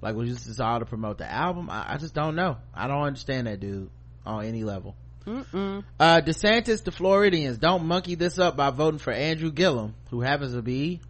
Like, 0.00 0.14
was 0.14 0.30
this 0.30 0.44
just 0.46 0.60
all 0.60 0.78
to 0.78 0.86
promote 0.86 1.18
the 1.18 1.28
album? 1.28 1.68
I, 1.68 1.94
I 1.94 1.96
just 1.96 2.14
don't 2.14 2.36
know. 2.36 2.58
I 2.72 2.86
don't 2.86 3.02
understand 3.02 3.48
that 3.48 3.58
dude 3.58 3.90
on 4.24 4.44
any 4.44 4.62
level. 4.62 4.94
Mm-mm. 5.26 5.82
Uh, 5.98 6.20
DeSantis, 6.20 6.84
the 6.84 6.92
Floridians, 6.92 7.58
don't 7.58 7.84
monkey 7.84 8.14
this 8.14 8.38
up 8.38 8.56
by 8.56 8.70
voting 8.70 9.00
for 9.00 9.12
Andrew 9.12 9.50
Gillum, 9.50 9.96
who 10.10 10.20
happens 10.20 10.54
to 10.54 10.62
be 10.62 11.00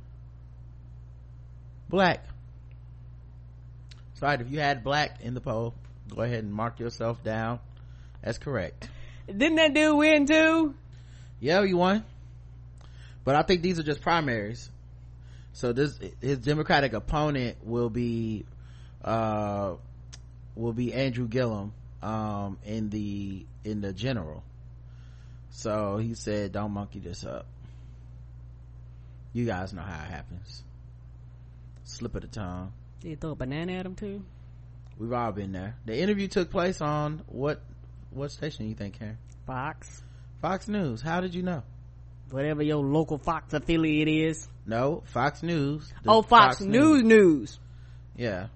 black. 1.90 2.24
So, 4.14 4.26
right, 4.26 4.40
if 4.40 4.50
you 4.50 4.58
had 4.58 4.82
black 4.82 5.20
in 5.20 5.34
the 5.34 5.42
poll, 5.42 5.74
go 6.14 6.22
ahead 6.22 6.44
and 6.44 6.52
mark 6.52 6.80
yourself 6.80 7.22
down. 7.22 7.60
That's 8.22 8.38
correct. 8.38 8.88
Didn't 9.26 9.56
that 9.56 9.74
dude 9.74 9.96
win 9.96 10.26
too? 10.26 10.74
Yeah, 11.40 11.62
you 11.62 11.76
won. 11.76 12.04
But 13.24 13.36
I 13.36 13.42
think 13.42 13.62
these 13.62 13.78
are 13.78 13.82
just 13.82 14.00
primaries. 14.00 14.70
So 15.52 15.72
this, 15.72 15.98
his 16.20 16.38
Democratic 16.38 16.92
opponent 16.92 17.58
will 17.62 17.90
be, 17.90 18.44
uh, 19.04 19.74
will 20.54 20.72
be 20.72 20.92
Andrew 20.92 21.28
Gillum, 21.28 21.72
um, 22.02 22.58
in 22.64 22.90
the, 22.90 23.44
in 23.64 23.80
the 23.80 23.92
general. 23.92 24.42
So 25.50 25.98
he 25.98 26.14
said, 26.14 26.52
don't 26.52 26.72
monkey 26.72 27.00
this 27.00 27.24
up. 27.24 27.46
You 29.32 29.44
guys 29.44 29.72
know 29.72 29.82
how 29.82 30.04
it 30.04 30.10
happens. 30.10 30.62
Slip 31.84 32.14
of 32.14 32.22
the 32.22 32.28
tongue. 32.28 32.72
Did 33.00 33.08
you 33.08 33.16
throw 33.16 33.30
a 33.32 33.34
banana 33.34 33.72
at 33.74 33.86
him 33.86 33.94
too? 33.94 34.24
We've 34.98 35.12
all 35.12 35.32
been 35.32 35.52
there. 35.52 35.76
The 35.86 35.96
interview 35.98 36.26
took 36.26 36.50
place 36.50 36.80
on 36.80 37.22
what, 37.28 37.62
what 38.10 38.32
station 38.32 38.68
you 38.68 38.74
think, 38.74 38.98
Karen? 38.98 39.18
Fox. 39.46 40.02
Fox 40.42 40.68
News. 40.68 41.00
How 41.00 41.20
did 41.20 41.34
you 41.34 41.42
know? 41.42 41.62
Whatever 42.30 42.62
your 42.62 42.84
local 42.84 43.18
Fox 43.18 43.54
affiliate 43.54 44.08
is. 44.08 44.48
No, 44.66 45.02
Fox 45.06 45.42
News. 45.42 45.90
Oh, 46.06 46.22
Fox, 46.22 46.60
News 46.60 47.02
News. 47.02 47.58
Yeah. 48.16 48.48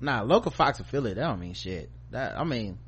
Nah, 0.00 0.22
local 0.22 0.50
Fox 0.50 0.80
affiliate, 0.80 1.16
that 1.16 1.26
don't 1.26 1.40
mean 1.40 1.54
shit. 1.54 1.90
That, 2.12 2.38
I 2.38 2.44
mean, 2.44 2.78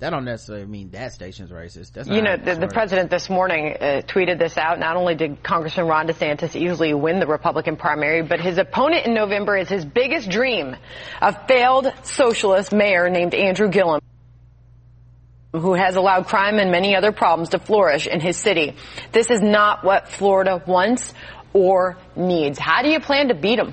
that 0.00 0.10
don't 0.10 0.24
necessarily 0.24 0.66
mean 0.66 0.90
that 0.90 1.12
station's 1.12 1.50
racist. 1.50 1.92
That's 1.92 2.08
You 2.08 2.20
know, 2.20 2.36
the, 2.36 2.56
the 2.56 2.66
president 2.66 3.10
this 3.10 3.30
morning 3.30 3.76
uh, 3.80 4.02
tweeted 4.06 4.38
this 4.38 4.58
out. 4.58 4.78
Not 4.78 4.96
only 4.96 5.14
did 5.14 5.42
Congressman 5.42 5.86
Ron 5.86 6.08
DeSantis 6.08 6.56
easily 6.56 6.92
win 6.94 7.20
the 7.20 7.26
Republican 7.26 7.76
primary, 7.76 8.22
but 8.22 8.40
his 8.40 8.58
opponent 8.58 9.06
in 9.06 9.14
November 9.14 9.56
is 9.56 9.68
his 9.68 9.84
biggest 9.84 10.28
dream, 10.28 10.76
a 11.22 11.46
failed 11.46 11.92
socialist 12.02 12.72
mayor 12.72 13.08
named 13.08 13.34
Andrew 13.34 13.68
Gillum 13.68 14.00
who 15.52 15.74
has 15.74 15.94
allowed 15.94 16.26
crime 16.26 16.58
and 16.58 16.72
many 16.72 16.96
other 16.96 17.12
problems 17.12 17.50
to 17.50 17.60
flourish 17.60 18.08
in 18.08 18.20
his 18.20 18.36
city. 18.36 18.74
This 19.12 19.30
is 19.30 19.40
not 19.40 19.84
what 19.84 20.08
Florida 20.08 20.60
wants 20.66 21.14
or 21.52 21.96
needs. 22.16 22.58
How 22.58 22.82
do 22.82 22.88
you 22.88 22.98
plan 22.98 23.28
to 23.28 23.34
beat 23.34 23.60
him? 23.60 23.72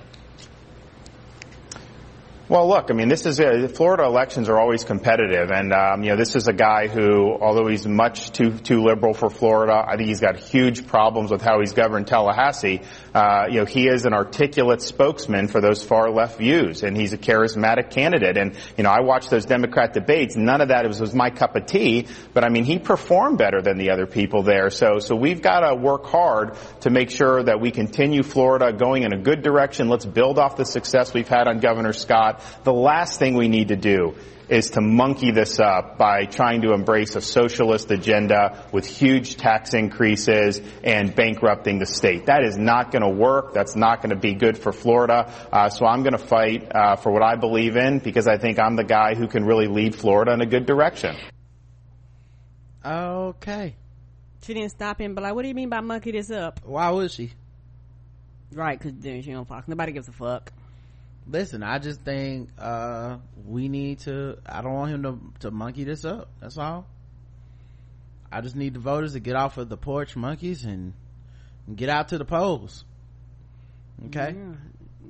Well, 2.52 2.68
look, 2.68 2.92
I 2.92 2.94
mean, 2.94 3.08
this 3.08 3.26
is 3.26 3.40
uh, 3.40 3.70
Florida 3.74 4.04
elections 4.04 4.50
are 4.50 4.60
always 4.60 4.84
competitive, 4.84 5.52
and 5.52 5.72
um, 5.72 6.04
you 6.04 6.10
know, 6.10 6.18
this 6.18 6.36
is 6.36 6.50
a 6.50 6.54
guy 6.54 6.88
who, 6.88 7.32
although 7.40 7.66
he's 7.68 7.88
much 7.88 8.34
too 8.34 8.52
too 8.58 8.84
liberal 8.84 9.14
for 9.14 9.30
Florida, 9.30 9.82
I 9.88 9.96
think 9.96 10.10
he's 10.10 10.20
got 10.20 10.36
huge 10.36 10.86
problems 10.86 11.32
with 11.32 11.42
how 11.42 11.62
he's 11.62 11.72
governed 11.72 12.08
Tallahassee. 12.08 12.82
Uh, 13.16 13.46
you 13.50 13.60
know, 13.60 13.66
he 13.66 13.88
is 13.88 14.04
an 14.04 14.14
articulate 14.14 14.82
spokesman 14.82 15.48
for 15.48 15.62
those 15.62 15.82
far 15.82 16.12
left 16.12 16.40
views, 16.40 16.84
and 16.84 16.98
he's 16.98 17.14
a 17.14 17.18
charismatic 17.18 17.90
candidate. 17.90 18.36
And 18.36 18.58
you 18.76 18.84
know, 18.84 18.90
I 18.90 19.00
watched 19.00 19.30
those 19.30 19.46
Democrat 19.46 19.94
debates. 19.94 20.36
None 20.36 20.60
of 20.60 20.68
that 20.68 20.86
was, 20.86 21.00
was 21.00 21.16
my 21.16 21.30
cup 21.30 21.56
of 21.56 21.68
tea, 21.68 22.08
but 22.34 22.44
I 22.44 22.50
mean, 22.50 22.66
he 22.66 22.80
performed 22.80 23.38
better 23.38 23.62
than 23.62 23.78
the 23.78 23.92
other 23.92 24.08
people 24.08 24.44
there. 24.44 24.70
So, 24.72 25.00
so 25.00 25.16
we've 25.16 25.42
got 25.42 25.62
to 25.62 25.74
work 25.74 26.08
hard 26.08 26.58
to 26.82 26.90
make 26.90 27.12
sure 27.12 27.44
that 27.44 27.62
we 27.62 27.72
continue 27.72 28.24
Florida 28.24 28.74
going 28.74 29.04
in 29.04 29.14
a 29.14 29.22
good 29.22 29.42
direction. 29.42 29.88
Let's 29.88 30.06
build 30.06 30.38
off 30.38 30.58
the 30.58 30.66
success 30.66 31.14
we've 31.14 31.30
had 31.30 31.48
on 31.48 31.62
Governor 31.62 31.94
Scott. 31.94 32.40
The 32.64 32.74
last 32.74 33.20
thing 33.20 33.36
we 33.36 33.48
need 33.48 33.70
to 33.70 33.76
do 33.76 34.16
is 34.52 34.72
to 34.72 34.82
monkey 34.82 35.32
this 35.32 35.62
up 35.62 35.98
by 35.98 36.26
trying 36.26 36.62
to 36.62 36.74
embrace 36.74 37.16
a 37.16 37.22
socialist 37.22 37.90
agenda 37.90 38.66
with 38.74 38.86
huge 38.86 39.38
tax 39.38 39.74
increases 39.74 40.62
and 40.84 41.16
bankrupting 41.16 41.80
the 41.80 41.86
state. 41.86 42.26
That 42.26 42.44
is 42.44 42.58
not 42.58 42.92
going 42.92 43.02
to 43.02 43.10
work. 43.10 43.54
That's 43.54 43.78
not 43.78 44.02
going 44.02 44.10
to 44.10 44.18
be 44.18 44.34
good 44.34 44.58
for 44.58 44.74
Florida. 44.74 45.32
Uh, 45.52 45.70
so 45.70 45.86
I'm 45.86 46.04
going 46.04 46.18
to 46.18 46.26
fight 46.26 46.70
uh, 46.76 46.98
for 46.98 47.14
what 47.14 47.24
I 47.24 47.38
believe 47.38 47.78
in 47.78 48.00
because 48.00 48.28
I 48.28 48.38
think 48.38 48.60
I'm 48.60 48.76
the 48.76 48.84
guy 48.84 49.16
who 49.16 49.28
can 49.30 49.46
really 49.46 49.68
lead 49.68 49.96
Florida 49.96 50.34
in 50.34 50.42
a 50.42 50.46
good 50.46 50.66
direction. 50.66 51.16
Okay. 52.86 53.76
She 54.44 54.54
didn't 54.54 54.72
stop 54.72 55.00
him, 55.00 55.16
but 55.16 55.24
like, 55.24 55.34
what 55.34 55.44
do 55.44 55.48
you 55.48 55.54
mean 55.54 55.70
by 55.70 55.80
monkey 55.80 56.12
this 56.12 56.30
up? 56.30 56.60
Why 56.66 56.90
would 56.90 57.12
she? 57.12 57.32
Right, 58.52 58.78
cause 58.78 58.92
then 58.96 59.22
she 59.22 59.32
don't 59.32 59.48
Fox. 59.48 59.68
Nobody 59.70 59.94
gives 59.94 60.10
a 60.10 60.12
fuck. 60.12 60.52
Listen, 61.28 61.64
I 61.64 61.80
just 61.80 62.02
think, 62.02 62.50
uh, 62.58 63.18
we 63.46 63.70
need 63.70 64.00
to, 64.00 64.38
I 64.46 64.62
don't 64.62 64.74
want 64.74 64.92
him 64.92 65.04
to, 65.04 65.20
to 65.42 65.52
monkey 65.52 65.84
this 65.84 66.04
up. 66.04 66.30
That's 66.40 66.58
all. 66.58 66.88
I 68.32 68.42
just 68.42 68.56
need 68.56 68.74
the 68.74 68.80
voters 68.80 69.14
to 69.14 69.20
get 69.20 69.36
off 69.36 69.58
of 69.58 69.70
the 69.70 69.78
porch 69.78 70.16
monkeys 70.16 70.64
and, 70.64 70.94
and 71.68 71.78
get 71.78 71.90
out 71.90 72.10
to 72.10 72.18
the 72.18 72.26
polls. 72.26 72.86
Okay? 74.08 74.36
Yeah. 74.38 74.56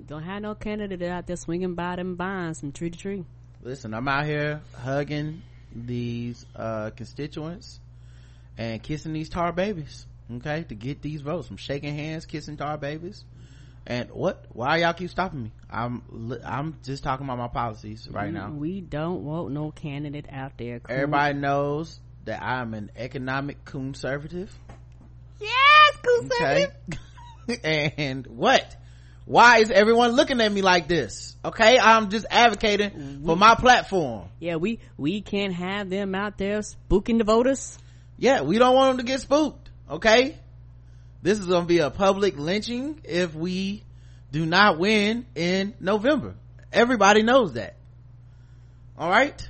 Don't 0.07 0.23
have 0.23 0.41
no 0.41 0.55
candidate 0.55 1.09
out 1.09 1.27
there 1.27 1.38
swinging 1.38 1.75
by 1.75 1.95
them 1.95 2.17
vines 2.17 2.59
from 2.59 2.71
tree 2.71 2.89
to 2.89 2.97
tree. 2.97 3.25
Listen, 3.61 3.93
I'm 3.93 4.07
out 4.07 4.25
here 4.25 4.61
hugging 4.75 5.43
these, 5.73 6.45
uh, 6.55 6.89
constituents 6.89 7.79
and 8.57 8.83
kissing 8.83 9.13
these 9.13 9.29
tar 9.29 9.53
babies. 9.53 10.05
Okay? 10.35 10.63
To 10.63 10.75
get 10.75 11.01
these 11.01 11.21
votes. 11.21 11.49
I'm 11.49 11.57
shaking 11.57 11.95
hands, 11.95 12.25
kissing 12.25 12.57
tar 12.57 12.77
babies. 12.77 13.23
And 13.87 14.09
what? 14.11 14.45
Why 14.53 14.77
y'all 14.77 14.93
keep 14.93 15.09
stopping 15.09 15.43
me? 15.43 15.51
I'm, 15.69 16.39
I'm 16.45 16.77
just 16.83 17.03
talking 17.03 17.25
about 17.25 17.37
my 17.37 17.47
policies 17.47 18.07
right 18.09 18.27
We- 18.27 18.31
now. 18.31 18.51
We 18.51 18.81
don't 18.81 19.23
want 19.23 19.51
no 19.51 19.71
candidate 19.71 20.27
out 20.31 20.53
there. 20.57 20.79
Coon. 20.79 20.95
Everybody 20.95 21.39
knows 21.39 21.99
that 22.25 22.43
I'm 22.43 22.73
an 22.73 22.91
economic 22.95 23.65
conservative. 23.65 24.53
Yes, 25.39 25.97
conservative. 26.03 26.75
Okay. 27.49 27.93
and 27.97 28.27
what? 28.27 28.75
Why 29.25 29.59
is 29.59 29.71
everyone 29.71 30.11
looking 30.11 30.41
at 30.41 30.51
me 30.51 30.61
like 30.61 30.87
this? 30.87 31.35
Okay, 31.45 31.79
I'm 31.79 32.09
just 32.09 32.25
advocating 32.29 32.89
mm, 32.91 33.25
for 33.25 33.35
my 33.37 33.55
platform. 33.55 34.27
Yeah, 34.39 34.55
we 34.55 34.79
we 34.97 35.21
can't 35.21 35.53
have 35.53 35.89
them 35.89 36.15
out 36.15 36.37
there 36.37 36.59
spooking 36.59 37.17
the 37.17 37.23
voters. 37.23 37.77
Yeah, 38.17 38.41
we 38.41 38.57
don't 38.57 38.75
want 38.75 38.97
them 38.97 39.05
to 39.05 39.11
get 39.11 39.21
spooked. 39.21 39.69
Okay, 39.89 40.37
this 41.22 41.39
is 41.39 41.45
going 41.45 41.64
to 41.64 41.68
be 41.68 41.80
a 41.80 41.89
public 41.89 42.38
lynching 42.38 43.02
if 43.03 43.35
we 43.35 43.84
do 44.31 44.45
not 44.45 44.80
win 44.80 45.26
in 45.35 45.73
November. 45.80 46.35
Everybody 46.72 47.22
knows 47.22 47.53
that. 47.53 47.76
All 48.98 49.10
right, 49.10 49.49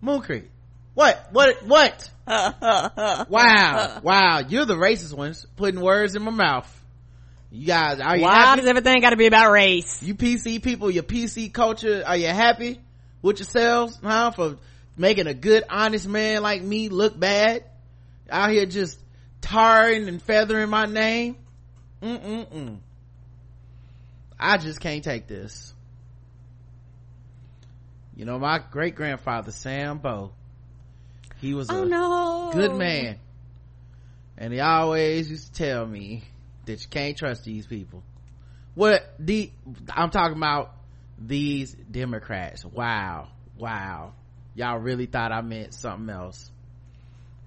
Moon 0.00 0.20
Creek. 0.20 0.50
What? 0.94 1.28
What? 1.32 1.62
What? 1.64 2.10
wow, 2.26 4.00
wow! 4.02 4.42
You're 4.48 4.64
the 4.64 4.74
racist 4.74 5.14
ones 5.14 5.46
putting 5.56 5.80
words 5.80 6.14
in 6.16 6.22
my 6.22 6.30
mouth. 6.30 6.74
You 7.50 7.66
guys, 7.66 8.00
are 8.00 8.16
you 8.16 8.24
Why 8.24 8.34
happy? 8.34 8.60
does 8.60 8.68
everything 8.68 9.00
got 9.00 9.10
to 9.10 9.16
be 9.16 9.26
about 9.26 9.50
race? 9.50 10.02
You 10.02 10.14
PC 10.14 10.62
people, 10.62 10.90
your 10.90 11.02
PC 11.02 11.52
culture, 11.52 12.02
are 12.06 12.16
you 12.16 12.26
happy 12.26 12.80
with 13.22 13.38
yourselves, 13.38 13.98
huh? 14.02 14.32
For 14.32 14.56
making 14.98 15.26
a 15.26 15.34
good, 15.34 15.64
honest 15.70 16.06
man 16.06 16.42
like 16.42 16.62
me 16.62 16.90
look 16.90 17.18
bad? 17.18 17.64
Out 18.28 18.50
here 18.50 18.66
just 18.66 18.98
tarring 19.40 20.08
and 20.08 20.22
feathering 20.22 20.70
my 20.70 20.86
name? 20.86 21.36
Mm-mm-mm. 22.02 22.78
I 24.38 24.58
just 24.58 24.80
can't 24.80 25.02
take 25.02 25.26
this. 25.26 25.74
You 28.16 28.24
know, 28.24 28.38
my 28.38 28.58
great 28.58 28.94
grandfather, 28.94 29.52
Sam 29.52 29.98
Bo, 29.98 30.32
he 31.40 31.54
was 31.54 31.70
Oh 31.70 31.84
a 31.84 31.86
no, 31.86 32.50
good 32.52 32.74
man. 32.74 33.18
And 34.36 34.52
he 34.52 34.60
always 34.60 35.30
used 35.30 35.54
to 35.54 35.64
tell 35.64 35.86
me 35.86 36.22
that 36.66 36.82
you 36.82 36.88
can't 36.88 37.16
trust 37.16 37.44
these 37.44 37.66
people. 37.66 38.02
What 38.74 39.02
the, 39.18 39.50
I'm 39.90 40.10
talking 40.10 40.36
about 40.36 40.72
these 41.18 41.74
Democrats. 41.74 42.64
Wow. 42.64 43.28
Wow. 43.58 44.14
Y'all 44.54 44.78
really 44.78 45.06
thought 45.06 45.32
I 45.32 45.40
meant 45.40 45.74
something 45.74 46.08
else. 46.08 46.50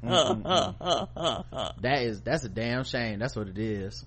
That 0.03 1.99
is, 2.01 2.21
that's 2.21 2.43
a 2.43 2.49
damn 2.49 2.83
shame. 2.83 3.19
That's 3.19 3.35
what 3.35 3.47
it 3.47 3.57
is. 3.57 4.05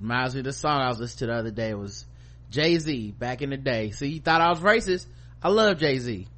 Reminds 0.00 0.34
me 0.34 0.40
of 0.40 0.44
the 0.44 0.52
song 0.52 0.80
I 0.80 0.88
was 0.88 0.98
listening 0.98 1.28
to 1.28 1.34
the 1.34 1.38
other 1.38 1.50
day. 1.50 1.70
It 1.70 1.78
was 1.78 2.04
Jay-Z 2.50 3.12
back 3.18 3.40
in 3.42 3.50
the 3.50 3.56
day. 3.56 3.90
See, 3.92 4.08
you 4.08 4.20
thought 4.20 4.40
I 4.40 4.50
was 4.50 4.60
racist? 4.60 5.06
I 5.42 5.48
love 5.48 5.78
Jay-Z. 5.78 6.28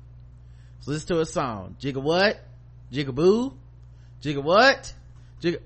So 0.80 0.90
listen 0.92 1.08
to 1.08 1.20
a 1.20 1.26
song. 1.26 1.76
Jigga 1.80 2.02
what? 2.02 2.40
Jigga 2.92 3.14
boo? 3.14 3.56
Jigga 4.22 4.42
what? 4.42 4.92
Jigga, 5.42 5.60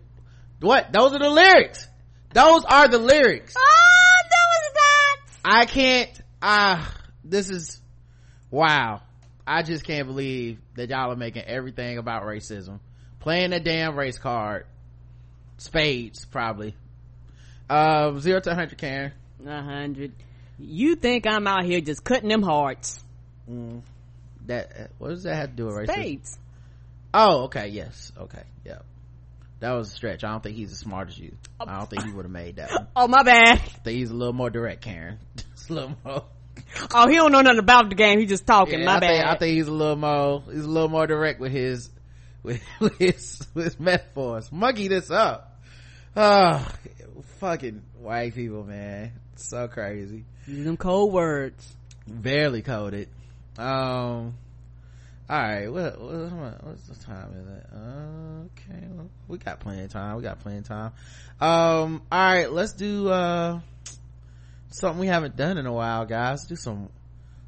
what? 0.60 0.92
Those 0.92 1.12
are 1.12 1.18
the 1.18 1.30
lyrics. 1.30 1.86
Those 2.32 2.64
are 2.64 2.88
the 2.88 2.98
lyrics. 2.98 3.54
Oh, 3.56 4.16
that 4.30 4.46
was 4.50 4.72
that. 4.74 5.18
I 5.44 5.66
can't, 5.66 6.22
ah, 6.40 6.94
this 7.24 7.50
is, 7.50 7.80
wow 8.50 9.02
i 9.52 9.62
just 9.62 9.84
can't 9.84 10.06
believe 10.06 10.58
that 10.76 10.88
y'all 10.88 11.12
are 11.12 11.16
making 11.16 11.42
everything 11.42 11.98
about 11.98 12.22
racism 12.22 12.80
playing 13.20 13.52
a 13.52 13.60
damn 13.60 13.98
race 13.98 14.18
card 14.18 14.64
spades 15.58 16.24
probably 16.24 16.74
uh 17.68 18.18
zero 18.18 18.40
to 18.40 18.50
100 18.50 18.78
karen 18.78 19.12
hundred. 19.44 20.12
You 20.58 20.94
think 20.94 21.26
I'm 21.26 21.46
out 21.46 21.64
here 21.64 21.80
just 21.80 22.04
cutting 22.04 22.28
them 22.28 22.42
hearts? 22.42 23.02
Mm. 23.50 23.82
that 24.46 24.90
what 24.98 25.08
does 25.08 25.24
that 25.24 25.34
have 25.34 25.50
to 25.50 25.56
do 25.56 25.66
with 25.66 25.74
racism 25.74 25.92
Spades. 25.92 26.38
oh 27.12 27.44
okay 27.44 27.68
yes 27.68 28.12
okay 28.16 28.44
yeah 28.64 28.78
that 29.60 29.72
was 29.72 29.88
a 29.88 29.90
stretch 29.94 30.22
i 30.24 30.30
don't 30.30 30.42
think 30.42 30.56
he's 30.56 30.70
as 30.72 30.78
smart 30.78 31.08
as 31.08 31.18
you 31.18 31.34
i 31.60 31.76
don't 31.76 31.90
think 31.90 32.04
he 32.04 32.12
would 32.12 32.24
have 32.24 32.32
made 32.32 32.56
that 32.56 32.70
one 32.70 32.86
Oh 32.96 33.08
my 33.08 33.22
bad. 33.24 33.58
I 33.58 33.62
think 33.84 33.98
he's 33.98 34.10
a 34.10 34.14
little 34.14 34.32
more 34.32 34.48
direct 34.50 34.82
karen 34.82 35.18
Just 35.36 35.70
a 35.70 35.74
little 35.74 35.96
more 36.04 36.24
Oh, 36.94 37.08
he 37.08 37.16
don't 37.16 37.32
know 37.32 37.40
nothing 37.40 37.58
about 37.58 37.88
the 37.88 37.94
game. 37.94 38.18
He 38.18 38.26
just 38.26 38.46
talking. 38.46 38.80
Yeah, 38.80 38.86
my 38.86 38.96
I 38.96 39.00
bad. 39.00 39.08
Think, 39.08 39.24
I 39.26 39.36
think 39.36 39.56
he's 39.56 39.68
a 39.68 39.72
little 39.72 39.96
more 39.96 40.42
he's 40.50 40.64
a 40.64 40.68
little 40.68 40.88
more 40.88 41.06
direct 41.06 41.40
with 41.40 41.52
his 41.52 41.90
with, 42.42 42.62
with 42.80 42.98
his 42.98 43.46
with 43.54 43.64
his 43.64 43.80
metaphors. 43.80 44.50
Monkey 44.50 44.88
this 44.88 45.10
up. 45.10 45.60
Oh, 46.16 46.66
fucking 47.40 47.82
white 48.00 48.34
people, 48.34 48.64
man. 48.64 49.12
So 49.36 49.68
crazy. 49.68 50.24
Use 50.46 50.64
them 50.64 50.76
cold 50.76 51.12
words. 51.12 51.76
Barely 52.06 52.62
coded. 52.62 53.08
Um. 53.58 54.34
All 55.30 55.38
right. 55.38 55.68
What, 55.68 56.00
what 56.00 56.64
what's 56.64 56.88
the 56.88 57.04
time 57.04 57.32
is 57.40 57.48
it? 57.48 57.66
Okay. 57.74 58.86
Well, 58.90 59.08
we 59.28 59.38
got 59.38 59.60
plenty 59.60 59.84
of 59.84 59.90
time. 59.92 60.16
We 60.16 60.22
got 60.22 60.40
plenty 60.40 60.58
of 60.58 60.64
time. 60.64 60.92
Um. 61.40 62.02
All 62.10 62.18
right. 62.18 62.52
Let's 62.52 62.72
do 62.72 63.08
uh 63.08 63.60
something 64.72 65.00
we 65.00 65.06
haven't 65.06 65.36
done 65.36 65.58
in 65.58 65.66
a 65.66 65.72
while, 65.72 66.04
guys. 66.06 66.44
Do 66.46 66.56
some 66.56 66.88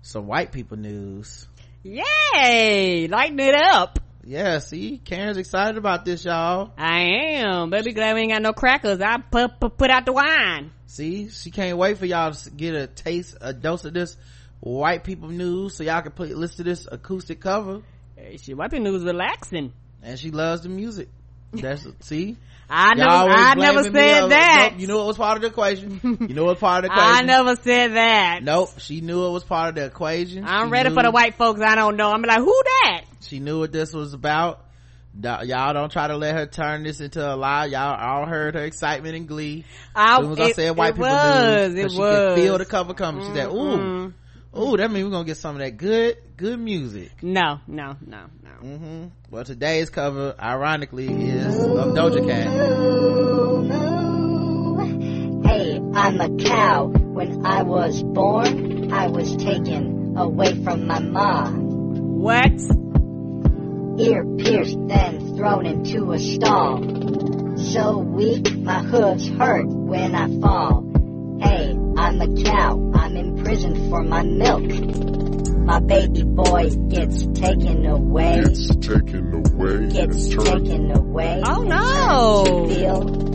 some 0.02 0.26
white 0.26 0.52
people 0.52 0.76
news. 0.76 1.48
Yay! 1.82 3.08
Lighten 3.08 3.40
it 3.40 3.54
up. 3.54 3.98
Yeah, 4.26 4.58
see, 4.58 4.98
Karen's 5.04 5.36
excited 5.36 5.76
about 5.76 6.06
this, 6.06 6.24
y'all. 6.24 6.72
I 6.78 7.40
am. 7.42 7.68
Baby 7.68 7.92
glad 7.92 8.14
we 8.14 8.22
ain't 8.22 8.32
got 8.32 8.40
no 8.40 8.54
crackers. 8.54 9.00
I 9.02 9.18
put, 9.18 9.60
put, 9.60 9.76
put 9.76 9.90
out 9.90 10.06
the 10.06 10.12
wine. 10.14 10.70
See, 10.86 11.28
she 11.28 11.50
can't 11.50 11.76
wait 11.76 11.98
for 11.98 12.06
y'all 12.06 12.32
to 12.32 12.50
get 12.50 12.74
a 12.74 12.86
taste, 12.86 13.36
a 13.40 13.52
dose 13.52 13.84
of 13.84 13.92
this 13.92 14.16
white 14.60 15.04
people 15.04 15.28
news 15.28 15.76
so 15.76 15.84
y'all 15.84 16.00
can 16.00 16.12
play, 16.12 16.32
listen 16.32 16.58
to 16.58 16.62
this 16.62 16.88
acoustic 16.90 17.40
cover. 17.40 17.82
Hey, 18.16 18.38
shit, 18.38 18.56
white 18.56 18.70
people 18.70 18.90
news 18.90 19.04
relaxing. 19.04 19.74
And 20.02 20.18
she 20.18 20.30
loves 20.30 20.62
the 20.62 20.70
music. 20.70 21.08
That's, 21.60 21.86
see? 22.00 22.36
I 22.68 22.94
never, 22.94 23.10
I 23.10 23.54
never 23.56 23.82
said 23.84 23.92
that. 24.30 24.68
Nope, 24.72 24.80
you 24.80 24.86
knew 24.86 25.00
it 25.02 25.06
was 25.06 25.16
part 25.18 25.36
of 25.36 25.42
the 25.42 25.48
equation. 25.48 26.00
You 26.20 26.34
knew 26.34 26.42
it 26.44 26.48
was 26.48 26.58
part 26.58 26.84
of 26.84 26.90
the 26.90 26.94
equation. 26.96 27.16
I 27.16 27.20
never 27.22 27.56
said 27.56 27.92
that. 27.94 28.40
Nope, 28.42 28.70
she 28.78 29.00
knew 29.02 29.26
it 29.26 29.30
was 29.30 29.44
part 29.44 29.68
of 29.70 29.74
the 29.74 29.84
equation. 29.84 30.44
I'm 30.46 30.68
She 30.68 30.72
ready 30.72 30.88
knew- 30.88 30.94
for 30.94 31.02
the 31.02 31.10
white 31.10 31.34
folks 31.34 31.60
I 31.60 31.74
don't 31.74 31.96
know. 31.96 32.10
I'm 32.10 32.22
like, 32.22 32.38
who 32.38 32.62
that? 32.82 33.04
She 33.20 33.38
knew 33.38 33.58
what 33.60 33.70
this 33.72 33.92
was 33.92 34.14
about. 34.14 34.60
Y'all 35.22 35.72
don't 35.74 35.92
try 35.92 36.08
to 36.08 36.16
let 36.16 36.34
her 36.34 36.46
turn 36.46 36.82
this 36.82 37.00
into 37.00 37.24
a 37.24 37.36
lie. 37.36 37.66
Y'all 37.66 37.94
all 37.94 38.26
heard 38.26 38.54
her 38.54 38.64
excitement 38.64 39.14
and 39.14 39.28
glee. 39.28 39.64
I- 39.94 40.16
as 40.18 40.24
soon 40.24 40.32
as 40.32 40.40
I 40.40 40.52
said 40.52 40.76
white 40.76 40.88
it 40.88 40.92
people 40.96 41.08
was, 41.10 41.14
'cause 41.14 41.74
it 41.74 41.90
she 41.92 41.96
could 41.96 42.02
was. 42.02 42.38
feel 42.40 42.58
the 42.58 42.64
cover 42.64 42.94
coming. 42.94 43.24
She 43.26 43.32
said, 43.34 43.48
"Ooh, 43.48 44.12
ooh, 44.58 44.76
that 44.76 44.90
means 44.90 45.04
we're 45.04 45.10
gonna 45.10 45.24
get 45.24 45.36
some 45.36 45.56
of 45.56 45.60
that 45.60 45.76
good, 45.76 46.16
good 46.36 46.58
music." 46.58 47.10
No, 47.22 47.60
no, 47.66 47.96
no, 48.06 48.26
no. 48.42 48.50
Mm-hmm. 48.62 49.06
Well, 49.30 49.44
today's 49.44 49.90
cover, 49.90 50.34
ironically, 50.40 51.06
is 51.06 51.58
of 51.58 51.94
Doja 51.94 52.26
Cat. 52.26 52.48
Hey, 55.46 55.78
I'm 55.94 56.20
a 56.20 56.36
cow. 56.42 56.86
When 56.86 57.44
I 57.44 57.62
was 57.62 58.02
born, 58.02 58.92
I 58.92 59.08
was 59.08 59.36
taken 59.36 60.16
away 60.16 60.62
from 60.64 60.86
my 60.86 61.00
mom. 61.00 62.20
What? 62.20 62.60
Ear 63.98 64.24
pierced, 64.38 64.78
then 64.88 65.36
thrown 65.36 65.66
into 65.66 66.12
a 66.12 66.18
stall. 66.18 66.82
So 67.56 67.98
weak, 67.98 68.56
my 68.56 68.82
hooves 68.82 69.28
hurt 69.28 69.66
when 69.66 70.14
I 70.14 70.26
fall. 70.40 70.83
Hey, 71.40 71.76
I'm 71.96 72.20
a 72.20 72.42
cow. 72.42 72.90
I'm 72.94 73.16
imprisoned 73.16 73.90
for 73.90 74.02
my 74.02 74.22
milk. 74.22 74.64
My 75.64 75.80
baby 75.80 76.22
boy 76.22 76.68
gets 76.88 77.26
taken 77.26 77.86
away. 77.86 78.42
Gets 78.42 78.68
taken 78.76 79.34
away 79.34 79.88
Gets 79.88 80.28
taken 80.28 80.90
away. 80.90 81.42
Oh 81.46 81.62
no! 81.62 82.44
turned 82.44 82.70
feel 82.70 83.34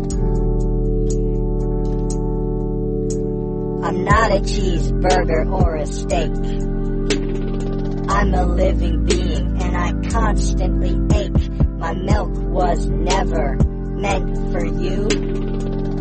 I'm 3.84 4.04
not 4.04 4.32
a 4.32 4.40
cheeseburger 4.42 5.52
or 5.52 5.76
a 5.78 5.86
steak. 5.88 6.32
I'm 8.10 8.34
a 8.34 8.46
living 8.46 9.06
being 9.06 9.62
and 9.62 9.76
I 9.76 9.94
constantly 10.10 10.96
ache. 11.18 11.50
My 11.80 11.94
milk 11.94 12.32
was 12.36 12.86
never 12.88 13.56
meant 13.56 14.52
for 14.52 14.66
you. 14.66 15.49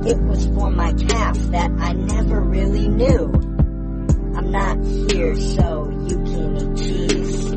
It 0.06 0.18
was 0.22 0.46
for 0.46 0.70
my 0.70 0.92
calf 0.92 1.36
that 1.50 1.70
I 1.78 1.92
never 1.92 2.40
really 2.40 2.88
knew. 2.88 3.32
I'm 4.36 4.50
not 4.52 4.84
here 4.84 5.34
so 5.36 5.90
you 6.08 6.16
can 6.16 6.56
eat 6.56 6.76
cheese. 6.76 7.50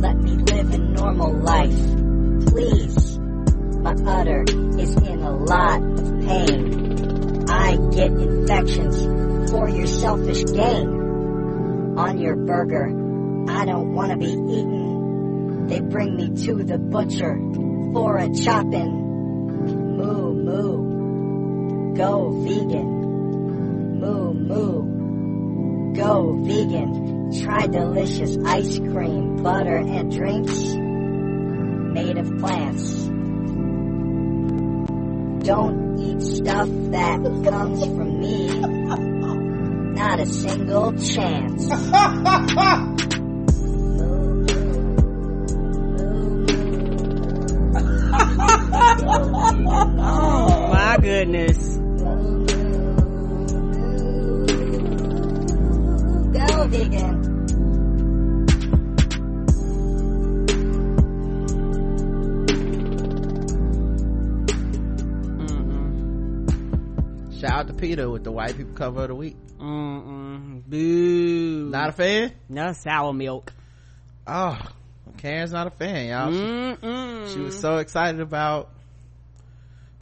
Let 0.00 0.16
me 0.16 0.30
live 0.32 0.72
a 0.72 0.78
normal 0.78 1.32
life, 1.32 1.78
please. 2.46 3.18
My 3.18 3.92
udder 3.92 4.44
is 4.78 4.96
in 4.96 5.20
a 5.22 5.30
lot 5.30 5.82
of 5.82 6.26
pain. 6.26 7.44
I 7.48 7.76
get 7.92 8.10
infections 8.10 9.50
for 9.50 9.68
your 9.68 9.86
selfish 9.86 10.44
gain. 10.44 10.88
On 11.98 12.18
your 12.18 12.36
burger, 12.36 12.86
I 13.48 13.64
don't 13.64 13.92
want 13.94 14.10
to 14.10 14.16
be 14.16 14.32
eaten. 14.32 15.66
They 15.68 15.80
bring 15.80 16.16
me 16.16 16.44
to 16.46 16.62
the 16.64 16.78
butcher 16.78 17.38
for 17.92 18.16
a 18.16 18.28
chopping. 18.34 19.04
Moo 19.96 20.34
moo, 20.34 20.85
go 21.96 22.30
vegan. 22.44 24.00
Moo 24.00 24.34
moo, 24.34 25.94
go 25.94 26.36
vegan. 26.42 27.32
Try 27.42 27.66
delicious 27.66 28.36
ice 28.44 28.78
cream, 28.78 29.42
butter, 29.42 29.76
and 29.76 30.12
drinks 30.12 30.74
made 31.96 32.18
of 32.18 32.38
plants. 32.38 33.04
Don't 35.46 35.98
eat 35.98 36.20
stuff 36.22 36.68
that 36.90 37.22
comes 37.48 37.84
from 37.84 38.20
me. 38.20 38.60
Not 39.94 40.20
a 40.20 40.26
single 40.26 40.92
chance. 40.98 41.70
Oh 49.98 50.68
my 50.72 50.96
goodness. 51.00 51.75
Go 56.66 56.78
vegan. 56.78 57.36
Shout 67.38 67.52
out 67.52 67.66
to 67.68 67.74
PETA 67.74 68.10
with 68.10 68.24
the 68.24 68.32
white 68.32 68.56
people 68.56 68.72
cover 68.74 69.02
of 69.02 69.08
the 69.08 69.14
week. 69.14 69.36
Mm-mm. 69.60 70.64
Boo. 70.66 71.68
Not 71.70 71.90
a 71.90 71.92
fan? 71.92 72.32
No 72.48 72.72
sour 72.72 73.12
milk. 73.12 73.52
Oh, 74.26 74.58
Karen's 75.18 75.52
not 75.52 75.68
a 75.68 75.70
fan, 75.70 76.08
y'all. 76.08 76.32
Mm-mm. 76.32 77.32
She, 77.32 77.38
was 77.38 77.60
so 77.60 77.76
excited 77.76 78.20
about 78.20 78.70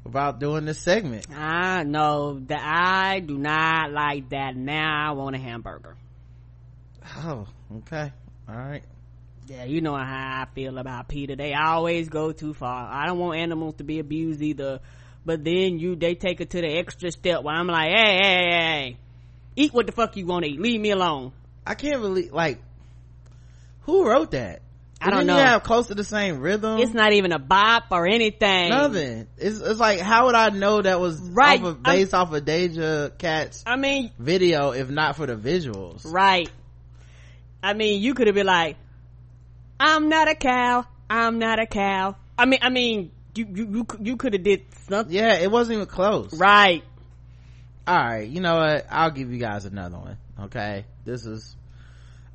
about 0.06 0.38
doing 0.38 0.64
this 0.64 0.78
segment. 0.78 1.26
I 1.30 1.82
know 1.82 2.38
that 2.46 2.62
I 2.62 3.20
do 3.20 3.36
not 3.36 3.90
like 3.90 4.30
that. 4.30 4.56
Now 4.56 5.10
I 5.10 5.12
want 5.12 5.36
a 5.36 5.38
hamburger. 5.38 5.96
Oh, 7.16 7.46
okay, 7.78 8.12
all 8.48 8.54
right. 8.56 8.82
Yeah, 9.46 9.64
you 9.64 9.80
know 9.82 9.94
how 9.94 10.42
I 10.42 10.46
feel 10.54 10.78
about 10.78 11.08
PETA. 11.08 11.36
They 11.36 11.52
always 11.54 12.08
go 12.08 12.32
too 12.32 12.54
far. 12.54 12.88
I 12.90 13.06
don't 13.06 13.18
want 13.18 13.38
animals 13.38 13.74
to 13.76 13.84
be 13.84 13.98
abused 13.98 14.40
either. 14.40 14.80
But 15.26 15.44
then 15.44 15.78
you, 15.78 15.96
they 15.96 16.14
take 16.14 16.40
it 16.40 16.50
to 16.50 16.60
the 16.60 16.68
extra 16.68 17.10
step 17.10 17.42
where 17.42 17.54
I'm 17.54 17.66
like, 17.66 17.90
hey, 17.90 18.18
hey, 18.22 18.50
hey, 18.50 18.96
eat 19.56 19.72
what 19.74 19.86
the 19.86 19.92
fuck 19.92 20.16
you 20.16 20.26
want 20.26 20.44
to 20.44 20.50
eat. 20.50 20.60
Leave 20.60 20.80
me 20.80 20.90
alone. 20.90 21.32
I 21.66 21.74
can't 21.74 22.00
believe 22.00 22.32
like 22.32 22.58
who 23.82 24.06
wrote 24.06 24.30
that? 24.32 24.62
I 25.00 25.10
don't 25.10 25.26
know. 25.26 25.36
You 25.36 25.40
have 25.42 25.62
close 25.62 25.88
to 25.88 25.94
the 25.94 26.04
same 26.04 26.40
rhythm. 26.40 26.78
It's 26.78 26.94
not 26.94 27.12
even 27.12 27.32
a 27.32 27.38
bop 27.38 27.84
or 27.90 28.06
anything. 28.06 28.70
nothing. 28.70 29.26
It's 29.36 29.60
it's 29.60 29.80
like 29.80 30.00
how 30.00 30.26
would 30.26 30.34
I 30.34 30.48
know 30.50 30.80
that 30.80 31.00
was 31.00 31.20
Right. 31.20 31.60
off 31.60 31.66
of, 31.66 31.82
based 31.82 32.14
off 32.14 32.32
of 32.32 32.44
Doja 32.44 33.16
Cat's 33.18 33.62
I 33.66 33.76
mean, 33.76 34.10
video 34.18 34.70
if 34.70 34.88
not 34.88 35.16
for 35.16 35.26
the 35.26 35.36
visuals? 35.36 36.10
right. 36.10 36.50
I 37.64 37.72
mean, 37.72 38.02
you 38.02 38.14
could 38.14 38.26
have 38.26 38.34
been 38.34 38.46
like, 38.46 38.76
I'm 39.80 40.08
not 40.08 40.28
a 40.28 40.34
cow. 40.34 40.86
I'm 41.08 41.38
not 41.38 41.58
a 41.58 41.66
cow. 41.66 42.16
I 42.36 42.44
mean, 42.44 42.60
I 42.62 42.68
mean, 42.68 43.10
you, 43.34 43.46
you, 43.52 43.66
you, 43.66 43.86
you 44.00 44.16
could 44.16 44.34
have 44.34 44.42
did 44.42 44.62
something. 44.88 45.14
Yeah, 45.14 45.34
it 45.34 45.50
wasn't 45.50 45.76
even 45.76 45.86
close. 45.86 46.32
Right. 46.34 46.84
All 47.86 47.96
right, 47.96 48.28
you 48.28 48.40
know 48.40 48.56
what? 48.56 48.86
I'll 48.90 49.10
give 49.10 49.30
you 49.32 49.38
guys 49.38 49.64
another 49.64 49.98
one. 49.98 50.16
Okay, 50.40 50.84
this 51.04 51.26
is. 51.26 51.54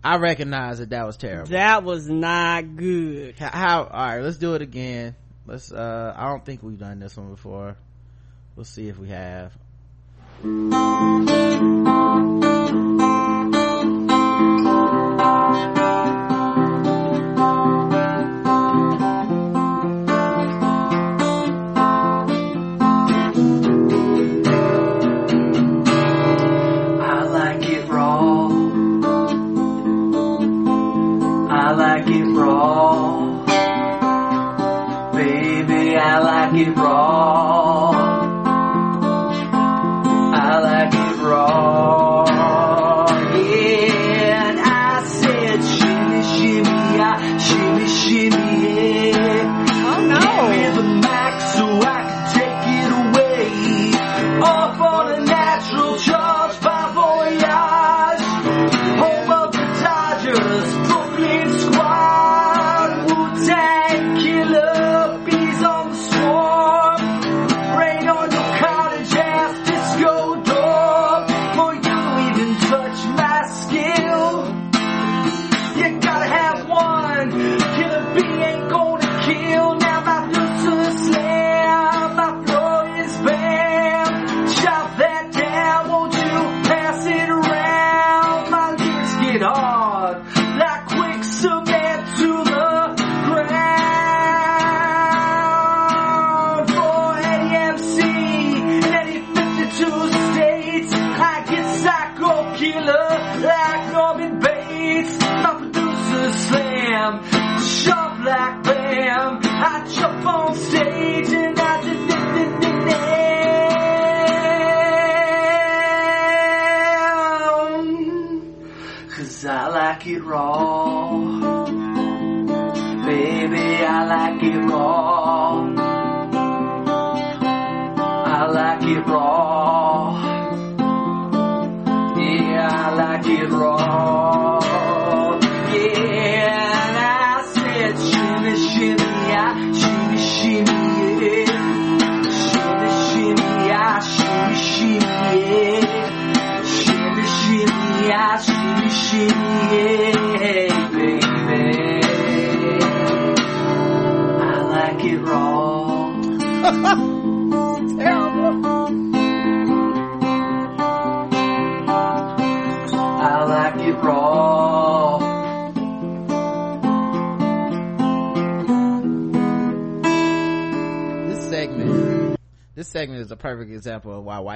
I 0.04 0.18
recognize 0.18 0.80
that 0.80 0.92
that 0.92 1.06
was 1.06 1.18
terrible. 1.18 1.52
That 1.52 1.84
was 1.84 2.08
not 2.08 2.76
good. 2.76 3.36
How, 3.38 3.50
how 3.50 3.84
all 3.84 3.90
right, 3.90 4.20
let's 4.22 4.38
do 4.38 4.54
it 4.56 4.62
again. 4.62 5.16
Let's 5.46 5.72
uh 5.72 6.14
I 6.16 6.28
don't 6.28 6.46
think 6.46 6.64
we've 6.64 6.80
done 6.80 7.00
this 7.00 7.18
one 7.18 7.32
before. 7.32 7.76
We'll 8.56 8.66
see 8.66 8.88
if 8.88 8.98
we 8.98 9.10
have. 9.10 9.58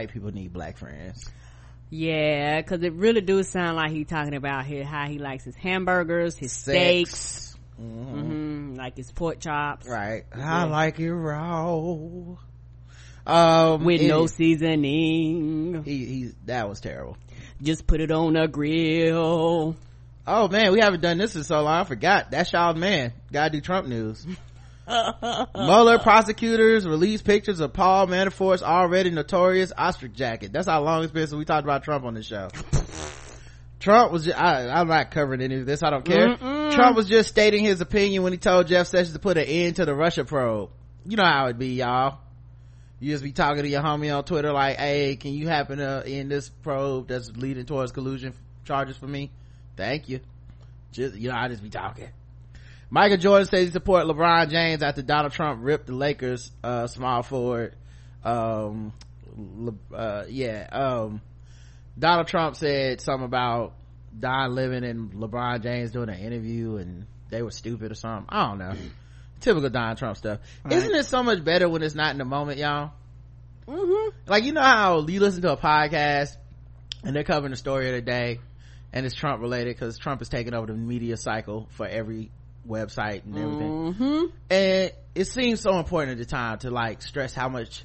White 0.03 0.13
people 0.13 0.31
need 0.33 0.51
black 0.51 0.77
friends. 0.77 1.29
Yeah, 1.89 2.61
cause 2.63 2.81
it 2.83 2.93
really 2.93 3.21
do 3.21 3.41
sound 3.43 3.77
like 3.77 3.91
he 3.91 4.03
talking 4.03 4.35
about 4.35 4.65
here 4.65 4.83
how 4.83 5.05
he 5.07 5.17
likes 5.19 5.43
his 5.45 5.55
hamburgers, 5.55 6.35
his 6.35 6.51
Sex. 6.51 7.09
steaks, 7.09 7.57
Mhm. 7.81 8.11
hmm 8.11 8.73
like 8.75 8.97
his 8.97 9.11
pork 9.11 9.39
chops. 9.39 9.87
Right. 9.87 10.25
I 10.35 10.63
like 10.65 10.99
it 10.99 11.13
raw. 11.13 12.35
Um, 13.25 13.85
With 13.85 14.01
no 14.01 14.27
seasoning. 14.27 15.83
He, 15.85 16.05
he, 16.05 16.31
that 16.45 16.67
was 16.67 16.81
terrible. 16.81 17.15
Just 17.61 17.87
put 17.87 18.01
it 18.01 18.11
on 18.11 18.35
a 18.35 18.47
grill. 18.49 19.77
Oh 20.27 20.47
man, 20.49 20.73
we 20.73 20.79
haven't 20.81 21.01
done 21.01 21.17
this 21.17 21.35
in 21.35 21.43
so 21.43 21.61
long. 21.61 21.79
I 21.79 21.83
forgot. 21.85 22.31
That's 22.31 22.51
y'all 22.51 22.73
man. 22.73 23.13
Gotta 23.31 23.51
do 23.51 23.61
Trump 23.61 23.87
news. 23.87 24.25
Mueller 25.55 25.99
prosecutors 25.99 26.85
released 26.85 27.23
pictures 27.25 27.59
of 27.59 27.73
Paul 27.73 28.07
Manafort's 28.07 28.63
already 28.63 29.09
notorious 29.09 29.71
ostrich 29.77 30.13
jacket. 30.13 30.51
That's 30.51 30.67
how 30.67 30.81
long 30.81 31.03
it's 31.03 31.13
been 31.13 31.27
since 31.27 31.37
we 31.37 31.45
talked 31.45 31.63
about 31.63 31.83
Trump 31.83 32.05
on 32.05 32.13
the 32.13 32.23
show. 32.23 32.49
Trump 33.79 34.11
was 34.11 34.25
just, 34.25 34.37
I, 34.37 34.69
I'm 34.69 34.87
not 34.87 35.11
covering 35.11 35.41
any 35.41 35.55
of 35.55 35.65
this. 35.65 35.83
I 35.83 35.89
don't 35.89 36.05
care. 36.05 36.35
Mm-mm. 36.35 36.73
Trump 36.73 36.95
was 36.95 37.07
just 37.07 37.29
stating 37.29 37.63
his 37.63 37.81
opinion 37.81 38.23
when 38.23 38.31
he 38.31 38.39
told 38.39 38.67
Jeff 38.67 38.87
Sessions 38.87 39.13
to 39.13 39.19
put 39.19 39.37
an 39.37 39.43
end 39.43 39.75
to 39.77 39.85
the 39.85 39.93
Russia 39.93 40.23
probe. 40.23 40.69
You 41.05 41.17
know 41.17 41.25
how 41.25 41.47
it 41.47 41.57
be, 41.57 41.75
y'all. 41.75 42.19
You 42.99 43.11
just 43.11 43.23
be 43.23 43.33
talking 43.33 43.63
to 43.63 43.67
your 43.67 43.81
homie 43.81 44.15
on 44.15 44.23
Twitter 44.23 44.53
like, 44.53 44.77
hey, 44.77 45.17
can 45.17 45.33
you 45.33 45.49
happen 45.49 45.79
to 45.79 46.03
end 46.05 46.31
this 46.31 46.47
probe 46.47 47.09
that's 47.09 47.29
leading 47.31 47.65
towards 47.65 47.91
collusion 47.91 48.33
charges 48.63 48.95
for 48.95 49.07
me? 49.07 49.31
Thank 49.75 50.07
you. 50.07 50.21
Just, 50.93 51.15
you 51.15 51.29
know, 51.29 51.35
I 51.35 51.49
just 51.49 51.61
be 51.61 51.69
talking. 51.69 52.07
Michael 52.93 53.17
Jordan 53.17 53.47
says 53.47 53.65
he 53.65 53.71
support 53.71 54.05
LeBron 54.05 54.51
James 54.51 54.83
after 54.83 55.01
Donald 55.01 55.33
Trump 55.33 55.61
ripped 55.63 55.87
the 55.87 55.95
Lakers, 55.95 56.51
uh, 56.63 56.85
small 56.85 57.23
forward. 57.23 57.75
Um, 58.23 58.93
uh, 59.91 60.25
yeah, 60.29 60.67
um, 60.71 61.19
Donald 61.97 62.27
Trump 62.27 62.55
said 62.55 63.01
something 63.01 63.25
about 63.25 63.73
Don 64.17 64.53
Lemon 64.53 64.83
and 64.83 65.11
LeBron 65.11 65.63
James 65.63 65.89
doing 65.89 66.09
an 66.09 66.19
interview 66.19 66.75
and 66.75 67.07
they 67.31 67.41
were 67.41 67.49
stupid 67.49 67.91
or 67.91 67.95
something. 67.95 68.27
I 68.29 68.49
don't 68.49 68.59
know. 68.59 68.73
Typical 69.39 69.71
Donald 69.71 69.97
Trump 69.97 70.15
stuff. 70.15 70.41
Right. 70.63 70.75
Isn't 70.75 70.93
it 70.93 71.07
so 71.07 71.23
much 71.23 71.43
better 71.43 71.67
when 71.67 71.81
it's 71.81 71.95
not 71.95 72.11
in 72.11 72.19
the 72.19 72.25
moment, 72.25 72.59
y'all? 72.59 72.91
Mm-hmm. 73.67 74.17
Like, 74.27 74.43
you 74.43 74.51
know 74.51 74.61
how 74.61 75.03
you 75.07 75.19
listen 75.19 75.41
to 75.41 75.53
a 75.53 75.57
podcast 75.57 76.37
and 77.03 77.15
they're 77.15 77.23
covering 77.23 77.49
the 77.49 77.57
story 77.57 77.89
of 77.89 77.95
the 77.95 78.01
day 78.03 78.39
and 78.93 79.03
it's 79.03 79.15
Trump 79.15 79.41
related 79.41 79.75
because 79.75 79.97
Trump 79.97 80.21
is 80.21 80.29
taking 80.29 80.53
over 80.53 80.67
the 80.67 80.73
media 80.73 81.17
cycle 81.17 81.67
for 81.71 81.87
every 81.87 82.29
website 82.67 83.23
and 83.25 83.37
everything. 83.37 83.93
Mm-hmm. 83.93 84.25
And 84.49 84.91
it 85.15 85.25
seems 85.25 85.61
so 85.61 85.77
important 85.77 86.13
at 86.13 86.17
the 86.17 86.25
time 86.25 86.59
to 86.59 86.71
like 86.71 87.01
stress 87.01 87.33
how 87.33 87.49
much 87.49 87.83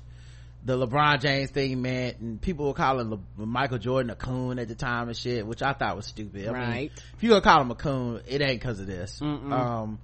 the 0.65 0.77
LeBron 0.77 1.21
James 1.21 1.51
thing 1.51 1.81
meant 1.83 2.19
and 2.19 2.41
people 2.41 2.67
were 2.67 2.75
calling 2.75 3.11
Le- 3.11 3.47
Michael 3.47 3.79
Jordan 3.79 4.11
a 4.11 4.17
coon 4.17 4.59
at 4.59 4.69
the 4.69 4.75
time 4.75 5.09
and 5.09 5.17
shit, 5.17 5.47
which 5.47 5.63
I 5.63 5.73
thought 5.73 5.97
was 5.97 6.07
stupid. 6.07 6.49
I 6.49 6.53
mean, 6.53 6.61
Right. 6.61 6.93
if 7.17 7.23
you 7.23 7.29
gonna 7.31 7.41
call 7.41 7.61
him 7.63 7.71
a 7.71 7.75
coon, 7.77 8.21
it 8.27 8.41
ain't 8.43 8.61
cause 8.61 8.81
of 8.81 8.87
this. 8.87 9.21
Mm-mm. 9.21 9.53
Um, 9.53 9.99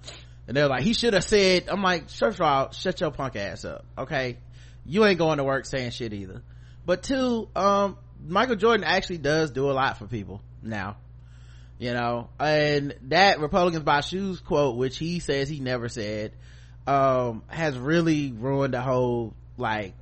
and 0.47 0.57
they're 0.57 0.69
like, 0.69 0.83
he 0.83 0.95
should 0.95 1.15
have 1.15 1.25
said, 1.25 1.69
I'm 1.69 1.83
like, 1.83 2.09
first 2.11 2.39
of 2.39 2.43
all, 2.47 2.71
shut 2.73 3.01
your 3.01 3.11
punk 3.11 3.35
ass 3.37 3.65
up, 3.65 3.85
okay? 3.99 4.39
You 4.87 5.05
ain't 5.07 5.19
going 5.19 5.39
to 5.39 5.45
work 5.45 5.65
saying 5.67 5.91
shit 5.91 6.13
either. 6.13 6.43
But 6.85 7.03
two, 7.03 7.49
um, 7.57 7.97
Michael 8.27 8.57
Jordan 8.57 8.85
actually 8.85 9.19
does 9.19 9.51
do 9.51 9.71
a 9.71 9.73
lot 9.73 9.99
for 9.99 10.07
people 10.07 10.43
now. 10.63 10.97
You 11.79 11.93
know, 11.93 12.29
and 12.39 12.95
that 13.09 13.41
Republicans 13.41 13.83
buy 13.83 14.01
shoes 14.01 14.41
quote, 14.41 14.77
which 14.77 14.97
he 14.97 15.19
says 15.19 15.49
he 15.49 15.59
never 15.59 15.89
said, 15.89 16.33
um, 16.87 17.43
has 17.49 17.77
really 17.77 18.31
ruined 18.31 18.75
the 18.75 18.81
whole, 18.81 19.35
like, 19.59 19.95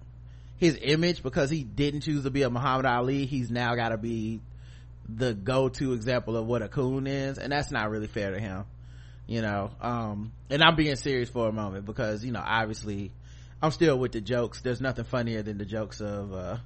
his 0.58 0.78
image 0.80 1.22
because 1.22 1.50
he 1.50 1.64
didn't 1.64 2.02
choose 2.02 2.22
to 2.24 2.30
be 2.30 2.42
a 2.42 2.50
Muhammad 2.50 2.86
Ali. 2.86 3.26
He's 3.26 3.50
now 3.50 3.74
got 3.74 3.88
to 3.88 3.96
be 3.96 4.40
the 5.08 5.34
go-to 5.34 5.92
example 5.92 6.36
of 6.36 6.46
what 6.46 6.62
a 6.62 6.68
coon 6.68 7.06
is 7.06 7.38
and 7.38 7.52
that's 7.52 7.70
not 7.70 7.90
really 7.90 8.06
fair 8.06 8.30
to 8.30 8.38
him. 8.38 8.64
You 9.26 9.42
know? 9.42 9.70
Um 9.80 10.32
and 10.50 10.62
i'm 10.62 10.76
being 10.76 10.96
serious 10.96 11.28
for 11.30 11.48
a 11.48 11.52
moment 11.52 11.84
because 11.84 12.24
you 12.24 12.32
know 12.32 12.42
obviously 12.44 13.10
i'm 13.60 13.70
still 13.70 13.98
with 13.98 14.12
the 14.12 14.20
jokes. 14.20 14.60
There's 14.60 14.80
nothing 14.80 15.04
funnier 15.04 15.42
than 15.42 15.58
the 15.58 15.64
jokes 15.64 16.00
of 16.00 16.32
uh 16.32 16.58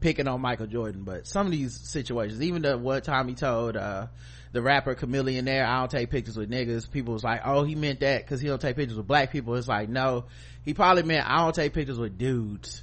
picking 0.00 0.28
on 0.28 0.40
michael 0.40 0.66
jordan 0.66 1.02
but 1.02 1.26
some 1.26 1.46
of 1.46 1.52
these 1.52 1.76
situations 1.76 2.40
even 2.40 2.62
the 2.62 2.78
one 2.78 3.02
time 3.02 3.26
he 3.28 3.34
told 3.34 3.76
uh 3.76 4.06
the 4.52 4.62
rapper 4.62 4.94
chameleon 4.94 5.44
there 5.44 5.66
i 5.66 5.78
don't 5.78 5.90
take 5.90 6.10
pictures 6.10 6.36
with 6.36 6.50
niggas. 6.50 6.90
People 6.90 7.14
was 7.14 7.24
like 7.24 7.42
oh 7.44 7.64
he 7.64 7.74
meant 7.74 8.00
that 8.00 8.24
because 8.24 8.40
he 8.40 8.48
don't 8.48 8.60
take 8.60 8.76
pictures 8.76 8.96
with 8.96 9.06
black 9.06 9.30
people. 9.30 9.54
It's 9.54 9.68
like 9.68 9.88
no. 9.88 10.24
He 10.64 10.74
probably 10.74 11.02
meant 11.02 11.28
i 11.28 11.38
don't 11.38 11.54
take 11.54 11.72
pictures 11.72 11.98
with 11.98 12.18
dudes. 12.18 12.82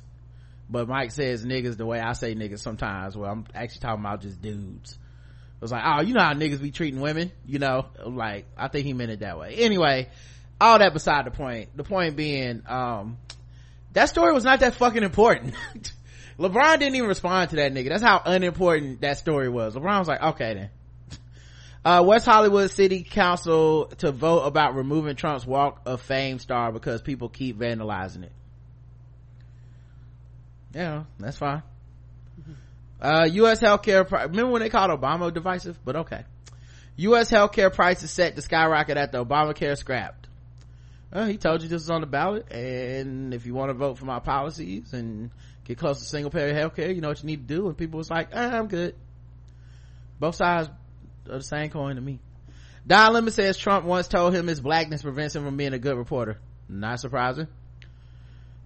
But 0.70 0.88
mike 0.88 1.12
says 1.12 1.46
niggas 1.46 1.78
the 1.78 1.86
way 1.86 2.00
i 2.00 2.14
say 2.14 2.36
niggas 2.36 2.60
sometimes. 2.60 3.18
Well 3.18 3.32
i'm 3.32 3.46
actually 3.54 3.82
talking 3.82 4.02
about 4.04 4.22
just 4.22 4.42
dudes. 4.42 4.94
It 4.94 5.62
was 5.62 5.72
like 5.72 5.84
oh 5.86 6.02
you 6.02 6.14
know 6.14 6.22
how 6.22 6.34
niggas 6.34 6.62
be 6.62 6.72
treating 6.72 7.02
women? 7.02 7.32
You 7.46 7.60
know? 7.60 7.88
Like 8.06 8.46
i 8.58 8.68
think 8.68 8.86
he 8.86 8.94
meant 8.94 9.12
it 9.12 9.20
that 9.22 9.40
way. 9.40 9.56
Anyway 9.56 10.10
all 10.60 10.80
that 10.80 10.94
beside 10.94 11.26
the 11.26 11.32
point. 11.32 11.76
The 11.76 11.84
point 11.84 12.16
being 12.16 12.64
um 12.68 13.18
that 13.94 14.10
story 14.10 14.34
was 14.34 14.44
not 14.44 14.60
that 14.60 14.76
fucking 14.76 15.04
important. 15.04 15.54
Lebron 16.40 16.80
didn't 16.80 16.96
even 16.96 17.08
respond 17.08 17.52
to 17.52 17.56
that 17.58 17.74
nigga. 17.74 17.90
That's 17.90 18.04
how 18.04 18.22
unimportant 18.26 19.00
that 19.02 19.18
story 19.18 19.48
was. 19.48 19.76
Lebron 19.76 20.00
was 20.00 20.08
like 20.08 20.22
okay 20.22 20.54
then 20.54 20.70
uh, 21.86 22.04
West 22.04 22.26
Hollywood 22.26 22.72
City 22.72 23.04
Council 23.04 23.86
to 24.00 24.12
vote 24.12 24.42
about 24.42 24.76
removing 24.76 25.16
Trump's 25.16 25.46
Walk 25.46 25.82
of 25.86 26.02
Fame 26.02 26.40
star 26.40 26.72
because 26.72 27.04
people 27.04 27.30
keep 27.30 27.60
vandalizing 27.60 28.24
it. 28.24 28.32
Yeah, 30.74 31.04
that's 31.20 31.38
fine. 31.38 31.62
Uh, 33.00 33.30
U.S. 33.32 33.62
healthcare, 33.62 34.08
pri- 34.08 34.24
remember 34.24 34.52
when 34.52 34.62
they 34.62 34.70
called 34.70 34.90
Obama 35.00 35.32
divisive? 35.32 35.78
But 35.86 35.96
okay. 35.98 36.24
U.S. 36.98 37.30
healthcare 37.30 37.72
prices 37.72 38.10
set 38.10 38.36
to 38.36 38.42
skyrocket 38.42 38.98
after 38.98 39.24
Obamacare 39.24 39.78
scrapped. 39.78 40.28
Well, 41.14 41.28
he 41.28 41.38
told 41.38 41.62
you 41.62 41.70
this 41.70 41.84
is 41.84 41.90
on 41.92 42.02
the 42.02 42.08
ballot, 42.08 42.52
and 42.52 43.34
if 43.34 43.46
you 43.46 43.54
want 43.54 43.70
to 43.70 43.74
vote 43.76 44.00
for 44.00 44.06
my 44.06 44.20
policies 44.20 44.92
and 44.92 45.30
get 45.66 45.78
close 45.78 46.00
to 46.00 46.06
single 46.06 46.32
payer 46.32 46.54
healthcare, 46.54 46.94
you 46.94 47.00
know 47.00 47.10
what 47.10 47.22
you 47.22 47.28
need 47.28 47.48
to 47.48 47.56
do. 47.56 47.68
And 47.68 47.78
people 47.78 48.00
was 48.00 48.10
like, 48.10 48.30
eh, 48.32 48.58
I'm 48.58 48.68
good. 48.68 48.96
Both 50.20 50.36
sides 50.36 50.70
the 51.26 51.42
same 51.42 51.70
coin 51.70 51.96
to 51.96 52.02
me. 52.02 52.20
Don 52.88 53.14
Lemon 53.14 53.34
says 53.34 53.58
Trump 53.58 53.86
once 53.86 54.08
told 54.08 54.34
him 54.34 54.48
his 54.48 54.62
blackness 54.62 55.02
prevents 55.02 55.36
him 55.36 55.44
from 55.44 55.58
being 55.58 55.74
a 55.74 55.80
good 55.80 55.98
reporter. 55.98 56.38
Not 56.70 57.00
surprising. 57.00 57.48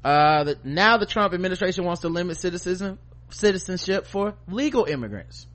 Uh, 0.03 0.43
the, 0.43 0.59
now 0.63 0.97
the 0.97 1.05
Trump 1.05 1.33
administration 1.33 1.85
wants 1.85 2.01
to 2.01 2.09
limit 2.09 2.37
citizen, 2.37 2.97
citizenship 3.29 4.07
for 4.07 4.35
legal 4.47 4.85
immigrants. 4.85 5.47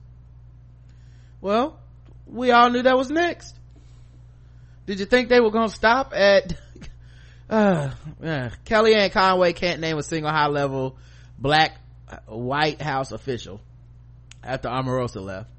Well, 1.41 1.79
we 2.25 2.51
all 2.51 2.69
knew 2.69 2.81
that 2.81 2.97
was 2.97 3.09
next. 3.09 3.55
Did 4.85 4.99
you 4.99 5.05
think 5.05 5.29
they 5.29 5.39
were 5.39 5.51
going 5.51 5.69
to 5.69 5.75
stop 5.75 6.13
at, 6.15 6.53
uh, 7.49 7.91
uh, 8.23 8.49
Kellyanne 8.65 9.11
Conway 9.11 9.53
can't 9.53 9.79
name 9.79 9.97
a 9.97 10.03
single 10.03 10.31
high 10.31 10.47
level 10.47 10.97
black 11.37 11.77
uh, 12.07 12.17
White 12.27 12.81
House 12.81 13.11
official 13.11 13.61
after 14.43 14.69
Omarosa 14.69 15.21
left. 15.21 15.49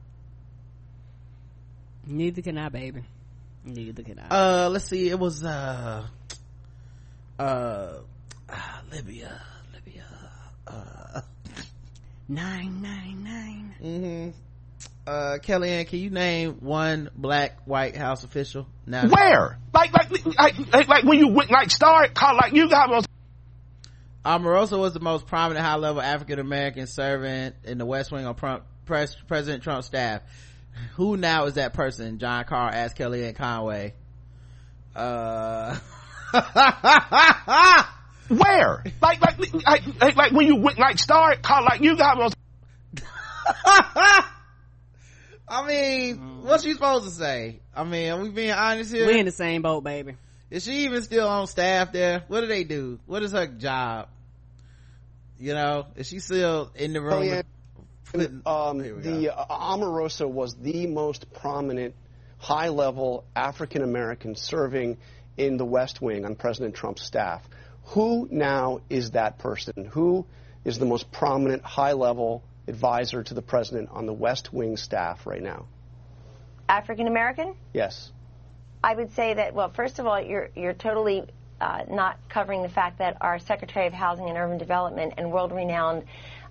Neither 2.06 2.42
can 2.42 2.56
I, 2.56 2.68
baby. 2.68 3.02
Neither 3.64 4.02
can 4.02 4.20
I. 4.20 4.28
Uh, 4.28 4.68
let's 4.70 4.84
see. 4.86 5.08
It 5.08 5.18
was, 5.18 5.44
uh, 5.44 6.06
uh, 7.38 7.92
Libya, 8.92 9.40
Libya, 9.74 10.04
uh, 10.66 11.20
nine, 12.28 12.80
nine, 12.80 13.24
nine. 13.24 13.74
Mm-hmm. 13.82 14.30
Uh, 15.06 15.38
Kellyanne, 15.42 15.86
can 15.86 15.98
you 15.98 16.10
name 16.10 16.58
one 16.60 17.10
black 17.16 17.60
White 17.64 17.96
House 17.96 18.24
official? 18.24 18.66
Now, 18.86 19.06
Where? 19.08 19.58
Like, 19.72 19.92
like, 19.92 20.26
like, 20.36 20.72
like, 20.72 20.88
like 20.88 21.04
when 21.04 21.18
you 21.18 21.28
went, 21.28 21.50
like, 21.50 21.70
start, 21.70 22.14
call, 22.14 22.36
like, 22.36 22.52
you 22.52 22.68
got 22.68 22.90
those. 22.90 23.04
Omarosa 24.24 24.78
was 24.78 24.92
the 24.92 25.00
most 25.00 25.26
prominent 25.26 25.64
high-level 25.64 26.02
African-American 26.02 26.88
servant 26.88 27.54
in 27.62 27.78
the 27.78 27.86
West 27.86 28.10
Wing 28.10 28.26
on 28.26 28.34
Trump, 28.34 28.64
pres, 28.84 29.16
President 29.28 29.62
Trump's 29.62 29.86
staff. 29.86 30.22
Who 30.94 31.16
now 31.16 31.44
is 31.46 31.54
that 31.54 31.74
person? 31.74 32.18
John 32.18 32.44
Karl 32.44 32.72
asked 32.72 32.96
Kellyanne 32.96 33.36
Conway. 33.36 33.94
Uh, 34.94 35.78
Where? 38.28 38.82
Like, 39.00 39.20
like, 39.20 39.38
like, 39.38 40.00
like, 40.00 40.16
like 40.16 40.32
when 40.32 40.46
you 40.46 40.56
went, 40.56 40.78
like, 40.78 40.98
start, 40.98 41.42
call, 41.42 41.62
like, 41.64 41.80
you 41.80 41.96
got 41.96 42.18
those. 42.18 42.32
I 45.48 45.66
mean, 45.66 46.42
what's 46.42 46.64
she 46.64 46.72
supposed 46.72 47.04
to 47.04 47.10
say? 47.10 47.60
I 47.74 47.84
mean, 47.84 48.10
are 48.10 48.20
we 48.20 48.30
being 48.30 48.50
honest 48.50 48.92
here? 48.92 49.06
We 49.06 49.20
in 49.20 49.26
the 49.26 49.32
same 49.32 49.62
boat, 49.62 49.84
baby. 49.84 50.16
Is 50.50 50.64
she 50.64 50.84
even 50.84 51.02
still 51.02 51.28
on 51.28 51.46
staff 51.46 51.92
there? 51.92 52.24
What 52.28 52.40
do 52.40 52.46
they 52.48 52.64
do? 52.64 52.98
What 53.06 53.22
is 53.22 53.32
her 53.32 53.46
job? 53.46 54.08
You 55.38 55.54
know, 55.54 55.86
is 55.96 56.08
she 56.08 56.18
still 56.18 56.72
in 56.74 56.92
the 56.94 57.00
room? 57.00 57.22
Kellyanne, 57.22 57.44
um, 58.14 58.78
the 59.02 59.32
uh, 59.36 59.74
Omarosa 59.76 60.28
was 60.28 60.54
the 60.54 60.86
most 60.86 61.32
prominent 61.32 61.94
high-level 62.38 63.24
African 63.34 63.82
American 63.82 64.34
serving 64.36 64.98
in 65.36 65.56
the 65.56 65.64
West 65.64 66.00
Wing 66.00 66.24
on 66.24 66.34
President 66.34 66.74
Trump's 66.74 67.02
staff. 67.02 67.42
Who 67.94 68.28
now 68.30 68.80
is 68.90 69.12
that 69.12 69.38
person? 69.38 69.90
Who 69.92 70.26
is 70.64 70.78
the 70.78 70.86
most 70.86 71.10
prominent 71.12 71.62
high-level 71.62 72.42
advisor 72.68 73.22
to 73.22 73.34
the 73.34 73.42
president 73.42 73.90
on 73.92 74.06
the 74.06 74.12
West 74.12 74.52
Wing 74.52 74.76
staff 74.76 75.26
right 75.26 75.42
now? 75.42 75.66
African 76.68 77.06
American? 77.06 77.54
Yes. 77.72 78.10
I 78.82 78.94
would 78.94 79.12
say 79.14 79.34
that, 79.34 79.54
well, 79.54 79.70
first 79.70 79.98
of 79.98 80.06
all, 80.06 80.20
you're, 80.20 80.50
you're 80.54 80.74
totally 80.74 81.24
uh, 81.60 81.82
not 81.88 82.18
covering 82.28 82.62
the 82.62 82.68
fact 82.68 82.98
that 82.98 83.16
our 83.20 83.38
Secretary 83.38 83.86
of 83.86 83.92
Housing 83.92 84.28
and 84.28 84.36
Urban 84.36 84.58
Development 84.58 85.14
and 85.16 85.32
world 85.32 85.52
renowned 85.52 86.04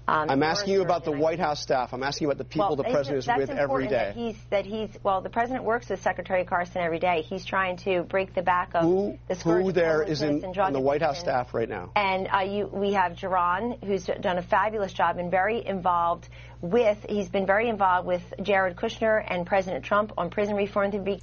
um, 0.07 0.30
I'm 0.30 0.44
asking 0.44 0.73
you 0.73 0.82
about 0.82 1.03
the 1.03 1.11
White 1.11 1.40
House 1.40 1.61
staff. 1.61 1.94
I'm 1.94 2.03
asking 2.03 2.26
you 2.26 2.32
about 2.32 2.38
the 2.38 2.45
people 2.45 2.68
well, 2.68 2.76
the 2.76 2.84
president 2.84 3.19
is 3.19 3.27
with 3.27 3.49
every 3.49 3.56
day. 3.56 3.61
important. 3.61 3.91
That 3.91 4.15
he's, 4.15 4.38
that 4.49 4.65
he's, 4.65 4.90
well, 5.03 5.22
the 5.22 5.30
president 5.30 5.64
works 5.64 5.90
with 5.90 6.02
Secretary 6.02 6.45
Carson 6.45 6.82
every 6.82 6.99
day. 6.99 7.23
He's 7.23 7.44
trying 7.44 7.77
to 7.77 8.03
break 8.03 8.36
the 8.36 8.44
back 8.44 8.76
of 8.76 8.84
who, 8.84 9.18
the 9.27 9.36
scourge 9.36 9.64
who 9.64 9.72
there 9.72 10.03
is 10.03 10.22
in 10.22 10.45
on 10.60 10.73
the 10.73 10.80
White 10.80 11.02
House 11.02 11.19
staff 11.19 11.53
right 11.53 11.68
now? 11.68 11.91
And 11.95 12.27
uh, 12.32 12.41
you, 12.41 12.68
we 12.68 12.94
have 12.94 13.14
Ja'Ron, 13.14 13.84
who's 13.84 14.06
done 14.06 14.38
a 14.38 14.44
fabulous 14.44 14.94
job 14.94 15.18
and 15.18 15.32
very 15.32 15.65
involved 15.65 16.30
with, 16.61 17.03
he's 17.10 17.30
been 17.30 17.48
very 17.48 17.68
involved 17.68 18.07
with 18.07 18.22
Jared 18.41 18.76
Kushner 18.76 19.23
and 19.26 19.45
President 19.45 19.86
Trump 19.86 20.14
on 20.18 20.30
prison 20.30 20.56
reform 20.56 20.91
to 20.91 20.99
be. 20.99 21.22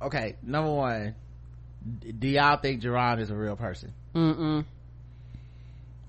Okay, 0.00 0.36
number 0.42 0.70
one, 0.70 1.14
do 2.18 2.28
y'all 2.28 2.58
think 2.58 2.82
Ja'Ron 2.82 3.20
is 3.20 3.30
a 3.30 3.36
real 3.36 3.56
person? 3.56 3.92
Mm-mm. 4.14 4.64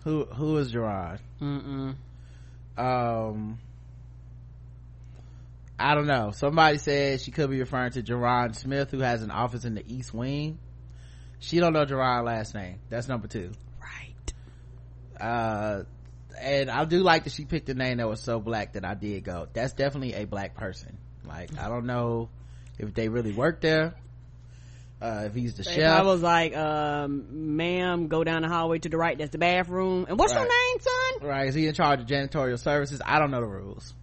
Who, 0.03 0.25
who 0.25 0.57
is 0.57 0.71
Ja'Ron? 0.73 1.19
Mm-mm. 1.41 1.95
Um, 2.77 3.59
I 5.79 5.95
don't 5.95 6.07
know. 6.07 6.31
Somebody 6.31 6.77
said 6.77 7.21
she 7.21 7.31
could 7.31 7.49
be 7.49 7.59
referring 7.59 7.91
to 7.91 8.03
Ja'Ron 8.03 8.55
Smith, 8.55 8.91
who 8.91 8.99
has 8.99 9.23
an 9.23 9.31
office 9.31 9.65
in 9.65 9.75
the 9.75 9.83
East 9.87 10.13
Wing. 10.13 10.59
She 11.39 11.59
don't 11.59 11.73
know 11.73 11.85
Ja'Ron 11.85 12.25
last 12.25 12.53
name. 12.53 12.79
That's 12.89 13.07
number 13.07 13.27
two. 13.27 13.51
Right. 13.81 14.33
Uh, 15.19 15.83
and 16.39 16.69
I 16.69 16.85
do 16.85 16.99
like 16.99 17.25
that 17.25 17.33
she 17.33 17.45
picked 17.45 17.69
a 17.69 17.73
name 17.73 17.97
that 17.97 18.07
was 18.07 18.21
so 18.21 18.39
black 18.39 18.73
that 18.73 18.85
I 18.85 18.93
did 18.93 19.23
go. 19.23 19.47
That's 19.53 19.73
definitely 19.73 20.13
a 20.13 20.25
black 20.25 20.55
person. 20.55 20.97
Like 21.25 21.57
I 21.57 21.69
don't 21.69 21.85
know 21.85 22.29
if 22.77 22.93
they 22.93 23.09
really 23.09 23.31
work 23.31 23.61
there. 23.61 23.93
Uh, 25.03 25.25
if 25.25 25.33
he's 25.33 25.55
the 25.55 25.63
If 25.63 25.75
chef. 25.75 25.99
I 25.99 26.03
was 26.03 26.21
like, 26.21 26.55
um, 26.55 27.57
ma'am, 27.57 28.07
go 28.07 28.23
down 28.23 28.41
the 28.41 28.47
hallway 28.47 28.79
to 28.79 28.87
the 28.87 28.95
right. 28.95 29.17
That's 29.17 29.31
the 29.31 29.37
bathroom. 29.37 30.05
And 30.07 30.17
what's 30.17 30.31
your 30.33 30.43
name, 30.43 30.79
son? 30.79 31.27
Right? 31.27 31.49
Is 31.49 31.55
he 31.55 31.67
in 31.67 31.73
charge 31.73 31.99
of 31.99 32.07
janitorial 32.07 32.57
services? 32.57 33.01
I 33.05 33.19
don't 33.19 33.29
know 33.29 33.41
the 33.41 33.47
rules. 33.47 33.93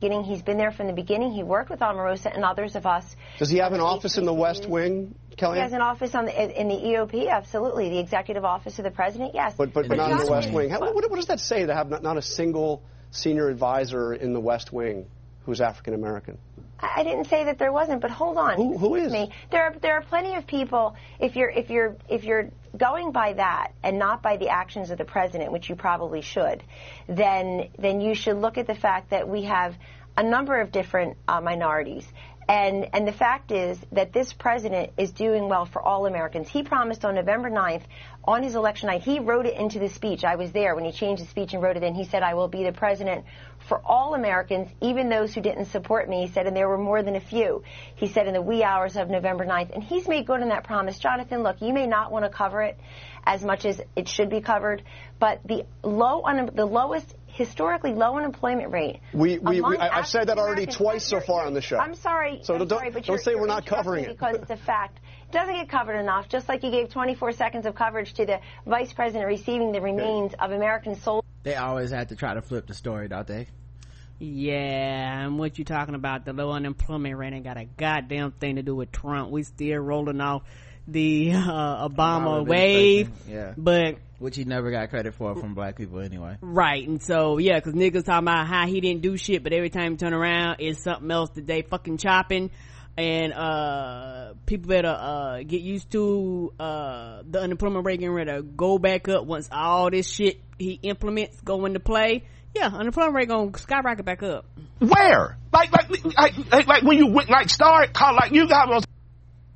Beginning, 0.00 0.22
he's 0.22 0.42
been 0.42 0.58
there 0.58 0.70
from 0.70 0.86
the 0.86 0.92
beginning. 0.92 1.32
He 1.32 1.42
worked 1.42 1.70
with 1.70 1.80
Omarosa 1.80 2.32
and 2.32 2.44
others 2.44 2.76
of 2.76 2.86
us. 2.86 3.16
Does 3.38 3.48
he 3.48 3.58
have 3.58 3.72
an 3.72 3.80
office 3.80 4.16
in 4.16 4.26
the 4.26 4.34
West 4.34 4.68
Wing, 4.68 5.16
Kelly? 5.36 5.56
He 5.56 5.62
has 5.62 5.72
an 5.72 5.80
office 5.80 6.14
on 6.14 6.26
the, 6.26 6.60
in 6.60 6.68
the 6.68 6.76
EOP, 6.76 7.28
absolutely. 7.28 7.88
The 7.88 7.98
Executive 7.98 8.44
Office 8.44 8.78
of 8.78 8.84
the 8.84 8.92
President, 8.92 9.32
yes. 9.34 9.54
But 9.56 9.72
but, 9.72 9.88
but 9.88 9.96
not 9.96 10.12
in 10.12 10.18
the 10.18 10.30
West 10.30 10.52
Wing. 10.52 10.70
How, 10.70 10.78
what, 10.78 10.94
what 10.94 11.16
does 11.16 11.26
that 11.26 11.40
say 11.40 11.66
to 11.66 11.74
have 11.74 11.88
not, 11.90 12.04
not 12.04 12.16
a 12.16 12.22
single 12.22 12.80
senior 13.10 13.48
advisor 13.48 14.14
in 14.14 14.34
the 14.34 14.40
West 14.40 14.72
Wing 14.72 15.06
who's 15.46 15.60
African 15.60 15.94
American? 15.94 16.38
I 16.78 17.02
didn't 17.04 17.26
say 17.26 17.44
that 17.44 17.58
there 17.58 17.72
wasn't, 17.72 18.00
but 18.00 18.10
hold 18.10 18.36
on. 18.36 18.56
Who, 18.56 18.76
who 18.76 18.94
is? 18.96 19.10
Me. 19.10 19.30
There 19.50 19.62
are 19.64 19.74
there 19.80 19.94
are 19.94 20.02
plenty 20.02 20.34
of 20.34 20.46
people. 20.46 20.96
If 21.18 21.36
you're 21.36 21.50
if 21.50 21.70
you're 21.70 21.96
if 22.08 22.24
you're 22.24 22.50
going 22.76 23.12
by 23.12 23.32
that 23.34 23.72
and 23.82 23.98
not 23.98 24.22
by 24.22 24.36
the 24.36 24.50
actions 24.50 24.90
of 24.90 24.98
the 24.98 25.04
president, 25.04 25.52
which 25.52 25.68
you 25.70 25.76
probably 25.76 26.20
should, 26.20 26.62
then 27.08 27.68
then 27.78 28.00
you 28.00 28.14
should 28.14 28.36
look 28.36 28.58
at 28.58 28.66
the 28.66 28.74
fact 28.74 29.10
that 29.10 29.28
we 29.28 29.42
have 29.42 29.74
a 30.16 30.22
number 30.22 30.60
of 30.60 30.72
different 30.72 31.16
uh, 31.28 31.40
minorities. 31.40 32.06
And, 32.48 32.88
and 32.92 33.08
the 33.08 33.12
fact 33.12 33.50
is 33.50 33.78
that 33.92 34.12
this 34.12 34.32
president 34.32 34.92
is 34.96 35.10
doing 35.10 35.48
well 35.48 35.66
for 35.66 35.82
all 35.82 36.06
Americans. 36.06 36.48
He 36.48 36.62
promised 36.62 37.04
on 37.04 37.16
November 37.16 37.50
9th, 37.50 37.82
on 38.26 38.42
his 38.42 38.54
election 38.54 38.88
night, 38.88 39.02
he 39.02 39.20
wrote 39.20 39.46
it 39.46 39.54
into 39.56 39.78
the 39.78 39.88
speech. 39.88 40.24
I 40.24 40.36
was 40.36 40.50
there 40.52 40.74
when 40.74 40.84
he 40.84 40.92
changed 40.92 41.22
the 41.22 41.26
speech 41.28 41.52
and 41.54 41.62
wrote 41.62 41.76
it 41.76 41.82
in. 41.82 41.94
He 41.94 42.04
said, 42.04 42.22
I 42.22 42.34
will 42.34 42.48
be 42.48 42.64
the 42.64 42.72
president 42.72 43.24
for 43.68 43.80
all 43.84 44.14
Americans, 44.14 44.68
even 44.80 45.08
those 45.08 45.34
who 45.34 45.40
didn't 45.40 45.66
support 45.66 46.08
me. 46.08 46.26
He 46.26 46.32
said, 46.32 46.46
and 46.46 46.56
there 46.56 46.68
were 46.68 46.78
more 46.78 47.02
than 47.02 47.14
a 47.16 47.20
few. 47.20 47.62
He 47.94 48.08
said 48.08 48.26
in 48.26 48.34
the 48.34 48.42
wee 48.42 48.62
hours 48.62 48.96
of 48.96 49.08
November 49.08 49.44
9th. 49.46 49.74
And 49.74 49.82
he's 49.82 50.08
made 50.08 50.26
good 50.26 50.42
on 50.42 50.48
that 50.48 50.64
promise. 50.64 50.98
Jonathan, 50.98 51.42
look, 51.42 51.60
you 51.60 51.72
may 51.72 51.86
not 51.86 52.10
want 52.10 52.24
to 52.24 52.30
cover 52.30 52.62
it 52.62 52.78
as 53.24 53.44
much 53.44 53.64
as 53.64 53.80
it 53.96 54.08
should 54.08 54.30
be 54.30 54.40
covered, 54.40 54.82
but 55.18 55.40
the 55.44 55.64
low, 55.82 56.22
un- 56.24 56.50
the 56.54 56.64
lowest 56.66 57.14
historically 57.26 57.92
low 57.92 58.16
unemployment 58.16 58.72
rate. 58.72 59.00
We, 59.12 59.38
we, 59.38 59.60
we 59.60 59.76
I, 59.76 59.96
have 59.96 60.06
said 60.06 60.28
that 60.28 60.38
already 60.38 60.66
twice 60.66 61.04
so 61.04 61.20
far 61.20 61.44
on 61.44 61.52
the 61.52 61.60
show. 61.60 61.76
I'm 61.76 61.94
sorry. 61.94 62.40
So 62.42 62.54
I'm 62.54 62.60
don't- 62.60 62.68
sorry, 62.70 62.90
but 62.90 63.04
don't 63.04 63.14
you're, 63.16 63.18
say 63.22 63.34
we're 63.34 63.46
not 63.46 63.66
covering 63.66 64.04
it. 64.04 64.08
because 64.10 64.36
it's 64.36 64.50
a 64.50 64.56
fact. 64.56 64.98
It 65.28 65.32
doesn't 65.32 65.54
get 65.54 65.68
covered 65.68 65.96
enough. 65.98 66.28
Just 66.28 66.48
like 66.48 66.62
you 66.62 66.70
gave 66.70 66.88
24 66.90 67.32
seconds 67.32 67.66
of 67.66 67.74
coverage 67.74 68.14
to 68.14 68.26
the 68.26 68.40
vice 68.64 68.92
president 68.92 69.26
receiving 69.26 69.72
the 69.72 69.80
remains 69.80 70.32
of 70.38 70.52
American 70.52 70.94
soldiers. 70.96 71.28
They 71.42 71.56
always 71.56 71.90
have 71.90 72.08
to 72.08 72.16
try 72.16 72.34
to 72.34 72.42
flip 72.42 72.66
the 72.66 72.74
story, 72.74 73.08
don't 73.08 73.26
they? 73.26 73.46
Yeah, 74.18 75.24
and 75.26 75.38
what 75.38 75.58
you 75.58 75.64
talking 75.64 75.94
about? 75.94 76.24
The 76.24 76.32
low 76.32 76.50
unemployment 76.52 77.16
rate 77.18 77.34
ain't 77.34 77.44
got 77.44 77.58
a 77.58 77.64
goddamn 77.64 78.32
thing 78.32 78.56
to 78.56 78.62
do 78.62 78.74
with 78.74 78.90
Trump. 78.90 79.30
We 79.30 79.42
still 79.42 79.78
rolling 79.78 80.20
off 80.22 80.42
the 80.88 81.32
uh, 81.32 81.88
Obama, 81.88 81.90
Obama 82.44 82.46
wave, 82.46 83.10
Yeah. 83.28 83.52
but 83.58 83.96
Which 84.18 84.36
he 84.36 84.44
never 84.44 84.70
got 84.70 84.88
credit 84.88 85.14
for 85.14 85.34
from 85.36 85.54
black 85.54 85.76
people 85.76 85.98
anyway. 86.00 86.38
right. 86.40 86.86
And 86.88 87.02
so 87.02 87.38
yeah, 87.38 87.58
because 87.58 87.74
niggas 87.74 88.04
talking 88.04 88.24
about 88.24 88.46
how 88.46 88.66
he 88.66 88.80
didn't 88.80 89.02
do 89.02 89.16
shit, 89.16 89.42
but 89.42 89.52
every 89.52 89.68
time 89.68 89.92
you 89.92 89.98
turn 89.98 90.14
around, 90.14 90.56
it's 90.60 90.82
something 90.82 91.10
else 91.10 91.30
that 91.30 91.46
they 91.46 91.62
fucking 91.62 91.98
chopping. 91.98 92.50
And 92.98 93.32
uh 93.34 94.34
people 94.46 94.68
better 94.68 94.88
uh 94.88 95.42
get 95.42 95.60
used 95.60 95.90
to 95.92 96.52
uh 96.58 97.22
the 97.28 97.40
unemployment 97.40 97.84
rate 97.84 98.00
getting 98.00 98.14
ready 98.14 98.32
to 98.32 98.42
go 98.42 98.78
back 98.78 99.06
up 99.08 99.26
once 99.26 99.48
all 99.52 99.90
this 99.90 100.08
shit 100.08 100.40
he 100.58 100.78
implements 100.82 101.40
go 101.42 101.66
into 101.66 101.80
play. 101.80 102.24
Yeah, 102.54 102.68
unemployment 102.68 103.14
rate 103.14 103.28
gonna 103.28 103.56
skyrocket 103.58 104.04
back 104.06 104.22
up. 104.22 104.46
Where? 104.78 105.36
Like, 105.52 105.72
like, 105.72 106.04
like, 106.16 106.52
like, 106.52 106.66
like 106.66 106.82
when 106.82 106.96
you 106.96 107.06
went, 107.08 107.28
like, 107.28 107.50
start, 107.50 107.92
call, 107.92 108.14
like, 108.14 108.32
you 108.32 108.48
got 108.48 108.68
those. 108.70 108.84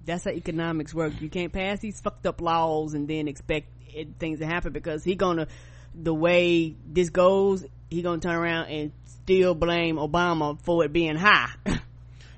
that's 0.05 0.25
how 0.25 0.31
economics 0.31 0.93
work. 0.93 1.15
You 1.21 1.31
can't 1.31 1.53
pass 1.53 1.81
these 1.81 1.99
fucked 2.01 2.27
up 2.27 2.43
laws 2.43 2.93
and 2.93 3.09
then 3.09 3.27
expect 3.29 3.69
it, 3.95 4.19
things 4.19 4.41
to 4.41 4.47
happen 4.47 4.73
because 4.73 5.03
he 5.03 5.15
gonna, 5.15 5.47
the 5.95 6.13
way 6.13 6.75
this 6.87 7.09
goes, 7.09 7.65
he 7.89 8.03
gonna 8.03 8.21
turn 8.21 8.35
around 8.35 8.67
and 8.69 8.93
still 9.05 9.55
blame 9.55 9.97
Obama 9.97 10.61
for 10.61 10.85
it 10.85 10.93
being 10.93 11.17
high. 11.17 11.51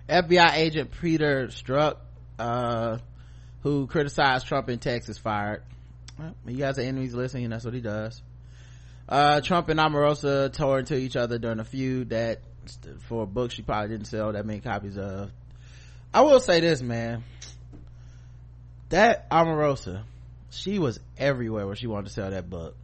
FBI 0.08 0.54
agent 0.54 0.90
Peter 1.00 1.48
Strzok, 1.48 1.96
uh, 2.38 2.98
who 3.62 3.86
criticized 3.86 4.46
Trump 4.46 4.68
in 4.68 4.78
Texas, 4.78 5.18
fired. 5.18 5.62
Well, 6.18 6.34
you 6.46 6.58
guys 6.58 6.78
are 6.78 6.82
enemies 6.82 7.14
listening, 7.14 7.50
that's 7.50 7.64
what 7.64 7.74
he 7.74 7.80
does. 7.80 8.20
Uh, 9.08 9.40
Trump 9.40 9.68
and 9.68 9.78
Omarosa 9.80 10.52
tore 10.52 10.78
into 10.78 10.96
each 10.96 11.16
other 11.16 11.38
during 11.38 11.60
a 11.60 11.64
feud 11.64 12.10
that, 12.10 12.40
for 13.00 13.24
a 13.24 13.26
book 13.26 13.50
she 13.50 13.62
probably 13.62 13.88
didn't 13.88 14.06
sell 14.06 14.32
that 14.32 14.46
many 14.46 14.60
copies 14.60 14.96
of. 14.96 15.30
I 16.14 16.22
will 16.22 16.40
say 16.40 16.60
this, 16.60 16.82
man. 16.82 17.24
That 18.90 19.30
Omarosa, 19.30 20.02
she 20.50 20.78
was 20.78 21.00
everywhere 21.16 21.66
where 21.66 21.76
she 21.76 21.86
wanted 21.86 22.08
to 22.08 22.12
sell 22.12 22.30
that 22.30 22.48
book. 22.50 22.76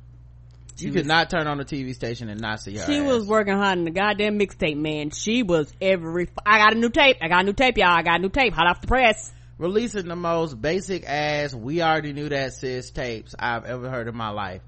She 0.79 0.87
you 0.87 0.93
could 0.93 1.01
was- 1.01 1.07
not 1.07 1.31
turn 1.31 1.47
on 1.47 1.59
the 1.59 1.65
TV 1.65 1.95
station 1.95 2.29
and 2.29 2.41
not 2.41 2.61
see 2.61 2.77
her. 2.77 2.87
she 2.87 2.99
ass. 2.99 3.07
was 3.07 3.27
working 3.27 3.55
hard 3.55 3.79
on 3.79 3.85
the 3.85 3.91
goddamn 3.91 4.39
mixtape, 4.39 4.77
man. 4.77 5.11
She 5.11 5.43
was 5.43 5.73
every, 5.81 6.29
I 6.47 6.59
got 6.59 6.75
a 6.75 6.79
new 6.79 6.91
tape. 6.91 7.17
I 7.21 7.29
got 7.29 7.41
a 7.43 7.45
new 7.45 7.53
tape, 7.53 7.77
y'all. 7.79 7.89
I 7.89 8.03
got 8.03 8.19
a 8.19 8.23
new 8.23 8.29
tape. 8.29 8.53
Hot 8.55 8.67
off 8.67 8.81
the 8.81 8.87
press. 8.87 9.33
releasing 9.59 10.07
the 10.07 10.15
most 10.17 10.61
basic 10.61 11.05
ass 11.09 11.53
we 11.55 11.83
already 11.83 12.13
knew 12.13 12.29
that 12.29 12.53
sis 12.53 12.91
tapes 12.91 13.35
I've 13.39 13.65
ever 13.65 13.91
heard 13.91 14.07
in 14.09 14.17
my 14.17 14.31
life. 14.31 14.63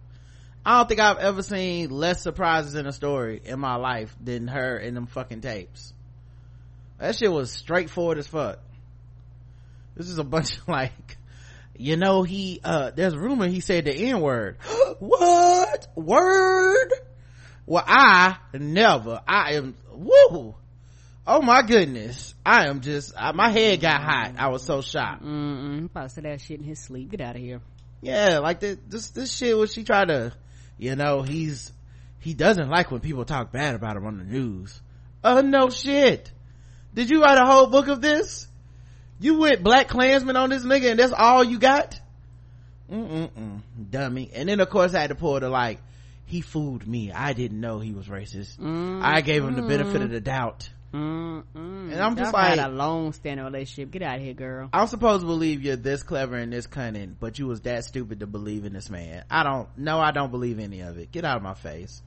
I 0.67 0.79
don't 0.79 0.89
think 0.89 1.01
I've 1.01 1.19
ever 1.19 1.43
seen 1.43 1.89
less 1.91 2.23
surprises 2.23 2.75
in 2.75 2.87
a 2.87 2.93
story 2.93 3.41
in 3.45 3.59
my 3.61 3.77
life 3.77 4.15
than 4.23 4.47
her 4.49 4.77
in 4.77 4.95
them 4.95 5.07
fucking 5.07 5.41
tapes. 5.41 5.95
That 6.99 7.17
shit 7.17 7.33
was 7.33 7.51
straightforward 7.51 8.19
as 8.19 8.27
fuck. 8.27 8.59
This 9.97 10.11
is 10.11 10.19
a 10.19 10.25
bunch 10.25 10.59
of 10.59 10.69
like, 10.69 11.17
you 11.77 11.97
know, 11.97 12.23
he, 12.23 12.61
uh, 12.63 12.91
there's 12.91 13.15
a 13.15 13.19
rumor 13.19 13.49
he 13.49 13.61
said 13.61 13.85
the 13.85 13.95
N 13.95 14.21
word. 14.21 14.59
what? 14.99 15.87
Word? 15.95 16.93
Well, 17.67 17.85
I 17.87 18.37
never, 18.53 19.21
I 19.27 19.55
am, 19.55 19.77
woo! 19.93 20.55
Oh 21.27 21.43
my 21.43 21.63
goodness. 21.63 22.35
I 22.45 22.67
am 22.67 22.81
just, 22.81 23.13
I, 23.17 23.33
my 23.33 23.51
head 23.51 23.81
got 23.81 24.01
mm-hmm. 24.01 24.11
hot. 24.11 24.35
I 24.39 24.49
was 24.49 24.65
so 24.65 24.81
shocked. 24.81 25.23
Mm-mm. 25.23 25.87
About 25.87 26.11
to 26.11 26.21
that 26.23 26.41
shit 26.41 26.59
in 26.59 26.65
his 26.65 26.81
sleep. 26.81 27.11
Get 27.11 27.21
out 27.21 27.37
of 27.37 27.43
here. 27.43 27.61
Yeah, 28.03 28.39
like 28.39 28.61
this, 28.61 28.79
this, 28.89 29.11
this 29.11 29.33
shit 29.33 29.57
was 29.57 29.73
she 29.73 29.85
tried 29.85 30.09
to, 30.09 30.33
you 30.79 30.97
know, 30.97 31.23
he's, 31.23 31.73
he 32.19 32.35
doesn't 32.35 32.69
like 32.69 32.91
when 32.91 33.01
people 33.01 33.25
talk 33.25 33.53
bad 33.53 33.75
about 33.75 33.97
him 33.97 34.07
on 34.07 34.19
the 34.19 34.25
news. 34.25 34.81
Oh 35.23 35.41
no 35.41 35.71
shit. 35.71 36.33
Did 36.95 37.11
you 37.11 37.23
write 37.23 37.39
a 37.39 37.47
whole 37.47 37.69
book 37.69 37.89
of 37.89 38.01
this? 38.01 38.49
You 39.21 39.39
went 39.39 39.63
Black 39.63 39.89
Klansman 39.89 40.37
on 40.37 40.51
this 40.51 40.65
nigga 40.65 40.91
and 40.91 40.99
that's 40.99 41.13
all 41.13 41.45
you 41.45 41.59
got? 41.59 42.01
Mm-mm-mm, 42.91 43.61
dummy. 43.91 44.31
And 44.35 44.49
then 44.49 44.61
of 44.61 44.69
course 44.71 44.95
I 44.95 45.01
had 45.01 45.09
to 45.11 45.15
pull 45.15 45.39
the 45.41 45.49
like, 45.49 45.81
he 46.27 46.41
fooled 46.41 46.87
me. 46.87 47.13
I 47.13 47.33
didn't 47.33 47.61
know 47.61 47.79
he 47.81 47.93
was 47.93 48.07
racist. 48.07 48.57
I 49.05 49.21
gave 49.21 49.45
him 49.45 49.55
the 49.57 49.63
benefit 49.63 50.03
of 50.03 50.11
the 50.11 50.21
doubt. 50.21 50.71
Mm-mm. 50.95 51.45
And 51.55 51.95
I'm 52.01 52.17
just 52.17 52.33
Y'all 52.33 52.41
had 52.43 52.59
like- 52.59 52.67
a 52.67 52.71
long 52.71 53.13
standing 53.13 53.45
relationship. 53.45 53.93
Get 53.93 54.03
out 54.03 54.17
of 54.17 54.23
here, 54.23 54.35
girl. 54.35 54.69
I'm 54.73 54.87
supposed 54.89 55.21
to 55.21 55.27
believe 55.27 55.63
you're 55.63 55.77
this 55.77 56.03
clever 56.03 56.37
and 56.37 56.53
this 56.53 56.67
cunning, 56.67 57.17
but 57.19 57.39
you 57.39 57.47
was 57.47 57.61
that 57.63 57.85
stupid 57.85 58.21
to 58.21 58.27
believe 58.27 58.65
in 58.65 58.73
this 58.73 58.91
man. 58.91 59.25
I 59.31 59.43
don't, 59.45 59.69
no, 59.77 60.01
I 60.01 60.11
don't 60.11 60.31
believe 60.33 60.59
any 60.59 60.81
of 60.81 60.99
it. 60.99 61.13
Get 61.13 61.25
out 61.25 61.37
of 61.37 61.43
my 61.45 61.55
face. 61.55 62.03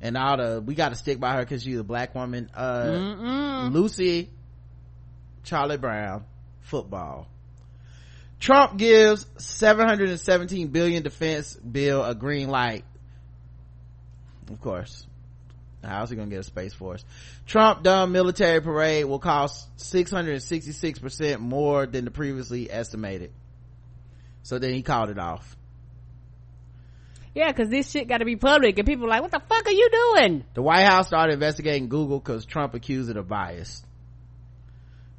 And 0.00 0.16
all 0.16 0.36
the, 0.38 0.60
we 0.64 0.74
gotta 0.74 0.96
stick 0.96 1.20
by 1.20 1.34
her 1.34 1.44
cause 1.44 1.62
she's 1.62 1.78
a 1.78 1.84
black 1.84 2.14
woman. 2.14 2.50
Uh, 2.54 2.84
Mm-mm. 2.86 3.72
Lucy, 3.72 4.30
Charlie 5.44 5.78
Brown, 5.78 6.24
football. 6.60 7.26
Trump 8.38 8.78
gives 8.78 9.26
717 9.36 10.68
billion 10.68 11.02
defense 11.02 11.54
bill 11.56 12.02
a 12.02 12.14
green 12.14 12.48
light. 12.48 12.84
Of 14.50 14.60
course. 14.60 15.06
How's 15.84 16.10
he 16.10 16.16
gonna 16.16 16.30
get 16.30 16.40
a 16.40 16.44
space 16.44 16.74
force? 16.74 17.04
Trump 17.46 17.82
dumb 17.82 18.12
military 18.12 18.60
parade 18.60 19.04
will 19.04 19.18
cost 19.18 19.68
666% 19.78 21.38
more 21.38 21.86
than 21.86 22.04
the 22.04 22.10
previously 22.10 22.70
estimated. 22.70 23.32
So 24.42 24.58
then 24.58 24.74
he 24.74 24.82
called 24.82 25.10
it 25.10 25.18
off. 25.18 25.56
Yeah, 27.34 27.52
cause 27.52 27.68
this 27.68 27.90
shit 27.90 28.08
gotta 28.08 28.24
be 28.24 28.36
public 28.36 28.78
and 28.78 28.86
people 28.86 29.06
are 29.06 29.08
like, 29.08 29.22
what 29.22 29.30
the 29.30 29.40
fuck 29.40 29.66
are 29.66 29.72
you 29.72 29.88
doing? 29.90 30.44
The 30.54 30.62
White 30.62 30.84
House 30.84 31.06
started 31.06 31.34
investigating 31.34 31.88
Google 31.88 32.18
because 32.18 32.44
Trump 32.44 32.74
accused 32.74 33.08
it 33.08 33.16
of 33.16 33.28
bias. 33.28 33.82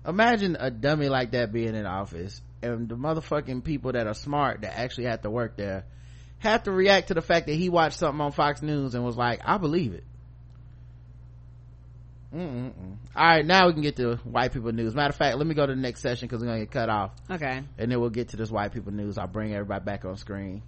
Imagine 0.06 0.58
a 0.60 0.72
dummy 0.72 1.10
like 1.10 1.32
that 1.32 1.52
being 1.52 1.76
in 1.76 1.86
office 1.86 2.42
and 2.64 2.90
the 2.90 2.96
motherfucking 2.96 3.64
people 3.64 3.92
that 3.92 4.08
are 4.08 4.14
smart 4.14 4.62
that 4.62 4.78
actually 4.78 5.06
have 5.06 5.22
to 5.22 5.30
work 5.30 5.58
there 5.58 5.86
have 6.40 6.64
to 6.64 6.72
react 6.72 7.10
to 7.10 7.14
the 7.14 7.22
fact 7.22 7.46
that 7.48 7.54
he 7.54 7.70
watched 7.70 8.00
something 8.00 8.20
on 8.20 8.32
Fox 8.32 8.62
News 8.64 8.96
and 8.96 9.04
was 9.06 9.16
like, 9.16 9.42
I 9.46 9.58
believe 9.58 9.94
it. 9.94 10.04
All 12.34 12.40
right, 13.16 13.46
now 13.46 13.68
we 13.68 13.74
can 13.74 13.82
get 13.82 13.98
to 13.98 14.16
white 14.24 14.54
people 14.54 14.72
news. 14.72 14.96
Matter 14.96 15.10
of 15.10 15.16
fact, 15.18 15.38
let 15.38 15.46
me 15.46 15.54
go 15.54 15.66
to 15.66 15.76
the 15.76 15.82
next 15.82 16.00
session 16.02 16.28
because 16.28 16.42
we're 16.42 16.48
gonna 16.48 16.60
get 16.62 16.72
cut 16.72 16.90
off, 16.90 17.12
Okay. 17.30 17.62
and 17.78 17.92
then 17.92 18.00
we'll 18.00 18.10
get 18.10 18.30
to 18.30 18.38
this 18.38 18.50
white 18.50 18.72
people 18.72 18.94
news. 18.94 19.18
I'll 19.18 19.28
bring 19.28 19.54
everybody 19.54 19.84
back 19.84 20.06
on 20.06 20.16
screen. 20.16 20.62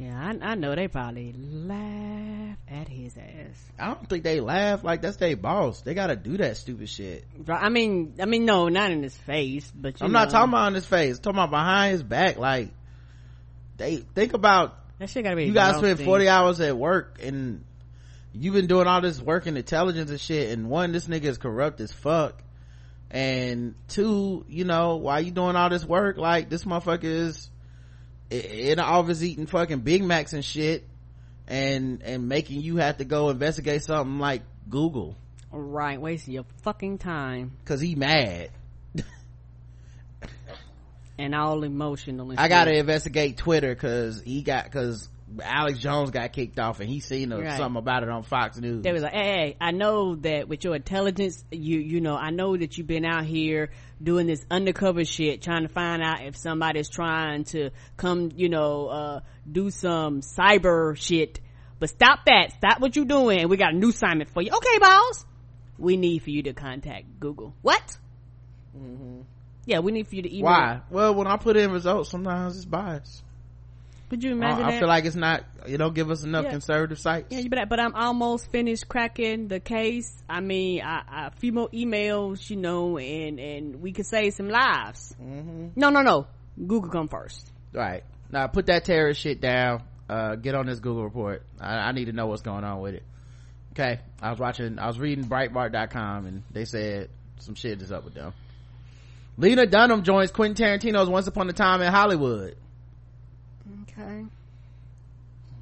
Yeah, 0.00 0.18
I, 0.18 0.52
I 0.52 0.54
know 0.54 0.74
they 0.74 0.88
probably 0.88 1.34
laugh 1.34 2.56
at 2.66 2.88
his 2.88 3.14
ass. 3.18 3.70
I 3.78 3.88
don't 3.88 4.08
think 4.08 4.24
they 4.24 4.40
laugh 4.40 4.82
like 4.82 5.02
that's 5.02 5.18
their 5.18 5.36
boss. 5.36 5.82
They 5.82 5.92
gotta 5.92 6.16
do 6.16 6.38
that 6.38 6.56
stupid 6.56 6.88
shit. 6.88 7.26
I 7.46 7.68
mean, 7.68 8.14
I 8.18 8.24
mean, 8.24 8.46
no, 8.46 8.70
not 8.70 8.90
in 8.92 9.02
his 9.02 9.14
face, 9.14 9.70
but 9.74 10.00
you 10.00 10.06
I'm 10.06 10.12
not 10.12 10.30
talking 10.30 10.48
about 10.48 10.68
on 10.68 10.74
his 10.74 10.86
face. 10.86 11.18
I'm 11.18 11.22
talking 11.22 11.38
about 11.38 11.50
behind 11.50 11.92
his 11.92 12.02
back. 12.02 12.38
Like 12.38 12.70
they 13.76 13.96
think 13.96 14.32
about 14.32 14.74
that 15.00 15.10
shit 15.10 15.22
gotta 15.22 15.36
be. 15.36 15.44
you 15.44 15.52
gotta 15.52 15.76
spend. 15.76 16.00
40 16.00 16.28
hours 16.30 16.60
at 16.62 16.78
work 16.78 17.18
and 17.22 17.62
you've 18.32 18.54
been 18.54 18.68
doing 18.68 18.86
all 18.86 19.02
this 19.02 19.20
work 19.20 19.46
in 19.46 19.58
intelligence 19.58 20.10
and 20.10 20.20
shit 20.20 20.50
and 20.50 20.70
one 20.70 20.92
this 20.92 21.08
nigga 21.08 21.24
is 21.24 21.36
corrupt 21.36 21.78
as 21.82 21.92
fuck 21.92 22.42
and 23.10 23.74
two 23.88 24.46
you 24.48 24.64
know 24.64 24.96
why 24.96 25.18
you 25.18 25.30
doing 25.30 25.56
all 25.56 25.68
this 25.68 25.84
work 25.84 26.16
like 26.16 26.48
this 26.48 26.64
motherfucker 26.64 27.04
is 27.04 27.49
in 28.30 28.76
the 28.76 28.82
office 28.84 29.22
eating 29.22 29.46
fucking 29.46 29.80
big 29.80 30.04
macs 30.04 30.32
and 30.32 30.44
shit 30.44 30.86
and 31.48 32.02
and 32.02 32.28
making 32.28 32.60
you 32.60 32.76
have 32.76 32.98
to 32.98 33.04
go 33.04 33.30
investigate 33.30 33.82
something 33.82 34.18
like 34.18 34.42
google 34.68 35.16
Right, 35.52 36.00
wasting 36.00 36.34
your 36.34 36.44
fucking 36.62 36.98
time 36.98 37.50
because 37.58 37.80
he 37.80 37.96
mad 37.96 38.50
and 41.18 41.34
all 41.34 41.64
emotional. 41.64 42.30
And 42.30 42.38
I 42.38 42.44
shit. 42.44 42.50
gotta 42.50 42.76
investigate 42.76 43.36
Twitter 43.36 43.74
cause 43.74 44.22
he 44.24 44.42
got, 44.42 44.70
cause 44.70 45.08
alex 45.44 45.78
jones 45.78 46.10
got 46.10 46.32
kicked 46.32 46.58
off 46.58 46.80
and 46.80 46.88
he 46.88 46.98
seen 46.98 47.30
Right. 47.30 47.56
something 47.56 47.78
about 47.78 48.02
it 48.02 48.08
on 48.08 48.24
fox 48.24 48.58
news 48.58 48.82
They 48.82 48.92
was 48.92 49.02
like, 49.02 49.12
hey, 49.12 49.22
hey, 49.22 49.56
I 49.60 49.70
know 49.70 50.16
that 50.16 50.48
with 50.48 50.64
your 50.64 50.74
intelligence, 50.74 51.44
you, 51.52 51.78
you 51.78 52.00
know, 52.00 52.16
I 52.16 52.30
know 52.30 52.56
that 52.56 52.76
you've 52.78 52.86
been 52.88 53.04
out 53.04 53.24
here 53.24 53.70
doing 54.02 54.26
this 54.26 54.44
undercover 54.50 55.04
shit, 55.04 55.42
trying 55.42 55.62
to 55.62 55.68
find 55.68 56.02
out 56.02 56.22
if 56.22 56.36
somebody's 56.36 56.88
trying 56.88 57.44
to 57.44 57.70
come, 57.96 58.30
you 58.34 58.48
know, 58.48 58.86
uh, 58.88 59.20
do 59.50 59.70
some 59.70 60.20
cyber 60.22 60.96
shit. 60.96 61.40
But 61.78 61.90
stop 61.90 62.20
that. 62.26 62.52
Stop 62.52 62.80
what 62.80 62.96
you're 62.96 63.04
doing. 63.04 63.48
We 63.48 63.56
got 63.56 63.72
a 63.74 63.76
new 63.76 63.90
assignment 63.90 64.30
for 64.30 64.42
you. 64.42 64.50
Okay, 64.52 64.78
boss. 64.78 65.24
We 65.78 65.96
need 65.96 66.22
for 66.22 66.30
you 66.30 66.42
to 66.44 66.52
contact 66.52 67.20
Google. 67.20 67.54
What? 67.62 67.96
Mhm. 68.76 69.24
Yeah, 69.66 69.80
we 69.80 69.92
need 69.92 70.06
for 70.08 70.14
you 70.16 70.22
to 70.22 70.28
email. 70.34 70.44
why 70.50 70.80
well 70.90 71.14
when 71.14 71.26
i 71.26 71.36
put 71.36 71.56
in 71.56 71.70
results 71.70 72.10
sometimes 72.10 72.56
it's 72.56 72.64
biased 72.64 73.22
Would 74.10 74.24
you 74.24 74.32
imagine 74.32 74.64
I 74.64 74.78
feel 74.78 74.88
like 74.88 75.04
it's 75.04 75.16
not 75.16 75.44
it 75.66 75.76
don't 75.78 75.94
give 75.94 76.10
us 76.10 76.24
enough 76.24 76.44
Yeah. 76.44 76.50
conservative 76.50 76.98
sites 76.98 77.28
Yeah, 77.30 77.46
but 77.48 77.68
but 77.68 77.78
I'm 77.80 77.94
almost 77.94 78.50
finished 78.50 78.88
cracking 78.88 79.48
the 79.48 79.60
case. 79.60 80.12
I 80.28 80.40
mean, 80.40 80.82
I, 80.82 81.02
I, 81.08 81.26
a 81.28 81.30
few 81.30 81.52
more 81.52 81.68
emails, 81.70 82.50
you 82.50 82.56
know, 82.56 82.98
and 82.98 83.38
and 83.38 83.80
we 83.80 83.92
could 83.92 84.06
save 84.06 84.34
some 84.34 84.48
lives. 84.48 85.14
Mm-hmm. 85.22 85.68
No, 85.76 85.90
no, 85.90 86.02
no. 86.02 86.26
Google 86.66 86.90
come 86.90 87.08
first. 87.08 87.50
right 87.72 88.02
now 88.32 88.46
put 88.48 88.66
that 88.66 88.84
terrorist 88.84 89.20
shit 89.20 89.40
down 89.40 89.82
uh 90.08 90.34
get 90.34 90.54
on 90.54 90.66
this 90.66 90.78
google 90.80 91.04
report 91.04 91.42
I, 91.60 91.74
I 91.88 91.92
need 91.92 92.06
to 92.06 92.12
know 92.12 92.26
what's 92.26 92.42
going 92.42 92.64
on 92.64 92.80
with 92.80 92.94
it 92.94 93.02
okay 93.72 94.00
i 94.20 94.30
was 94.30 94.38
watching 94.38 94.78
i 94.78 94.86
was 94.88 94.98
reading 94.98 95.24
breitbart.com 95.24 96.26
and 96.26 96.42
they 96.50 96.64
said 96.64 97.08
some 97.38 97.54
shit 97.54 97.80
is 97.80 97.90
up 97.92 98.04
with 98.04 98.14
them 98.14 98.32
lena 99.38 99.66
dunham 99.66 100.02
joins 100.02 100.30
quentin 100.32 100.54
tarantino's 100.64 101.08
once 101.08 101.26
upon 101.28 101.48
a 101.48 101.52
time 101.52 101.80
in 101.80 101.90
hollywood 101.92 102.56
Okay. 104.00 104.24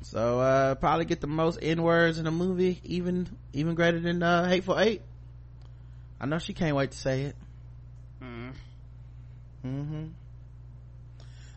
so 0.02 0.40
uh 0.40 0.74
probably 0.76 1.04
get 1.04 1.20
the 1.20 1.26
most 1.26 1.58
n 1.60 1.82
words 1.82 2.18
in 2.18 2.26
a 2.26 2.30
movie 2.30 2.80
even 2.84 3.28
even 3.52 3.74
greater 3.74 3.98
than 3.98 4.22
uh 4.22 4.48
hateful 4.48 4.78
eight 4.78 5.02
i 6.20 6.26
know 6.26 6.38
she 6.38 6.52
can't 6.52 6.76
wait 6.76 6.92
to 6.92 6.98
say 6.98 7.22
it 7.22 7.36
mm-hmm 9.66 10.06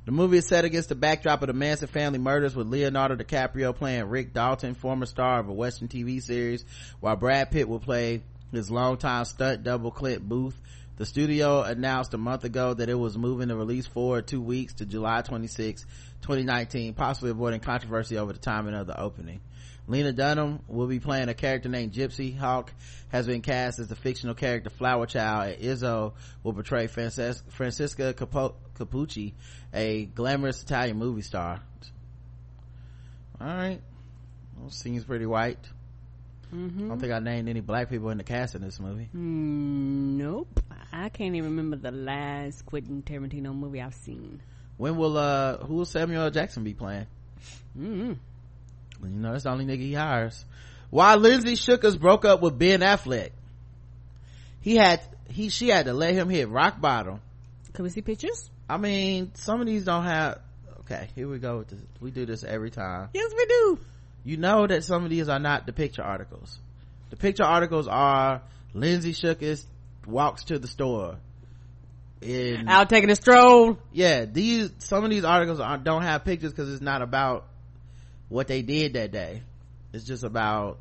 the 0.06 0.12
movie 0.12 0.38
is 0.38 0.48
set 0.48 0.66
against 0.66 0.90
the 0.90 0.95
backdrop 0.95 1.44
of 1.44 1.48
the 1.48 1.53
Manson 1.53 1.88
family 1.88 2.18
murders 2.18 2.56
with 2.56 2.68
Leonardo 2.68 3.16
DiCaprio 3.16 3.76
playing 3.76 4.06
Rick 4.06 4.34
Dalton, 4.34 4.74
former 4.74 5.06
star 5.06 5.40
of 5.40 5.48
a 5.48 5.53
Western 5.53 5.88
TV 5.88 6.22
series, 6.22 6.66
while 6.99 7.16
Brad 7.16 7.52
Pitt 7.52 7.70
will 7.70 7.80
play 7.80 8.24
his 8.52 8.72
longtime 8.72 9.26
stunt 9.26 9.64
double 9.64 9.91
Clint 9.91 10.28
Booth. 10.28 10.60
The 11.02 11.07
studio 11.07 11.64
announced 11.64 12.14
a 12.14 12.19
month 12.19 12.44
ago 12.44 12.76
that 12.76 12.88
it 12.88 12.94
was 12.94 13.18
moving 13.18 13.48
the 13.48 13.56
release 13.56 13.88
forward 13.88 14.28
two 14.28 14.40
weeks 14.40 14.76
to 14.76 14.86
July 14.86 15.23
26, 15.23 15.82
2019, 16.22 16.94
possibly 16.94 17.32
avoiding 17.32 17.60
controversy 17.60 18.19
over 18.19 18.32
the 18.34 18.38
timing 18.38 18.76
of 18.76 18.86
the 18.86 18.99
opening. 19.02 19.41
Lena 19.88 20.14
Dunham 20.14 20.60
will 20.68 20.86
be 20.86 20.99
playing 20.99 21.28
a 21.28 21.34
character 21.34 21.69
named 21.69 21.91
Gypsy. 21.91 22.38
Hawke 22.38 22.72
has 23.10 23.26
been 23.26 23.41
cast 23.41 23.80
as 23.80 23.88
the 23.88 23.95
fictional 23.95 24.36
character 24.36 24.69
Flower 24.69 25.07
Child, 25.07 25.56
and 25.56 25.64
Izzo 25.64 26.14
will 26.44 26.53
portray 26.53 26.86
Frances- 26.86 27.41
Francisca 27.49 28.14
Capo- 28.14 28.53
Capucci, 28.78 29.34
a 29.73 30.06
glamorous 30.06 30.61
Italian 30.61 30.98
movie 30.98 31.23
star. 31.23 31.61
All 33.40 33.48
right, 33.48 33.82
well, 34.56 34.69
seems 34.69 35.03
pretty 35.03 35.26
white. 35.26 35.68
I 36.53 36.57
don't 36.57 36.99
think 36.99 37.11
I 37.11 37.18
named 37.18 37.49
any 37.49 37.61
black 37.61 37.90
people 37.90 38.11
in 38.11 38.19
the 38.19 38.23
cast 38.23 38.53
in 38.53 38.61
this 38.61 38.80
movie. 38.80 39.10
Mm, 39.15 40.18
nope. 40.19 40.60
I 40.93 41.09
can't 41.09 41.35
even 41.35 41.51
remember 41.51 41.77
the 41.77 41.91
last 41.91 42.65
Quentin 42.65 43.01
Tarantino 43.01 43.55
movie 43.55 43.81
I've 43.81 43.93
seen. 43.95 44.41
When 44.77 44.97
will 44.97 45.18
uh 45.18 45.57
who 45.57 45.76
will 45.76 45.85
Samuel 45.85 46.23
L. 46.23 46.31
Jackson 46.31 46.63
be 46.63 46.73
playing? 46.73 47.07
Mm-hmm. 47.77 48.13
You 49.03 49.09
know, 49.09 49.31
that's 49.31 49.45
the 49.45 49.49
only 49.51 49.65
nigga 49.65 49.81
he 49.81 49.93
hires. 49.93 50.45
Why 50.89 51.15
Lindsay 51.15 51.53
Shookus 51.53 51.99
broke 51.99 52.26
up 52.26 52.41
with 52.41 52.59
Ben 52.59 52.81
Affleck, 52.81 53.31
he 54.59 54.76
had 54.76 55.01
he 55.30 55.49
she 55.49 55.69
had 55.69 55.85
to 55.85 55.93
let 55.93 56.13
him 56.13 56.30
hit 56.30 56.49
rock 56.49 56.81
bottom. 56.81 57.22
Can 57.73 57.84
we 57.84 57.89
see 57.89 58.01
pictures? 58.01 58.49
I 58.69 58.77
mean, 58.77 59.31
some 59.35 59.61
of 59.61 59.68
these 59.68 59.85
don't 59.85 60.03
have. 60.03 60.39
Okay, 60.81 61.09
here 61.15 61.27
we 61.27 61.39
go 61.39 61.59
with 61.59 61.69
this. 61.69 61.80
We 62.01 62.11
do 62.11 62.26
this 62.26 62.43
every 62.43 62.69
time. 62.69 63.09
Yes, 63.13 63.31
we 63.35 63.45
do. 63.45 63.80
You 64.26 64.38
know 64.38 64.68
that 64.68 64.84
some 64.84 65.03
of 65.03 65.09
these 65.09 65.30
are 65.30 65.39
not 65.39 65.65
the 65.65 65.73
picture 65.73 66.03
articles. 66.03 66.59
The 67.09 67.15
picture 67.15 67.43
articles 67.43 67.88
are 67.88 68.41
Lindsay 68.73 69.13
Shookus 69.13 69.63
walks 70.06 70.45
to 70.45 70.60
the 70.60 70.68
store. 70.68 71.18
In 72.22 72.68
Out 72.69 72.90
taking 72.90 73.10
a 73.10 73.15
stroll. 73.15 73.80
yeah, 73.91 74.26
these 74.26 74.72
some 74.78 75.03
of 75.03 75.10
these 75.10 75.23
articles 75.23 75.60
are, 75.60 75.78
don't 75.78 76.03
have 76.03 76.23
pictures 76.23 76.52
because 76.52 76.72
it's 76.72 76.82
not 76.82 77.02
about 77.02 77.48
what 78.30 78.48
they 78.48 78.61
did 78.61 78.94
that 78.94 79.11
day. 79.11 79.41
It's 79.91 80.06
just 80.06 80.23
about. 80.23 80.78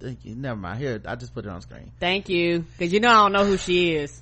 thank 0.00 0.24
you 0.24 0.34
Never 0.34 0.58
mind. 0.58 0.78
Here, 0.78 1.02
I 1.04 1.16
just 1.16 1.34
put 1.34 1.44
it 1.44 1.50
on 1.50 1.60
screen. 1.60 1.92
Thank 2.00 2.30
you. 2.30 2.64
Cause 2.78 2.92
you 2.92 3.00
know 3.00 3.10
I 3.10 3.14
don't 3.24 3.32
know 3.32 3.44
who 3.44 3.58
she 3.58 3.92
is. 3.94 4.20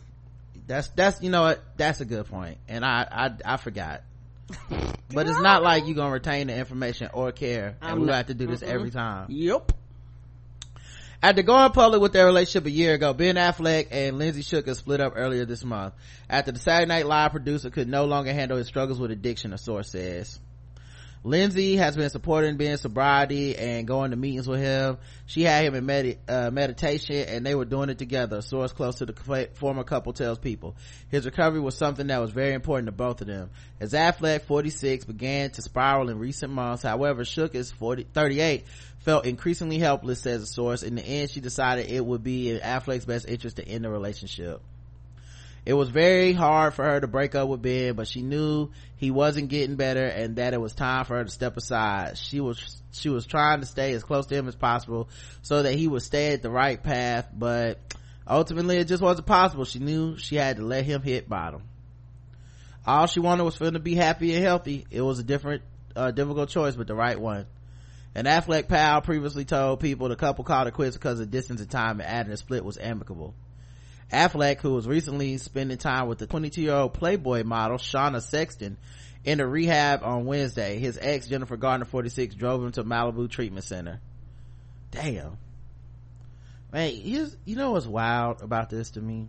That's 0.67 0.89
that's 0.89 1.23
you 1.23 1.31
know 1.31 1.43
what 1.43 1.63
that's 1.77 2.01
a 2.01 2.05
good 2.05 2.27
point, 2.27 2.59
and 2.69 2.85
I 2.85 3.07
I 3.45 3.55
I 3.55 3.57
forgot. 3.57 4.03
But 5.13 5.27
it's 5.27 5.41
not 5.41 5.65
like 5.65 5.87
you're 5.87 5.97
gonna 5.97 6.13
retain 6.13 6.47
the 6.47 6.57
information 6.57 7.09
or 7.13 7.33
care, 7.33 7.77
and 7.83 7.91
I'm 7.93 8.01
we 8.01 8.07
not- 8.07 8.15
have 8.15 8.27
to 8.29 8.35
do 8.35 8.47
this 8.47 8.61
Mm-mm. 8.61 8.69
every 8.69 8.91
time. 8.93 9.27
Yep. 9.29 9.73
After 11.23 11.43
going 11.43 11.71
public 11.73 12.01
with 12.01 12.15
their 12.15 12.25
relationship 12.25 12.65
a 12.65 12.71
year 12.71 12.95
ago, 12.95 13.13
Ben 13.13 13.35
Affleck 13.35 13.89
and 13.91 14.17
Lindsay 14.17 14.43
Shookus 14.43 14.77
split 14.77 15.03
up 15.03 15.13
earlier 15.17 15.45
this 15.45 15.63
month. 15.63 15.93
After 16.31 16.51
the 16.51 16.59
Saturday 16.59 16.89
Night 16.89 17.05
Live 17.05 17.33
producer 17.33 17.69
could 17.69 17.89
no 17.89 18.07
longer 18.07 18.33
handle 18.33 18.57
his 18.57 18.69
struggles 18.69 18.99
with 18.99 19.11
addiction, 19.11 19.53
a 19.53 19.59
source 19.59 19.91
says. 19.91 20.41
Lindsay 21.23 21.77
has 21.77 21.95
been 21.97 22.09
supporting 22.09 22.57
Ben's 22.57 22.81
sobriety 22.81 23.55
and 23.55 23.87
going 23.87 24.13
to 24.13 24.17
meetings 24.17 24.49
with 24.49 24.61
him. 24.61 24.97
She 25.27 25.43
had 25.43 25.67
him 25.67 25.75
in 25.75 25.85
medi- 25.85 26.17
uh, 26.27 26.51
meditation 26.51 27.29
and 27.29 27.45
they 27.45 27.55
were 27.55 27.67
doing 27.67 27.91
it 27.91 27.99
together. 27.99 28.39
A 28.39 28.43
source 28.43 28.73
close 28.73 28.97
to 28.97 29.07
the 29.07 29.49
former 29.53 29.85
couple 29.85 30.15
tells 30.15 30.39
people. 30.39 30.77
His 31.11 31.27
recovery 31.27 31.61
was 31.61 31.77
something 31.77 32.07
that 32.07 32.23
was 32.23 32.31
very 32.31 32.55
important 32.55 32.87
to 32.87 32.93
both 32.93 33.21
of 33.21 33.27
them. 33.27 33.51
As 33.79 33.93
Affleck, 33.93 34.45
46, 34.45 35.05
began 35.05 35.51
to 35.51 35.61
spiral 35.61 36.09
in 36.09 36.19
recent 36.19 36.55
months, 36.55 36.83
however, 36.83 37.25
Shookus 37.25 37.71
40, 37.71 38.05
38, 38.15 38.65
felt 39.01 39.27
increasingly 39.27 39.79
helpless, 39.79 40.21
says 40.21 40.43
a 40.43 40.47
source. 40.47 40.83
In 40.83 40.95
the 40.95 41.03
end, 41.03 41.31
she 41.31 41.41
decided 41.41 41.91
it 41.91 42.05
would 42.05 42.23
be 42.23 42.51
in 42.51 42.61
Affleck's 42.61 43.05
best 43.05 43.29
interest 43.29 43.57
to 43.57 43.67
end 43.67 43.85
the 43.85 43.91
relationship. 43.91 44.61
It 45.67 45.75
was 45.75 45.91
very 45.91 46.33
hard 46.33 46.73
for 46.73 46.85
her 46.85 47.01
to 47.01 47.07
break 47.07 47.35
up 47.35 47.49
with 47.49 47.61
Ben, 47.61 47.95
but 47.95 48.09
she 48.09 48.23
knew 48.23 48.71
he 48.97 49.11
wasn't 49.11 49.49
getting 49.49 49.77
better 49.77 50.05
and 50.05 50.37
that 50.37 50.55
it 50.55 50.61
was 50.61 50.73
time 50.73 51.05
for 51.05 51.17
her 51.17 51.25
to 51.25 51.31
step 51.31 51.57
aside. 51.57 52.17
She 52.17 52.41
was, 52.41 52.83
she 52.93 53.11
was 53.11 53.27
trying 53.27 53.61
to 53.61 53.67
stay 53.67 53.93
as 53.93 54.03
close 54.03 54.27
to 54.27 54.35
him 54.35 54.49
as 54.49 54.57
possible 54.57 55.11
so 55.43 55.63
that 55.63 55.75
he 55.75 55.87
would 55.87 56.03
stay 56.03 56.33
at 56.33 56.43
the 56.43 56.51
right 56.51 56.83
path, 56.83 57.29
but 57.37 57.79
ultimately 58.27 58.79
it 58.79 58.89
just 58.89 59.03
wasn't 59.03 59.27
possible. 59.27 59.67
She 59.67 59.81
knew 59.81 60.17
she 60.17 60.37
had 60.37 60.57
to 60.57 60.63
let 60.65 60.87
him 60.87 61.03
hit 61.03 61.29
bottom. 61.29 61.63
All 62.87 63.07
she 63.07 63.21
wanted 63.21 63.45
was 63.45 63.57
for 63.57 63.67
him 63.67 63.75
to 63.75 63.81
be 63.81 63.95
happy 63.95 64.35
and 64.35 64.43
healthy. 64.43 64.87
It 64.91 65.03
was 65.03 65.19
a 65.19 65.25
different, 65.25 65.63
uh, 65.95 66.11
difficult 66.11 66.49
choice, 66.49 66.75
but 66.75 66.87
the 66.87 66.95
right 66.95 67.21
one. 67.21 67.45
An 68.15 68.25
Affleck 68.25 68.67
pal 68.69 69.03
previously 69.03 69.45
told 69.45 69.81
people 69.81 70.09
the 70.09 70.17
couple 70.17 70.45
called 70.45 70.67
it 70.67 70.75
quits 70.75 70.97
because 70.97 71.21
of 71.21 71.31
distance 71.31 71.61
and 71.61 71.71
time 71.71 72.01
and 72.01 72.09
adding 72.09 72.33
a 72.33 72.37
split 72.37 72.65
was 72.65 72.77
amicable. 72.77 73.35
Affleck, 74.13 74.61
who 74.61 74.75
was 74.75 74.89
recently 74.89 75.39
spending 75.39 75.79
time 75.79 76.09
with 76.09 76.19
the 76.19 76.27
22 76.27 76.61
year 76.61 76.75
old 76.75 76.95
Playboy 76.95 77.45
model 77.45 77.79
Shauna 77.79 78.21
Sexton, 78.21 78.77
in 79.25 79.41
a 79.41 79.47
rehab 79.47 80.03
on 80.03 80.25
Wednesday. 80.25 80.79
His 80.79 80.99
ex, 81.01 81.27
Jennifer 81.27 81.57
Garner, 81.57 81.85
46, 81.85 82.35
drove 82.35 82.65
him 82.65 82.73
to 82.73 82.85
Malibu 82.85 83.29
Treatment 83.29 83.65
Center. 83.65 84.01
Damn. 84.91 85.37
Man, 86.73 86.93
you 86.95 87.31
know 87.47 87.73
what's 87.73 87.87
wild 87.87 88.43
about 88.43 88.71
this 88.71 88.91
to 88.93 89.01
me? 89.01 89.29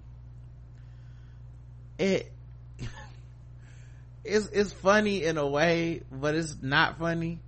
It, 1.98 2.32
it's, 4.24 4.48
it's 4.48 4.72
funny 4.74 5.24
in 5.24 5.38
a 5.38 5.48
way, 5.48 6.03
but 6.12 6.36
it's 6.36 6.56
not 6.62 6.99
funny. 6.99 7.40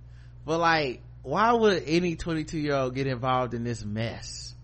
But 0.44 0.58
like, 0.58 1.00
why 1.24 1.52
would 1.52 1.82
any 1.86 2.14
22 2.16 2.58
year 2.58 2.74
old 2.74 2.94
get 2.94 3.06
involved 3.06 3.54
in 3.54 3.64
this 3.64 3.84
mess? 3.84 4.54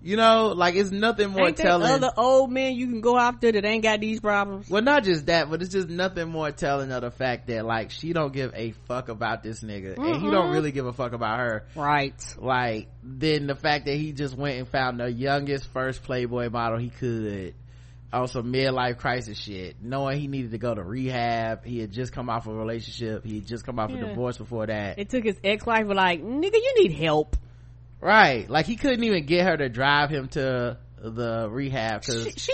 You 0.00 0.16
know, 0.16 0.52
like 0.56 0.76
it's 0.76 0.92
nothing 0.92 1.30
more 1.30 1.48
Ain't 1.48 1.56
telling. 1.56 1.90
other 1.90 2.12
old 2.16 2.52
men 2.52 2.76
you 2.76 2.86
can 2.86 3.00
go 3.00 3.18
after 3.18 3.50
that 3.50 3.64
ain't 3.64 3.82
got 3.82 3.98
these 3.98 4.20
problems? 4.20 4.70
Well, 4.70 4.80
not 4.80 5.02
just 5.02 5.26
that, 5.26 5.50
but 5.50 5.60
it's 5.60 5.72
just 5.72 5.88
nothing 5.88 6.28
more 6.28 6.52
telling 6.52 6.92
of 6.92 7.02
the 7.02 7.10
fact 7.10 7.48
that 7.48 7.66
like 7.66 7.90
she 7.90 8.12
don't 8.12 8.32
give 8.32 8.54
a 8.54 8.72
fuck 8.86 9.08
about 9.08 9.42
this 9.42 9.60
nigga, 9.64 9.98
and 9.98 10.22
he 10.22 10.30
don't 10.30 10.50
really 10.50 10.70
give 10.70 10.86
a 10.86 10.92
fuck 10.92 11.14
about 11.14 11.40
her. 11.40 11.66
Right. 11.74 12.14
Like 12.38 12.88
then 13.02 13.48
the 13.48 13.56
fact 13.56 13.86
that 13.86 13.96
he 13.96 14.12
just 14.12 14.36
went 14.36 14.58
and 14.58 14.68
found 14.68 15.00
the 15.00 15.10
youngest 15.10 15.66
first 15.72 16.04
Playboy 16.04 16.48
model 16.48 16.78
he 16.78 16.90
could 16.90 17.54
on 18.12 18.26
some 18.28 18.52
midlife 18.52 18.98
crisis 18.98 19.36
shit, 19.38 19.76
knowing 19.82 20.18
he 20.18 20.28
needed 20.28 20.52
to 20.52 20.58
go 20.58 20.74
to 20.74 20.82
rehab. 20.82 21.64
He 21.64 21.78
had 21.80 21.92
just 21.92 22.12
come 22.12 22.30
off 22.30 22.46
a 22.46 22.52
relationship. 22.54 23.24
He 23.24 23.36
had 23.36 23.46
just 23.46 23.64
come 23.66 23.78
off 23.78 23.90
a 23.90 23.96
divorce 23.98 24.38
before 24.38 24.66
that. 24.66 24.98
It 24.98 25.10
took 25.10 25.24
his 25.24 25.36
ex-wife 25.44 25.86
like, 25.88 26.22
nigga, 26.22 26.54
you 26.54 26.74
need 26.78 26.92
help. 26.92 27.36
Right. 28.00 28.48
Like 28.48 28.66
he 28.66 28.76
couldn't 28.76 29.02
even 29.04 29.26
get 29.26 29.44
her 29.46 29.56
to 29.56 29.68
drive 29.68 30.08
him 30.10 30.28
to 30.28 30.78
the 31.00 31.48
rehab 31.50 32.00
because 32.00 32.24
She 32.36 32.52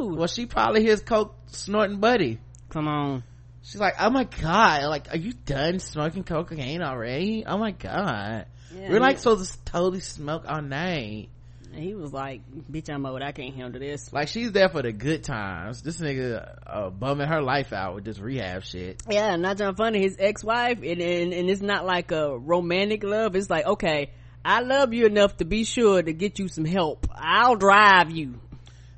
22. 0.00 0.16
well, 0.16 0.26
she 0.26 0.46
probably 0.46 0.84
his 0.84 1.00
coke 1.00 1.34
snorting 1.46 2.00
buddy. 2.00 2.38
Come 2.70 2.88
on. 2.88 3.22
she's 3.62 3.80
like 3.80 3.94
oh 4.00 4.10
my 4.10 4.24
god 4.24 4.84
like 4.88 5.08
are 5.12 5.16
you 5.18 5.32
done 5.44 5.78
smoking 5.78 6.24
cocaine 6.24 6.82
already 6.82 7.44
oh 7.46 7.58
my 7.58 7.70
god 7.72 8.46
Yeah, 8.74 8.88
we're 8.90 8.98
like 9.00 9.18
supposed 9.18 9.52
to 9.52 9.64
totally 9.70 10.00
smoke 10.00 10.44
all 10.48 10.62
night 10.62 11.28
And 11.74 11.82
he 11.82 11.94
was 11.94 12.12
like, 12.12 12.42
bitch, 12.70 12.90
I'm 12.90 13.06
old. 13.06 13.22
I 13.22 13.32
can't 13.32 13.54
handle 13.54 13.80
this. 13.80 14.12
like 14.12 14.28
she's 14.28 14.52
there 14.52 14.68
for 14.68 14.82
the 14.82 14.92
good 14.92 15.24
times 15.24 15.80
this 15.82 15.98
nigga 16.00 16.58
uh, 16.66 16.90
bumming 16.90 17.28
her 17.28 17.40
life 17.40 17.72
out 17.72 17.94
with 17.94 18.04
this 18.04 18.18
rehab 18.18 18.62
shit 18.64 19.02
Yeah, 19.08 19.36
not 19.36 19.56
John 19.56 19.74
Funny, 19.74 20.00
his 20.02 20.16
ex-wife, 20.18 20.78
and, 20.82 21.00
and, 21.00 21.32
and 21.32 21.48
it's 21.50 21.62
not 21.62 21.86
like 21.86 22.12
a 22.12 22.36
romantic 22.38 23.02
love. 23.04 23.34
It's 23.36 23.48
like, 23.48 23.64
okay, 23.66 24.10
I 24.44 24.60
love 24.60 24.92
you 24.92 25.06
enough 25.06 25.36
to 25.38 25.44
be 25.46 25.64
sure 25.64 26.02
to 26.02 26.12
get 26.12 26.38
you 26.38 26.48
some 26.48 26.64
help. 26.66 27.06
I'll 27.14 27.56
drive 27.56 28.10
you. 28.10 28.34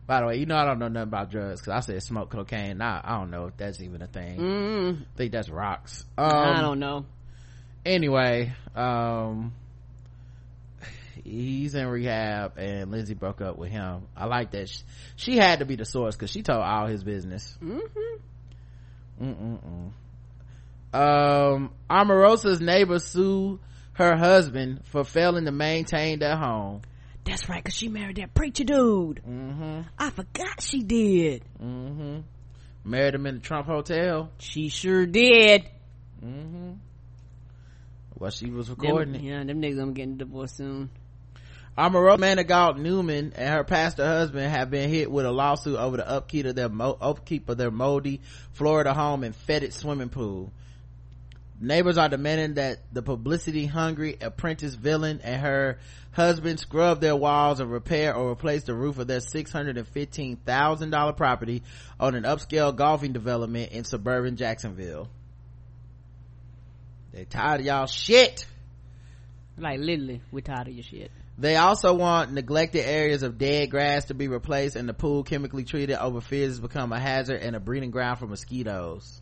by 0.06 0.20
the 0.20 0.26
way 0.26 0.36
you 0.38 0.44
know 0.46 0.56
i 0.56 0.64
don't 0.66 0.78
know 0.78 0.88
nothing 0.88 1.08
about 1.08 1.30
drugs 1.30 1.60
because 1.62 1.72
i 1.72 1.80
said 1.80 2.02
smoke 2.02 2.28
cocaine 2.30 2.76
nah, 2.78 3.00
i 3.02 3.16
don't 3.18 3.30
know 3.30 3.46
if 3.46 3.56
that's 3.56 3.80
even 3.80 4.02
a 4.02 4.06
thing 4.06 4.38
Mm. 4.38 5.00
i 5.02 5.16
think 5.16 5.32
that's 5.32 5.48
rocks 5.48 6.04
um, 6.18 6.28
I 6.30 6.60
don't 6.60 6.78
know. 6.78 7.06
anyway 7.86 8.52
um 8.74 9.52
he's 11.24 11.74
in 11.74 11.86
rehab 11.88 12.58
and 12.58 12.90
lindsay 12.90 13.14
broke 13.14 13.40
up 13.40 13.56
with 13.58 13.70
him 13.70 14.02
i 14.16 14.26
like 14.26 14.50
that 14.52 14.68
she, 14.68 14.82
she 15.16 15.36
had 15.38 15.58
to 15.60 15.64
be 15.64 15.74
the 15.76 15.84
source 15.84 16.14
because 16.14 16.30
she 16.30 16.42
told 16.42 16.60
all 16.62 16.86
his 16.86 17.02
business 17.02 17.56
Mm-hmm. 17.62 19.24
Mm-mm-mm. 19.24 19.90
um 20.92 21.70
omarosa's 21.90 22.60
neighbor 22.60 22.98
sued 22.98 23.58
her 23.94 24.16
husband 24.16 24.80
for 24.86 25.04
failing 25.04 25.44
to 25.46 25.52
maintain 25.52 26.18
their 26.18 26.36
home 26.36 26.82
That's 27.24 27.48
right, 27.48 27.64
cause 27.64 27.74
she 27.74 27.88
married 27.88 28.16
that 28.16 28.34
preacher 28.34 28.64
dude. 28.64 29.22
Mm-hmm. 29.26 29.80
I 29.98 30.10
forgot 30.10 30.60
she 30.60 30.82
did. 30.82 31.42
Mm-hmm. 31.62 32.20
Married 32.84 33.14
him 33.14 33.24
in 33.26 33.36
the 33.36 33.40
Trump 33.40 33.66
hotel. 33.66 34.28
She 34.38 34.68
sure 34.68 35.06
did. 35.06 35.64
Mm-hmm. 36.22 36.72
Well, 38.18 38.30
she 38.30 38.50
was 38.50 38.66
Them, 38.68 38.76
recording 38.78 39.14
it. 39.14 39.22
yeah, 39.22 39.42
them 39.44 39.62
niggas 39.62 39.78
gonna 39.78 39.92
get 39.92 40.18
divorced 40.18 40.58
soon. 40.58 40.90
Amaro 41.76 42.16
Manigault 42.16 42.78
Newman 42.78 43.32
and 43.34 43.48
her 43.52 43.64
pastor 43.64 44.06
husband 44.06 44.48
have 44.48 44.70
been 44.70 44.88
hit 44.88 45.10
with 45.10 45.26
a 45.26 45.32
lawsuit 45.32 45.76
over 45.76 45.96
the 45.96 46.08
upkeep 46.08 46.46
of 46.46 46.54
their 46.54 46.68
mo- 46.68 46.96
upkeep 47.00 47.48
of 47.48 47.56
their 47.58 47.72
moldy 47.72 48.20
Florida 48.52 48.94
home 48.94 49.24
and 49.24 49.34
fetid 49.34 49.74
swimming 49.74 50.08
pool. 50.08 50.52
Neighbors 51.60 51.98
are 51.98 52.08
demanding 52.08 52.54
that 52.54 52.78
the 52.92 53.02
publicity 53.02 53.66
hungry 53.66 54.16
apprentice 54.20 54.76
villain 54.76 55.20
and 55.24 55.40
her 55.40 55.78
husband 56.12 56.60
scrub 56.60 57.00
their 57.00 57.16
walls 57.16 57.58
and 57.58 57.72
repair 57.72 58.14
or 58.14 58.30
replace 58.30 58.62
the 58.64 58.74
roof 58.74 58.98
of 58.98 59.08
their 59.08 59.18
$615,000 59.18 61.16
property 61.16 61.62
on 61.98 62.14
an 62.14 62.22
upscale 62.22 62.74
golfing 62.74 63.12
development 63.12 63.72
in 63.72 63.82
suburban 63.82 64.36
Jacksonville. 64.36 65.08
They 67.12 67.24
tired 67.24 67.60
of 67.60 67.66
y'all 67.66 67.86
shit. 67.86 68.46
Like 69.58 69.80
literally, 69.80 70.20
we're 70.30 70.40
tired 70.40 70.68
of 70.68 70.74
your 70.74 70.84
shit. 70.84 71.10
They 71.36 71.56
also 71.56 71.94
want 71.94 72.32
neglected 72.32 72.84
areas 72.84 73.24
of 73.24 73.38
dead 73.38 73.70
grass 73.70 74.06
to 74.06 74.14
be 74.14 74.28
replaced 74.28 74.76
and 74.76 74.88
the 74.88 74.94
pool 74.94 75.24
chemically 75.24 75.64
treated 75.64 75.96
over 75.96 76.20
fears 76.20 76.52
it's 76.52 76.60
become 76.60 76.92
a 76.92 77.00
hazard 77.00 77.40
and 77.42 77.56
a 77.56 77.60
breeding 77.60 77.90
ground 77.90 78.20
for 78.20 78.26
mosquitoes. 78.26 79.20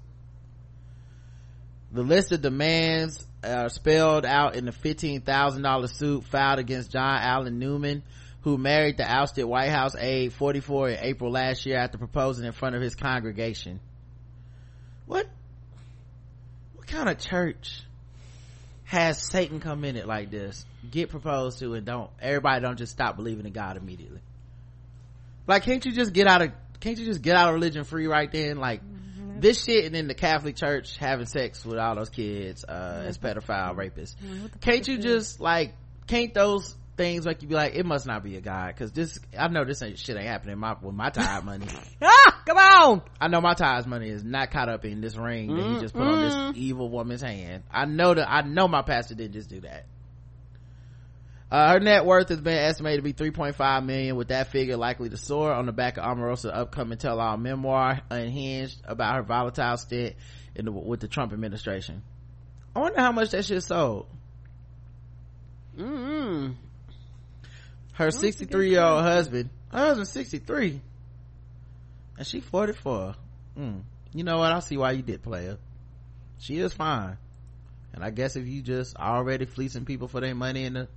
The 1.90 2.02
list 2.02 2.32
of 2.32 2.42
demands 2.42 3.26
are 3.42 3.68
spelled 3.68 4.26
out 4.26 4.56
in 4.56 4.66
the 4.66 4.72
$15,000 4.72 5.88
suit 5.94 6.24
filed 6.24 6.58
against 6.58 6.90
John 6.90 7.18
Allen 7.20 7.58
Newman, 7.58 8.02
who 8.42 8.58
married 8.58 8.98
the 8.98 9.10
ousted 9.10 9.44
White 9.44 9.70
House 9.70 9.94
aide 9.96 10.32
44 10.32 10.90
in 10.90 10.98
April 11.00 11.30
last 11.30 11.64
year 11.64 11.78
after 11.78 11.98
proposing 11.98 12.44
in 12.44 12.52
front 12.52 12.76
of 12.76 12.82
his 12.82 12.94
congregation. 12.94 13.80
What? 15.06 15.28
What 16.74 16.86
kind 16.86 17.08
of 17.08 17.18
church 17.18 17.82
has 18.92 19.18
Satan 19.18 19.58
come 19.58 19.84
in 19.84 19.96
it 19.96 20.06
like 20.06 20.30
this? 20.30 20.66
Get 20.90 21.08
proposed 21.08 21.60
to 21.60 21.72
and 21.72 21.86
don't, 21.86 22.10
everybody 22.20 22.60
don't 22.60 22.76
just 22.76 22.92
stop 22.92 23.16
believing 23.16 23.46
in 23.46 23.52
God 23.54 23.78
immediately. 23.78 24.20
Like, 25.46 25.62
can't 25.62 25.82
you 25.86 25.92
just 25.92 26.12
get 26.12 26.26
out 26.26 26.42
of, 26.42 26.52
can't 26.78 26.98
you 26.98 27.06
just 27.06 27.22
get 27.22 27.34
out 27.34 27.48
of 27.48 27.54
religion 27.54 27.84
free 27.84 28.06
right 28.06 28.30
then? 28.30 28.58
Like, 28.58 28.82
this 29.40 29.64
shit 29.64 29.86
and 29.86 29.94
then 29.94 30.08
the 30.08 30.14
Catholic 30.14 30.56
Church 30.56 30.98
having 30.98 31.24
sex 31.24 31.64
with 31.64 31.78
all 31.78 31.96
those 31.96 32.10
kids, 32.10 32.66
uh, 32.66 33.04
as 33.06 33.16
pedophile 33.16 33.74
rapists. 33.74 34.14
Can't 34.60 34.86
you 34.86 34.98
just, 34.98 35.40
like, 35.40 35.74
can't 36.06 36.34
those 36.34 36.76
things 37.02 37.26
make 37.26 37.42
you 37.42 37.48
be 37.48 37.54
like, 37.54 37.74
it 37.74 37.84
must 37.84 38.06
not 38.06 38.22
be 38.22 38.36
a 38.36 38.40
God? 38.40 38.76
Cause 38.76 38.92
this, 38.92 39.18
I 39.36 39.48
know 39.48 39.64
this 39.64 39.82
ain't, 39.82 39.98
shit 39.98 40.16
ain't 40.16 40.26
happening 40.26 40.58
my, 40.58 40.76
with 40.80 40.94
my 40.94 41.10
tithe 41.10 41.44
money. 41.44 41.66
ah, 42.02 42.42
come 42.46 42.56
on! 42.56 43.02
I 43.20 43.28
know 43.28 43.40
my 43.40 43.54
tithe 43.54 43.86
money 43.86 44.08
is 44.08 44.22
not 44.22 44.50
caught 44.52 44.68
up 44.68 44.84
in 44.84 45.00
this 45.00 45.16
ring 45.16 45.56
that 45.56 45.66
he 45.66 45.80
just 45.80 45.94
put 45.94 46.02
on 46.02 46.18
Mm-mm. 46.18 46.52
this 46.52 46.62
evil 46.62 46.88
woman's 46.88 47.22
hand. 47.22 47.64
I 47.70 47.86
know 47.86 48.14
that, 48.14 48.30
I 48.30 48.42
know 48.42 48.68
my 48.68 48.82
pastor 48.82 49.16
didn't 49.16 49.32
just 49.32 49.50
do 49.50 49.60
that. 49.62 49.86
Uh, 51.50 51.72
her 51.72 51.80
net 51.80 52.06
worth 52.06 52.28
has 52.30 52.40
been 52.40 52.56
estimated 52.56 53.04
to 53.04 53.12
be 53.12 53.30
3.5 53.30 53.84
million 53.84 54.16
with 54.16 54.28
that 54.28 54.48
figure 54.48 54.76
likely 54.76 55.10
to 55.10 55.18
soar 55.18 55.52
on 55.52 55.66
the 55.66 55.72
back 55.72 55.98
of 55.98 56.04
Omarosa's 56.04 56.46
upcoming 56.46 56.96
tell-all 56.96 57.36
memoir 57.36 58.00
unhinged 58.10 58.80
about 58.86 59.16
her 59.16 59.22
volatile 59.22 59.76
stint 59.76 60.14
in 60.54 60.64
the, 60.64 60.72
with 60.72 61.00
the 61.00 61.08
Trump 61.08 61.32
administration. 61.32 62.02
I 62.74 62.78
wonder 62.78 63.00
how 63.00 63.12
much 63.12 63.32
that 63.32 63.44
shit 63.44 63.62
sold. 63.64 64.06
Mm-hmm. 65.76 66.52
Her 67.92 68.10
63 68.10 68.70
year 68.70 68.82
old 68.82 69.02
husband, 69.02 69.50
her 69.70 69.78
husband's 69.78 70.10
63 70.10 70.80
and 72.18 72.26
she 72.26 72.40
44. 72.40 73.14
Mm. 73.58 73.82
You 74.14 74.24
know 74.24 74.38
what? 74.38 74.52
I 74.52 74.60
see 74.60 74.76
why 74.76 74.92
you 74.92 75.02
did 75.02 75.22
play 75.22 75.46
her. 75.46 75.58
She 76.38 76.58
is 76.58 76.72
fine. 76.72 77.16
And 77.94 78.04
I 78.04 78.10
guess 78.10 78.36
if 78.36 78.46
you 78.46 78.62
just 78.62 78.96
already 78.96 79.44
fleecing 79.44 79.84
people 79.84 80.08
for 80.08 80.20
their 80.20 80.34
money 80.34 80.64
in 80.64 80.74
the 80.74 80.88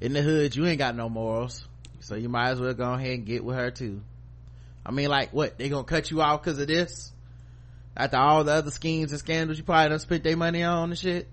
in 0.00 0.12
the 0.12 0.22
hood, 0.22 0.56
you 0.56 0.66
ain't 0.66 0.78
got 0.78 0.96
no 0.96 1.08
morals. 1.08 1.66
So 2.00 2.14
you 2.14 2.28
might 2.28 2.50
as 2.50 2.60
well 2.60 2.74
go 2.74 2.92
ahead 2.92 3.14
and 3.14 3.26
get 3.26 3.44
with 3.44 3.56
her 3.56 3.70
too. 3.70 4.02
I 4.84 4.90
mean, 4.90 5.08
like, 5.08 5.32
what? 5.32 5.58
They 5.58 5.68
gonna 5.68 5.84
cut 5.84 6.10
you 6.10 6.20
off 6.20 6.42
because 6.42 6.58
of 6.58 6.68
this? 6.68 7.12
After 7.96 8.16
all 8.16 8.44
the 8.44 8.52
other 8.52 8.70
schemes 8.70 9.12
and 9.12 9.20
scandals 9.20 9.58
you 9.58 9.64
probably 9.64 9.90
done 9.90 9.98
spent 10.00 10.24
their 10.24 10.36
money 10.36 10.62
on 10.62 10.90
and 10.90 10.98
shit? 10.98 11.28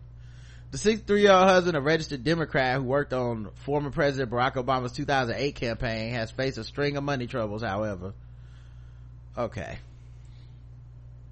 The 0.72 0.78
63 0.78 1.22
year 1.22 1.34
old 1.34 1.48
husband, 1.48 1.76
a 1.76 1.82
registered 1.82 2.24
Democrat 2.24 2.78
who 2.78 2.84
worked 2.84 3.12
on 3.12 3.50
former 3.66 3.92
President 3.92 4.32
Barack 4.32 4.54
Obama's 4.54 4.94
2008 4.94 5.56
campaign, 5.56 6.14
has 6.14 6.32
faced 6.32 6.58
a 6.58 6.64
string 6.64 6.96
of 6.96 7.04
money 7.04 7.28
troubles, 7.28 7.62
however. 7.62 8.14
Okay. 9.38 9.78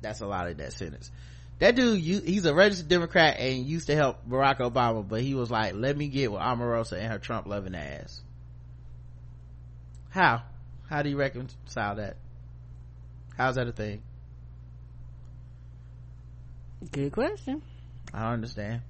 That's 0.01 0.19
a 0.19 0.27
lot 0.27 0.47
of 0.47 0.57
that 0.57 0.73
sentence. 0.73 1.09
That 1.59 1.75
dude, 1.75 2.01
you, 2.01 2.19
he's 2.19 2.45
a 2.45 2.53
registered 2.53 2.89
Democrat 2.89 3.37
and 3.39 3.65
used 3.65 3.87
to 3.87 3.95
help 3.95 4.27
Barack 4.27 4.59
Obama, 4.59 5.07
but 5.07 5.21
he 5.21 5.35
was 5.35 5.49
like, 5.49 5.73
let 5.73 5.95
me 5.95 6.09
get 6.09 6.31
with 6.31 6.41
Omarosa 6.41 6.93
and 6.93 7.11
her 7.11 7.19
Trump 7.19 7.47
loving 7.47 7.75
ass. 7.75 8.21
How? 10.09 10.43
How 10.89 11.01
do 11.01 11.09
you 11.09 11.17
reconcile 11.17 11.95
that? 11.95 12.17
How's 13.37 13.55
that 13.55 13.67
a 13.67 13.71
thing? 13.71 14.01
Good 16.91 17.11
question. 17.11 17.61
I 18.13 18.23
don't 18.23 18.33
understand. 18.33 18.81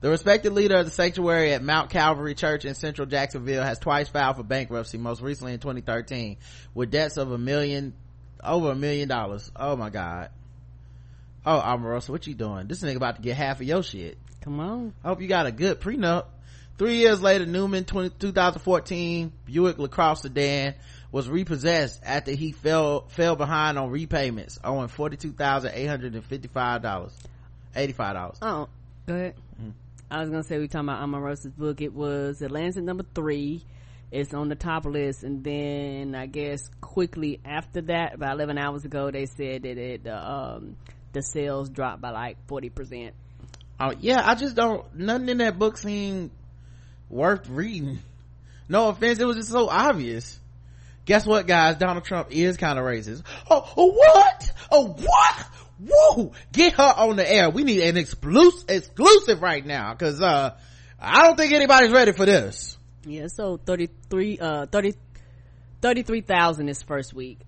The 0.00 0.08
respected 0.08 0.54
leader 0.54 0.76
of 0.76 0.86
the 0.86 0.90
sanctuary 0.90 1.52
at 1.52 1.62
Mount 1.62 1.90
Calvary 1.90 2.34
Church 2.34 2.64
in 2.64 2.74
central 2.74 3.06
Jacksonville 3.06 3.62
has 3.62 3.78
twice 3.78 4.08
filed 4.08 4.36
for 4.36 4.42
bankruptcy, 4.42 4.96
most 4.96 5.20
recently 5.20 5.52
in 5.52 5.60
2013, 5.60 6.38
with 6.74 6.90
debts 6.90 7.18
of 7.18 7.30
a 7.32 7.38
million, 7.38 7.92
over 8.42 8.70
a 8.70 8.74
million 8.74 9.08
dollars. 9.08 9.52
Oh 9.54 9.76
my 9.76 9.90
god. 9.90 10.30
Oh, 11.44 11.60
Omarosa, 11.60 12.08
what 12.08 12.26
you 12.26 12.32
doing? 12.34 12.66
This 12.66 12.82
nigga 12.82 12.96
about 12.96 13.16
to 13.16 13.22
get 13.22 13.36
half 13.36 13.60
of 13.60 13.66
your 13.66 13.82
shit. 13.82 14.16
Come 14.40 14.58
on. 14.60 14.94
I 15.04 15.08
hope 15.08 15.20
you 15.20 15.28
got 15.28 15.44
a 15.46 15.52
good 15.52 15.80
prenup. 15.80 16.28
Three 16.78 16.96
years 16.96 17.20
later, 17.20 17.44
Newman, 17.44 17.84
20, 17.84 18.08
2014 18.18 19.32
Buick 19.44 19.78
LaCrosse 19.78 20.22
sedan 20.22 20.76
was 21.12 21.28
repossessed 21.28 22.00
after 22.02 22.32
he 22.32 22.52
fell, 22.52 23.06
fell 23.08 23.36
behind 23.36 23.78
on 23.78 23.90
repayments, 23.90 24.58
owing 24.64 24.88
$42,855. 24.88 27.12
$85. 27.76 28.38
Oh, 28.40 28.68
go 29.06 29.14
ahead. 29.14 29.34
I 30.10 30.20
was 30.20 30.30
gonna 30.30 30.42
say 30.42 30.58
we 30.58 30.66
talking 30.66 30.88
about 30.88 31.02
Omarosa's 31.02 31.52
book. 31.52 31.80
It 31.80 31.94
was 31.94 32.42
it 32.42 32.50
lands 32.50 32.76
at 32.76 32.82
number 32.82 33.04
three. 33.14 33.64
It's 34.10 34.34
on 34.34 34.48
the 34.48 34.56
top 34.56 34.84
list, 34.86 35.22
and 35.22 35.44
then 35.44 36.16
I 36.16 36.26
guess 36.26 36.68
quickly 36.80 37.40
after 37.44 37.80
that, 37.82 38.14
about 38.14 38.34
eleven 38.34 38.58
hours 38.58 38.84
ago, 38.84 39.10
they 39.10 39.26
said 39.26 39.62
that 39.62 39.78
it 39.78 40.06
um 40.08 40.76
the 41.12 41.22
sales 41.22 41.68
dropped 41.68 42.00
by 42.00 42.10
like 42.10 42.36
forty 42.48 42.70
percent. 42.70 43.14
Oh 43.78 43.92
yeah, 44.00 44.20
I 44.24 44.34
just 44.34 44.56
don't. 44.56 44.84
Nothing 44.96 45.28
in 45.28 45.38
that 45.38 45.58
book 45.58 45.76
seemed 45.76 46.30
worth 47.08 47.48
reading. 47.48 48.00
No 48.68 48.88
offense, 48.88 49.18
it 49.20 49.24
was 49.24 49.36
just 49.36 49.50
so 49.50 49.68
obvious. 49.68 50.38
Guess 51.04 51.26
what, 51.26 51.46
guys? 51.46 51.76
Donald 51.76 52.04
Trump 52.04 52.28
is 52.30 52.56
kind 52.56 52.78
of 52.78 52.84
racist. 52.84 53.22
Oh, 53.50 53.68
oh, 53.76 53.90
what? 53.90 54.52
Oh, 54.70 54.88
what? 54.88 55.46
Whoa! 55.88 56.32
Get 56.52 56.74
her 56.74 56.94
on 56.96 57.16
the 57.16 57.30
air. 57.30 57.50
We 57.50 57.64
need 57.64 57.82
an 57.82 57.96
exclusive, 57.96 58.68
exclusive 58.68 59.40
right 59.42 59.64
now, 59.64 59.94
cause 59.94 60.20
uh, 60.20 60.56
I 60.98 61.22
don't 61.22 61.36
think 61.36 61.52
anybody's 61.52 61.90
ready 61.90 62.12
for 62.12 62.26
this. 62.26 62.76
Yeah, 63.06 63.28
so 63.28 63.56
33, 63.56 64.38
uh, 64.38 64.66
30, 64.66 64.94
33,000 65.80 66.66
this 66.66 66.82
first 66.82 67.14
week. 67.14 67.38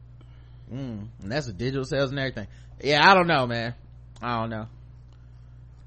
Mm, 0.72 1.08
and 1.22 1.32
that's 1.32 1.46
with 1.46 1.58
digital 1.58 1.84
sales 1.84 2.10
and 2.10 2.18
everything. 2.18 2.46
Yeah, 2.82 3.06
I 3.06 3.14
don't 3.14 3.26
know, 3.26 3.46
man. 3.46 3.74
I 4.22 4.40
don't 4.40 4.50
know. 4.50 4.68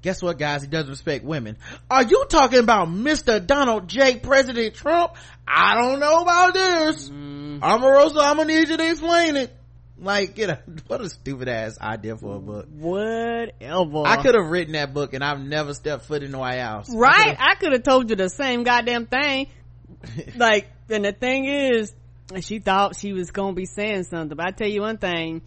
Guess 0.02 0.22
what, 0.22 0.38
guys? 0.38 0.62
He 0.62 0.68
doesn't 0.68 0.90
respect 0.90 1.24
women. 1.24 1.56
Are 1.90 2.04
you 2.04 2.26
talking 2.28 2.60
about 2.60 2.86
Mr. 2.86 3.44
Donald 3.44 3.88
J. 3.88 4.18
President 4.18 4.74
Trump? 4.76 5.14
I 5.48 5.74
don't 5.74 5.98
know 5.98 6.20
about 6.20 6.54
this. 6.54 7.08
Mm. 7.08 7.58
Omarosa, 7.58 8.22
I'm 8.22 8.36
gonna 8.36 8.44
need 8.44 8.68
you 8.68 8.76
to 8.76 8.88
explain 8.88 9.36
it. 9.36 9.56
Like, 9.98 10.38
you 10.38 10.46
know, 10.48 10.58
what 10.86 11.00
a 11.00 11.08
stupid 11.08 11.48
ass 11.48 11.78
idea 11.80 12.16
for 12.16 12.36
a 12.36 12.38
book. 12.38 12.66
Whatever. 12.70 14.02
I 14.04 14.22
could 14.22 14.34
have 14.34 14.46
written 14.46 14.72
that 14.72 14.92
book 14.92 15.14
and 15.14 15.24
I've 15.24 15.40
never 15.40 15.74
stepped 15.74 16.04
foot 16.04 16.22
in 16.22 16.32
the 16.32 16.38
White 16.38 16.60
House. 16.60 16.94
Right? 16.94 17.36
I 17.38 17.54
could 17.54 17.72
have 17.72 17.82
told 17.82 18.10
you 18.10 18.16
the 18.16 18.28
same 18.28 18.62
goddamn 18.62 19.06
thing. 19.06 19.48
like, 20.36 20.70
and 20.88 21.04
the 21.04 21.12
thing 21.12 21.46
is, 21.46 21.92
she 22.40 22.58
thought 22.58 22.96
she 22.96 23.12
was 23.12 23.30
gonna 23.30 23.54
be 23.54 23.66
saying 23.66 24.04
something, 24.04 24.36
but 24.36 24.46
I 24.46 24.50
tell 24.50 24.68
you 24.68 24.82
one 24.82 24.98
thing, 24.98 25.42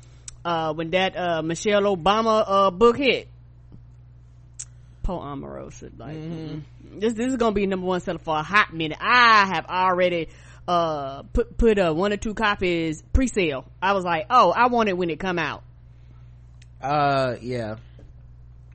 uh, 0.46 0.74
when 0.74 0.92
that, 0.92 1.16
uh, 1.18 1.42
Michelle 1.42 1.84
Obama, 1.84 2.44
uh, 2.48 2.72
book 2.72 2.98
hit, 2.98 3.28
poor 5.04 5.22
Omarosa, 5.22 5.92
like, 5.98 6.16
mm 6.16 6.62
this, 6.92 7.14
this 7.14 7.28
is 7.28 7.38
gonna 7.38 7.54
be 7.54 7.68
number 7.68 7.86
one 7.86 8.00
seller 8.00 8.20
for 8.20 8.38
a 8.38 8.44
hot 8.44 8.74
minute. 8.74 8.98
I 9.00 9.46
have 9.54 9.66
already, 9.68 10.30
uh, 10.70 11.24
put, 11.34 11.58
put, 11.58 11.80
uh, 11.80 11.92
one 11.92 12.14
or 12.14 12.18
two 12.18 12.36
copies 12.36 13.02
pre-sale. 13.12 13.66
I 13.82 13.94
was 13.94 14.04
like, 14.06 14.28
oh, 14.30 14.52
I 14.52 14.68
want 14.68 14.88
it 14.88 14.96
when 14.96 15.10
it 15.10 15.20
come 15.20 15.40
out. 15.40 15.64
Uh, 16.80 17.38
yeah. 17.42 17.78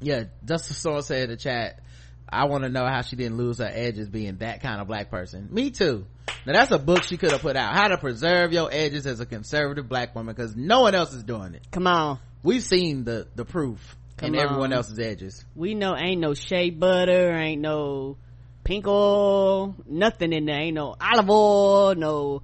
Yeah, 0.00 0.24
just 0.44 0.66
so 0.74 1.00
said 1.02 1.24
in 1.24 1.30
the 1.30 1.36
chat, 1.36 1.80
I 2.28 2.46
want 2.46 2.64
to 2.64 2.68
know 2.68 2.84
how 2.84 3.02
she 3.02 3.14
didn't 3.14 3.36
lose 3.36 3.58
her 3.58 3.70
edges 3.72 4.08
being 4.08 4.38
that 4.38 4.60
kind 4.60 4.80
of 4.80 4.88
black 4.88 5.08
person. 5.08 5.48
Me 5.52 5.70
too. 5.70 6.04
Now 6.44 6.54
that's 6.54 6.72
a 6.72 6.78
book 6.78 7.04
she 7.04 7.16
could 7.16 7.30
have 7.30 7.42
put 7.42 7.54
out. 7.54 7.74
How 7.74 7.86
to 7.86 7.96
preserve 7.96 8.52
your 8.52 8.70
edges 8.72 9.06
as 9.06 9.20
a 9.20 9.26
conservative 9.26 9.88
black 9.88 10.16
woman 10.16 10.34
because 10.34 10.56
no 10.56 10.80
one 10.80 10.96
else 10.96 11.14
is 11.14 11.22
doing 11.22 11.54
it. 11.54 11.64
Come 11.70 11.86
on. 11.86 12.18
We've 12.42 12.62
seen 12.62 13.04
the, 13.04 13.28
the 13.36 13.44
proof 13.44 13.96
Come 14.16 14.34
in 14.34 14.40
everyone 14.40 14.72
else's 14.72 14.98
edges. 14.98 15.44
We 15.54 15.74
know 15.74 15.96
ain't 15.96 16.20
no 16.20 16.34
shea 16.34 16.70
butter, 16.70 17.32
ain't 17.32 17.62
no 17.62 18.16
pink 18.64 18.86
oil, 18.86 19.74
nothing 19.86 20.32
in 20.32 20.46
there. 20.46 20.56
Ain't 20.56 20.74
no 20.74 20.96
olive 21.00 21.30
oil, 21.30 21.94
no 21.94 22.42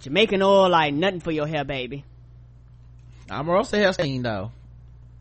Jamaican 0.00 0.42
oil, 0.42 0.68
like 0.68 0.92
nothing 0.94 1.20
for 1.20 1.30
your 1.30 1.46
hair, 1.46 1.64
baby. 1.64 2.04
I'm 3.30 3.48
also 3.48 3.76
hair 3.76 3.92
stain 3.92 4.22
though. 4.22 4.52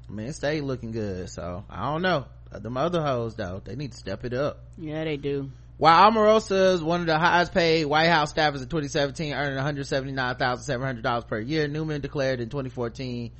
I 0.09 0.11
mean, 0.11 0.27
it 0.27 0.33
stay 0.33 0.61
looking 0.61 0.91
good, 0.91 1.29
so 1.29 1.63
I 1.69 1.91
don't 1.91 2.01
know. 2.01 2.25
Uh, 2.51 2.59
them 2.59 2.77
other 2.77 3.01
hoes 3.01 3.35
though, 3.35 3.61
they 3.63 3.75
need 3.75 3.91
to 3.91 3.97
step 3.97 4.23
it 4.25 4.33
up. 4.33 4.59
Yeah, 4.77 5.03
they 5.03 5.17
do. 5.17 5.51
While 5.77 6.11
Omarosa 6.11 6.73
is 6.73 6.81
one 6.81 7.01
of 7.01 7.07
the 7.07 7.19
highest 7.19 7.53
paid 7.53 7.85
White 7.85 8.07
House 8.07 8.33
staffers 8.33 8.63
in 8.63 8.69
2017, 8.69 9.33
earning 9.33 9.59
$179,700 9.59 11.27
per 11.27 11.39
year, 11.39 11.67
Newman 11.67 12.01
declared 12.01 12.39
in 12.39 12.49
2014, 12.49 13.31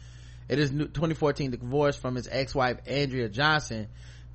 it 0.48 0.60
is 0.60 0.72
new- 0.72 0.86
2014 0.86 1.50
divorce 1.52 1.96
from 1.96 2.14
his 2.14 2.28
ex-wife 2.30 2.78
Andrea 2.86 3.28
Johnson, 3.28 3.88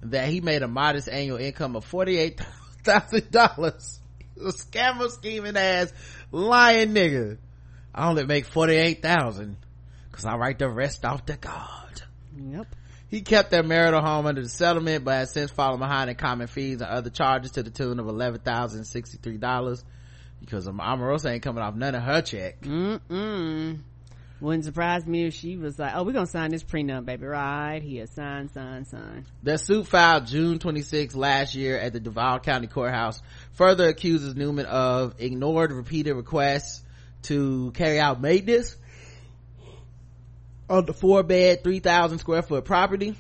that 0.03 0.29
he 0.29 0.41
made 0.41 0.63
a 0.63 0.69
modest 0.69 1.09
annual 1.09 1.39
income 1.39 1.77
of 1.77 1.91
$48,000. 1.91 3.99
A 4.35 4.45
scammer 4.47 5.11
scheming 5.11 5.57
ass 5.57 5.93
lying 6.33 6.95
nigga. 6.95 7.39
I 7.95 8.09
only 8.09 8.25
make 8.25 8.47
48,000 8.47 9.57
cause 10.11 10.25
I 10.25 10.37
write 10.37 10.59
the 10.59 10.69
rest 10.69 11.05
off 11.05 11.27
to 11.27 11.37
God. 11.37 12.03
Yep. 12.37 12.67
He 13.09 13.21
kept 13.21 13.51
their 13.51 13.63
marital 13.63 14.01
home 14.01 14.27
under 14.27 14.43
the 14.43 14.49
settlement, 14.49 15.05
but 15.05 15.13
has 15.13 15.33
since 15.33 15.51
fallen 15.51 15.79
behind 15.79 16.09
in 16.09 16.17
common 16.17 16.47
fees 16.47 16.81
and 16.81 16.91
other 16.91 17.11
charges 17.11 17.53
to 17.53 17.63
the 17.63 17.71
tune 17.71 18.01
of 18.01 18.09
eleven 18.09 18.41
thousand 18.41 18.85
sixty 18.85 19.19
three 19.19 19.37
dollars. 19.37 19.85
Because 20.41 20.67
Omarosa 20.67 21.31
ain't 21.31 21.43
coming 21.43 21.63
off 21.63 21.75
none 21.75 21.95
of 21.95 22.03
her 22.03 22.23
check. 22.23 22.63
Mm-mm. 22.63 23.81
Wouldn't 24.43 24.65
surprise 24.65 25.07
me 25.07 25.27
if 25.27 25.35
she 25.35 25.57
was 25.57 25.79
like, 25.79 25.93
oh, 25.95 26.03
we're 26.03 26.15
gonna 26.15 26.27
sign 26.27 26.51
this 26.51 26.65
prenup, 26.65 27.05
baby, 27.05 27.27
right 27.27 27.81
here. 27.81 28.09
Sign, 28.09 28.49
sign, 28.49 28.85
sign. 28.85 29.25
The 29.45 29.57
suit 29.57 29.87
filed 29.87 30.27
June 30.27 30.59
26 30.59 31.15
last 31.15 31.55
year 31.55 31.79
at 31.79 31.93
the 31.93 32.01
Duval 32.01 32.41
County 32.41 32.67
Courthouse 32.67 33.23
further 33.53 33.87
accuses 33.87 34.35
Newman 34.35 34.67
of 34.67 35.15
ignored 35.21 35.71
repeated 35.71 36.15
requests 36.15 36.83
to 37.23 37.71
carry 37.77 38.01
out 38.01 38.21
maintenance 38.21 38.75
on 40.69 40.87
the 40.87 40.93
four 40.93 41.23
bed, 41.23 41.63
3,000 41.63 42.19
square 42.19 42.43
foot 42.43 42.65
property. 42.65 43.15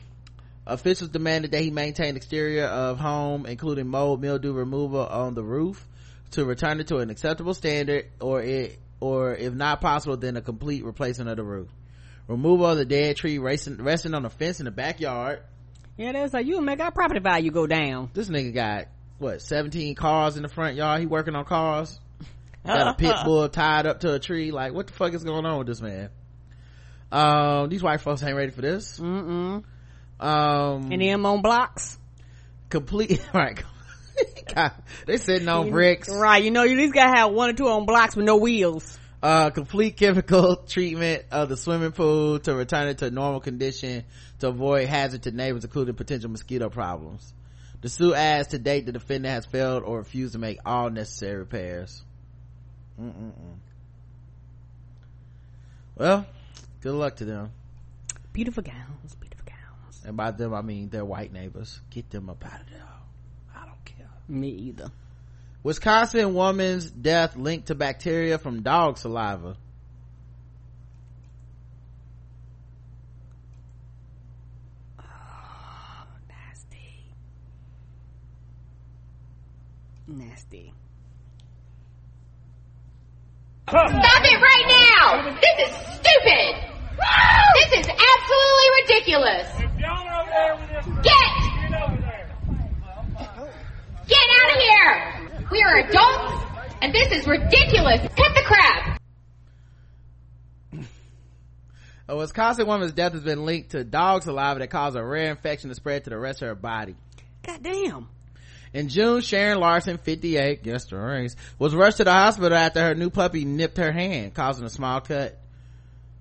Officials 0.66 1.11
demanded 1.11 1.53
that 1.53 1.61
he 1.62 1.70
maintain 1.70 2.16
exterior 2.16 2.65
of 2.65 2.99
home, 2.99 3.47
including 3.47 3.86
mold, 3.86 4.20
mildew 4.20 4.55
removal 4.55 5.07
on 5.07 5.35
the 5.35 5.44
roof 5.44 5.86
to 6.32 6.44
return 6.44 6.81
it 6.81 6.89
to 6.89 6.97
an 6.97 7.11
acceptable 7.11 7.55
standard 7.55 8.07
or 8.20 8.43
it, 8.43 8.77
or 9.03 9.35
if 9.35 9.53
not 9.53 9.81
possible, 9.81 10.16
then 10.16 10.37
a 10.37 10.41
complete 10.41 10.85
replacement 10.85 11.29
of 11.29 11.37
the 11.37 11.43
roof. 11.43 11.69
Removal 12.29 12.66
of 12.66 12.79
the 12.79 12.85
dead 12.85 13.16
tree 13.16 13.39
resting, 13.39 13.83
resting 13.83 14.15
on 14.15 14.24
a 14.24 14.31
fence 14.31 14.61
in 14.61 14.66
the 14.66 14.70
backyard. 14.70 15.41
Yeah, 15.97 16.12
that's 16.12 16.33
like 16.33 16.47
you 16.47 16.61
make 16.61 16.79
our 16.81 16.93
property 16.93 17.19
value 17.20 17.51
go 17.51 17.66
down. 17.66 18.11
This 18.15 18.29
nigga 18.29 18.55
got 18.55 18.87
what, 19.19 19.43
17 19.43 19.97
cars 19.97 20.37
in 20.37 20.43
the 20.43 20.49
front 20.49 20.77
yard. 20.77 21.01
He 21.01 21.07
working 21.07 21.35
on 21.35 21.45
cars. 21.45 21.99
Got 22.65 22.87
a 22.89 22.95
pit 22.95 23.15
bull 23.24 23.49
tied 23.49 23.87
up 23.87 24.01
to 24.01 24.15
a 24.15 24.20
tree. 24.20 24.53
Like, 24.53 24.73
what 24.73 24.87
the 24.87 24.93
fuck 24.93 25.12
is 25.15 25.24
going 25.24 25.45
on 25.45 25.59
with 25.59 25.66
this 25.66 25.81
man? 25.81 26.11
Um, 27.11 27.69
these 27.69 27.83
white 27.83 28.01
folks 28.01 28.23
ain't 28.23 28.37
ready 28.37 28.53
for 28.53 28.62
this. 28.62 29.01
Mm-mm. 29.01 29.65
Um, 30.20 30.93
And 30.93 31.03
them 31.03 31.27
on 31.27 31.43
blocks. 31.43 31.99
complete, 32.70 33.20
right. 33.35 33.62
God, 34.55 34.72
they 35.06 35.16
sitting 35.16 35.48
on 35.48 35.70
bricks. 35.70 36.09
Right, 36.09 36.43
you 36.44 36.51
know, 36.51 36.62
you 36.64 36.72
at 36.72 36.78
least 36.78 36.94
gotta 36.94 37.16
have 37.16 37.32
one 37.32 37.51
or 37.51 37.52
two 37.55 37.68
on 37.68 37.86
blocks 37.86 38.14
with 38.16 38.26
no 38.26 38.36
wheels. 38.36 38.98
uh 39.22 39.51
complete 39.51 39.97
chemical 39.97 40.56
treatment 40.66 41.24
of 41.30 41.48
the 41.48 41.56
swimming 41.56 41.93
pool 41.93 42.39
to 42.40 42.55
return 42.55 42.89
it 42.89 42.98
to 42.98 43.10
normal 43.10 43.40
condition 43.40 44.05
to 44.40 44.48
avoid 44.48 44.89
hazard 44.89 45.22
to 45.22 45.30
neighbors 45.30 45.64
including 45.64 45.94
potential 45.94 46.28
mosquito 46.28 46.68
problems 46.68 47.32
the 47.82 47.89
suit 47.89 48.14
adds 48.14 48.48
to 48.48 48.59
date 48.59 48.84
the 48.84 48.90
defendant 48.93 49.32
has 49.32 49.47
failed 49.47 49.84
or 49.84 49.98
refused 49.98 50.32
to 50.32 50.39
make 50.40 50.59
all 50.66 50.90
necessary 50.90 51.36
repairs 51.36 52.02
Mm-mm-mm. 53.01 53.32
well 55.97 56.26
good 56.80 56.94
luck 56.94 57.16
to 57.16 57.24
them 57.24 57.51
Beautiful 58.32 58.62
gowns, 58.62 59.14
beautiful 59.20 59.44
gowns. 59.47 60.02
and 60.05 60.16
by 60.16 60.30
them 60.32 60.52
i 60.55 60.62
mean 60.62 60.89
their 60.89 61.05
white 61.05 61.32
neighbors 61.32 61.80
get 61.90 62.10
them 62.10 62.28
up 62.28 62.44
out 62.44 62.60
of 62.60 62.70
there 62.70 62.82
Me 64.32 64.48
either. 64.48 64.90
wisconsin 65.62 66.32
woman's 66.32 66.90
death 66.90 67.36
linked 67.36 67.66
to 67.66 67.74
bacteria 67.74 68.38
from 68.38 68.62
dog 68.62 68.96
saliva 68.96 69.59
oh, 74.98 75.04
nasty. 76.30 77.04
Nasty. 80.09 80.72
Stop 83.68 83.84
it 83.84 84.40
right 84.40 84.66
now! 84.66 85.30
This 85.40 85.68
is 85.68 85.76
stupid! 85.96 86.54
This 87.54 87.80
is 87.80 87.86
absolutely 87.86 88.68
ridiculous! 88.80 89.48
Get! 91.02 91.42
Get 94.09 94.28
out 94.53 94.59
of 94.59 94.62
here! 94.62 95.49
We 95.51 95.62
are 95.62 95.79
adults, 95.79 96.45
and 96.81 96.95
this 96.95 97.12
is 97.12 97.27
ridiculous! 97.27 98.01
Cut 98.01 98.35
the 98.35 98.43
crap! 98.45 99.01
A 102.09 102.16
Wisconsin 102.16 102.66
woman's 102.66 102.93
death 102.93 103.12
has 103.12 103.23
been 103.23 103.45
linked 103.45 103.70
to 103.70 103.85
dog 103.85 104.23
saliva 104.23 104.61
that 104.61 104.69
caused 104.69 104.97
a 104.97 105.05
rare 105.05 105.31
infection 105.31 105.70
to 105.70 105.74
spread 105.74 106.05
to 106.05 106.11
the 106.11 106.19
rest 106.19 106.43
of 106.43 106.49
her 106.49 106.55
body. 106.55 106.97
God 107.43 107.62
damn. 107.62 108.09
In 108.74 108.89
June, 108.89 109.20
Sharon 109.20 109.59
Larson, 109.59 109.99
58, 109.99 110.62
guess 110.62 110.87
the 110.87 110.97
race, 110.97 111.37
was 111.59 111.74
rushed 111.74 111.99
to 111.99 112.05
the 112.05 112.12
hospital 112.12 112.57
after 112.57 112.81
her 112.81 112.95
new 112.95 113.11
puppy 113.11 113.45
nipped 113.45 113.77
her 113.77 113.93
hand, 113.93 114.35
causing 114.35 114.65
a 114.65 114.70
small 114.70 115.01
cut. 115.01 115.39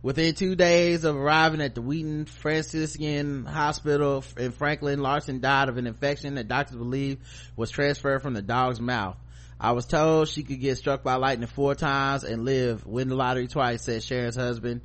Within 0.03 0.34
two 0.34 0.56
days 0.56 1.03
of 1.03 1.15
arriving 1.15 1.61
at 1.61 1.76
the 1.76 1.82
Wheaton 1.82 2.26
Franciscan 2.26 3.45
Hospital 3.45 4.23
in 4.36 4.52
Franklin, 4.52 4.99
Larson 4.99 5.41
died 5.41 5.69
of 5.69 5.78
an 5.78 5.86
infection 5.86 6.36
that 6.36 6.48
doctors 6.48 6.76
believe 6.76 7.19
was 7.56 7.69
transferred 7.69 8.23
from 8.23 8.34
the 8.34 8.41
dog's 8.41 8.82
mouth. 8.82 9.15
I 9.60 9.73
was 9.73 9.86
told 9.86 10.28
she 10.28 10.41
could 10.41 10.60
get 10.60 10.80
struck 10.80 11.03
by 11.03 11.15
lightning 11.15 11.48
four 11.48 11.76
times 11.76 12.23
and 12.23 12.45
live, 12.45 12.84
win 12.84 13.10
the 13.10 13.15
lottery 13.15 13.48
twice, 13.48 13.84
said 13.84 14.02
Sharon's 14.02 14.36
husband, 14.36 14.82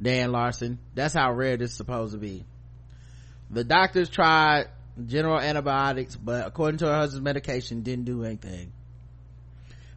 Dan 0.00 0.32
Larson. 0.32 0.78
That's 0.94 1.14
how 1.14 1.32
rare 1.32 1.56
this 1.56 1.70
is 1.70 1.76
supposed 1.76 2.12
to 2.12 2.18
be. 2.18 2.44
The 3.50 3.64
doctors 3.64 4.10
tried 4.10 4.66
general 5.06 5.40
antibiotics, 5.40 6.14
but 6.14 6.46
according 6.46 6.78
to 6.78 6.86
her 6.88 6.94
husband's 6.94 7.24
medication, 7.24 7.80
didn't 7.80 8.04
do 8.04 8.22
anything. 8.22 8.74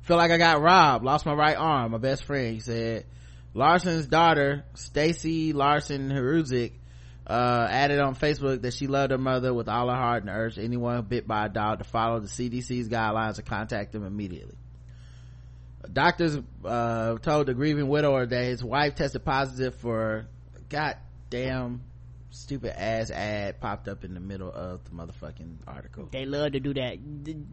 Feel 0.04 0.16
like 0.16 0.32
I 0.32 0.38
got 0.38 0.62
robbed, 0.62 1.04
lost 1.04 1.26
my 1.26 1.34
right 1.34 1.58
arm, 1.58 1.92
my 1.92 1.98
best 1.98 2.24
friend, 2.24 2.54
he 2.54 2.62
said. 2.62 3.06
Larson's 3.54 4.06
daughter, 4.06 4.64
Stacy 4.76 5.54
Larson 5.54 6.10
Heruzik, 6.10 6.74
uh, 7.28 7.68
added 7.70 8.00
on 8.00 8.16
Facebook 8.16 8.62
that 8.62 8.74
she 8.74 8.88
loved 8.88 9.12
her 9.12 9.18
mother 9.18 9.54
with 9.54 9.68
all 9.68 9.90
her 9.90 9.96
heart 9.96 10.24
and 10.24 10.30
urged 10.30 10.58
anyone 10.58 11.04
bit 11.04 11.28
by 11.28 11.46
a 11.46 11.50
dog 11.50 11.80
to 11.80 11.84
follow 11.84 12.20
the 12.20 12.28
CDC's 12.28 12.90
guidelines 12.90 13.38
and 13.38 13.46
contact 13.46 13.92
them 13.92 14.06
immediately. 14.06 14.56
Doctors 15.92 16.38
uh, 16.64 17.18
told 17.18 17.48
the 17.48 17.54
grieving 17.54 17.88
widower 17.88 18.26
that 18.26 18.44
his 18.46 18.64
wife 18.64 18.96
tested 18.96 19.26
positive 19.26 19.76
for 19.76 20.28
goddamn 20.70 21.82
stupid 22.30 22.80
ass 22.80 23.12
ad 23.12 23.60
popped 23.60 23.88
up 23.88 24.04
in 24.04 24.14
the 24.14 24.20
middle 24.20 24.52
of 24.52 24.84
the 24.86 24.92
motherfucking 24.92 25.56
article. 25.68 26.08
They 26.12 26.26
love 26.26 26.54
to 26.54 26.60
do 26.60 26.74
that. 26.76 26.98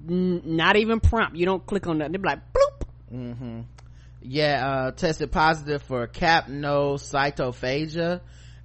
Not 0.06 0.76
even 0.76 1.00
prompt. 1.00 1.36
You 1.36 1.46
don't 1.46 1.64
click 1.66 1.86
on 1.86 1.98
that. 1.98 2.12
They're 2.12 2.20
like, 2.20 2.40
bloop. 2.52 2.88
Mm-hmm. 3.12 3.60
Yeah, 4.20 4.66
uh, 4.66 4.90
tested 4.90 5.30
positive 5.30 5.80
for 5.82 6.08
capnocytophaga, 6.08 8.20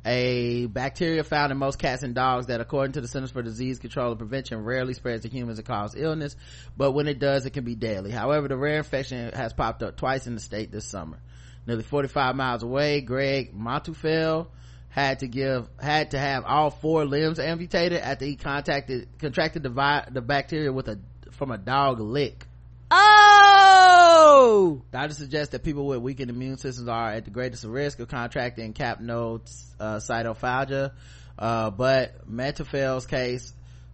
a 0.05 0.65
bacteria 0.65 1.23
found 1.23 1.51
in 1.51 1.59
most 1.59 1.77
cats 1.77 2.01
and 2.01 2.15
dogs 2.15 2.47
that 2.47 2.59
according 2.59 2.93
to 2.93 3.01
the 3.01 3.07
Centers 3.07 3.29
for 3.31 3.43
Disease 3.43 3.77
Control 3.79 4.09
and 4.09 4.17
Prevention 4.17 4.63
rarely 4.63 4.95
spreads 4.95 5.21
to 5.23 5.29
humans 5.29 5.59
and 5.59 5.67
causes 5.67 6.01
illness, 6.01 6.35
but 6.75 6.93
when 6.93 7.07
it 7.07 7.19
does, 7.19 7.45
it 7.45 7.51
can 7.51 7.63
be 7.63 7.75
deadly. 7.75 8.09
However, 8.09 8.47
the 8.47 8.57
rare 8.57 8.77
infection 8.77 9.31
has 9.31 9.53
popped 9.53 9.83
up 9.83 9.95
twice 9.95 10.25
in 10.25 10.33
the 10.33 10.41
state 10.41 10.71
this 10.71 10.85
summer. 10.85 11.19
Nearly 11.67 11.83
45 11.83 12.35
miles 12.35 12.63
away, 12.63 13.01
Greg 13.01 13.53
Manteufel 13.55 14.47
had 14.89 15.19
to 15.19 15.27
give, 15.27 15.69
had 15.79 16.09
to 16.11 16.19
have 16.19 16.45
all 16.45 16.71
four 16.71 17.05
limbs 17.05 17.39
amputated 17.39 18.01
after 18.01 18.25
he 18.25 18.35
contacted, 18.35 19.07
contracted 19.19 19.63
the, 19.63 19.69
vi- 19.69 20.07
the 20.11 20.21
bacteria 20.21 20.73
with 20.73 20.89
a, 20.89 20.99
from 21.31 21.51
a 21.51 21.57
dog 21.57 21.99
lick. 21.99 22.45
Oh! 22.95 24.83
Doctors 24.91 25.17
suggest 25.17 25.49
that 25.51 25.63
people 25.63 25.87
with 25.87 25.97
weakened 25.99 26.29
immune 26.29 26.59
systems 26.59 26.87
are 26.87 27.13
at 27.13 27.25
the 27.25 27.31
greatest 27.31 27.63
risk 27.63 27.97
of 27.99 28.07
contracting 28.07 28.73
capnocytophaga. 28.73 30.91
Uh, 31.39 31.71
but 31.71 32.31
Manteufel's 32.31 33.07
case, 33.07 33.51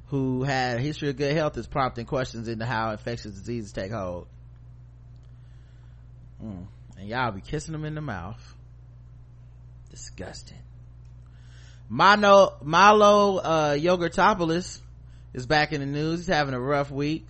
who 0.08 0.44
had 0.44 0.80
a 0.80 0.82
history 0.82 1.08
of 1.10 1.16
good 1.16 1.34
health, 1.34 1.58
is 1.58 1.66
prompting 1.66 2.06
questions 2.06 2.50
into 2.50 2.66
how 2.66 2.92
infectious 2.92 3.32
diseases 3.32 3.72
take 3.72 3.94
hold. 3.94 4.28
Mm. 6.44 6.68
And 6.98 7.08
y'all 7.08 7.32
be 7.32 7.40
kissing 7.40 7.72
them 7.72 7.86
in 7.86 7.96
the 7.96 8.02
mouth. 8.02 8.56
Disgusting. 9.92 10.58
Milo, 11.88 12.58
Milo, 12.62 13.38
uh, 13.38 13.76
Yogurtopoulos 13.76 14.82
is 15.34 15.46
back 15.46 15.72
in 15.72 15.80
the 15.80 15.88
news. 15.88 16.20
He's 16.20 16.28
having 16.28 16.54
a 16.54 16.60
rough 16.60 16.92
week 16.92 17.26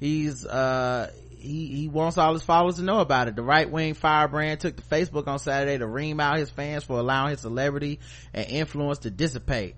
he's 0.00 0.46
uh 0.46 1.10
he 1.38 1.66
he 1.66 1.88
wants 1.88 2.18
all 2.18 2.32
his 2.32 2.42
followers 2.42 2.76
to 2.76 2.82
know 2.82 3.00
about 3.00 3.28
it. 3.28 3.36
The 3.36 3.42
right 3.42 3.70
wing 3.70 3.94
firebrand 3.94 4.60
took 4.60 4.76
to 4.76 4.82
Facebook 4.82 5.28
on 5.28 5.38
Saturday 5.38 5.78
to 5.78 5.86
ream 5.86 6.20
out 6.20 6.38
his 6.38 6.50
fans 6.50 6.84
for 6.84 6.98
allowing 6.98 7.30
his 7.30 7.40
celebrity 7.40 8.00
and 8.34 8.46
influence 8.48 8.98
to 9.00 9.10
dissipate. 9.10 9.76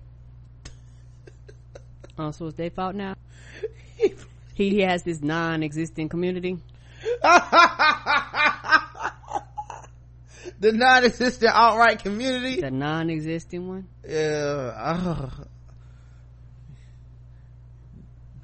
Oh, 2.17 2.31
so 2.31 2.47
it's 2.47 2.57
their 2.57 2.69
fault 2.69 2.95
now? 2.95 3.15
he 4.53 4.81
has 4.81 5.03
this 5.03 5.21
non-existent 5.21 6.11
community. 6.11 6.57
the 7.21 7.31
non-existent 10.61 11.53
alt-right 11.53 12.03
community. 12.03 12.61
The 12.61 12.69
non-existent 12.69 13.63
one. 13.63 13.87
Yeah. 14.07 14.73
Oh. 14.77 15.31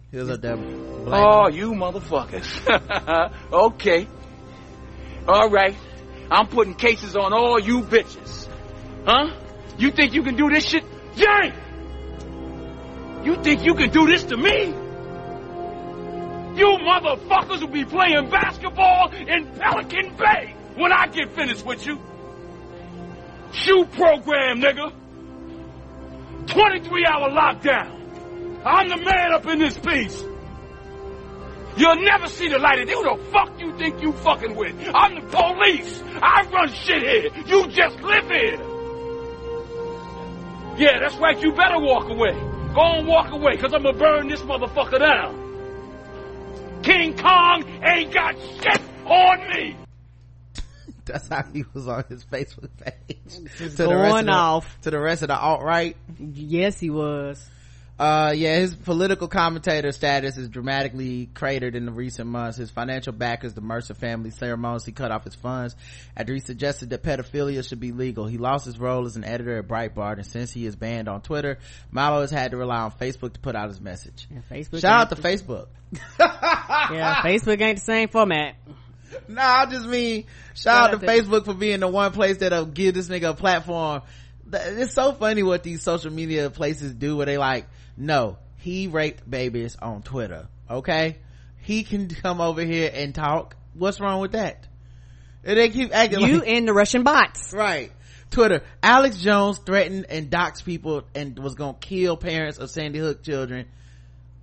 Here's 0.10 0.30
a 0.30 0.38
devil. 0.38 1.14
Oh, 1.14 1.50
you 1.50 1.74
motherfuckers. 1.74 2.48
okay. 3.52 4.08
All 5.28 5.50
right. 5.50 5.76
I'm 6.32 6.48
putting 6.48 6.76
cases 6.76 7.18
on 7.18 7.34
all 7.34 7.60
you 7.60 7.82
bitches. 7.82 8.48
Huh? 9.06 9.34
You 9.78 9.92
think 9.92 10.14
you 10.14 10.24
can 10.24 10.38
do 10.38 10.50
this 10.50 10.66
shit? 10.66 10.86
Yank! 11.16 11.56
You 13.26 13.36
think 13.44 13.66
you 13.66 13.74
can 13.74 13.90
do 13.90 14.08
this 14.08 14.24
to 14.26 14.38
me? 14.38 14.68
You 16.58 16.78
motherfuckers 16.82 17.60
will 17.62 17.68
be 17.68 17.84
playing 17.84 18.30
basketball 18.30 19.12
in 19.12 19.46
Pelican 19.60 20.16
Bay 20.16 20.56
when 20.76 20.94
I 20.94 21.08
get 21.08 21.36
finished 21.36 21.66
with 21.66 21.86
you. 21.86 22.00
Shoe 23.52 23.86
program, 23.86 24.62
nigga. 24.62 24.94
23 26.48 27.06
hour 27.06 27.30
lockdown. 27.30 27.97
I'm 28.68 28.90
the 28.90 28.98
man 28.98 29.32
up 29.32 29.46
in 29.48 29.60
this 29.60 29.78
piece. 29.78 30.22
You'll 31.78 32.02
never 32.02 32.28
see 32.28 32.50
the 32.50 32.58
light 32.58 32.80
of 32.80 32.88
day. 32.88 32.94
Who 32.94 33.04
the 33.04 33.24
fuck 33.32 33.58
you 33.60 33.78
think 33.78 34.02
you 34.02 34.12
fucking 34.12 34.56
with? 34.56 34.76
I'm 34.94 35.16
the 35.16 35.22
police. 35.22 36.04
I 36.22 36.42
run 36.52 36.74
shit 36.74 37.02
here. 37.02 37.30
You 37.46 37.68
just 37.68 38.02
live 38.02 38.30
here. 38.30 38.58
Yeah, 40.78 41.00
that's 41.00 41.16
right. 41.18 41.42
You 41.42 41.54
better 41.54 41.80
walk 41.80 42.10
away. 42.10 42.34
Go 42.74 42.82
and 42.82 43.08
walk 43.08 43.32
away, 43.32 43.54
because 43.54 43.74
I'm 43.74 43.84
going 43.84 43.96
to 43.96 44.00
burn 44.00 44.28
this 44.28 44.42
motherfucker 44.42 45.00
down. 45.00 46.82
King 46.84 47.18
Kong 47.18 47.64
ain't 47.84 48.14
got 48.14 48.36
shit 48.36 48.82
on 49.06 49.50
me. 49.50 49.78
That's 51.06 51.28
how 51.30 51.44
he 51.54 51.64
was 51.74 51.88
on 51.88 52.04
his 52.10 52.26
Facebook 52.26 52.70
page. 52.78 53.18
to 53.58 53.70
going 53.70 53.90
the 53.90 53.96
rest 53.96 54.18
of 54.20 54.26
the, 54.26 54.32
off. 54.32 54.82
To 54.82 54.92
the 54.92 55.00
rest 55.00 55.22
of 55.22 55.30
the 55.30 55.38
alt-right. 55.38 55.96
Yes, 56.20 56.80
he 56.80 56.90
was 56.90 57.50
uh 58.00 58.32
yeah 58.36 58.58
his 58.58 58.76
political 58.76 59.28
commentator 59.28 59.92
status 59.92 60.38
is 60.38 60.50
dramatically 60.50 61.30
cratered 61.34 61.76
in 61.76 61.86
the 61.86 61.92
recent 61.92 62.30
months. 62.30 62.58
His 62.58 62.70
financial 62.70 63.12
backers 63.12 63.54
the 63.54 63.62
mercer 63.62 63.96
family 63.96 64.30
ceremoniously 64.30 64.94
cut 64.94 65.12
off 65.12 65.24
his 65.24 65.34
funds 65.34 65.76
after 66.16 66.34
he 66.34 66.40
suggested 66.40 66.92
that 66.92 67.02
pedophilia 67.02 67.68
should 67.68 67.80
be 67.80 67.92
legal. 67.92 68.28
He 68.28 68.38
lost 68.38 68.66
his 68.66 68.78
role 68.78 69.06
as 69.06 69.16
an 69.16 69.24
editor 69.24 69.58
at 69.58 69.68
breitbart 69.68 70.18
and 70.18 70.26
since 70.26 70.52
he 70.52 70.66
is 70.66 70.76
banned 70.76 71.08
on 71.08 71.22
twitter 71.22 71.58
milo 71.90 72.22
has 72.22 72.30
had 72.30 72.52
to 72.52 72.58
rely 72.58 72.82
on 72.82 72.92
facebook 72.92 73.34
to 73.34 73.40
put 73.40 73.56
out 73.56 73.70
his 73.70 73.82
message. 73.82 74.28
Yeah, 74.32 74.42
facebook 74.52 74.82
shout 74.82 75.02
out 75.02 75.10
to 75.10 75.16
facebook. 75.16 75.68
Yeah 76.20 77.22
facebook 77.24 77.62
ain't 77.62 77.80
the 77.80 77.84
same 77.84 78.10
format. 78.10 78.56
No 79.28 79.36
nah, 79.36 79.62
i 79.62 79.66
just 79.66 79.88
mean 79.88 80.26
shout, 80.54 80.94
out 80.94 81.02
to 81.02 81.08
facebook 81.08 81.46
for 81.46 81.54
being 81.54 81.80
the 81.80 81.88
one 81.88 82.12
place 82.12 82.38
that'll 82.38 82.66
give 82.66 82.94
this 82.94 83.10
nigga 83.10 83.30
a 83.30 83.34
platform. 83.34 84.04
It's 84.54 84.94
so 84.94 85.14
funny 85.14 85.44
what 85.44 85.64
these 85.64 85.82
social 85.82 86.12
media 86.12 86.50
places 86.50 86.94
do 86.94 87.18
where 87.18 87.26
they 87.26 87.38
like 87.38 87.66
no 87.98 88.38
he 88.58 88.88
raped 88.88 89.30
babies 89.30 89.76
on 89.82 90.02
twitter 90.02 90.48
okay? 90.70 91.18
He 91.58 91.84
can 91.84 92.08
come 92.08 92.42
over 92.42 92.64
here 92.64 92.92
and 92.94 93.14
talk. 93.14 93.56
What's 93.74 94.00
wrong 94.00 94.22
with 94.22 94.32
that? 94.34 94.68
And 95.44 95.58
they 95.58 95.70
keep 95.70 95.96
acting 95.96 96.22
you 96.22 96.40
like, 96.40 96.48
in 96.48 96.66
the 96.66 96.74
russian 96.74 97.04
bots. 97.04 97.54
Right. 97.54 97.92
Twitter. 98.32 98.64
Alex 98.84 99.22
jones 99.22 99.60
threatened 99.60 100.08
and 100.10 100.30
doxed 100.30 100.66
people 100.66 101.04
and 101.16 101.38
was 101.40 101.56
gonna 101.56 101.78
kill 101.80 102.18
parents 102.18 102.58
of 102.58 102.70
sandy 102.70 103.00
hook 103.00 103.24
children 103.24 103.68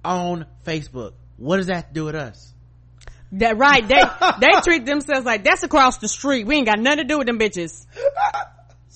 on 0.04 0.46
facebook. 0.66 1.12
What 1.36 1.58
does 1.58 1.66
that 1.66 1.92
do 1.92 2.04
with 2.04 2.14
us? 2.14 2.52
That 3.32 3.58
right. 3.58 3.86
They 3.86 4.02
they 4.40 4.60
treat 4.62 4.86
themselves 4.86 5.26
like 5.26 5.44
that's 5.44 5.62
across 5.62 5.98
the 5.98 6.08
street. 6.08 6.46
We 6.46 6.56
ain't 6.56 6.66
got 6.66 6.78
nothing 6.78 6.98
to 6.98 7.04
do 7.04 7.18
with 7.18 7.26
them 7.26 7.38
bitches 7.38 7.86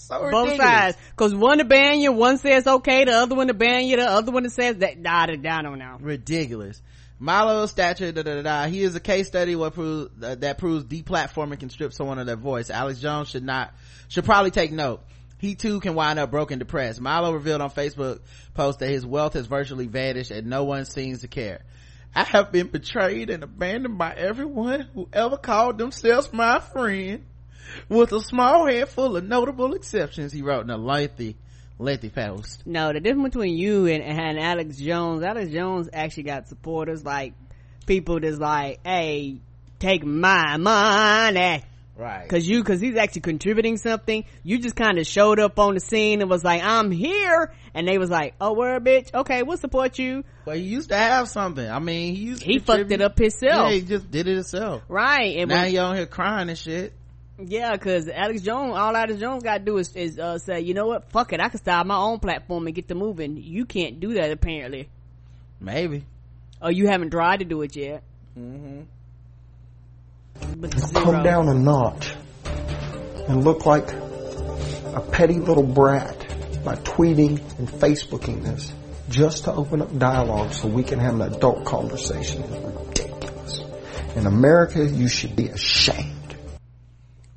so 0.08 0.30
both 0.30 0.56
sides 0.56 0.96
because 1.10 1.34
one 1.34 1.58
to 1.58 1.64
ban 1.64 2.00
you 2.00 2.12
one 2.12 2.38
says 2.38 2.66
okay 2.66 3.04
the 3.04 3.12
other 3.12 3.34
one 3.34 3.48
to 3.48 3.54
ban 3.54 3.86
you 3.86 3.96
the 3.96 4.08
other 4.08 4.32
one 4.32 4.42
that 4.42 4.52
says 4.52 4.76
that 4.78 4.98
nah, 4.98 5.22
I 5.22 5.26
don't 5.26 5.78
know 5.78 5.98
ridiculous 6.00 6.80
Milo's 7.20 7.70
stature, 7.70 8.12
da, 8.12 8.22
da, 8.22 8.36
da, 8.36 8.42
da. 8.42 8.66
He 8.66 8.80
is 8.80 8.94
a 8.94 9.00
case 9.00 9.26
study 9.26 9.56
what 9.56 9.74
proves, 9.74 10.10
uh, 10.22 10.36
that 10.36 10.56
proves 10.58 10.84
deplatforming 10.84 11.58
can 11.58 11.68
strip 11.68 11.92
someone 11.92 12.20
of 12.20 12.26
their 12.26 12.36
voice. 12.36 12.70
Alex 12.70 13.00
Jones 13.00 13.28
should 13.28 13.42
not, 13.42 13.74
should 14.06 14.24
probably 14.24 14.52
take 14.52 14.70
note. 14.70 15.02
He 15.38 15.56
too 15.56 15.80
can 15.80 15.94
wind 15.94 16.20
up 16.20 16.30
broken 16.30 16.60
depressed. 16.60 17.00
Milo 17.00 17.32
revealed 17.32 17.60
on 17.60 17.70
Facebook 17.70 18.20
post 18.54 18.78
that 18.78 18.88
his 18.88 19.04
wealth 19.04 19.34
has 19.34 19.46
virtually 19.46 19.86
vanished 19.86 20.30
and 20.30 20.46
no 20.46 20.64
one 20.64 20.84
seems 20.84 21.22
to 21.22 21.28
care. 21.28 21.62
I 22.14 22.24
have 22.24 22.50
been 22.52 22.68
betrayed 22.68 23.30
and 23.30 23.42
abandoned 23.42 23.98
by 23.98 24.14
everyone 24.14 24.88
who 24.94 25.08
ever 25.12 25.36
called 25.36 25.78
themselves 25.78 26.32
my 26.32 26.58
friend 26.60 27.24
with 27.88 28.12
a 28.12 28.20
small 28.20 28.66
handful 28.66 29.16
of 29.16 29.24
notable 29.24 29.74
exceptions, 29.74 30.32
he 30.32 30.42
wrote 30.42 30.64
in 30.64 30.70
a 30.70 30.76
lengthy, 30.76 31.36
lengthy 31.78 32.10
post. 32.10 32.66
No, 32.66 32.92
the 32.92 33.00
difference 33.00 33.34
between 33.34 33.56
you 33.56 33.86
and, 33.86 34.02
and 34.02 34.38
Alex 34.38 34.76
Jones, 34.76 35.22
Alex 35.22 35.50
Jones 35.50 35.88
actually 35.92 36.24
got 36.24 36.48
supporters 36.48 37.04
like 37.04 37.34
people 37.86 38.20
that's 38.20 38.38
like, 38.38 38.80
hey, 38.84 39.40
take 39.78 40.04
my 40.04 40.56
money. 40.56 41.62
Right. 41.96 42.28
Cause 42.28 42.46
you, 42.46 42.62
cause 42.62 42.80
he's 42.80 42.96
actually 42.96 43.22
contributing 43.22 43.76
something. 43.76 44.24
You 44.44 44.60
just 44.60 44.76
kind 44.76 44.98
of 44.98 45.06
showed 45.06 45.40
up 45.40 45.58
on 45.58 45.74
the 45.74 45.80
scene 45.80 46.20
and 46.20 46.30
was 46.30 46.44
like, 46.44 46.62
I'm 46.62 46.92
here. 46.92 47.52
And 47.74 47.88
they 47.88 47.98
was 47.98 48.08
like, 48.08 48.34
oh, 48.40 48.52
where 48.52 48.78
bitch? 48.78 49.12
Okay, 49.12 49.42
we'll 49.42 49.56
support 49.56 49.98
you. 49.98 50.22
Well, 50.44 50.54
he 50.54 50.62
used 50.62 50.90
to 50.90 50.96
have 50.96 51.28
something. 51.28 51.68
I 51.68 51.80
mean, 51.80 52.14
he 52.14 52.22
used 52.22 52.44
He 52.44 52.60
fucked 52.60 52.92
it 52.92 53.00
up 53.00 53.18
himself. 53.18 53.70
Yeah, 53.70 53.70
he 53.70 53.80
just 53.80 54.08
did 54.12 54.28
it 54.28 54.34
himself. 54.34 54.82
Right. 54.86 55.38
And 55.38 55.48
now 55.48 55.62
when, 55.62 55.70
he 55.70 55.78
on 55.78 55.96
here 55.96 56.06
crying 56.06 56.48
and 56.48 56.56
shit. 56.56 56.92
Yeah, 57.40 57.76
cause 57.76 58.08
Alex 58.08 58.42
Jones, 58.42 58.76
all 58.76 58.96
Alex 58.96 59.20
Jones 59.20 59.44
got 59.44 59.58
to 59.58 59.64
do 59.64 59.78
is, 59.78 59.94
is 59.94 60.18
uh, 60.18 60.38
say, 60.38 60.60
you 60.60 60.74
know 60.74 60.86
what, 60.86 61.10
fuck 61.12 61.32
it, 61.32 61.40
I 61.40 61.48
can 61.48 61.60
start 61.60 61.86
my 61.86 61.96
own 61.96 62.18
platform 62.18 62.66
and 62.66 62.74
get 62.74 62.88
the 62.88 62.96
moving. 62.96 63.36
You 63.36 63.64
can't 63.64 64.00
do 64.00 64.14
that 64.14 64.32
apparently. 64.32 64.88
Maybe. 65.60 66.04
Oh, 66.60 66.68
you 66.68 66.88
haven't 66.88 67.10
tried 67.10 67.38
to 67.38 67.44
do 67.44 67.62
it 67.62 67.76
yet. 67.76 68.02
Mm-hmm. 68.36 68.82
Come 70.94 71.22
down 71.22 71.48
a 71.48 71.54
notch 71.54 72.14
and 73.28 73.44
look 73.44 73.66
like 73.66 73.92
a 73.92 75.00
petty 75.12 75.38
little 75.38 75.62
brat 75.62 76.16
by 76.64 76.74
tweeting 76.76 77.38
and 77.58 77.68
Facebooking 77.68 78.42
this 78.42 78.72
just 79.08 79.44
to 79.44 79.52
open 79.52 79.80
up 79.80 79.96
dialogue 79.96 80.52
so 80.52 80.66
we 80.68 80.82
can 80.82 80.98
have 80.98 81.14
an 81.14 81.22
adult 81.22 81.64
conversation 81.64 82.42
is 82.42 82.64
ridiculous. 82.64 83.60
In 84.16 84.26
America, 84.26 84.84
you 84.84 85.08
should 85.08 85.36
be 85.36 85.48
ashamed. 85.48 86.17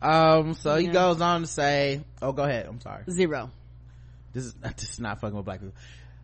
Um, 0.02 0.54
so 0.56 0.76
he 0.78 0.88
goes 0.88 1.22
on 1.22 1.42
to 1.42 1.48
say, 1.48 2.02
oh, 2.22 2.32
go 2.32 2.44
ahead. 2.44 2.66
I'm 2.68 2.82
sorry. 2.82 3.04
Zero. 3.10 3.52
This 4.34 4.46
is, 4.46 4.54
this 4.78 4.94
is 4.94 5.00
not 5.00 5.22
fucking 5.22 5.36
with 5.36 5.46
black 5.46 5.60
people. 5.60 5.76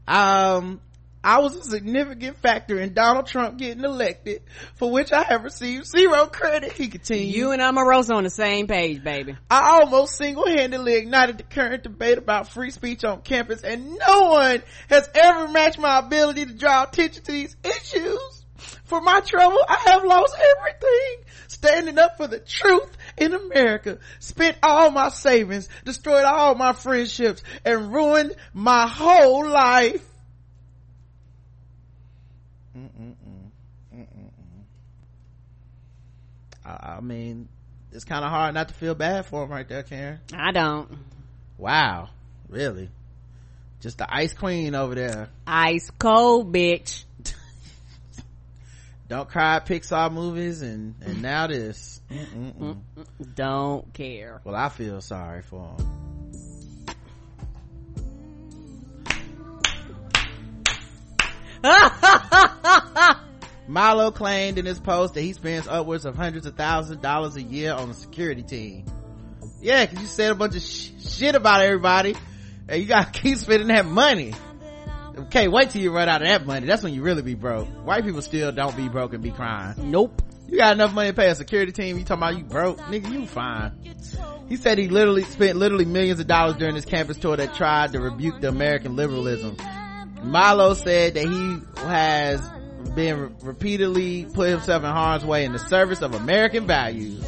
Um, 0.07 0.79
I 1.23 1.39
was 1.39 1.55
a 1.55 1.63
significant 1.63 2.37
factor 2.37 2.79
in 2.79 2.93
Donald 2.93 3.27
Trump 3.27 3.57
getting 3.57 3.83
elected, 3.83 4.43
for 4.75 4.89
which 4.89 5.11
I 5.11 5.23
have 5.23 5.43
received 5.43 5.85
zero 5.85 6.27
credit. 6.27 6.71
He 6.71 6.87
continued. 6.87 7.35
You 7.35 7.51
and 7.51 7.61
Omarosa 7.61 8.15
on 8.15 8.23
the 8.23 8.29
same 8.29 8.67
page, 8.67 9.03
baby. 9.03 9.35
I 9.51 9.81
almost 9.81 10.15
single-handedly 10.15 10.93
ignited 10.93 11.37
the 11.37 11.43
current 11.43 11.83
debate 11.83 12.17
about 12.17 12.47
free 12.47 12.71
speech 12.71 13.03
on 13.03 13.21
campus, 13.21 13.63
and 13.63 13.99
no 14.07 14.29
one 14.29 14.63
has 14.89 15.09
ever 15.13 15.49
matched 15.49 15.79
my 15.79 15.99
ability 15.99 16.45
to 16.45 16.53
draw 16.53 16.83
attention 16.83 17.23
to 17.23 17.31
these 17.31 17.57
issues. 17.63 18.45
For 18.85 19.01
my 19.01 19.19
trouble, 19.19 19.59
I 19.67 19.91
have 19.91 20.05
lost 20.05 20.35
everything. 20.57 21.25
Standing 21.47 21.97
up 21.97 22.17
for 22.17 22.27
the 22.27 22.39
truth 22.39 22.95
in 23.17 23.33
America. 23.33 23.99
Spent 24.19 24.57
all 24.63 24.91
my 24.91 25.09
savings, 25.09 25.69
destroyed 25.85 26.23
all 26.23 26.55
my 26.55 26.73
friendships, 26.73 27.43
and 27.65 27.93
ruined 27.93 28.35
my 28.53 28.87
whole 28.87 29.47
life. 29.47 30.03
Mm-mm-mm. 32.77 33.49
Mm-mm-mm. 33.95 34.63
I, 36.65 36.95
I 36.97 37.01
mean, 37.01 37.49
it's 37.91 38.05
kind 38.05 38.23
of 38.23 38.29
hard 38.29 38.53
not 38.53 38.67
to 38.67 38.73
feel 38.73 38.95
bad 38.95 39.25
for 39.25 39.43
him 39.43 39.49
right 39.49 39.67
there, 39.67 39.83
Karen. 39.83 40.19
I 40.33 40.51
don't. 40.51 40.89
Wow. 41.57 42.09
Really? 42.49 42.89
Just 43.81 43.97
the 43.97 44.13
ice 44.13 44.33
queen 44.33 44.75
over 44.75 44.95
there. 44.95 45.29
Ice 45.45 45.91
cold, 45.99 46.53
bitch. 46.53 47.03
Don't 49.07 49.29
cry 49.29 49.61
Pixar 49.65 50.11
movies 50.11 50.61
and, 50.61 50.95
and 51.01 51.21
now 51.21 51.47
this. 51.47 52.01
Mm-mm-mm. 52.11 52.79
Don't 53.35 53.93
care. 53.93 54.41
Well, 54.43 54.55
I 54.55 54.67
feel 54.67 54.99
sorry 54.99 55.43
for 55.43 55.75
him. 55.77 55.97
Milo 63.67 64.11
claimed 64.11 64.57
in 64.57 64.65
his 64.65 64.79
post 64.79 65.15
that 65.15 65.21
he 65.21 65.33
spends 65.33 65.67
upwards 65.67 66.05
of 66.05 66.15
hundreds 66.15 66.45
of 66.45 66.55
thousands 66.55 66.97
of 66.97 67.01
dollars 67.01 67.35
a 67.35 67.41
year 67.41 67.73
on 67.73 67.89
the 67.89 67.93
security 67.93 68.43
team. 68.43 68.85
Yeah, 69.61 69.85
cause 69.85 69.99
you 69.99 70.07
said 70.07 70.31
a 70.31 70.35
bunch 70.35 70.55
of 70.55 70.61
sh- 70.61 70.91
shit 70.99 71.35
about 71.35 71.61
everybody 71.61 72.15
and 72.67 72.81
you 72.81 72.87
gotta 72.87 73.11
keep 73.11 73.37
spending 73.37 73.67
that 73.69 73.85
money. 73.85 74.33
Okay, 75.17 75.47
wait 75.47 75.71
till 75.71 75.81
you 75.81 75.91
run 75.91 76.07
out 76.07 76.21
of 76.21 76.27
that 76.27 76.45
money. 76.45 76.67
That's 76.67 76.83
when 76.83 76.93
you 76.93 77.01
really 77.01 77.21
be 77.23 77.33
broke. 77.33 77.67
White 77.85 78.03
people 78.05 78.21
still 78.21 78.51
don't 78.51 78.75
be 78.77 78.87
broke 78.87 79.13
and 79.13 79.23
be 79.23 79.31
crying. 79.31 79.89
Nope. 79.91 80.21
You 80.47 80.57
got 80.57 80.73
enough 80.73 80.93
money 80.93 81.09
to 81.09 81.13
pay 81.15 81.29
a 81.29 81.35
security 81.35 81.71
team. 81.71 81.97
You 81.97 82.05
talking 82.05 82.23
about 82.23 82.37
you 82.37 82.43
broke? 82.43 82.77
Nigga, 82.79 83.11
you 83.11 83.25
fine. 83.25 83.73
He 84.47 84.55
said 84.55 84.77
he 84.77 84.87
literally 84.87 85.23
spent 85.23 85.57
literally 85.57 85.85
millions 85.85 86.19
of 86.19 86.27
dollars 86.27 86.55
during 86.55 86.75
his 86.75 86.85
campus 86.85 87.17
tour 87.17 87.35
that 87.35 87.53
tried 87.55 87.91
to 87.93 87.99
rebuke 87.99 88.39
the 88.39 88.47
American 88.47 88.95
liberalism. 88.95 89.57
Milo 90.23 90.73
said 90.73 91.15
that 91.15 91.27
he 91.27 91.59
has 91.81 92.47
been 92.95 93.35
repeatedly 93.41 94.25
put 94.25 94.49
himself 94.49 94.83
in 94.83 94.89
harm's 94.89 95.25
way 95.25 95.43
in 95.45 95.51
the 95.51 95.59
service 95.59 96.01
of 96.01 96.13
American 96.13 96.65
values. 96.65 97.25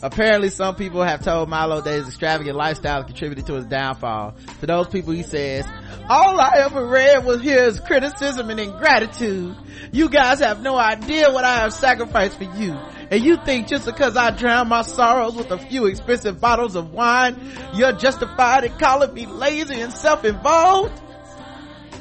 Apparently 0.00 0.48
some 0.50 0.76
people 0.76 1.02
have 1.02 1.24
told 1.24 1.48
Milo 1.48 1.80
that 1.80 1.92
his 1.92 2.06
extravagant 2.06 2.56
lifestyle 2.56 3.02
contributed 3.02 3.46
to 3.46 3.54
his 3.54 3.66
downfall. 3.66 4.36
To 4.60 4.66
those 4.66 4.86
people 4.88 5.12
he 5.12 5.24
says, 5.24 5.66
all 6.08 6.40
I 6.40 6.52
ever 6.58 6.86
read 6.86 7.24
was 7.24 7.42
his 7.42 7.80
criticism 7.80 8.48
and 8.50 8.60
ingratitude. 8.60 9.56
You 9.90 10.08
guys 10.08 10.38
have 10.38 10.62
no 10.62 10.76
idea 10.78 11.32
what 11.32 11.44
I 11.44 11.58
have 11.58 11.72
sacrificed 11.72 12.38
for 12.38 12.44
you. 12.44 12.74
And 13.10 13.24
you 13.24 13.38
think 13.44 13.66
just 13.66 13.86
because 13.86 14.16
I 14.16 14.30
drown 14.30 14.68
my 14.68 14.82
sorrows 14.82 15.34
with 15.34 15.50
a 15.50 15.58
few 15.58 15.86
expensive 15.86 16.40
bottles 16.40 16.76
of 16.76 16.92
wine, 16.92 17.36
you're 17.74 17.92
justified 17.92 18.64
in 18.64 18.72
calling 18.78 19.12
me 19.12 19.26
lazy 19.26 19.80
and 19.80 19.92
self-involved? 19.92 21.02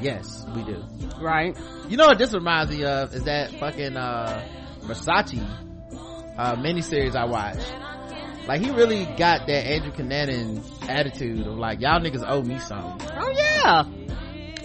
Yes, 0.02 0.46
we 0.56 0.64
do. 0.64 0.84
Right. 1.20 1.58
You 1.90 1.98
know 1.98 2.08
what 2.08 2.20
this 2.20 2.34
reminds 2.34 2.72
me 2.72 2.86
of 2.86 3.16
is 3.16 3.24
that 3.24 3.52
fucking, 3.60 3.98
uh, 3.98 4.48
Versace, 4.82 5.67
uh, 6.38 6.56
miniseries 6.56 7.16
I 7.16 7.26
watched. 7.26 7.76
Like 8.48 8.62
he 8.62 8.72
really 8.72 9.06
got 9.06 9.46
that 9.48 9.68
Andrew 9.68 9.92
Cunanan 9.92 10.64
attitude 10.90 11.46
of 11.46 11.58
like, 11.58 11.82
y'all 11.82 12.00
niggas 12.00 12.24
owe 12.26 12.42
me 12.42 12.60
something. 12.60 13.10
Oh 13.14 13.30
yeah. 13.36 13.84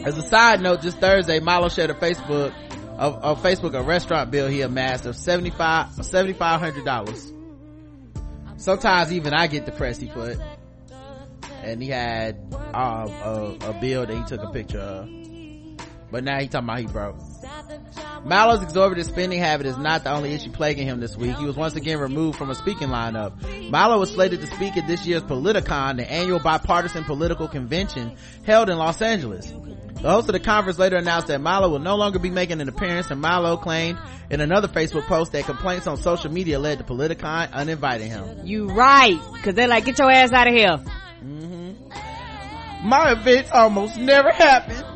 As 0.05 0.16
a 0.19 0.23
side 0.23 0.61
note, 0.61 0.82
just 0.82 0.99
Thursday, 0.99 1.40
Milo 1.40 1.69
shared 1.69 1.90
a 1.90 1.94
Facebook, 1.94 2.55
of, 2.97 3.16
of 3.23 3.43
Facebook, 3.43 3.74
a 3.74 3.82
restaurant 3.82 4.31
bill 4.31 4.47
he 4.49 4.61
amassed 4.61 5.07
of 5.07 5.16
$75, 5.16 5.97
$7,500. 5.97 8.61
Sometimes 8.61 9.12
even 9.12 9.35
I 9.35 9.49
get 9.49 9.65
depressed, 9.65 10.01
he 10.01 10.07
put. 10.09 10.39
And 11.62 11.82
he 11.82 11.89
had, 11.89 12.36
um, 12.53 13.11
a, 13.11 13.57
a 13.62 13.73
bill 13.81 14.07
that 14.07 14.16
he 14.16 14.23
took 14.24 14.43
a 14.43 14.51
picture 14.53 14.81
of. 14.81 15.09
But 16.13 16.25
now 16.25 16.39
he 16.39 16.47
talking 16.47 16.69
about 16.69 16.81
he 16.81 16.87
broke. 16.87 17.17
Milo's 18.25 18.63
exorbitant 18.63 19.09
spending 19.09 19.39
habit 19.39 19.67
is 19.67 19.79
not 19.79 20.05
the 20.05 20.13
only 20.13 20.35
issue 20.35 20.53
plaguing 20.53 20.87
him 20.87 21.01
this 21.01 21.17
week. 21.17 21.35
He 21.37 21.47
was 21.47 21.57
once 21.57 21.75
again 21.75 21.99
removed 21.99 22.37
from 22.37 22.51
a 22.51 22.55
speaking 22.55 22.89
lineup. 22.89 23.33
Milo 23.71 23.99
was 23.99 24.11
slated 24.13 24.43
to 24.43 24.47
speak 24.47 24.77
at 24.77 24.87
this 24.87 25.07
year's 25.07 25.23
Politicon, 25.23 25.97
the 25.97 26.09
annual 26.09 26.39
bipartisan 26.39 27.05
political 27.05 27.49
convention 27.49 28.15
held 28.45 28.69
in 28.69 28.77
Los 28.77 29.01
Angeles. 29.01 29.51
The 29.51 30.11
host 30.11 30.29
of 30.29 30.35
the 30.35 30.41
conference 30.41 30.79
later 30.79 30.97
announced 30.97 31.29
that 31.29 31.41
Milo 31.41 31.71
will 31.71 31.79
no 31.79 31.97
longer 31.97 32.19
be 32.19 32.31
making 32.31 32.61
an 32.61 32.69
appearance 32.69 33.11
and 33.11 33.21
Milo 33.21 33.57
claimed 33.57 33.99
in 34.31 34.41
another 34.43 34.69
Facebook 34.69 35.05
post 35.07 35.33
that 35.33 35.45
complaints 35.47 35.87
on 35.87 35.97
social 35.97 36.31
media 36.31 36.59
led 36.59 36.79
to 36.79 36.85
Politicon 36.85 37.53
uninviting 37.53 38.11
him. 38.11 38.45
You 38.45 38.67
right. 38.67 39.19
Cause 39.43 39.55
they're 39.55 39.69
like, 39.69 39.87
get 39.87 39.99
your 39.99 40.11
ass 40.11 40.33
out 40.33 40.47
of 40.47 40.53
here. 40.55 40.79
Mm-hmm. 41.25 42.89
My 42.89 43.13
events 43.13 43.51
almost 43.51 43.97
never 43.97 44.31
happen. 44.31 44.91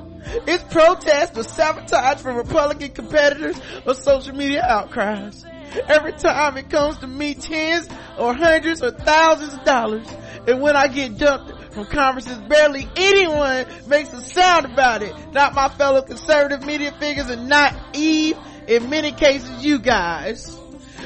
It's 0.46 0.64
protests 0.72 1.38
or 1.38 1.44
sabotage 1.44 2.20
from 2.20 2.36
Republican 2.36 2.90
competitors 2.90 3.56
or 3.86 3.94
social 3.94 4.34
media 4.34 4.62
outcries. 4.62 5.44
Every 5.88 6.12
time 6.12 6.56
it 6.56 6.70
comes 6.70 6.98
to 6.98 7.06
me, 7.06 7.34
tens 7.34 7.88
or 8.18 8.34
hundreds 8.34 8.82
or 8.82 8.90
thousands 8.90 9.54
of 9.54 9.64
dollars. 9.64 10.06
And 10.46 10.60
when 10.60 10.76
I 10.76 10.88
get 10.88 11.18
dumped 11.18 11.74
from 11.74 11.86
conferences, 11.86 12.38
barely 12.48 12.88
anyone 12.96 13.66
makes 13.86 14.12
a 14.12 14.20
sound 14.20 14.66
about 14.66 15.02
it. 15.02 15.14
Not 15.32 15.54
my 15.54 15.68
fellow 15.68 16.02
conservative 16.02 16.64
media 16.64 16.92
figures 16.98 17.28
and 17.28 17.48
not 17.48 17.74
Eve, 17.94 18.36
in 18.66 18.90
many 18.90 19.12
cases 19.12 19.64
you 19.64 19.78
guys. 19.78 20.56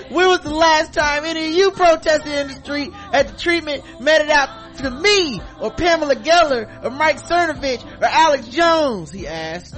When 0.09 0.29
was 0.29 0.41
the 0.41 0.55
last 0.55 0.93
time 0.93 1.25
any 1.25 1.49
of 1.49 1.55
you 1.55 1.71
protested 1.73 2.33
in 2.33 2.49
the 2.49 2.55
street 2.55 2.91
at 3.13 3.29
the 3.29 3.37
treatment 3.37 3.85
meted 4.01 4.31
out 4.31 4.70
to 4.83 4.91
me 4.91 5.41
or 5.61 5.71
Pamela 5.71 6.17
Geller 6.17 6.85
or 6.85 6.91
Mike 6.91 7.21
Cernovich 7.23 7.85
or 8.01 8.05
Alex 8.05 8.49
Jones? 8.49 9.11
He 9.11 9.27
asked. 9.27 9.75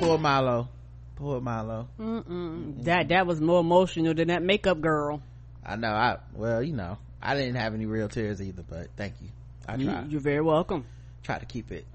Poor 0.00 0.18
Milo. 0.18 0.68
Poor 1.16 1.40
Milo. 1.40 1.88
Mm-mm. 1.98 2.84
That, 2.84 3.08
that 3.08 3.26
was 3.26 3.40
more 3.40 3.60
emotional 3.60 4.12
than 4.14 4.28
that 4.28 4.42
makeup 4.42 4.80
girl. 4.80 5.22
I 5.64 5.76
know. 5.76 5.88
I 5.88 6.18
well, 6.34 6.62
you 6.62 6.74
know, 6.74 6.98
I 7.22 7.34
didn't 7.34 7.54
have 7.54 7.74
any 7.74 7.86
real 7.86 8.08
tears 8.08 8.42
either, 8.42 8.62
but 8.62 8.88
thank 8.96 9.14
you. 9.22 9.28
I 9.66 9.76
tried. 9.76 10.12
you're 10.12 10.20
very 10.20 10.42
welcome. 10.42 10.84
Try 11.22 11.38
to 11.38 11.46
keep 11.46 11.72
it. 11.72 11.86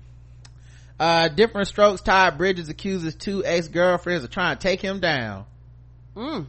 Uh, 1.00 1.28
different 1.28 1.68
strokes. 1.68 2.02
Todd 2.02 2.38
Bridges 2.38 2.68
accuses 2.68 3.16
two 3.16 3.46
ex-girlfriends 3.46 4.24
of 4.24 4.32
trying 4.32 4.58
to 4.58 4.62
take 4.62 4.82
him 4.82 5.00
down. 5.00 5.46
Mm. 6.16 6.48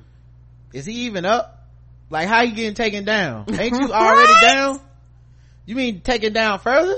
Is 0.73 0.87
he 0.87 1.07
even 1.07 1.25
up? 1.25 1.69
Like, 2.11 2.29
how 2.29 2.43
you 2.43 2.55
getting 2.55 2.75
taken 2.75 3.05
down? 3.05 3.47
Ain't 3.59 3.81
you 3.81 3.93
already 3.93 4.35
down? 4.43 4.81
You 5.65 5.77
mean 5.77 6.01
taken 6.01 6.33
down 6.33 6.59
further? 6.59 6.97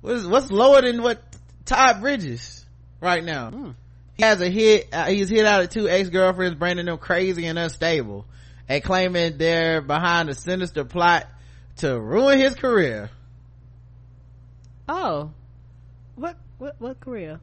What 0.00 0.14
is, 0.14 0.26
what's 0.26 0.50
lower 0.50 0.82
than 0.82 1.02
what 1.02 1.22
Todd 1.64 2.00
Bridges 2.00 2.64
right 3.00 3.24
now? 3.24 3.50
Hmm. 3.50 3.70
He 4.14 4.22
has 4.22 4.40
a 4.40 4.48
hit, 4.48 4.88
uh, 4.92 5.06
he's 5.06 5.28
hit 5.28 5.46
out 5.46 5.62
at 5.62 5.70
two 5.70 5.88
ex-girlfriends, 5.88 6.56
branding 6.56 6.86
them 6.86 6.98
crazy 6.98 7.46
and 7.46 7.58
unstable, 7.58 8.26
and 8.68 8.82
claiming 8.82 9.38
they're 9.38 9.80
behind 9.80 10.28
a 10.28 10.34
sinister 10.34 10.84
plot 10.84 11.26
to 11.76 11.98
ruin 11.98 12.38
his 12.38 12.54
career. 12.54 13.10
Oh. 14.88 15.32
What, 16.14 16.36
what, 16.58 16.76
what 16.78 17.00
career? 17.00 17.40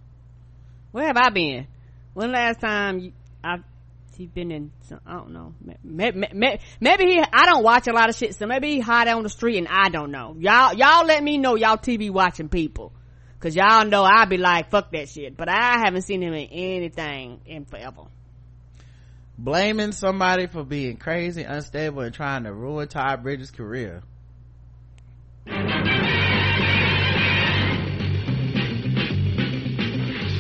Where 0.92 1.08
have 1.08 1.18
I 1.18 1.30
been? 1.30 1.68
When 2.14 2.32
last 2.32 2.62
time 2.62 3.00
you, 3.00 3.14
I've, 4.20 4.26
he 4.26 4.28
been 4.28 4.52
in 4.52 4.72
some, 4.82 5.00
I 5.06 5.14
don't 5.14 5.32
know. 5.32 5.54
Maybe, 5.84 6.28
maybe, 6.34 6.60
maybe 6.80 7.06
he, 7.06 7.20
I 7.20 7.46
don't 7.46 7.64
watch 7.64 7.88
a 7.88 7.94
lot 7.94 8.10
of 8.10 8.16
shit, 8.16 8.36
so 8.36 8.46
maybe 8.46 8.76
he 8.76 8.80
hide 8.82 9.08
on 9.08 9.24
the 9.24 9.30
street 9.30 9.58
and 9.58 9.68
I 9.70 9.90
don't 9.90 10.12
know. 10.12 10.36
Y'all, 10.38 10.74
y'all 10.74 11.06
let 11.06 11.24
me 11.24 11.38
know 11.38 11.56
y'all 11.56 11.78
TV 11.78 12.12
watching 12.12 12.50
people. 12.50 12.92
Cause 13.40 13.56
y'all 13.56 13.86
know 13.86 14.04
I 14.04 14.26
be 14.26 14.36
like, 14.36 14.70
fuck 14.70 14.92
that 14.92 15.08
shit. 15.08 15.38
But 15.38 15.48
I 15.48 15.80
haven't 15.86 16.02
seen 16.02 16.22
him 16.22 16.34
in 16.34 16.50
anything 16.52 17.40
in 17.46 17.64
forever. 17.64 18.04
Blaming 19.38 19.94
somebody 19.94 20.48
for 20.48 20.66
being 20.66 20.98
crazy, 20.98 21.44
unstable, 21.44 22.02
and 22.02 22.14
trying 22.14 22.44
to 22.44 22.52
ruin 22.54 22.90
Todd 22.90 23.24
Bridges' 23.24 23.52
career. 23.52 24.04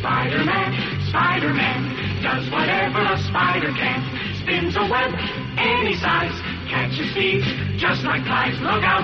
Spider-Man, 0.01 1.07
Spider-Man 1.07 2.08
does 2.29 2.45
whatever 2.51 3.01
a 3.01 3.17
spider 3.23 3.73
can. 3.73 4.35
Spins 4.41 4.75
a 4.75 4.81
web 4.81 5.15
any 5.57 5.95
size, 5.95 6.39
catches 6.69 7.11
thieves 7.13 7.47
just 7.77 8.03
like 8.03 8.23
flies. 8.23 8.53
Look 8.61 8.83
out, 8.83 9.01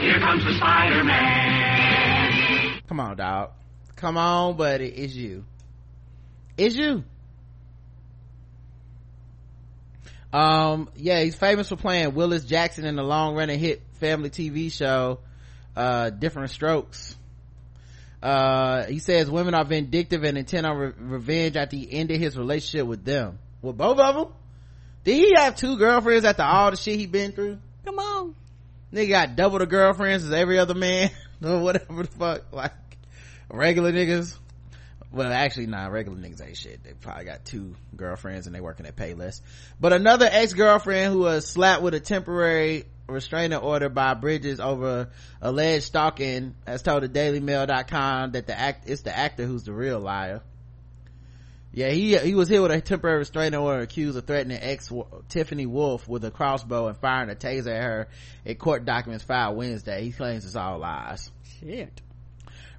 here 0.00 0.18
comes 0.20 0.42
the 0.44 0.54
Spider-Man. 0.54 2.80
Come 2.88 3.00
on, 3.00 3.16
dog. 3.16 3.50
Come 3.96 4.16
on, 4.16 4.56
buddy. 4.56 4.86
It's 4.88 5.12
you. 5.14 5.44
It's 6.56 6.76
you. 6.76 7.02
Um, 10.32 10.88
yeah, 10.96 11.22
he's 11.22 11.34
famous 11.34 11.68
for 11.68 11.76
playing 11.76 12.14
Willis 12.14 12.44
Jackson 12.44 12.86
in 12.86 12.96
the 12.96 13.02
long 13.02 13.36
running 13.36 13.58
hit 13.58 13.82
family 14.00 14.30
TV 14.30 14.72
show, 14.72 15.18
uh, 15.76 16.08
Different 16.10 16.50
Strokes. 16.50 17.16
Uh, 18.24 18.86
he 18.86 19.00
says 19.00 19.30
women 19.30 19.52
are 19.52 19.66
vindictive 19.66 20.24
and 20.24 20.38
intent 20.38 20.64
on 20.64 20.78
re- 20.78 20.92
revenge 20.98 21.56
the 21.70 21.92
end 21.92 22.10
of 22.10 22.18
his 22.18 22.38
relationship 22.38 22.86
with 22.86 23.04
them. 23.04 23.38
With 23.60 23.76
both 23.76 23.98
of 23.98 24.14
them? 24.14 24.28
Did 25.04 25.16
he 25.16 25.34
have 25.36 25.56
two 25.56 25.76
girlfriends 25.76 26.24
after 26.24 26.42
all 26.42 26.70
the 26.70 26.78
shit 26.78 26.98
he 26.98 27.04
been 27.04 27.32
through? 27.32 27.58
Come 27.84 27.98
on. 27.98 28.34
Nigga 28.94 29.08
got 29.10 29.36
double 29.36 29.58
the 29.58 29.66
girlfriends 29.66 30.24
as 30.24 30.32
every 30.32 30.58
other 30.58 30.72
man 30.72 31.10
or 31.44 31.60
whatever 31.60 32.04
the 32.04 32.08
fuck. 32.08 32.50
Like 32.50 32.72
regular 33.50 33.92
niggas. 33.92 34.34
Well, 35.14 35.32
actually, 35.32 35.66
nah, 35.66 35.86
regular 35.86 36.18
niggas 36.18 36.44
ain't 36.44 36.56
shit. 36.56 36.82
They 36.82 36.92
probably 36.92 37.24
got 37.24 37.44
two 37.44 37.76
girlfriends 37.96 38.46
and 38.46 38.54
they 38.54 38.60
working 38.60 38.84
at 38.86 38.96
Payless. 38.96 39.40
But 39.80 39.92
another 39.92 40.28
ex-girlfriend 40.28 41.12
who 41.12 41.20
was 41.20 41.46
slapped 41.46 41.82
with 41.82 41.94
a 41.94 42.00
temporary 42.00 42.86
restraining 43.06 43.58
order 43.58 43.88
by 43.88 44.14
Bridges 44.14 44.58
over 44.58 45.10
alleged 45.40 45.84
stalking 45.84 46.56
has 46.66 46.82
told 46.82 47.04
the 47.04 47.08
dailymail.com 47.08 48.32
that 48.32 48.48
the 48.48 48.58
act, 48.58 48.88
it's 48.88 49.02
the 49.02 49.16
actor 49.16 49.44
who's 49.44 49.62
the 49.62 49.72
real 49.72 50.00
liar. 50.00 50.42
Yeah, 51.72 51.90
he, 51.90 52.16
he 52.16 52.34
was 52.34 52.48
hit 52.48 52.60
with 52.62 52.72
a 52.72 52.80
temporary 52.80 53.18
restraining 53.18 53.58
order 53.58 53.82
accused 53.82 54.16
of 54.16 54.26
threatening 54.26 54.58
ex 54.60 54.92
Tiffany 55.28 55.66
Wolf 55.66 56.08
with 56.08 56.24
a 56.24 56.30
crossbow 56.30 56.88
and 56.88 56.96
firing 56.96 57.30
a 57.30 57.34
taser 57.34 57.68
at 57.68 57.82
her 57.82 58.08
in 58.44 58.56
court 58.56 58.84
documents 58.84 59.24
filed 59.24 59.56
Wednesday. 59.56 60.04
He 60.04 60.12
claims 60.12 60.44
it's 60.44 60.56
all 60.56 60.78
lies. 60.78 61.30
Shit. 61.60 62.00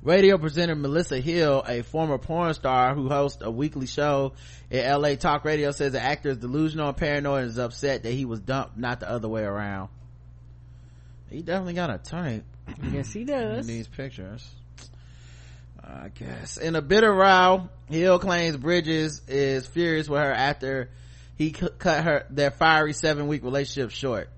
Radio 0.05 0.37
presenter 0.37 0.75
Melissa 0.75 1.19
Hill, 1.19 1.63
a 1.67 1.81
former 1.81 2.19
porn 2.19 2.53
star 2.53 2.93
who 2.93 3.09
hosts 3.09 3.41
a 3.41 3.49
weekly 3.49 3.87
show 3.87 4.33
at 4.71 4.99
LA 4.99 5.15
Talk 5.15 5.43
Radio, 5.43 5.71
says 5.71 5.93
the 5.93 5.99
actor 5.99 6.29
is 6.29 6.37
delusional 6.37 6.89
and 6.89 6.97
paranoid 6.97 7.41
and 7.41 7.49
is 7.49 7.57
upset 7.57 8.03
that 8.03 8.11
he 8.11 8.23
was 8.23 8.39
dumped, 8.39 8.77
not 8.77 8.99
the 8.99 9.09
other 9.09 9.27
way 9.27 9.41
around. 9.41 9.89
He 11.31 11.41
definitely 11.41 11.73
got 11.73 11.89
a 11.89 11.97
type. 11.97 12.43
Yes, 12.91 13.11
he 13.11 13.23
does. 13.23 13.67
In 13.67 13.75
these 13.75 13.87
pictures. 13.87 14.47
I 15.83 16.09
guess. 16.09 16.57
In 16.57 16.75
a 16.75 16.83
bitter 16.83 17.11
row, 17.11 17.69
Hill 17.89 18.19
claims 18.19 18.57
Bridges 18.57 19.23
is 19.27 19.65
furious 19.65 20.07
with 20.07 20.21
her 20.21 20.31
after 20.31 20.91
he 21.35 21.49
cut 21.49 22.03
her, 22.03 22.27
their 22.29 22.51
fiery 22.51 22.93
seven 22.93 23.27
week 23.27 23.43
relationship 23.43 23.89
short. 23.89 24.29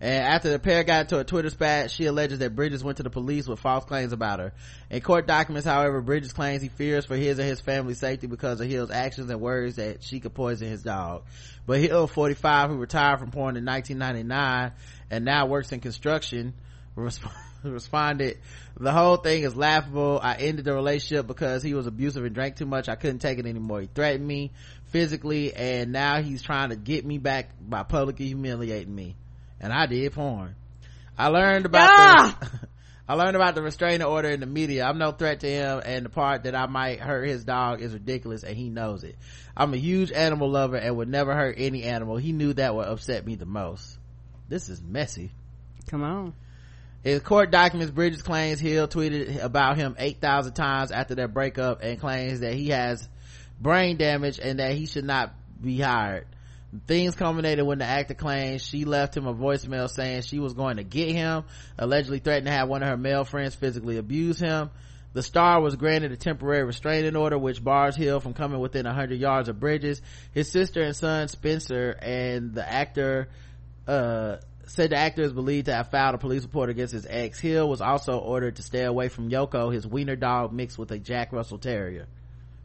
And 0.00 0.24
after 0.24 0.50
the 0.50 0.60
pair 0.60 0.84
got 0.84 1.02
into 1.02 1.18
a 1.18 1.24
Twitter 1.24 1.50
spat, 1.50 1.90
she 1.90 2.06
alleges 2.06 2.38
that 2.38 2.54
Bridges 2.54 2.84
went 2.84 2.98
to 2.98 3.02
the 3.02 3.10
police 3.10 3.48
with 3.48 3.58
false 3.58 3.84
claims 3.84 4.12
about 4.12 4.38
her. 4.38 4.52
In 4.90 5.00
court 5.00 5.26
documents, 5.26 5.66
however, 5.66 6.00
Bridges 6.00 6.32
claims 6.32 6.62
he 6.62 6.68
fears 6.68 7.04
for 7.04 7.16
his 7.16 7.40
and 7.40 7.48
his 7.48 7.60
family's 7.60 7.98
safety 7.98 8.28
because 8.28 8.60
of 8.60 8.68
Hill's 8.68 8.92
actions 8.92 9.28
and 9.28 9.40
worries 9.40 9.76
that 9.76 10.04
she 10.04 10.20
could 10.20 10.34
poison 10.34 10.68
his 10.68 10.84
dog. 10.84 11.24
But 11.66 11.80
Hill, 11.80 12.06
45, 12.06 12.70
who 12.70 12.76
retired 12.76 13.18
from 13.18 13.32
porn 13.32 13.56
in 13.56 13.64
1999 13.64 14.72
and 15.10 15.24
now 15.24 15.46
works 15.46 15.72
in 15.72 15.80
construction, 15.80 16.54
resp- 16.96 17.32
responded, 17.64 18.38
the 18.78 18.92
whole 18.92 19.16
thing 19.16 19.42
is 19.42 19.56
laughable. 19.56 20.20
I 20.22 20.36
ended 20.36 20.64
the 20.64 20.74
relationship 20.74 21.26
because 21.26 21.60
he 21.64 21.74
was 21.74 21.88
abusive 21.88 22.24
and 22.24 22.36
drank 22.36 22.54
too 22.54 22.66
much. 22.66 22.88
I 22.88 22.94
couldn't 22.94 23.18
take 23.18 23.40
it 23.40 23.46
anymore. 23.46 23.80
He 23.80 23.88
threatened 23.92 24.24
me 24.26 24.52
physically 24.92 25.52
and 25.54 25.90
now 25.90 26.22
he's 26.22 26.40
trying 26.40 26.68
to 26.68 26.76
get 26.76 27.04
me 27.04 27.18
back 27.18 27.50
by 27.60 27.82
publicly 27.82 28.26
humiliating 28.26 28.94
me 28.94 29.16
and 29.60 29.72
I 29.72 29.86
did 29.86 30.12
porn. 30.12 30.54
I 31.16 31.28
learned 31.28 31.66
about 31.66 31.90
Ah! 31.90 32.38
the, 32.40 32.68
I 33.08 33.14
learned 33.14 33.36
about 33.36 33.54
the 33.54 33.62
restraining 33.62 34.06
order 34.06 34.28
in 34.28 34.40
the 34.40 34.46
media. 34.46 34.84
I'm 34.84 34.98
no 34.98 35.12
threat 35.12 35.40
to 35.40 35.48
him 35.48 35.80
and 35.84 36.04
the 36.04 36.10
part 36.10 36.44
that 36.44 36.54
I 36.54 36.66
might 36.66 37.00
hurt 37.00 37.26
his 37.26 37.44
dog 37.44 37.80
is 37.80 37.94
ridiculous 37.94 38.44
and 38.44 38.56
he 38.56 38.68
knows 38.68 39.02
it. 39.02 39.16
I'm 39.56 39.72
a 39.72 39.78
huge 39.78 40.12
animal 40.12 40.50
lover 40.50 40.76
and 40.76 40.96
would 40.98 41.08
never 41.08 41.34
hurt 41.34 41.56
any 41.58 41.84
animal. 41.84 42.18
He 42.18 42.32
knew 42.32 42.52
that 42.52 42.74
would 42.74 42.86
upset 42.86 43.24
me 43.24 43.34
the 43.34 43.46
most. 43.46 43.98
This 44.48 44.68
is 44.68 44.82
messy. 44.82 45.32
Come 45.88 46.02
on. 46.02 46.34
In 47.04 47.20
court 47.20 47.50
documents, 47.50 47.92
Bridges 47.92 48.22
claims 48.22 48.60
Hill 48.60 48.88
tweeted 48.88 49.42
about 49.42 49.76
him 49.76 49.96
8,000 49.98 50.52
times 50.52 50.90
after 50.90 51.14
their 51.14 51.28
breakup 51.28 51.82
and 51.82 51.98
claims 51.98 52.40
that 52.40 52.54
he 52.54 52.68
has 52.68 53.08
brain 53.60 53.96
damage 53.96 54.38
and 54.38 54.58
that 54.58 54.74
he 54.74 54.86
should 54.86 55.04
not 55.04 55.32
be 55.62 55.80
hired. 55.80 56.26
Things 56.86 57.14
culminated 57.14 57.64
when 57.64 57.78
the 57.78 57.86
actor 57.86 58.12
claims 58.12 58.62
she 58.62 58.84
left 58.84 59.16
him 59.16 59.26
a 59.26 59.32
voicemail 59.32 59.88
saying 59.88 60.22
she 60.22 60.38
was 60.38 60.52
going 60.52 60.76
to 60.76 60.84
get 60.84 61.12
him, 61.12 61.44
allegedly 61.78 62.18
threatened 62.18 62.46
to 62.46 62.52
have 62.52 62.68
one 62.68 62.82
of 62.82 62.88
her 62.90 62.96
male 62.98 63.24
friends 63.24 63.54
physically 63.54 63.96
abuse 63.96 64.38
him. 64.38 64.70
The 65.14 65.22
star 65.22 65.62
was 65.62 65.76
granted 65.76 66.12
a 66.12 66.16
temporary 66.16 66.64
restraining 66.64 67.16
order 67.16 67.38
which 67.38 67.64
bars 67.64 67.96
Hill 67.96 68.20
from 68.20 68.34
coming 68.34 68.60
within 68.60 68.84
100 68.84 69.18
yards 69.18 69.48
of 69.48 69.58
Bridges. 69.58 70.02
His 70.32 70.50
sister 70.50 70.82
and 70.82 70.94
son 70.94 71.28
Spencer 71.28 71.96
and 72.02 72.54
the 72.54 72.70
actor 72.70 73.30
uh, 73.86 74.36
said 74.66 74.90
the 74.90 74.96
actor 74.96 75.22
is 75.22 75.32
believed 75.32 75.66
to 75.66 75.74
have 75.74 75.90
filed 75.90 76.16
a 76.16 76.18
police 76.18 76.42
report 76.42 76.68
against 76.68 76.92
his 76.92 77.06
ex. 77.08 77.40
Hill 77.40 77.66
was 77.66 77.80
also 77.80 78.18
ordered 78.18 78.56
to 78.56 78.62
stay 78.62 78.84
away 78.84 79.08
from 79.08 79.30
Yoko, 79.30 79.72
his 79.72 79.86
wiener 79.86 80.16
dog 80.16 80.52
mixed 80.52 80.76
with 80.76 80.90
a 80.92 80.98
Jack 80.98 81.32
Russell 81.32 81.58
Terrier. 81.58 82.06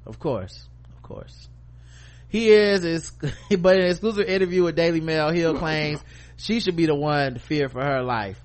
Of 0.05 0.19
course. 0.19 0.67
Of 0.93 1.01
course 1.01 1.47
he 2.33 2.49
is 2.49 2.83
is 2.83 3.11
but 3.59 3.75
in 3.75 3.83
an 3.83 3.91
exclusive 3.91 4.27
interview 4.27 4.63
with 4.63 4.75
daily 4.75 4.99
mail 4.99 5.29
hill 5.29 5.55
claims 5.59 6.03
she 6.35 6.59
should 6.59 6.75
be 6.75 6.87
the 6.87 6.95
one 6.95 7.35
to 7.35 7.39
fear 7.39 7.69
for 7.69 7.81
her 7.81 8.01
life. 8.01 8.41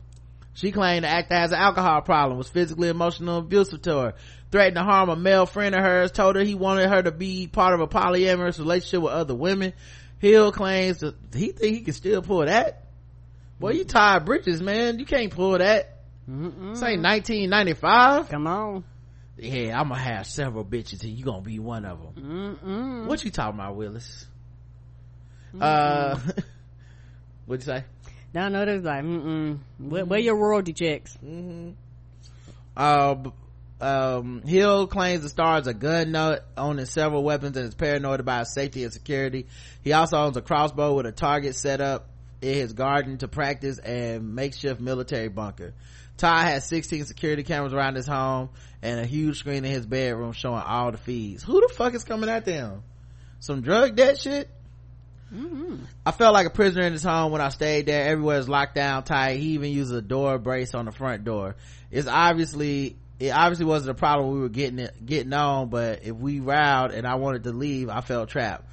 She 0.52 0.72
claimed 0.72 1.04
the 1.04 1.08
actor 1.08 1.34
has 1.34 1.52
an 1.52 1.58
alcohol 1.58 2.02
problem 2.02 2.36
was 2.36 2.48
physically 2.48 2.88
emotional 2.88 3.38
abusive 3.38 3.80
to 3.82 3.96
her. 3.98 4.14
Threatened 4.50 4.76
to 4.76 4.82
harm 4.82 5.08
a 5.08 5.16
male 5.16 5.46
friend 5.46 5.74
of 5.74 5.82
hers 5.82 6.12
told 6.12 6.36
her 6.36 6.42
he 6.44 6.54
wanted 6.54 6.90
her 6.90 7.02
to 7.02 7.10
be 7.10 7.46
part 7.46 7.72
of 7.74 7.80
a 7.80 7.86
polyamorous 7.88 8.58
relationship 8.58 9.02
with 9.02 9.12
other 9.12 9.34
women. 9.34 9.72
Hill 10.18 10.52
claims 10.52 10.98
that 10.98 11.14
he 11.34 11.52
think 11.52 11.76
he 11.76 11.80
can 11.80 11.94
still 11.94 12.20
pull 12.20 12.44
that. 12.44 12.84
Boy 13.58 13.70
you 13.70 13.84
tired 13.84 14.26
bridges 14.26 14.60
man. 14.60 14.98
You 14.98 15.06
can't 15.06 15.32
pull 15.32 15.56
that. 15.56 15.94
Mm-mm. 16.28 16.74
this 16.74 16.82
ain't 16.82 17.02
1995 17.02 18.28
come 18.28 18.46
on 18.46 18.84
yeah 19.38 19.78
i'm 19.80 19.88
gonna 19.88 20.00
have 20.00 20.26
several 20.26 20.64
bitches 20.64 21.02
and 21.02 21.12
you 21.12 21.24
gonna 21.24 21.40
be 21.40 21.58
one 21.58 21.84
of 21.84 21.98
them 22.02 22.58
Mm-mm. 22.62 23.06
what 23.06 23.24
you 23.24 23.30
talking 23.30 23.58
about 23.58 23.76
willis 23.76 24.26
uh 25.60 26.18
what'd 27.46 27.66
you 27.66 27.72
say 27.72 27.84
No, 28.34 28.48
no, 28.48 28.64
there's 28.66 28.84
like, 28.84 29.02
mm-mm. 29.04 29.58
Where, 29.78 30.04
where 30.04 30.20
your 30.20 30.36
royalty 30.36 30.74
checks? 30.74 31.16
Mm-hmm. 31.24 31.70
Uh, 32.76 33.30
um, 33.80 34.42
Hill 34.42 34.86
claims 34.86 35.22
the 35.22 35.28
star 35.30 35.58
is 35.58 35.66
a 35.66 35.74
gun 35.74 36.12
nut, 36.12 36.46
owning 36.56 36.84
several 36.84 37.24
weapons 37.24 37.56
and 37.56 37.66
is 37.66 37.74
paranoid 37.74 38.20
about 38.20 38.40
his 38.40 38.54
safety 38.54 38.84
and 38.84 38.92
security. 38.92 39.46
He 39.82 39.92
also 39.94 40.18
owns 40.18 40.36
a 40.36 40.42
crossbow 40.42 40.94
with 40.94 41.06
a 41.06 41.12
target 41.12 41.54
set 41.54 41.80
up 41.80 42.10
in 42.42 42.54
his 42.54 42.74
garden 42.74 43.18
to 43.18 43.28
practice 43.28 43.78
and 43.78 44.34
makeshift 44.34 44.80
military 44.80 45.28
bunker. 45.28 45.72
Ty 46.18 46.42
has 46.50 46.64
16 46.66 47.04
security 47.06 47.44
cameras 47.44 47.72
around 47.72 47.94
his 47.94 48.06
home 48.06 48.50
and 48.82 49.00
a 49.00 49.06
huge 49.06 49.38
screen 49.38 49.64
in 49.64 49.70
his 49.70 49.86
bedroom 49.86 50.32
showing 50.32 50.60
all 50.60 50.92
the 50.92 50.98
feeds. 50.98 51.42
Who 51.42 51.60
the 51.60 51.72
fuck 51.72 51.94
is 51.94 52.04
coming 52.04 52.28
at 52.28 52.44
them? 52.44 52.82
Some 53.40 53.62
drug 53.62 53.96
debt 53.96 54.18
shit? 54.18 54.50
Mm-hmm. 55.32 55.76
I 56.04 56.10
felt 56.10 56.34
like 56.34 56.46
a 56.46 56.50
prisoner 56.50 56.82
in 56.82 56.92
his 56.92 57.02
home 57.02 57.32
when 57.32 57.40
I 57.40 57.50
stayed 57.50 57.86
there. 57.86 58.04
Everywhere 58.04 58.38
is 58.38 58.48
locked 58.48 58.74
down 58.74 59.04
tight. 59.04 59.36
He 59.36 59.50
even 59.50 59.70
uses 59.70 59.92
a 59.92 60.02
door 60.02 60.38
brace 60.38 60.74
on 60.74 60.86
the 60.86 60.92
front 60.92 61.24
door. 61.24 61.54
It's 61.90 62.08
obviously, 62.08 62.96
it 63.20 63.30
obviously 63.30 63.66
wasn't 63.66 63.90
a 63.90 63.94
problem 63.94 64.32
we 64.32 64.40
were 64.40 64.48
getting 64.48 64.78
it, 64.80 65.04
getting 65.04 65.32
on, 65.32 65.68
but 65.68 66.02
if 66.02 66.16
we 66.16 66.40
rowed 66.40 66.92
and 66.92 67.06
I 67.06 67.16
wanted 67.16 67.44
to 67.44 67.52
leave, 67.52 67.90
I 67.90 68.00
felt 68.00 68.30
trapped. 68.30 68.64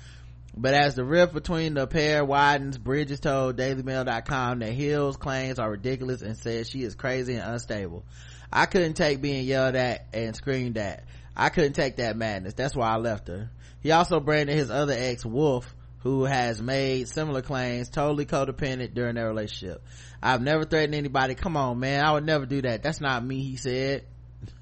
But 0.58 0.74
as 0.74 0.96
the 0.96 1.04
rift 1.04 1.34
between 1.34 1.74
the 1.74 1.86
pair 1.86 2.24
widens, 2.24 2.78
Bridges 2.78 3.20
told 3.20 3.58
DailyMail.com 3.58 4.60
that 4.60 4.72
Hill's 4.72 5.18
claims 5.18 5.60
are 5.60 5.70
ridiculous 5.70 6.22
and 6.22 6.38
said 6.38 6.68
she 6.68 6.84
is 6.84 6.96
crazy 6.96 7.36
and 7.36 7.44
unstable. 7.44 8.06
I 8.54 8.66
couldn't 8.66 8.94
take 8.94 9.22
being 9.22 9.46
yelled 9.46 9.76
at 9.76 10.08
and 10.14 10.34
screamed 10.34 10.78
at. 10.78 11.04
I 11.36 11.50
couldn't 11.50 11.74
take 11.74 11.98
that 11.98 12.16
madness. 12.16 12.54
That's 12.54 12.76
why 12.76 12.88
I 12.88 12.96
left 12.96 13.28
her. 13.28 13.50
He 13.82 13.92
also 13.92 14.22
branded 14.22 14.56
his 14.56 14.72
other 14.72 14.96
ex, 14.98 15.26
Wolf, 15.26 15.76
who 16.00 16.24
has 16.24 16.62
made 16.62 17.10
similar 17.10 17.42
claims, 17.42 17.90
totally 17.90 18.26
codependent 18.26 18.94
during 18.94 19.16
their 19.16 19.28
relationship. 19.28 19.84
I've 20.24 20.42
never 20.42 20.64
threatened 20.64 20.96
anybody. 20.96 21.36
Come 21.36 21.58
on, 21.58 21.80
man. 21.80 22.04
I 22.04 22.14
would 22.14 22.26
never 22.26 22.46
do 22.46 22.62
that. 22.62 22.82
That's 22.82 23.02
not 23.02 23.26
me, 23.26 23.44
he 23.44 23.58
said. 23.58 24.06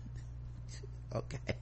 okay. 1.16 1.56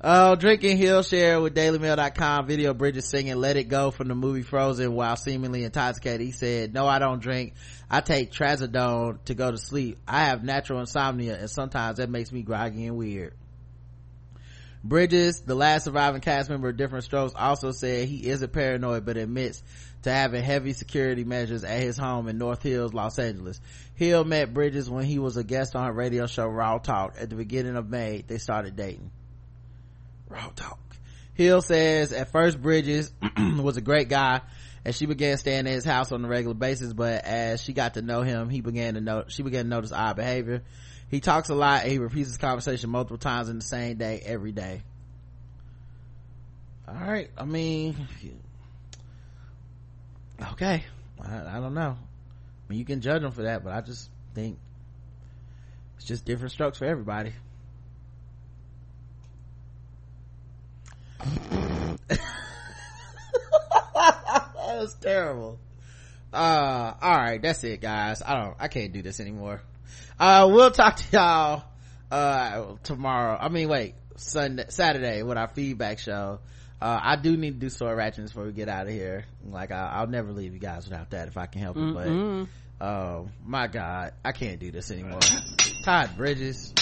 Uh, 0.00 0.36
drinking 0.36 0.76
Hill 0.76 1.02
share 1.02 1.40
with 1.40 1.56
dailymail.com 1.56 2.46
video 2.46 2.72
Bridges 2.72 3.08
singing 3.08 3.34
Let 3.34 3.56
It 3.56 3.64
Go 3.64 3.90
from 3.90 4.06
the 4.06 4.14
movie 4.14 4.42
Frozen 4.42 4.92
while 4.92 5.16
seemingly 5.16 5.64
intoxicated. 5.64 6.20
He 6.20 6.30
said, 6.30 6.72
no, 6.72 6.86
I 6.86 7.00
don't 7.00 7.20
drink. 7.20 7.54
I 7.90 8.00
take 8.00 8.30
trazodone 8.30 9.24
to 9.24 9.34
go 9.34 9.50
to 9.50 9.58
sleep. 9.58 9.98
I 10.06 10.26
have 10.26 10.44
natural 10.44 10.78
insomnia 10.78 11.36
and 11.36 11.50
sometimes 11.50 11.96
that 11.96 12.10
makes 12.10 12.30
me 12.30 12.42
groggy 12.42 12.86
and 12.86 12.96
weird. 12.96 13.34
Bridges, 14.84 15.40
the 15.40 15.56
last 15.56 15.86
surviving 15.86 16.20
cast 16.20 16.48
member 16.48 16.68
of 16.68 16.76
Diff'rent 16.76 17.02
Strokes, 17.02 17.34
also 17.34 17.72
said 17.72 18.06
he 18.06 18.28
isn't 18.28 18.52
paranoid 18.52 19.04
but 19.04 19.16
admits 19.16 19.64
to 20.02 20.12
having 20.12 20.44
heavy 20.44 20.74
security 20.74 21.24
measures 21.24 21.64
at 21.64 21.82
his 21.82 21.98
home 21.98 22.28
in 22.28 22.38
North 22.38 22.62
Hills, 22.62 22.94
Los 22.94 23.18
Angeles. 23.18 23.60
Hill 23.96 24.24
met 24.24 24.54
Bridges 24.54 24.88
when 24.88 25.06
he 25.06 25.18
was 25.18 25.36
a 25.36 25.42
guest 25.42 25.74
on 25.74 25.86
her 25.86 25.92
radio 25.92 26.28
show 26.28 26.46
Raw 26.46 26.78
Talk. 26.78 27.16
At 27.18 27.30
the 27.30 27.36
beginning 27.36 27.74
of 27.74 27.90
May, 27.90 28.22
they 28.24 28.38
started 28.38 28.76
dating. 28.76 29.10
Raw 30.28 30.50
Talk. 30.54 30.78
Hill 31.34 31.62
says 31.62 32.12
at 32.12 32.32
first 32.32 32.60
Bridges 32.60 33.12
was 33.38 33.76
a 33.76 33.80
great 33.80 34.08
guy 34.08 34.40
and 34.84 34.94
she 34.94 35.06
began 35.06 35.36
staying 35.36 35.66
at 35.66 35.72
his 35.72 35.84
house 35.84 36.12
on 36.12 36.24
a 36.24 36.28
regular 36.28 36.54
basis, 36.54 36.92
but 36.92 37.24
as 37.24 37.62
she 37.62 37.72
got 37.72 37.94
to 37.94 38.02
know 38.02 38.22
him, 38.22 38.48
he 38.48 38.60
began 38.60 38.94
to 38.94 39.00
know, 39.00 39.24
she 39.28 39.42
began 39.42 39.64
to 39.64 39.68
notice 39.68 39.92
odd 39.92 40.16
behavior. 40.16 40.62
He 41.10 41.20
talks 41.20 41.48
a 41.48 41.54
lot 41.54 41.82
and 41.82 41.92
he 41.92 41.98
repeats 41.98 42.28
his 42.28 42.38
conversation 42.38 42.90
multiple 42.90 43.18
times 43.18 43.48
in 43.48 43.58
the 43.58 43.64
same 43.64 43.96
day, 43.98 44.22
every 44.24 44.52
day. 44.52 44.82
All 46.86 46.94
right. 46.94 47.30
I 47.36 47.44
mean, 47.44 48.08
okay. 50.52 50.84
I, 51.20 51.58
I 51.58 51.60
don't 51.60 51.74
know. 51.74 51.96
I 51.98 52.70
mean, 52.70 52.78
you 52.78 52.84
can 52.84 53.00
judge 53.00 53.22
him 53.22 53.32
for 53.32 53.42
that, 53.42 53.64
but 53.64 53.72
I 53.72 53.80
just 53.80 54.08
think 54.34 54.58
it's 55.96 56.06
just 56.06 56.24
different 56.24 56.52
strokes 56.52 56.78
for 56.78 56.84
everybody. 56.84 57.32
that 62.08 62.20
was 64.54 64.94
terrible. 65.00 65.58
Uh, 66.32 66.94
all 67.00 67.16
right, 67.16 67.40
that's 67.40 67.64
it, 67.64 67.80
guys. 67.80 68.22
I 68.22 68.36
don't, 68.36 68.56
I 68.58 68.68
can't 68.68 68.92
do 68.92 69.02
this 69.02 69.20
anymore. 69.20 69.62
Uh, 70.18 70.48
we'll 70.52 70.70
talk 70.70 70.96
to 70.96 71.04
y'all, 71.12 71.62
uh, 72.10 72.74
tomorrow. 72.82 73.36
I 73.40 73.48
mean, 73.48 73.68
wait, 73.68 73.94
Sunday, 74.16 74.66
Saturday 74.68 75.22
with 75.22 75.38
our 75.38 75.48
feedback 75.48 75.98
show. 75.98 76.40
Uh, 76.80 77.00
I 77.02 77.16
do 77.16 77.36
need 77.36 77.54
to 77.54 77.66
do 77.66 77.70
sword 77.70 77.96
ratchets 77.96 78.30
before 78.30 78.44
we 78.44 78.52
get 78.52 78.68
out 78.68 78.86
of 78.86 78.92
here. 78.92 79.24
Like, 79.44 79.72
I, 79.72 80.00
will 80.00 80.10
never 80.10 80.30
leave 80.32 80.52
you 80.52 80.60
guys 80.60 80.84
without 80.84 81.10
that 81.10 81.28
if 81.28 81.36
I 81.36 81.46
can 81.46 81.60
help 81.60 81.76
it, 81.76 81.80
Mm-mm. 81.80 82.48
but, 82.78 82.84
uh, 82.84 83.22
my 83.44 83.66
God, 83.66 84.12
I 84.24 84.32
can't 84.32 84.60
do 84.60 84.70
this 84.70 84.90
anymore. 84.90 85.20
Todd 85.84 86.10
Bridges. 86.16 86.72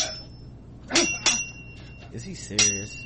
Is 2.13 2.23
he 2.23 2.35
serious? 2.35 3.03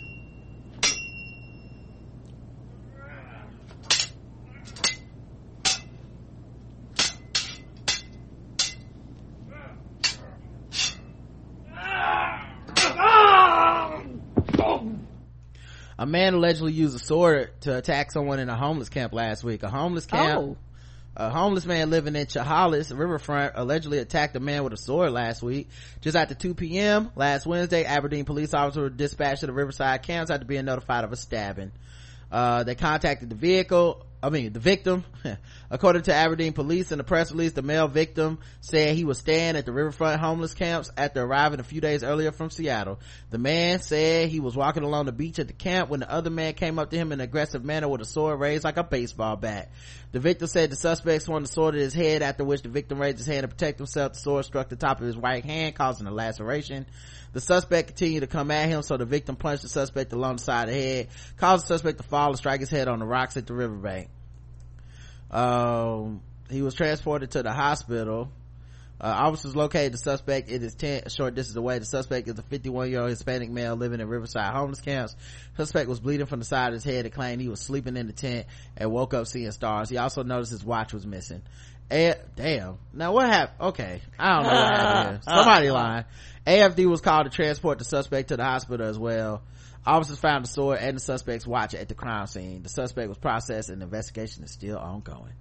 A 16.00 16.06
man 16.06 16.32
allegedly 16.32 16.72
used 16.72 16.96
a 16.96 16.98
sword 16.98 17.50
to 17.60 17.76
attack 17.76 18.10
someone 18.10 18.38
in 18.38 18.48
a 18.48 18.56
homeless 18.56 18.88
camp 18.88 19.12
last 19.12 19.44
week. 19.44 19.62
A 19.62 19.68
homeless 19.68 20.06
camp. 20.06 20.40
Oh. 20.40 20.56
A 21.14 21.28
homeless 21.28 21.66
man 21.66 21.90
living 21.90 22.16
in 22.16 22.26
Chehalis 22.26 22.90
Riverfront 22.90 23.52
allegedly 23.54 23.98
attacked 23.98 24.34
a 24.34 24.40
man 24.40 24.64
with 24.64 24.72
a 24.72 24.78
sword 24.78 25.12
last 25.12 25.42
week. 25.42 25.68
Just 26.00 26.16
after 26.16 26.34
2 26.34 26.54
p.m. 26.54 27.10
last 27.16 27.44
Wednesday, 27.44 27.84
Aberdeen 27.84 28.24
police 28.24 28.54
officers 28.54 28.80
were 28.80 28.88
dispatched 28.88 29.40
to 29.40 29.46
the 29.46 29.52
Riverside 29.52 30.02
camps 30.02 30.30
after 30.30 30.46
being 30.46 30.64
notified 30.64 31.04
of 31.04 31.12
a 31.12 31.16
stabbing. 31.16 31.70
Uh, 32.32 32.62
they 32.62 32.76
contacted 32.76 33.28
the 33.28 33.34
vehicle, 33.34 34.06
I 34.22 34.28
mean, 34.28 34.52
the 34.52 34.60
victim. 34.60 35.04
According 35.70 36.02
to 36.02 36.14
Aberdeen 36.14 36.52
police 36.52 36.92
in 36.92 36.98
the 36.98 37.04
press 37.04 37.32
release, 37.32 37.52
the 37.52 37.62
male 37.62 37.88
victim 37.88 38.38
said 38.60 38.94
he 38.94 39.04
was 39.04 39.18
staying 39.18 39.56
at 39.56 39.64
the 39.64 39.72
riverfront 39.72 40.20
homeless 40.20 40.52
camps 40.52 40.90
after 40.96 41.22
arriving 41.22 41.60
a 41.60 41.64
few 41.64 41.80
days 41.80 42.02
earlier 42.02 42.30
from 42.30 42.50
Seattle. 42.50 43.00
The 43.30 43.38
man 43.38 43.80
said 43.80 44.28
he 44.28 44.40
was 44.40 44.56
walking 44.56 44.82
along 44.82 45.06
the 45.06 45.12
beach 45.12 45.38
at 45.38 45.46
the 45.46 45.54
camp 45.54 45.88
when 45.88 46.00
the 46.00 46.10
other 46.10 46.30
man 46.30 46.52
came 46.52 46.78
up 46.78 46.90
to 46.90 46.96
him 46.96 47.12
in 47.12 47.20
an 47.20 47.24
aggressive 47.24 47.64
manner 47.64 47.88
with 47.88 48.02
a 48.02 48.04
sword 48.04 48.38
raised 48.40 48.64
like 48.64 48.76
a 48.76 48.84
baseball 48.84 49.36
bat. 49.36 49.70
The 50.12 50.18
victim 50.18 50.48
said 50.48 50.70
the 50.70 50.76
suspect 50.76 51.22
swung 51.22 51.42
the 51.42 51.48
sword 51.48 51.76
at 51.76 51.80
his 51.80 51.94
head, 51.94 52.22
after 52.22 52.44
which 52.44 52.62
the 52.62 52.68
victim 52.68 53.00
raised 53.00 53.18
his 53.18 53.28
hand 53.28 53.42
to 53.42 53.48
protect 53.48 53.78
himself. 53.78 54.14
The 54.14 54.18
sword 54.18 54.44
struck 54.44 54.68
the 54.68 54.76
top 54.76 55.00
of 55.00 55.06
his 55.06 55.16
right 55.16 55.44
hand, 55.44 55.76
causing 55.76 56.06
a 56.08 56.10
laceration. 56.10 56.86
The 57.32 57.40
suspect 57.40 57.88
continued 57.88 58.22
to 58.22 58.26
come 58.26 58.50
at 58.50 58.68
him, 58.68 58.82
so 58.82 58.96
the 58.96 59.04
victim 59.04 59.36
punched 59.36 59.62
the 59.62 59.68
suspect 59.68 60.12
along 60.12 60.36
the 60.36 60.42
side 60.42 60.68
of 60.68 60.74
the 60.74 60.80
head, 60.80 61.08
caused 61.36 61.64
the 61.64 61.68
suspect 61.68 61.98
to 61.98 62.04
fall 62.04 62.30
and 62.30 62.36
strike 62.38 62.58
his 62.58 62.70
head 62.70 62.88
on 62.88 62.98
the 62.98 63.06
rocks 63.06 63.36
at 63.36 63.46
the 63.46 63.54
riverbank. 63.54 64.08
Um, 65.30 66.22
he 66.50 66.62
was 66.62 66.74
transported 66.74 67.30
to 67.32 67.44
the 67.44 67.52
hospital. 67.52 68.32
Uh, 69.00 69.06
officers 69.06 69.56
located 69.56 69.94
the 69.94 69.98
suspect 69.98 70.50
in 70.50 70.60
his 70.60 70.74
tent 70.74 71.06
a 71.06 71.10
short 71.10 71.34
distance 71.34 71.56
away. 71.56 71.78
The 71.78 71.86
suspect 71.86 72.28
is 72.28 72.38
a 72.38 72.42
51 72.42 72.90
year 72.90 73.00
old 73.00 73.10
Hispanic 73.10 73.50
male 73.50 73.74
living 73.74 74.00
in 74.00 74.08
Riverside 74.08 74.52
homeless 74.52 74.80
camps. 74.80 75.16
Suspect 75.56 75.88
was 75.88 76.00
bleeding 76.00 76.26
from 76.26 76.40
the 76.40 76.44
side 76.44 76.68
of 76.68 76.74
his 76.74 76.84
head 76.84 77.06
and 77.06 77.14
claimed 77.14 77.40
he 77.40 77.48
was 77.48 77.60
sleeping 77.60 77.96
in 77.96 78.06
the 78.06 78.12
tent 78.12 78.46
and 78.76 78.92
woke 78.92 79.14
up 79.14 79.26
seeing 79.26 79.50
stars. 79.52 79.88
He 79.88 79.96
also 79.96 80.22
noticed 80.22 80.50
his 80.50 80.64
watch 80.64 80.92
was 80.92 81.06
missing. 81.06 81.40
A- 81.90 82.16
damn. 82.36 82.78
Now 82.92 83.12
what 83.12 83.26
happened? 83.26 83.68
Okay. 83.68 84.02
I 84.18 84.34
don't 84.34 84.42
know 84.42 84.48
what 84.48 84.74
happened 84.74 85.08
here. 85.08 85.20
Somebody 85.34 85.70
lying. 85.70 86.04
AFD 86.46 86.86
was 86.86 87.00
called 87.00 87.24
to 87.24 87.30
transport 87.30 87.78
the 87.78 87.84
suspect 87.84 88.28
to 88.28 88.36
the 88.36 88.44
hospital 88.44 88.86
as 88.86 88.98
well. 88.98 89.42
Officers 89.86 90.18
found 90.18 90.44
the 90.44 90.48
sword 90.48 90.78
and 90.78 90.96
the 90.96 91.00
suspect's 91.00 91.46
watch 91.46 91.74
at 91.74 91.88
the 91.88 91.94
crime 91.94 92.26
scene. 92.26 92.62
The 92.62 92.68
suspect 92.68 93.08
was 93.08 93.16
processed 93.16 93.70
and 93.70 93.80
the 93.80 93.86
investigation 93.86 94.44
is 94.44 94.50
still 94.50 94.76
ongoing. 94.76 95.32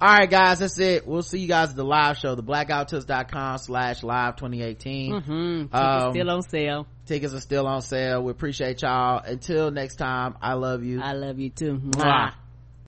All 0.00 0.08
right, 0.12 0.28
guys, 0.28 0.58
that's 0.58 0.78
it. 0.78 1.06
We'll 1.06 1.22
see 1.22 1.38
you 1.38 1.48
guys 1.48 1.70
at 1.70 1.76
the 1.76 1.84
live 1.84 2.18
show, 2.18 2.34
the 2.34 2.42
blackouttips.com 2.42 3.58
slash 3.58 4.02
live 4.02 4.36
2018. 4.36 5.12
Mm-hmm. 5.12 5.60
Tickets 5.62 5.74
Um, 5.74 6.12
still 6.12 6.30
on 6.30 6.42
sale. 6.42 6.86
Tickets 7.06 7.32
are 7.34 7.40
still 7.40 7.66
on 7.66 7.80
sale. 7.80 8.22
We 8.22 8.32
appreciate 8.32 8.82
y'all. 8.82 9.22
Until 9.24 9.70
next 9.70 9.96
time, 9.96 10.36
I 10.42 10.54
love 10.54 10.82
you. 10.82 11.00
I 11.00 11.12
love 11.12 11.38
you 11.38 11.50
too. 11.50 11.78
Mwah. 11.78 12.34